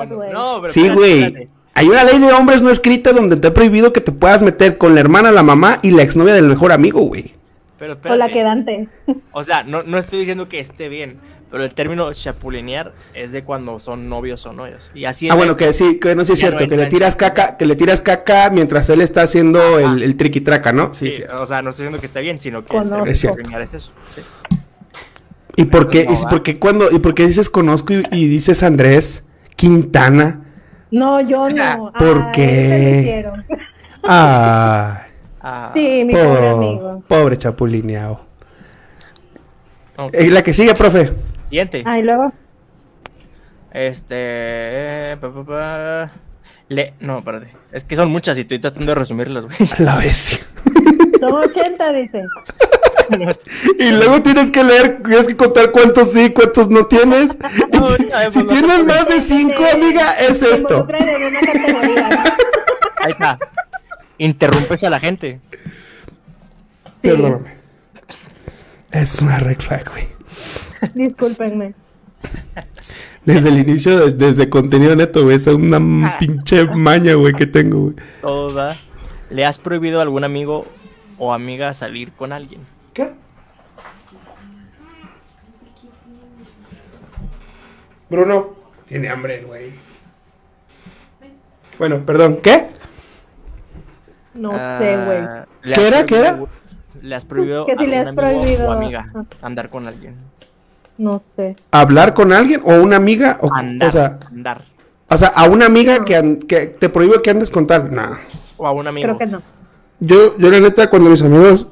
bueno. 0.09 0.33
No, 0.33 0.61
pero 0.63 0.73
Sí, 0.73 0.89
güey. 0.89 1.49
Hay 1.77 1.89
una 1.89 2.05
ley 2.05 2.19
de 2.19 2.33
hombres 2.33 2.63
no 2.63 2.71
escrita 2.71 3.13
donde 3.13 3.37
te 3.37 3.49
ha 3.49 3.55
prohibido 3.55 3.93
que 3.93 4.01
te 4.01 4.11
puedas 4.11 4.43
meter 4.43 4.79
con 4.79 4.95
la 4.95 5.01
hermana, 5.01 5.31
la 5.31 5.43
mamá 5.43 5.79
y 5.83 5.91
la 5.91 6.03
exnovia 6.03 6.33
del 6.33 6.47
mejor 6.47 6.73
amigo, 6.73 7.03
güey. 7.03 7.35
Pero 7.79 7.99
O 8.09 8.17
la 8.17 8.31
quedante. 8.31 8.89
O 9.33 9.45
sea, 9.45 9.63
no, 9.63 9.83
no 9.83 9.99
estoy 9.99 10.21
diciendo 10.21 10.49
que 10.49 10.59
esté 10.59 10.89
bien, 10.89 11.19
pero 11.51 11.63
el 11.65 11.75
término 11.75 12.11
chapulinear 12.15 12.95
es 13.13 13.31
de 13.31 13.45
cuando 13.45 13.79
son 13.79 14.09
novios 14.09 14.47
o 14.47 14.55
novios. 14.55 14.91
Y 14.95 15.05
así 15.05 15.29
Ah, 15.29 15.35
bueno, 15.35 15.59
que 15.59 15.75
sí, 15.75 16.01
que 16.01 16.15
no 16.15 16.25
sí 16.25 16.33
es 16.33 16.39
no 16.43 16.49
cierto, 16.49 16.67
que 16.67 16.77
le 16.79 16.87
tiras 16.87 17.15
caca, 17.15 17.59
que 17.59 17.67
le 17.67 17.77
tiras 17.77 18.01
caca 18.01 18.49
mientras 18.49 18.89
él 18.89 19.03
está 19.03 19.21
haciendo 19.21 19.79
el, 19.79 20.03
el 20.03 20.17
triqui-traca, 20.17 20.73
¿no? 20.73 20.95
Sí, 20.95 21.13
Sí, 21.13 21.19
sí. 21.19 21.23
o 21.25 21.45
sea, 21.45 21.61
no 21.61 21.71
estoy 21.71 21.83
diciendo 21.85 22.01
que 22.01 22.07
esté 22.07 22.23
bien, 22.23 22.39
sino 22.39 22.65
que 22.65 22.75
el 22.75 23.07
Es 23.07 23.21
cierto. 23.21 23.37
chapulinear 23.37 23.61
es 23.61 23.75
eso. 23.75 23.93
sí. 24.15 24.23
¿Y 25.57 25.67
por 25.67 25.89
qué, 25.89 26.05
no 26.07 26.13
y 26.13 26.17
por 26.31 26.43
qué 26.43 26.59
cuando, 26.59 26.91
y 26.91 26.99
por 26.99 27.15
qué 27.15 27.27
dices 27.27 27.49
conozco 27.51 27.93
y, 27.93 28.03
y 28.13 28.29
dices 28.29 28.63
Andrés 28.63 29.27
Quintana? 29.57 30.43
No, 30.97 31.21
yo 31.21 31.49
no. 31.51 31.93
¿Por 31.99 32.19
Ah, 32.27 32.33
qué? 32.33 32.45
ese 32.45 32.93
lo 32.93 33.01
hicieron. 33.01 33.45
Ah, 34.09 35.03
Ah, 35.41 35.71
Sí, 35.75 36.05
mi 36.05 36.13
pobre 36.13 36.41
po- 36.51 36.57
amigo. 36.57 37.03
pobre 37.09 37.37
chapulineado. 37.39 38.21
ok. 39.97 40.11
Eh, 40.15 40.31
la 40.31 40.43
que 40.43 40.53
sigue, 40.53 40.75
profe. 40.75 41.13
Siguiente. 41.49 41.83
Ah, 41.87 41.99
y 41.99 42.03
luego. 42.03 42.33
Este. 43.73 44.15
eh, 44.19 45.17
pa, 45.21 45.33
pa, 45.33 45.45
pa. 45.45 46.11
Le... 46.69 46.95
No, 47.01 47.19
espérate. 47.19 47.53
Es 47.73 47.85
que 47.85 47.95
son 47.97 48.11
muchas 48.11 48.37
y 48.39 48.41
estoy 48.43 48.59
tratando 48.59 48.91
de 48.93 48.95
resumirlas, 48.97 49.45
güey. 49.45 49.57
A 49.79 49.83
la 49.83 49.97
vez. 49.99 50.45
Son 51.21 51.33
80, 51.33 51.93
dice. 51.93 52.23
Y 53.79 53.93
luego 53.93 54.21
tienes 54.21 54.51
que 54.51 54.65
leer, 54.65 55.01
tienes 55.05 55.29
que 55.29 55.37
contar 55.37 55.71
cuántos 55.71 56.11
sí, 56.13 56.31
cuántos 56.31 56.69
no 56.69 56.87
tienes. 56.87 57.37
No, 57.73 57.89
si 58.33 58.39
no 58.41 58.47
tienes 58.47 58.85
más 58.85 59.07
de 59.09 59.21
cinco, 59.21 59.63
amiga, 59.73 60.11
es 60.29 60.43
esto. 60.43 60.89
Ahí 62.99 63.11
está. 63.13 63.39
Interrumpes 64.19 64.83
a 64.83 64.91
la 64.91 64.99
gente. 64.99 65.39
Perdóname. 67.01 67.55
Es 68.91 69.21
una 69.21 69.39
red 69.39 69.59
flag, 69.61 69.89
güey. 69.91 70.07
Discúlpenme. 70.95 71.75
Desde 73.25 73.49
el 73.51 73.59
inicio, 73.59 73.99
des- 73.99 74.19
desde 74.19 74.49
contenido 74.49 74.97
neto, 74.97 75.23
güey. 75.25 75.37
Es 75.37 75.47
una 75.49 75.79
Ah. 76.09 76.17
pinche 76.19 76.65
maña, 76.67 77.15
güey, 77.15 77.35
que 77.35 77.47
tengo, 77.47 77.81
güey. 77.83 77.97
Todo 78.23 78.53
da. 78.53 78.77
¿Le 79.31 79.45
has 79.45 79.59
prohibido 79.59 79.99
a 79.99 80.03
algún 80.03 80.25
amigo 80.25 80.67
o 81.19 81.33
amiga 81.33 81.73
salir 81.75 82.13
con 82.13 82.33
alguien? 82.33 82.61
¿Qué? 82.95 83.13
Bruno. 88.09 88.55
Tiene 88.87 89.09
hambre, 89.09 89.43
güey. 89.43 89.73
Bueno, 91.79 92.01
perdón. 92.07 92.39
¿Qué? 92.43 92.69
No 94.35 94.53
Ah, 94.55 94.79
sé, 94.81 94.97
güey. 95.05 95.23
¿le 95.63 95.75
¿Qué 95.75 95.89
era? 95.89 96.07
¿Qué 96.07 96.19
era? 96.19 96.39
¿Le 97.03 97.15
has 97.15 97.25
prohibido 97.25 97.65
a 97.65 97.67
si 97.67 97.87
le 97.87 97.99
algún 97.99 98.19
has 98.19 98.27
amigo 98.27 98.43
prohibido- 98.43 98.69
o 98.69 98.73
amiga 98.73 99.13
andar 99.43 99.69
con 99.71 99.87
alguien? 99.87 100.15
No 100.99 101.19
sé. 101.19 101.57
¿Hablar 101.73 102.15
con 102.15 102.33
alguien 102.33 102.61
o 102.65 102.75
una 102.81 102.97
amiga? 102.97 103.39
O, 103.43 103.53
Andar. 103.53 103.89
o 103.89 103.93
sea, 103.93 104.19
andar. 104.31 104.65
o 105.11 105.19
sea, 105.19 105.29
a 105.29 105.45
una 105.47 105.67
amiga 105.67 106.05
que, 106.05 106.39
que 106.49 106.67
te 106.69 106.89
prohíbe 106.89 107.21
que 107.23 107.31
andes 107.31 107.51
con 107.51 107.67
tal. 107.67 107.93
No. 107.93 108.17
O 108.57 108.67
a 108.67 108.73
un 108.73 108.87
amigo. 108.87 109.07
Creo 109.07 109.19
que 109.19 109.27
no. 109.27 109.43
Yo, 110.01 110.37
yo 110.39 110.51
la 110.51 110.61
neta, 110.61 110.89
cuando 110.91 111.11
mis 111.11 111.23
amigos, 111.23 111.69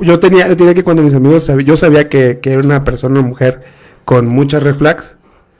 yo 0.00 0.20
tenía, 0.20 0.48
yo 0.48 0.56
tenía 0.56 0.74
que 0.74 0.84
cuando 0.84 1.02
mis 1.02 1.14
amigos, 1.14 1.48
sab- 1.48 1.62
yo 1.64 1.76
sabía 1.76 2.08
que, 2.08 2.38
que 2.40 2.52
era 2.52 2.60
una 2.62 2.84
persona, 2.84 3.18
una 3.20 3.28
mujer 3.28 3.64
con 4.04 4.26
muchas 4.26 4.62
red 4.62 4.74
flags, 4.74 5.16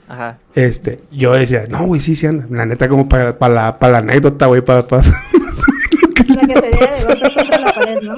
Ajá. 0.07 0.37
este, 0.53 0.99
yo 1.11 1.33
decía, 1.33 1.65
no, 1.69 1.85
güey, 1.85 2.01
sí, 2.01 2.15
sí 2.15 2.27
anda. 2.27 2.45
La 2.49 2.65
neta, 2.65 2.87
como 2.87 3.07
para 3.09 3.35
la, 3.49 3.79
para 3.79 3.93
la 3.93 3.97
anécdota, 3.99 4.45
güey, 4.47 4.61
para, 4.61 4.85
para... 4.87 5.03
La 6.13 6.13
que 6.13 6.23
sería 6.33 6.61
de 6.61 6.71
golpes 6.71 7.05
contra 7.35 7.59
la 7.59 7.73
pared, 7.73 8.01
¿no? 8.03 8.15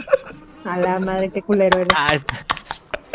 A 0.70 0.78
la 0.78 1.00
madre, 1.00 1.30
qué 1.30 1.42
culero 1.42 1.78
eres. 1.80 1.88
Ah, 1.96 2.14
esta, 2.14 2.46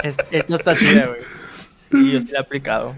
es- 0.03 0.17
esto 0.31 0.57
está 0.57 0.75
chida, 0.75 1.07
güey. 1.09 2.03
Y 2.05 2.13
yo 2.13 2.21
sí 2.21 2.29
la 2.33 2.39
he 2.39 2.43
aplicado. 2.43 2.95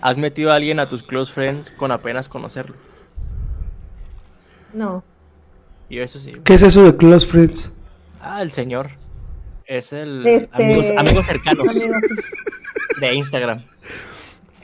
¿Has 0.00 0.16
metido 0.18 0.52
a 0.52 0.56
alguien 0.56 0.78
a 0.80 0.86
tus 0.88 1.02
close 1.02 1.32
friends 1.32 1.70
con 1.76 1.90
apenas 1.92 2.28
conocerlo? 2.28 2.74
No. 4.74 5.02
Y 5.88 5.98
eso 6.00 6.18
sí. 6.18 6.32
¿Qué 6.44 6.54
es 6.54 6.62
eso 6.62 6.84
de 6.84 6.96
close 6.96 7.26
friends? 7.26 7.72
Ah, 8.20 8.42
el 8.42 8.52
señor. 8.52 8.90
Es 9.66 9.92
el 9.92 10.26
Este- 10.26 10.48
amigos, 10.52 10.86
amigos 10.96 11.26
cercanos 11.26 11.66
de 13.00 13.14
Instagram. 13.14 13.62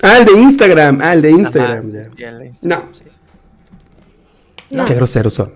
Ah, 0.03 0.19
el 0.19 0.25
de 0.27 0.33
Instagram, 0.33 0.99
ah, 1.03 1.13
el 1.15 1.23
de 1.23 1.31
Instagram, 1.31 1.89
Ajá, 1.91 1.99
ya. 2.05 2.05
sí, 2.17 2.23
el 2.25 2.39
de 2.39 2.47
Instagram, 2.47 2.83
No. 2.89 2.95
sí. 2.95 3.05
No. 4.71 4.85
Qué 4.87 4.95
groseros 4.95 5.35
son. 5.35 5.53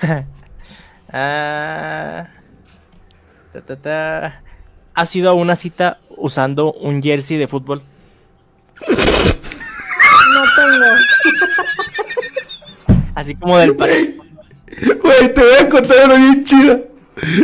Ah, 1.16 2.26
ta, 3.52 3.60
ta, 3.60 3.76
ta. 3.76 4.42
¿Has 4.94 5.14
ido 5.14 5.30
a 5.30 5.34
una 5.34 5.54
cita 5.54 6.00
usando 6.16 6.72
un 6.72 7.00
jersey 7.00 7.36
de 7.36 7.46
fútbol? 7.46 7.82
No 8.80 10.42
tengo. 10.56 10.86
Así 13.14 13.36
como 13.36 13.56
del 13.58 13.76
país. 13.76 14.16
Güey, 15.02 15.34
te 15.34 15.40
voy 15.40 15.54
a 15.60 15.68
contar 15.68 16.04
una 16.06 16.14
bien 16.16 16.44
chida. 16.44 16.80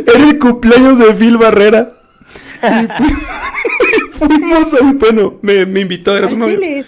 Era 0.07 0.28
el 0.31 0.39
cumpleaños 0.39 0.98
de 0.98 1.15
Phil 1.15 1.36
Barrera. 1.36 1.93
Y 2.62 2.86
fui- 2.97 3.16
fuimos 4.28 4.74
a 4.74 4.85
un... 4.85 4.98
Bueno, 4.98 5.39
me, 5.43 5.65
me 5.66 5.81
invitó, 5.81 6.16
era 6.16 6.28
su 6.28 6.36
Al 6.43 6.59
chilis. 6.59 6.86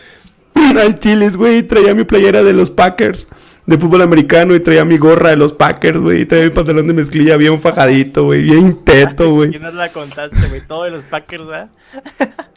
Al 0.55 0.99
Chiles, 0.99 1.37
güey, 1.37 1.63
traía 1.63 1.95
mi 1.95 2.05
playera 2.05 2.43
de 2.43 2.53
los 2.53 2.71
Packers 2.71 3.29
de 3.67 3.79
fútbol 3.79 4.03
americano 4.03 4.55
y 4.57 4.61
traía 4.61 4.85
mi 4.85 4.99
gorra 4.99 5.31
de 5.31 5.37
los 5.37 5.53
Packers, 5.53 5.99
güey, 6.01 6.23
y 6.23 6.27
traía 6.27 6.45
mi 6.45 6.51
pantalón 6.51 6.87
de 6.89 6.93
mezclilla 6.95 7.37
bien 7.37 7.61
fajadito, 7.61 8.25
güey, 8.25 8.43
bien 8.43 8.81
teto, 8.85 9.31
güey. 9.33 9.51
¿Quién 9.51 9.63
nos 9.63 9.75
la 9.75 9.93
contaste, 9.93 10.37
güey? 10.49 10.61
Todo 10.67 10.85
de 10.85 10.91
los 10.91 11.05
Packers, 11.05 11.47
¿verdad? 11.47 11.71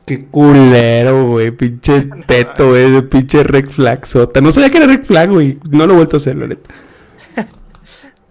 Qué 0.06 0.26
culero, 0.26 1.26
güey, 1.28 1.52
pinche 1.52 2.08
teto, 2.28 2.70
güey, 2.70 2.92
de 2.92 3.02
pinche 3.04 3.44
red 3.44 3.70
flag 3.70 4.06
sota. 4.08 4.42
No 4.42 4.52
sabía 4.52 4.70
que 4.72 4.78
era 4.78 4.88
red 4.88 5.04
flag, 5.04 5.30
güey, 5.30 5.60
no 5.70 5.86
lo 5.86 5.94
he 5.94 5.98
vuelto 5.98 6.16
a 6.16 6.18
hacer, 6.18 6.36
la 6.38 6.48
neta. 6.48 6.74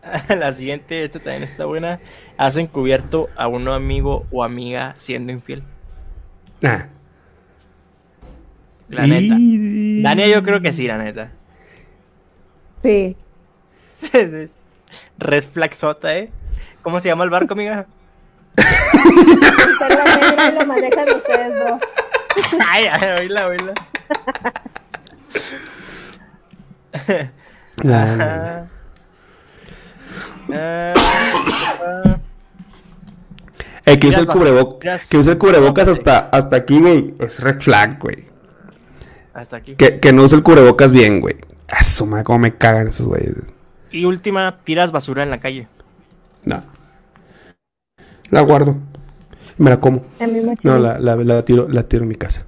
La 0.28 0.52
siguiente, 0.52 1.02
esta 1.02 1.18
también 1.18 1.42
está 1.44 1.64
buena. 1.64 2.00
¿Has 2.36 2.56
encubierto 2.56 3.28
a 3.36 3.48
un 3.48 3.68
amigo 3.68 4.26
o 4.30 4.44
amiga 4.44 4.94
siendo 4.96 5.32
infiel? 5.32 5.62
Nah. 6.60 6.86
La 8.88 9.06
neta. 9.06 9.34
Y- 9.38 10.02
Dania, 10.02 10.28
yo 10.28 10.42
creo 10.42 10.60
que 10.60 10.72
sí, 10.72 10.86
la 10.86 10.98
neta. 10.98 11.30
Sí. 12.82 13.16
Red 15.18 15.44
flag 15.44 15.74
sota, 15.74 16.16
¿eh? 16.16 16.30
¿Cómo 16.82 17.00
se 17.00 17.08
llama 17.08 17.24
el 17.24 17.30
barco, 17.30 17.54
amiga? 17.54 17.86
La 18.56 20.48
y 20.48 20.52
lo 20.52 20.66
manejan 20.66 21.08
ustedes 21.08 21.58
dos. 21.58 21.80
ay, 22.68 22.86
ay, 22.86 23.20
oíla, 23.20 23.46
oíla. 23.48 23.72
Nah, 27.82 28.16
nah, 28.16 28.36
nah. 28.36 28.73
Eh, 33.86 33.98
que 33.98 34.08
use 34.08 34.20
Miras 34.20 34.20
el 34.20 34.26
cubrebocas, 34.26 35.06
que 35.08 35.18
use 35.18 35.30
el 35.32 35.38
cubrebocas 35.38 35.88
hasta, 35.88 36.18
hasta 36.30 36.56
aquí, 36.56 36.80
güey, 36.80 37.14
es 37.18 37.40
red 37.40 37.60
flag, 37.60 37.98
güey. 37.98 38.26
hasta 39.34 39.56
aquí. 39.56 39.74
Que, 39.76 40.00
que 40.00 40.12
no 40.12 40.22
use 40.22 40.36
el 40.36 40.42
cubrebocas 40.42 40.90
bien, 40.90 41.20
güey. 41.20 41.36
A 41.68 41.84
su 41.84 42.06
madre, 42.06 42.24
cómo 42.24 42.38
me 42.38 42.54
cagan 42.56 42.88
esos 42.88 43.06
güeyes. 43.06 43.34
Y 43.90 44.04
última, 44.06 44.58
tiras 44.64 44.90
basura 44.90 45.22
en 45.22 45.30
la 45.30 45.38
calle. 45.38 45.68
No. 46.44 46.60
La 48.30 48.40
guardo. 48.40 48.76
Me 49.58 49.70
la 49.70 49.80
como. 49.80 50.04
A 50.18 50.26
mí 50.26 50.40
me 50.40 50.56
No, 50.62 50.78
la, 50.78 50.98
la, 50.98 51.16
la 51.16 51.44
tiro, 51.44 51.68
la 51.68 51.82
tiro 51.84 52.02
en 52.02 52.08
mi 52.08 52.16
casa. 52.16 52.44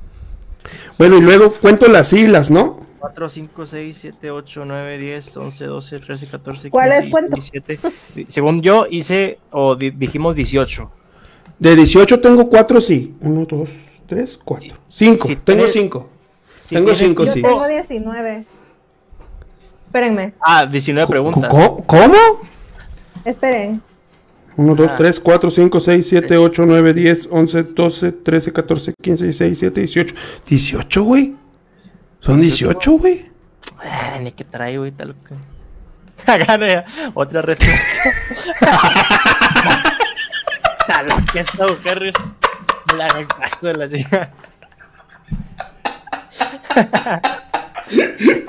Bueno, 0.99 1.19
y 1.19 1.21
luego 1.21 1.53
cuento 1.53 1.87
las 1.89 2.09
siglas, 2.09 2.51
¿no? 2.51 2.86
4, 3.07 3.29
5, 3.29 3.67
6, 3.67 3.97
7, 3.97 4.31
8, 4.31 4.65
9, 4.65 4.99
10, 4.99 5.37
11, 5.37 5.65
12, 5.65 5.99
13, 6.01 6.27
14, 6.27 6.71
¿Cuál 6.71 6.91
15, 6.91 7.05
es 7.07 7.11
cuento? 7.11 7.35
17. 7.37 7.81
Según 8.29 8.63
yo 8.63 8.87
hice, 8.91 9.39
o 9.51 9.77
di- 9.77 9.91
dijimos 9.91 10.35
18. 10.35 10.91
De 11.59 11.77
18 11.77 12.21
tengo 12.21 12.49
4 12.49 12.81
sí. 12.81 13.15
1, 13.21 13.45
2, 13.47 13.71
3, 14.07 14.39
4. 14.45 14.77
5. 14.89 15.29
Si 15.29 15.37
tengo 15.37 15.45
tienes- 15.65 15.73
5. 15.73 16.09
Si 16.63 16.75
Tengo 16.75 16.87
tienes 16.87 16.99
cinco, 16.99 17.25
Yo 17.25 17.33
sí. 17.33 17.43
tengo 17.43 17.67
19. 17.69 18.45
espérenme. 19.87 20.33
Ah, 20.41 20.67
19 20.67 21.07
preguntas. 21.09 21.49
¿Cómo? 21.49 21.85
¿Cómo? 21.87 22.15
Esperen. 23.25 23.81
1, 24.57 24.75
2, 24.75 24.91
Ah. 24.91 24.97
3, 24.97 25.21
4, 25.21 25.51
5, 25.51 25.79
6, 25.81 26.09
7, 26.09 26.37
8, 26.39 26.67
9, 26.67 26.93
10, 26.93 27.29
11, 27.31 27.63
12, 27.63 28.11
13, 28.13 28.53
14, 28.53 28.95
15, 29.01 29.25
16, 29.25 29.51
17, 29.61 29.81
18. 29.83 30.15
18, 30.45 31.03
güey. 31.05 31.37
Son 32.21 32.41
18, 32.41 32.93
güey. 32.93 33.31
Ah, 33.79 34.19
ni 34.21 34.33
que 34.33 34.45
trae, 34.45 34.79
güey, 34.79 34.93
tal 34.93 35.15
que. 35.17 35.35
Agarra 36.31 36.85
otra 37.15 37.43
refleja. 37.43 38.11
A 40.89 41.03
la 41.03 41.25
que 41.33 41.41
esta 41.41 41.67
mujer 41.67 42.13
me 42.91 42.97
la 42.97 43.07
hagan 43.07 43.27
caso 43.27 43.67
de 43.67 43.75
la 43.75 43.89
chica. 43.89 44.31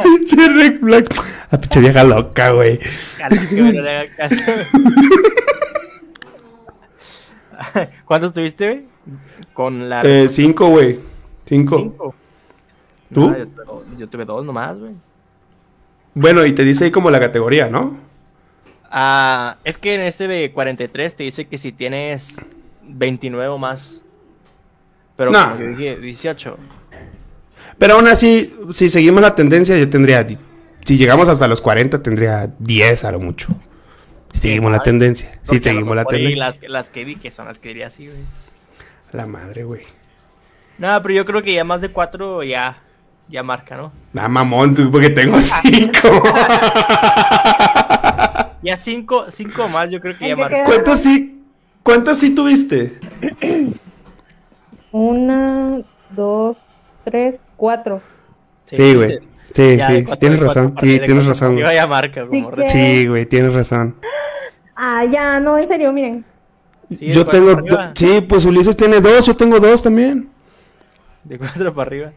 Pinche 0.03 0.48
Red 0.48 0.80
Flag. 0.80 1.07
La 1.52 1.61
pinche 1.61 1.80
vieja 1.80 2.03
loca, 2.03 2.49
güey. 2.52 2.80
A 3.23 3.30
la 3.30 3.48
que 3.48 3.61
me 3.61 3.72
le 3.73 3.98
hagan 3.98 4.15
caso. 4.15 4.35
¿Cuántos 8.06 8.34
tuviste, 8.34 8.68
güey? 8.68 8.85
Con 9.53 9.89
la. 9.89 10.02
Eh, 10.03 10.27
5, 10.30 10.68
güey. 10.68 10.99
5. 11.45 11.76
Cinco. 11.77 12.15
¿Tú? 13.13 13.29
No, 13.29 13.38
yo, 13.38 13.45
tuve- 13.47 13.97
yo 13.97 14.09
tuve 14.09 14.25
dos 14.25 14.43
nomás, 14.45 14.77
güey. 14.77 14.93
Bueno, 16.13 16.45
y 16.45 16.53
te 16.53 16.63
dice 16.63 16.85
ahí 16.85 16.91
como 16.91 17.09
la 17.11 17.19
categoría, 17.19 17.69
¿no? 17.69 17.97
Ah, 18.89 19.57
es 19.63 19.77
que 19.77 19.95
en 19.95 20.01
este 20.01 20.27
de 20.27 20.51
43 20.51 21.15
te 21.15 21.23
dice 21.23 21.45
que 21.47 21.57
si 21.57 21.71
tienes 21.71 22.38
29 22.84 23.47
o 23.49 23.57
más. 23.57 24.01
Pero 25.15 25.31
No. 25.31 25.43
como 25.51 25.59
yo 25.59 25.67
dije 25.75 25.97
18. 25.97 26.57
Pero 27.77 27.93
aún 27.95 28.07
así, 28.07 28.53
si 28.71 28.89
seguimos 28.89 29.21
la 29.21 29.35
tendencia, 29.35 29.77
yo 29.77 29.89
tendría. 29.89 30.25
Si 30.85 30.97
llegamos 30.97 31.27
hasta 31.29 31.47
los 31.47 31.61
40, 31.61 32.01
tendría 32.01 32.47
10 32.59 33.03
a 33.03 33.11
lo 33.11 33.19
mucho. 33.19 33.49
Si 34.34 34.39
seguimos 34.39 34.71
la 34.71 34.77
Ay, 34.77 34.84
tendencia. 34.84 35.39
Si 35.43 35.57
lo 35.57 35.63
seguimos 35.63 35.95
la 35.95 36.01
mejor 36.03 36.15
y 36.15 36.17
tendencia. 36.35 36.45
Las, 36.47 36.61
las 36.69 36.89
que 36.89 37.05
dije 37.05 37.29
son 37.31 37.47
las 37.47 37.59
que 37.59 37.69
diría 37.69 37.88
así, 37.88 38.07
güey. 38.07 38.19
La 39.11 39.25
madre, 39.27 39.63
güey. 39.63 39.84
No, 40.77 41.01
pero 41.01 41.13
yo 41.13 41.25
creo 41.25 41.41
que 41.43 41.53
ya 41.53 41.63
más 41.63 41.81
de 41.81 41.89
4 41.89 42.43
ya, 42.43 42.81
ya 43.30 43.44
marca, 43.44 43.76
¿no? 43.78 43.91
La 44.14 44.28
mamón, 44.28 44.74
porque 44.91 45.10
tengo 45.10 45.40
5. 45.41 45.99
Ya 48.64 48.76
5 48.76 49.26
cinco 49.30 49.68
más 49.70 49.90
yo 49.91 49.99
creo 50.02 50.18
que 50.18 50.26
¿En 50.26 50.30
ya 50.32 50.36
marca. 50.36 50.56
queda? 50.58 50.66
¿Cuántos 50.66 50.99
sí? 50.99 51.44
¿Cuántos 51.84 52.18
sí 52.18 52.34
tuviste? 52.36 52.99
Una, 54.91 55.82
dos, 56.10 56.58
tres, 57.04 57.36
cuatro. 57.56 58.02
Sí, 58.66 58.94
güey. 58.95 59.20
Sí, 59.54 59.72
sí, 59.72 59.78
cuatro- 59.78 60.18
tienes 60.18 60.40
cuatro 60.40 60.48
razón. 60.48 60.76
Sí, 60.80 60.88
tienes 60.88 61.08
cuatro 61.10 61.28
razón. 61.30 61.54
güey. 61.62 61.74
ya 61.76 61.88
marca, 61.88 62.28
como 62.28 62.52
Sí, 62.52 62.64
Sí, 62.70 63.08
güey, 63.08 63.26
tienes 63.26 63.54
razón. 63.54 63.95
Ah, 64.76 65.06
ya, 65.06 65.40
no, 65.40 65.58
en 65.58 65.68
serio, 65.68 65.91
miren. 65.91 66.26
sí, 66.90 67.08
Yo 67.14 67.24
cuatro 67.26 67.64
tengo. 67.64 67.78
Sí, 67.95 68.22
pues 68.22 68.45
Ulises 68.45 68.76
tiene 68.76 68.99
dos, 69.02 69.26
yo 69.26 69.36
tengo 69.36 69.60
dos 69.60 69.82
también. 69.82 70.30
De 71.24 71.38
4 71.38 71.74
para 71.74 71.88
arriba. 71.88 72.12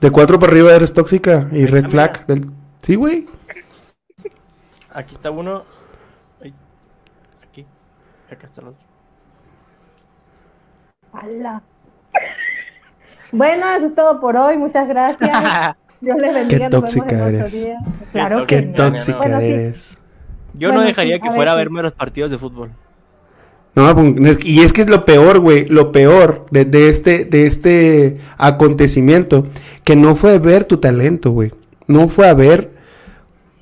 De 0.00 0.10
cuatro 0.10 0.38
para 0.38 0.52
arriba 0.52 0.72
eres 0.74 0.92
tóxica 0.94 1.48
y 1.52 1.66
red 1.66 1.84
Ah, 1.86 1.90
flag. 1.90 2.26
del- 2.26 2.46
Sí, 2.82 2.94
güey. 2.94 3.26
Aquí 4.92 5.14
está 5.14 5.30
uno. 5.30 5.64
Ay, 6.42 6.54
Aquí. 7.48 7.66
Acá 8.30 8.46
está 8.46 8.62
el 8.62 8.68
otro. 8.68 8.80
Ala. 11.12 11.62
Bueno, 13.32 13.66
eso 13.76 13.86
es 13.88 13.94
todo 13.94 14.20
por 14.20 14.36
hoy. 14.36 14.56
Muchas 14.56 14.88
gracias. 14.88 15.30
Dios 16.00 16.16
les 16.20 16.32
bendiga. 16.34 16.64
Qué 16.64 16.70
tóxica 16.70 17.28
eres. 17.28 17.68
Claro 18.12 18.46
Qué 18.46 18.60
que 18.62 18.62
no. 18.68 18.74
tóxica 18.76 19.18
Bueno, 19.18 19.40
sí. 19.40 19.46
eres. 19.46 19.98
Yo 20.54 20.68
Bueno, 20.68 20.74
no 20.74 20.80
sí, 20.80 20.86
dejaría 20.88 21.16
a 21.16 21.18
que 21.20 21.28
ver, 21.28 21.36
fuera 21.36 21.52
a 21.52 21.54
verme 21.56 21.82
los 21.82 21.92
partidos 21.92 22.30
de 22.30 22.38
fútbol. 22.38 22.70
No, 23.74 23.94
pues, 23.94 24.38
es- 24.38 24.44
y 24.44 24.60
es 24.60 24.72
que 24.72 24.80
es 24.82 24.88
lo 24.90 25.04
peor, 25.04 25.38
güey, 25.38 25.66
lo 25.66 25.92
peor 25.92 26.46
de, 26.50 26.64
de 26.64 26.88
este, 26.88 27.24
de 27.24 27.46
este 27.46 28.18
acontecimiento, 28.36 29.46
que 29.84 29.94
no 29.96 30.16
fue 30.16 30.34
a 30.34 30.38
ver 30.38 30.64
tu 30.64 30.78
talento, 30.78 31.30
güey. 31.30 31.52
No 31.86 32.08
fue 32.08 32.28
a 32.28 32.34
ver 32.34 32.72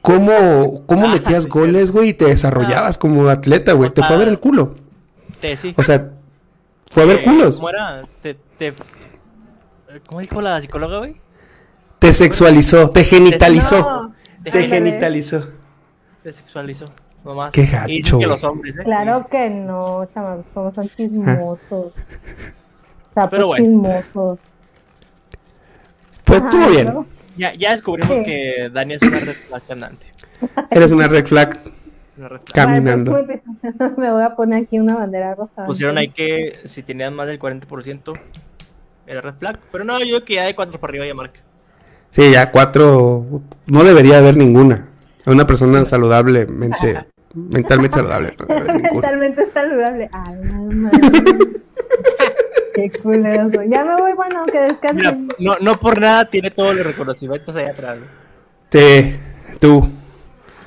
cómo, 0.02 0.82
cómo 0.86 1.06
Ah, 1.06 1.12
metías 1.12 1.47
goles, 1.47 1.93
güey, 1.93 2.10
y 2.10 2.14
te 2.14 2.26
desarrollabas 2.26 2.97
como 2.98 3.28
atleta, 3.28 3.72
güey. 3.72 3.90
Te 3.90 4.02
fue 4.02 4.14
a 4.16 4.18
ver 4.18 4.28
el 4.28 4.39
culo. 4.39 4.76
Te, 5.40 5.56
sí. 5.56 5.74
O 5.76 5.82
sea, 5.82 6.10
fue 6.90 7.02
a 7.02 7.06
ver 7.06 7.22
culos. 7.22 7.56
¿Cómo 7.56 7.70
era? 7.70 8.02
Te, 8.22 8.36
te... 8.59 8.72
¿Cómo 10.09 10.20
dijo 10.20 10.40
la 10.40 10.60
psicóloga, 10.60 10.98
güey? 10.98 11.16
Te 11.98 12.12
sexualizó, 12.12 12.90
te 12.90 13.05
genitalizó. 13.05 13.80
No, 13.80 14.14
Te 14.44 14.64
genitalizó. 14.64 15.48
Te 16.22 16.32
sexualizó. 16.32 16.85
Nomás. 17.24 17.53
Qué 17.53 17.62
Y 17.62 17.65
dicen 17.65 17.78
gacho, 17.86 18.11
que 18.11 18.16
güey. 18.16 18.28
los 18.28 18.45
hombres, 18.45 18.77
¿eh? 18.77 18.82
Claro 18.85 19.27
que 19.31 19.51
no, 19.51 20.09
chamacos, 20.15 20.45
como 20.55 20.73
son 20.73 20.89
chismosos. 20.89 21.93
Sapos 23.15 23.31
Pero 23.31 23.47
bueno. 23.49 23.65
chismosos. 23.65 24.39
Pues 26.24 26.40
Ajá, 26.43 26.49
estuvo 26.51 26.70
bien. 26.70 26.86
¿no? 26.86 27.07
Ya, 27.36 27.55
ya 27.55 27.70
descubrimos 27.73 28.19
Sí. 28.19 28.23
que 28.24 28.70
Dani 28.73 28.95
es 28.95 29.03
una 29.03 29.19
red 29.20 29.36
flag 29.49 29.62
andante. 29.70 30.07
Eres 30.70 30.90
una 30.93 31.09
red 31.09 31.27
flag 31.27 31.57
Es 31.65 32.19
una 32.19 32.28
red 32.28 32.40
flag. 32.40 32.55
caminando. 32.55 33.12
Bueno, 33.12 33.27
pues, 33.61 33.74
Me 33.99 34.11
voy 34.11 34.23
a 34.23 34.35
poner 34.36 34.65
aquí 34.65 34.78
una 34.78 34.97
bandera 34.97 35.35
roja. 35.35 35.65
Pusieron 35.66 35.99
ahí 35.99 36.09
que 36.09 36.53
si 36.65 36.82
tenían 36.82 37.15
más 37.15 37.27
del 37.27 37.39
40% 37.39 38.19
era 39.07 39.20
red 39.20 39.35
flag. 39.35 39.59
Pero 39.73 39.85
no, 39.85 39.99
yo 40.01 40.16
creo 40.16 40.24
que 40.24 40.35
ya 40.35 40.45
de 40.45 40.55
4 40.55 40.78
para 40.81 40.90
arriba 40.90 41.07
ya 41.07 41.15
marca. 41.15 41.40
Sí, 42.11 42.31
ya 42.32 42.51
cuatro. 42.51 43.43
No 43.66 43.85
debería 43.85 44.16
haber 44.19 44.35
ninguna. 44.36 44.86
Una 45.27 45.47
persona 45.47 45.85
saludablemente, 45.85 47.05
mentalmente 47.35 47.97
saludable. 47.99 48.35
Mentalmente 48.93 49.49
saludable. 49.53 50.09
Ay. 50.12 50.36
Qué 52.74 52.90
culero 53.03 53.51
soy. 53.53 53.69
Ya 53.70 53.85
me 53.85 53.97
voy, 53.97 54.12
bueno, 54.15 54.45
que 54.47 54.53
Mira, 54.61 54.66
descansen. 54.69 55.28
no, 55.39 55.57
no 55.61 55.74
por 55.81 56.01
nada 56.01 56.24
tiene 56.31 56.51
todos 56.51 56.77
los 56.77 56.86
reconocimientos 56.86 57.55
ahí 57.57 57.66
atrás. 57.66 57.99
Te, 58.69 59.19
tú. 59.59 59.89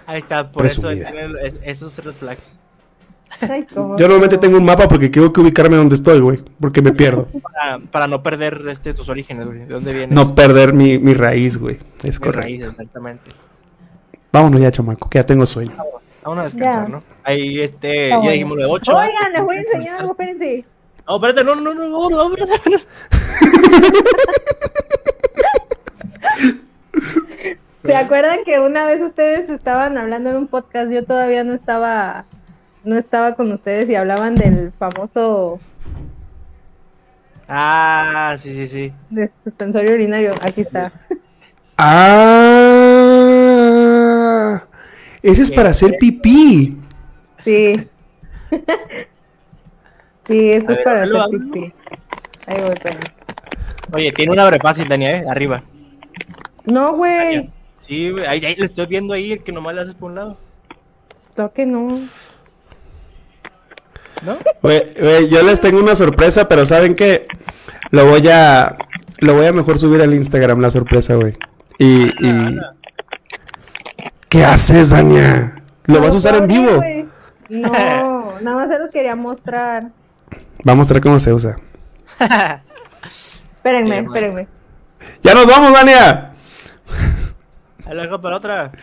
Ahí 0.06 0.20
está, 0.20 0.52
por 0.52 0.66
eso 0.66 0.82
Presumida. 0.82 1.12
tiene 1.12 1.34
es- 1.46 1.60
esos 1.64 1.98
red 2.04 2.14
flags. 2.14 2.58
Ay, 3.40 3.66
Yo 3.74 3.96
normalmente 3.98 4.36
no. 4.36 4.40
tengo 4.42 4.58
un 4.58 4.66
mapa 4.66 4.90
porque 4.90 5.08
tengo 5.08 5.32
que 5.32 5.40
ubicarme 5.40 5.78
donde 5.78 5.96
estoy, 5.96 6.20
güey. 6.20 6.40
Porque 6.60 6.82
me 6.82 6.92
pierdo. 6.92 7.30
Para, 7.42 7.80
para 7.80 8.08
no 8.08 8.22
perder 8.22 8.62
este, 8.70 8.94
tus 8.94 9.08
orígenes, 9.08 9.48
güey. 9.48 9.60
¿De 9.60 9.66
dónde 9.68 9.94
vienes? 9.94 10.10
No 10.14 10.36
perder 10.36 10.74
mi, 10.74 11.00
mi 11.00 11.14
raíz, 11.14 11.58
güey. 11.58 11.80
Es 12.04 12.20
Mi 12.20 12.26
correcto. 12.26 12.42
raíz, 12.42 12.66
exactamente. 12.66 13.32
Vámonos 14.32 14.60
ya, 14.62 14.72
chamaco, 14.72 15.10
que 15.10 15.18
ya 15.18 15.26
tengo 15.26 15.46
sueño. 15.46 15.74
Vamos 16.24 16.40
a 16.40 16.44
descansar. 16.44 16.90
¿no? 16.90 17.04
Ahí, 17.24 17.60
este, 17.62 18.10
ya 18.10 18.32
dijimos 18.32 18.58
lo 18.58 18.64
de 18.66 18.72
8. 18.72 18.96
Oigan, 18.96 19.34
les 19.34 19.42
voy 19.44 19.58
a 19.58 19.60
enseñar 19.62 20.00
algo, 20.00 20.12
espérense. 20.12 20.66
No, 21.08 21.16
espérate, 21.16 21.44
no, 21.44 21.56
no, 21.56 21.74
no, 21.74 21.90
no, 21.90 22.10
no, 22.10 22.36
espérate, 22.36 22.70
no. 22.70 22.78
¿Se 27.84 27.96
acuerdan 27.96 28.44
que 28.46 28.60
una 28.60 28.86
vez 28.86 29.02
ustedes 29.02 29.50
estaban 29.50 29.98
hablando 29.98 30.30
en 30.30 30.36
un 30.38 30.48
podcast? 30.48 30.92
Yo 30.92 31.04
todavía 31.04 31.44
no 31.44 31.54
estaba, 31.54 32.26
no 32.84 32.98
estaba 32.98 33.34
con 33.36 33.52
ustedes 33.52 33.90
y 33.90 33.96
hablaban 33.96 34.36
del 34.36 34.72
famoso 34.78 35.60
Ah, 37.48 38.36
sí, 38.38 38.54
sí, 38.54 38.68
sí. 38.68 38.94
de 39.10 39.30
suspensorio 39.44 39.94
urinario. 39.94 40.32
Aquí 40.42 40.62
está. 40.62 40.94
¡Ah! 41.78 43.51
Ese 45.24 45.42
es 45.44 45.52
para 45.52 45.70
hacer 45.70 45.98
pipí. 46.00 46.78
Sí. 47.44 47.88
sí, 50.28 50.50
eso 50.50 50.62
es 50.62 50.68
ver, 50.68 50.84
para 50.84 51.04
hacer 51.04 51.40
pipí. 51.40 51.74
Ahí 52.48 52.62
voy, 52.62 52.72
espérame. 52.74 53.22
Oye, 53.94 54.12
tiene 54.12 54.32
una 54.32 54.44
abre 54.44 54.60
fácil, 54.60 54.88
Dania, 54.88 55.18
¿eh? 55.18 55.26
Arriba. 55.28 55.64
No, 56.66 56.96
güey. 56.96 57.50
Sí, 57.82 58.12
güey, 58.12 58.26
ahí, 58.26 58.46
ahí 58.46 58.56
lo 58.56 58.66
estoy 58.66 58.86
viendo 58.86 59.14
ahí, 59.14 59.34
el 59.34 59.44
que 59.44 59.52
nomás 59.52 59.76
le 59.76 59.82
haces 59.82 59.96
por 59.96 60.10
un 60.12 60.16
lado. 60.16 60.38
No, 61.38 61.52
que 61.52 61.66
no. 61.66 62.00
¿No? 64.24 64.38
Güey, 64.62 64.94
güey, 65.00 65.30
yo 65.30 65.44
les 65.44 65.60
tengo 65.60 65.80
una 65.80 65.96
sorpresa, 65.96 66.48
pero 66.48 66.66
¿saben 66.66 66.96
qué? 66.96 67.28
Lo 67.90 68.06
voy 68.06 68.28
a... 68.30 68.78
Lo 69.20 69.36
voy 69.36 69.46
a 69.46 69.54
mejor 69.54 69.78
subir 69.78 70.02
al 70.02 70.14
Instagram, 70.14 70.60
la 70.60 70.72
sorpresa, 70.72 71.16
güey. 71.16 71.36
Y... 71.78 72.06
y... 72.26 72.60
¿Qué 74.32 74.46
haces, 74.46 74.92
Dania? 74.92 75.62
¿Lo 75.88 76.00
vas 76.00 76.14
a 76.14 76.18
usar 76.18 76.36
en 76.36 76.48
vivo? 76.48 76.82
No, 77.50 77.70
nada 78.42 78.56
más 78.56 78.70
se 78.70 78.80
los 78.80 78.90
quería 78.90 79.14
mostrar. 79.14 79.92
Va 80.66 80.72
a 80.72 80.76
mostrar 80.76 81.02
cómo 81.02 81.20
se 81.20 81.34
usa. 81.34 81.58
Espérenme, 83.58 84.00
espérenme. 84.00 84.48
¡Ya 85.22 85.34
nos 85.34 85.46
vamos, 85.46 85.74
Dania! 85.74 86.32
Ahí 87.86 87.94
lo 87.94 88.04
dejo 88.04 88.22
para 88.22 88.38
otra. 88.38 88.72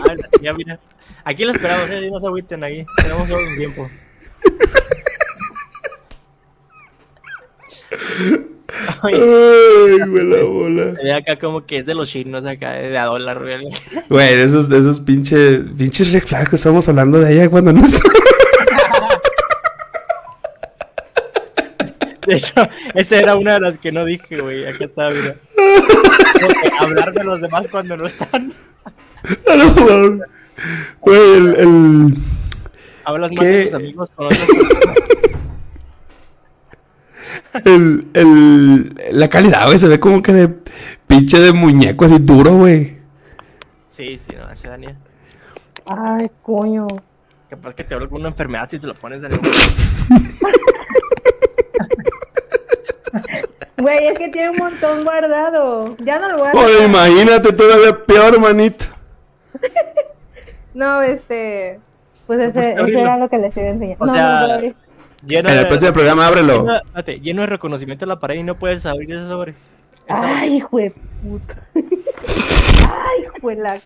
Ah, 0.00 0.14
ya 0.40 0.52
mira. 0.52 0.78
Aquí 1.24 1.44
lo 1.44 1.50
esperamos, 1.52 1.90
eh, 1.90 2.08
no 2.10 2.20
se 2.20 2.26
agüiten 2.26 2.62
aquí. 2.62 2.86
Tenemos 3.02 3.28
todo 3.28 3.38
un 3.38 3.56
tiempo. 3.56 3.88
Ay, 9.02 9.18
güey, 10.06 10.24
la 10.24 10.44
bola. 10.44 10.94
Se 10.94 11.02
ve 11.02 11.14
acá 11.14 11.38
como 11.38 11.64
que 11.64 11.78
es 11.78 11.86
de 11.86 11.94
los 11.94 12.08
chinos 12.10 12.44
acá, 12.44 12.72
de 12.72 12.98
a 12.98 13.06
dólar, 13.06 13.40
güey. 13.40 13.68
Güey, 14.08 14.36
de 14.36 14.44
esos, 14.44 14.68
de 14.68 14.78
esos 14.78 15.00
pinches, 15.00 15.62
pinches 15.76 16.12
red 16.12 16.22
flags 16.22 16.50
que 16.50 16.56
estamos 16.56 16.88
hablando 16.88 17.18
de 17.18 17.32
ella 17.32 17.48
cuando 17.48 17.72
no 17.72 17.84
está. 17.84 17.98
De 22.26 22.36
hecho, 22.36 22.52
esa 22.92 23.16
era 23.16 23.36
una 23.36 23.54
de 23.54 23.60
las 23.60 23.78
que 23.78 23.90
no 23.90 24.04
dije, 24.04 24.38
güey. 24.38 24.66
Acá 24.66 24.84
está, 24.84 25.08
mira. 25.08 25.34
Hablar 26.80 27.14
de 27.14 27.24
los 27.24 27.40
demás 27.40 27.66
cuando 27.70 27.96
no 27.96 28.06
están. 28.06 28.52
No. 29.46 30.18
Güey, 31.00 31.32
el, 31.36 31.56
el, 31.56 32.14
Hablas 33.04 33.32
más 33.32 33.40
¿Qué? 33.40 33.46
de 33.46 33.64
tus 33.64 33.74
amigos 33.74 34.10
con 34.14 34.26
otras 34.26 34.46
personas. 34.46 34.98
El, 37.64 38.06
el, 38.14 38.94
la 39.12 39.28
calidad, 39.28 39.66
güey, 39.66 39.78
se 39.78 39.88
ve 39.88 39.98
como 40.00 40.22
que 40.22 40.32
de 40.32 40.48
pinche 41.06 41.38
de 41.38 41.52
muñeco 41.52 42.04
así 42.04 42.18
duro, 42.18 42.52
güey. 42.54 42.98
Sí, 43.88 44.18
sí, 44.18 44.32
no, 44.36 44.50
ese 44.50 44.68
Daniel. 44.68 44.96
Ay, 45.86 46.30
coño. 46.42 46.86
Capaz 47.48 47.74
que 47.74 47.84
te 47.84 47.94
hablo 47.94 48.08
con 48.10 48.20
una 48.20 48.28
enfermedad 48.28 48.68
si 48.70 48.78
te 48.78 48.86
lo 48.86 48.94
pones 48.94 49.20
de 49.22 49.28
Güey, 53.78 54.08
es 54.08 54.18
que 54.18 54.28
tiene 54.28 54.50
un 54.50 54.56
montón 54.58 55.04
guardado. 55.04 55.96
Ya 55.98 56.18
no 56.18 56.28
lo 56.30 56.38
voy 56.38 56.48
a 56.48 56.52
Oye, 56.52 56.84
imagínate 56.84 57.52
todavía 57.52 58.04
peor, 58.04 58.38
manito. 58.40 58.84
No, 60.74 61.02
este. 61.02 61.80
Pues 62.26 62.38
ese, 62.38 62.52
puedes 62.52 62.68
ese 62.68 62.78
abrirlo. 62.78 63.00
era 63.00 63.16
lo 63.18 63.28
que 63.28 63.38
les 63.38 63.56
iba 63.56 63.66
a 63.66 63.70
enseñar. 63.70 63.96
O 63.98 64.06
no, 64.06 64.12
sea, 64.12 64.46
no. 64.46 64.74
Lleno 65.26 65.48
En 65.48 65.56
el 65.56 65.62
de, 65.64 65.68
próximo 65.68 65.92
programa, 65.92 66.26
ábrelo. 66.28 66.60
lleno, 66.60 66.76
espérate, 66.76 67.20
lleno 67.20 67.40
de 67.42 67.46
reconocimiento 67.48 68.04
en 68.04 68.08
la 68.10 68.20
pared 68.20 68.36
y 68.36 68.42
no 68.44 68.56
puedes 68.56 68.86
abrir 68.86 69.10
ese 69.12 69.26
sobre. 69.26 69.54
Esa- 70.06 70.38
Ay, 70.38 70.56
hijo 70.56 70.78
de 70.78 70.90
puta. 71.22 71.66
Ay, 71.74 73.24
hijo 73.36 73.48
de 73.48 73.54
la. 73.56 73.80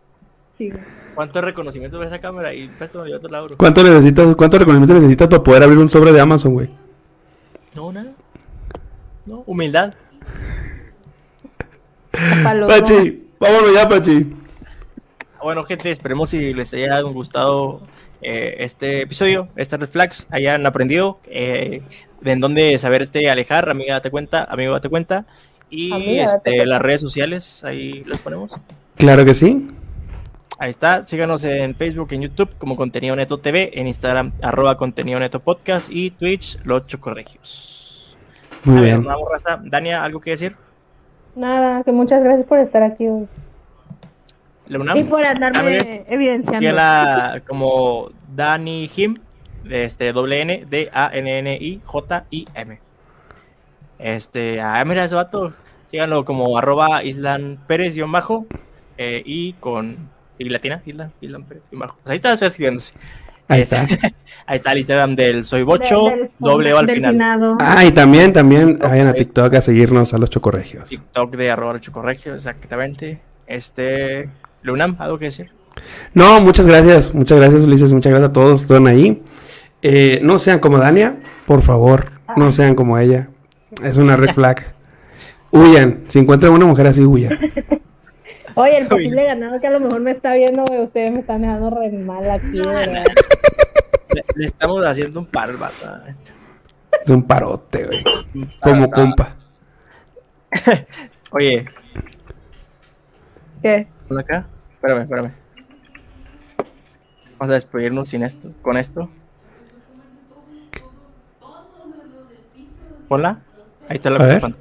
Sí. 0.59 0.71
¿Cuánto 1.15 1.41
reconocimiento 1.41 1.99
ve 1.99 2.07
esa 2.07 2.21
cámara? 2.21 2.55
Y 2.55 2.69
préstame 2.69 3.11
yo 3.11 3.19
te 3.21 3.29
la 3.29 3.39
abro. 3.39 3.57
¿Cuánto 3.57 3.83
necesitas, 3.83 4.37
cuánto 4.37 4.59
reconocimiento 4.59 4.95
necesitas 4.95 5.29
para 5.29 5.43
poder 5.43 5.63
abrir 5.63 5.79
un 5.79 5.89
sobre 5.89 6.13
de 6.13 6.21
Amazon, 6.21 6.53
güey? 6.55 6.69
No, 7.75 7.91
nada. 7.93 8.13
No, 9.25 9.43
humildad. 9.47 9.95
Pachi, 12.67 13.29
vámonos 13.41 13.75
ya, 13.75 13.89
Pachi. 13.89 14.33
Bueno, 15.43 15.65
gente, 15.65 15.91
esperemos 15.91 16.31
si 16.31 16.55
les 16.55 16.73
haya 16.75 17.01
gustado 17.01 17.81
eh, 18.23 18.57
este 18.61 19.03
episodio, 19.03 19.49
este 19.57 19.77
Red 19.77 19.89
Flags, 19.89 20.27
hayan 20.31 20.65
aprendido 20.66 21.19
eh, 21.27 21.82
de 22.20 22.32
en 22.32 22.40
dónde 22.40 22.78
saberte 22.78 23.28
alejar, 23.31 23.69
amiga, 23.69 23.94
date 23.94 24.11
cuenta, 24.11 24.44
amigo, 24.44 24.73
date 24.73 24.89
cuenta. 24.89 25.27
Y 25.70 25.93
Amiga, 25.93 26.24
date 26.27 26.36
este, 26.36 26.51
cuenta. 26.51 26.66
las 26.66 26.82
redes 26.82 27.01
sociales, 27.01 27.65
ahí 27.65 28.03
los 28.05 28.19
ponemos. 28.20 28.53
Claro 28.97 29.24
que 29.24 29.35
sí. 29.35 29.69
Ahí 30.59 30.70
está, 30.70 31.05
síganos 31.07 31.43
en 31.44 31.74
Facebook, 31.74 32.12
en 32.12 32.23
YouTube 32.23 32.51
como 32.59 32.77
Contenido 32.77 33.16
Neto 33.16 33.39
TV, 33.39 33.70
en 33.74 33.89
Instagram 33.89 34.32
arroba 34.43 34.77
Contenido 34.77 35.19
Neto 35.19 35.40
Podcast 35.40 35.89
y 35.90 36.11
Twitch 36.12 36.59
Los 36.65 36.86
Chocorregios. 36.86 38.16
Muy 38.65 38.77
A 38.77 38.81
ver, 38.81 38.90
bien. 38.90 39.05
vamos. 39.05 39.28
Dania, 39.65 40.05
¿algo 40.05 40.20
que 40.20 40.31
decir? 40.31 40.55
Nada, 41.35 41.82
que 41.82 41.90
muchas 41.93 42.23
gracias 42.23 42.47
por 42.47 42.59
estar 42.59 42.82
aquí 42.82 43.09
hoy. 43.09 43.27
Y 44.69 45.05
por 45.05 45.25
andarme 45.25 45.63
ver, 45.63 46.05
evidenciando. 46.09 46.59
Síguela 46.61 47.43
como 47.47 48.11
Dani 48.35 48.89
Jim, 48.89 49.19
de 49.65 49.85
este 49.85 50.13
doble 50.13 50.41
N, 50.43 50.67
D 50.71 50.89
A 50.93 51.11
N 51.13 51.39
N 51.39 51.55
I 51.61 51.81
J 51.85 52.25
I 52.31 52.47
M. 52.55 52.79
Este, 53.99 54.61
ah, 54.61 54.85
mira 54.85 55.05
ese 55.05 55.15
vato. 55.15 55.53
Síganlo 55.91 56.25
como 56.25 56.57
arroba 56.57 57.05
Islan 57.05 57.59
Pérez 57.67 57.95
guion 57.95 58.11
bajo 58.11 58.47
eh, 58.97 59.23
y 59.25 59.53
con 59.55 59.97
y 60.39 60.49
latina, 60.49 60.81
Islan, 60.87 61.13
Islan 61.21 61.45
Pérez 61.45 61.65
guion 61.71 61.81
bajo. 61.81 61.97
Pues 62.03 62.11
ahí 62.11 62.17
está, 62.17 62.33
está 62.33 62.47
escribiéndose. 62.47 62.93
Ahí 63.49 63.61
Este, 63.63 63.77
está. 63.77 64.09
ahí 64.47 64.57
está 64.57 64.73
el 64.73 64.79
Instagram 64.79 65.15
del 65.17 65.45
Soy 65.45 65.63
Bocho, 65.65 66.05
Del- 66.09 66.19
del- 66.21 66.31
doble 66.39 66.73
O 66.73 66.79
al 66.79 66.89
final. 66.89 67.13
finado. 67.13 67.57
Ah, 67.61 67.85
y 67.85 67.93
también, 67.93 68.33
también 68.33 68.79
vayan 68.79 69.07
a 69.09 69.13
TikTok 69.13 69.53
a 69.55 69.61
seguirnos 69.61 70.15
a 70.15 70.19
los 70.19 70.31
chocorregios. 70.31 70.89
TikTok 70.89 71.37
de 71.37 71.51
arroba 71.51 71.79
Chocorregio, 71.81 72.35
exactamente. 72.35 73.21
Este, 73.47 74.31
Lunam, 74.63 74.97
¿algo 74.99 75.19
que 75.19 75.27
decir? 75.27 75.51
No, 76.15 76.41
muchas 76.41 76.67
gracias, 76.67 77.15
muchas 77.15 77.39
gracias 77.39 77.65
Ulises, 77.65 77.93
muchas 77.93 78.11
gracias 78.11 78.31
a 78.31 78.33
todos 78.33 78.61
que 78.61 78.63
estuvieron 78.63 78.89
ahí. 78.89 79.23
Eh, 79.83 80.21
no 80.23 80.39
sean 80.39 80.61
como 80.61 80.79
Dania, 80.79 81.17
por 81.47 81.63
favor, 81.63 82.13
no 82.37 82.53
sean 82.53 82.75
como 82.75 82.99
ella. 82.99 83.29
Es 83.83 83.97
una 83.97 84.17
red 84.17 84.31
flag. 84.35 84.75
Huyan, 85.51 86.05
si 86.09 86.19
encuentran 86.19 86.53
una 86.53 86.67
mujer 86.67 86.87
así, 86.87 87.05
huyan. 87.05 87.39
Oye, 88.55 88.77
el 88.77 88.87
posible 88.87 89.25
ganado 89.25 89.59
que 89.61 89.67
a 89.67 89.71
lo 89.71 89.81
mejor 89.81 90.01
me 90.01 90.11
está 90.11 90.35
viendo, 90.35 90.65
güey, 90.65 90.83
ustedes 90.83 91.11
me 91.11 91.21
están 91.21 91.41
dejando 91.41 91.71
re 91.71 91.91
mal 91.91 92.31
aquí, 92.31 92.59
de 92.59 92.67
verdad. 92.67 93.05
Le, 94.15 94.25
le 94.35 94.45
estamos 94.45 94.85
haciendo 94.85 95.21
un 95.21 95.27
par. 95.27 95.51
Es 97.01 97.09
un 97.09 97.23
parote, 97.23 97.87
güey. 97.87 98.49
Como 98.61 98.91
compa. 98.91 99.37
Oye, 101.31 101.65
¿Qué? 103.63 103.87
¿Por 104.09 104.19
acá? 104.19 104.47
Espérame, 104.83 105.03
espérame. 105.03 105.31
Vamos 107.39 107.53
a 107.53 107.55
despedirnos 107.55 108.09
sin 108.09 108.25
esto, 108.25 108.49
con 108.63 108.77
esto. 108.77 109.09
Hola. 113.09 113.39
Ahí 113.89 113.99
está 113.99 114.11
la 114.11 114.19
pantalla. 114.19 114.57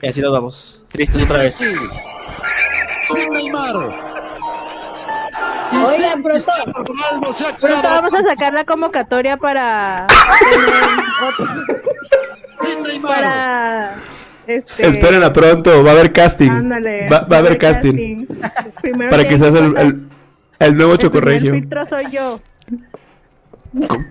Y 0.00 0.06
así 0.08 0.20
nos 0.20 0.30
vamos. 0.30 0.84
Tristes 0.90 1.24
otra 1.24 1.38
vez. 1.38 1.56
Sin 1.56 3.30
Neymar. 3.30 3.74
Y 5.72 5.76
Oigan, 5.76 6.22
sin 6.22 6.22
pronto- 6.22 6.52
Pronto 7.60 7.82
vamos 7.88 8.14
a 8.14 8.22
sacar 8.28 8.52
la 8.52 8.64
convocatoria 8.64 9.36
para. 9.38 10.06
sin 12.62 12.80
Neymar. 12.84 13.12
para. 13.12 13.94
Este, 14.48 14.86
Espérenla 14.86 15.32
pronto, 15.32 15.84
va 15.84 15.90
a 15.90 15.92
haber 15.92 16.12
casting. 16.12 16.50
Ándale. 16.50 17.06
Va, 17.08 17.20
va 17.20 17.36
a 17.36 17.38
haber 17.40 17.58
casting. 17.58 18.26
Primero 18.82 19.10
Para 19.10 19.28
que 19.28 19.38
seas 19.38 19.54
el, 19.54 19.76
el, 19.76 20.08
el 20.58 20.76
nuevo 20.76 20.92
el 20.94 20.98
chocorregio. 20.98 21.52
filtro 21.52 21.86
soy 21.86 22.10
yo. 22.10 22.40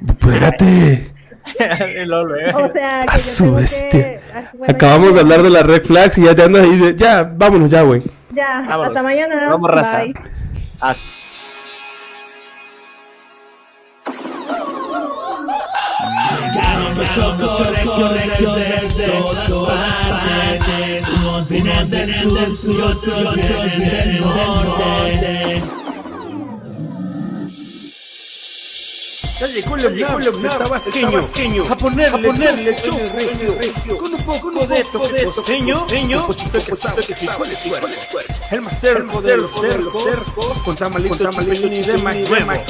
Espérate. 0.07 1.11
Y. 1.47 2.11
O 2.11 2.73
sea, 2.73 2.99
que 3.03 3.07
A 3.07 3.18
su 3.18 3.53
bestia. 3.53 3.89
que- 3.89 4.19
bueno, 4.57 4.73
Acabamos 4.73 5.15
de 5.15 5.22
hablar 5.22 5.41
de 5.43 5.49
las 5.49 5.65
red 5.65 5.81
flags 5.81 6.18
y 6.18 6.26
ya 6.26 6.35
te 6.35 6.43
andas 6.43 6.64
ahí 6.64 6.77
de, 6.77 6.93
ya, 6.95 7.23
vámonos 7.23 7.69
ya, 7.69 7.84
güey. 7.84 8.01
Ya, 8.35 8.65
Vámonos. 8.68 8.88
hasta 8.89 9.01
mañana. 9.03 9.47
Vamos, 9.49 9.72
raza. 9.72 10.03
Bye. 10.03 10.14
Ah, 16.99 17.14
Llegaron 17.15 17.41
los 17.41 17.57
chocorregios 17.84 18.56
desde 18.56 19.07
todas 19.48 20.07
partes. 20.07 21.03
Unos 21.19 21.49
vienen 21.49 21.90
del 21.90 22.15
sur 22.15 22.40
y 22.64 22.82
otros 22.82 23.36
vienen 23.36 23.80
del 23.80 24.22
norte. 24.22 25.77
Ya 29.39 29.45
llegó 29.45 29.76
el 29.76 29.85
UNAM, 29.85 30.22
el 30.22 30.41
tabasqueño, 30.41 31.64
a 31.69 31.77
ponerle, 31.77 32.18
a 32.18 32.27
ponerle 32.27 32.76
con 33.97 34.14
un 34.14 34.23
poco 34.23 34.65
de 34.65 34.84
toque 34.85 35.23
costeño, 35.26 35.85
un 35.85 36.26
pochito 36.26 36.65
que 36.65 36.76
sabe 36.76 37.05
que 37.05 37.14
el 38.51 38.61
más 38.61 38.81
terco 38.81 39.22
de 39.22 39.38
los 39.38 39.51
con 40.64 40.76
tamalitos, 40.76 41.19
tamalitos 41.19 41.72
y 41.72 41.81
demás 41.81 42.15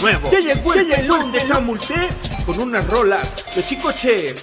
nuevo. 0.01 0.29
Ya 0.31 0.39
llegó 0.39 0.73
el 0.73 0.87
pelón 0.87 1.31
de 1.31 1.39
con 2.45 2.59
unas 2.59 2.85
rolas 2.87 3.27
de 3.55 3.63
chicoche. 3.63 4.35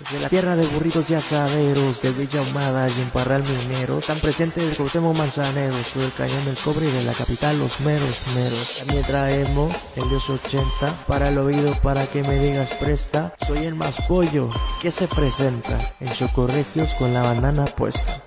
Desde 0.00 0.20
la 0.20 0.28
tierra 0.30 0.56
de 0.56 0.66
burritos 0.68 1.08
y 1.10 1.14
asaderos, 1.14 2.00
de 2.00 2.10
Villa 2.12 2.40
Ahumada 2.40 2.88
y 2.88 3.00
en 3.02 3.10
Parral 3.10 3.42
Minero, 3.42 3.98
están 3.98 4.18
presentes 4.18 4.64
el 4.64 4.74
Cuauhtémoc 4.74 5.14
Manzanero, 5.14 5.74
todo 5.92 6.04
el 6.04 6.12
cañón 6.12 6.42
del 6.46 6.56
cobre 6.56 6.88
y 6.88 6.90
de 6.90 7.04
la 7.04 7.12
capital 7.12 7.58
los 7.58 7.80
meros 7.80 8.18
meros. 8.34 8.76
También 8.78 9.02
traemos 9.02 9.74
el 9.96 10.08
Dios 10.08 10.30
80 10.30 11.04
para 11.06 11.28
el 11.28 11.36
oído 11.36 11.72
para 11.82 12.06
que 12.06 12.22
me 12.22 12.38
digas 12.38 12.70
presta. 12.80 13.34
Soy 13.46 13.66
el 13.66 13.74
más 13.74 13.96
pollo 14.08 14.48
que 14.80 14.90
se 14.90 15.06
presenta 15.06 15.76
en 16.00 16.10
Chocorregios 16.14 16.94
con 16.94 17.12
la 17.12 17.20
banana 17.20 17.66
puesta. 17.66 18.22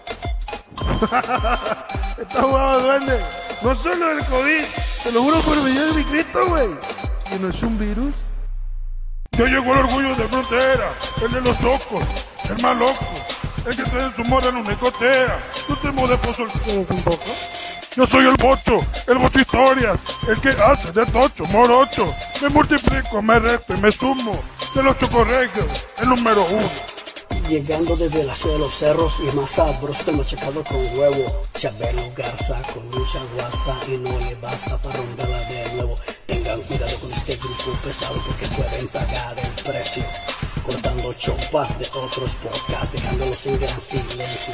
Está 2.21 2.41
jugado, 2.43 2.81
duende. 2.81 3.19
No 3.63 3.73
solo 3.73 4.11
el 4.11 4.23
COVID, 4.25 4.63
te 5.03 5.11
lo 5.11 5.23
juro 5.23 5.39
por 5.39 5.57
el 5.57 5.63
video 5.65 5.87
de 5.87 5.93
mi 5.93 6.03
Cristo, 6.03 6.39
güey. 6.47 6.69
Que 7.27 7.39
no 7.39 7.49
es 7.49 7.63
un 7.63 7.79
virus. 7.79 8.13
Yo 9.37 9.47
llegó 9.47 9.73
el 9.73 9.79
orgullo 9.79 10.15
de 10.15 10.27
frontera, 10.27 10.89
el 11.23 11.31
de 11.31 11.41
los 11.41 11.63
ojos, 11.63 12.03
el 12.49 12.61
más 12.61 12.77
loco, 12.77 13.05
el 13.65 13.75
que 13.75 13.83
trae 13.83 14.11
su 14.15 14.23
moda 14.25 14.49
en 14.49 14.57
una 14.57 14.71
escotea. 14.71 15.39
Tú 15.67 15.75
te 15.75 15.87
de 15.91 16.17
pozo 16.17 16.45
¿Tienes 16.63 16.89
un 16.91 17.01
poco? 17.01 17.23
Yo 17.95 18.05
soy 18.05 18.25
el 18.25 18.35
bocho, 18.35 18.79
el 19.07 19.17
bocho 19.17 19.39
historias, 19.39 19.97
el 20.27 20.39
que 20.39 20.49
hace 20.49 20.91
de 20.91 21.05
tocho, 21.07 21.45
morocho. 21.45 22.13
Me 22.41 22.49
multiplico, 22.49 23.21
me 23.23 23.39
resto 23.39 23.73
y 23.73 23.77
me 23.77 23.91
sumo. 23.91 24.39
De 24.75 24.83
los 24.83 24.97
chocorregios, 24.99 25.65
el 25.97 26.09
número 26.09 26.43
uno. 26.45 26.69
Llegando 27.49 27.95
desde 27.97 28.23
la 28.23 28.33
ciudad 28.33 28.55
de 28.55 28.59
los 28.59 28.73
cerros 28.73 29.19
y 29.19 29.35
más 29.35 29.51
sabroso 29.51 30.11
machacado 30.13 30.63
con 30.63 30.97
huevo. 30.97 31.43
Chabelo 31.53 32.01
Garza 32.15 32.61
con 32.73 32.87
mucha 32.89 33.19
guasa 33.35 33.77
y 33.87 33.97
no 33.97 34.17
le 34.19 34.35
basta 34.35 34.77
para 34.81 34.97
romperla 34.97 35.39
de 35.49 35.73
nuevo. 35.75 35.97
Tengan 36.25 36.59
cuidado 36.61 36.97
con 36.99 37.13
este 37.13 37.35
grupo 37.35 37.77
pesado 37.83 38.15
porque 38.25 38.47
pueden 38.47 38.87
pagar 38.87 39.35
el 39.37 39.63
precio. 39.63 40.03
Cortando 40.65 41.13
chopas 41.13 41.77
de 41.77 41.85
otros 41.85 42.31
podcasts, 42.41 42.93
dejándolos 42.93 43.45
en 43.45 43.59
gran 43.59 43.81
silencio. 43.81 44.53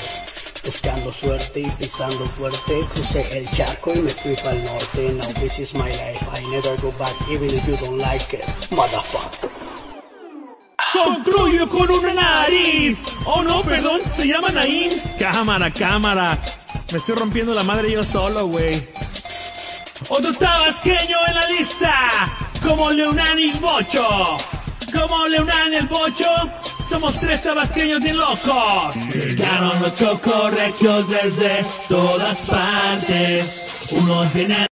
Buscando 0.66 1.11
suerte 1.11 1.61
y 1.61 1.70
pisando 1.70 2.26
fuerte, 2.26 2.86
crucé 2.94 3.38
el 3.38 3.49
charco 3.52 3.94
y 3.94 4.02
me 4.02 4.11
fui 4.11 4.36
para 4.36 4.52
el 4.52 4.66
norte. 4.66 5.14
Now 5.14 5.34
this 5.34 5.60
is 5.60 5.74
my 5.74 5.90
life, 5.90 6.28
I 6.34 6.41
never 6.52 6.76
go 6.82 6.91
back 6.98 7.14
even 7.32 7.49
if 7.49 7.66
you 7.68 7.78
don't 7.78 7.99
like 7.99 8.34
it, 8.36 8.44
motherfucker. 8.72 9.68
Concluyo 10.93 11.69
con 11.69 11.89
una 11.89 12.14
nariz. 12.14 12.97
Oh 13.26 13.41
no, 13.43 13.61
perdón, 13.61 14.01
se 14.15 14.27
llama 14.27 14.49
Naín. 14.49 14.91
Cámara, 15.19 15.72
cámara. 15.72 16.38
Me 16.91 16.97
estoy 16.97 17.15
rompiendo 17.15 17.53
la 17.53 17.64
madre 17.64 17.91
yo 17.91 18.03
solo, 18.03 18.47
güey. 18.47 18.84
Otro 20.10 20.31
tabasqueño 20.34 21.18
en 21.27 21.35
la 21.35 21.47
lista. 21.47 21.93
Como 22.64 22.91
Leonán 22.91 23.38
y 23.38 23.51
Bocho. 23.53 24.38
Como 24.91 25.27
Leonán 25.27 25.73
y 25.73 25.76
el 25.76 25.88
Bocho. 25.88 26.26
Somos 26.89 27.19
tres 27.19 27.43
tabasqueños 27.43 28.01
bien 28.01 28.18
locos. 28.18 28.95
Llegaron 29.14 29.80
los 29.81 29.95
chocorregios 29.95 31.07
desde 31.07 31.65
todas 31.88 32.38
partes. 32.39 33.88
Unos 33.91 34.34
vienen 34.34 34.68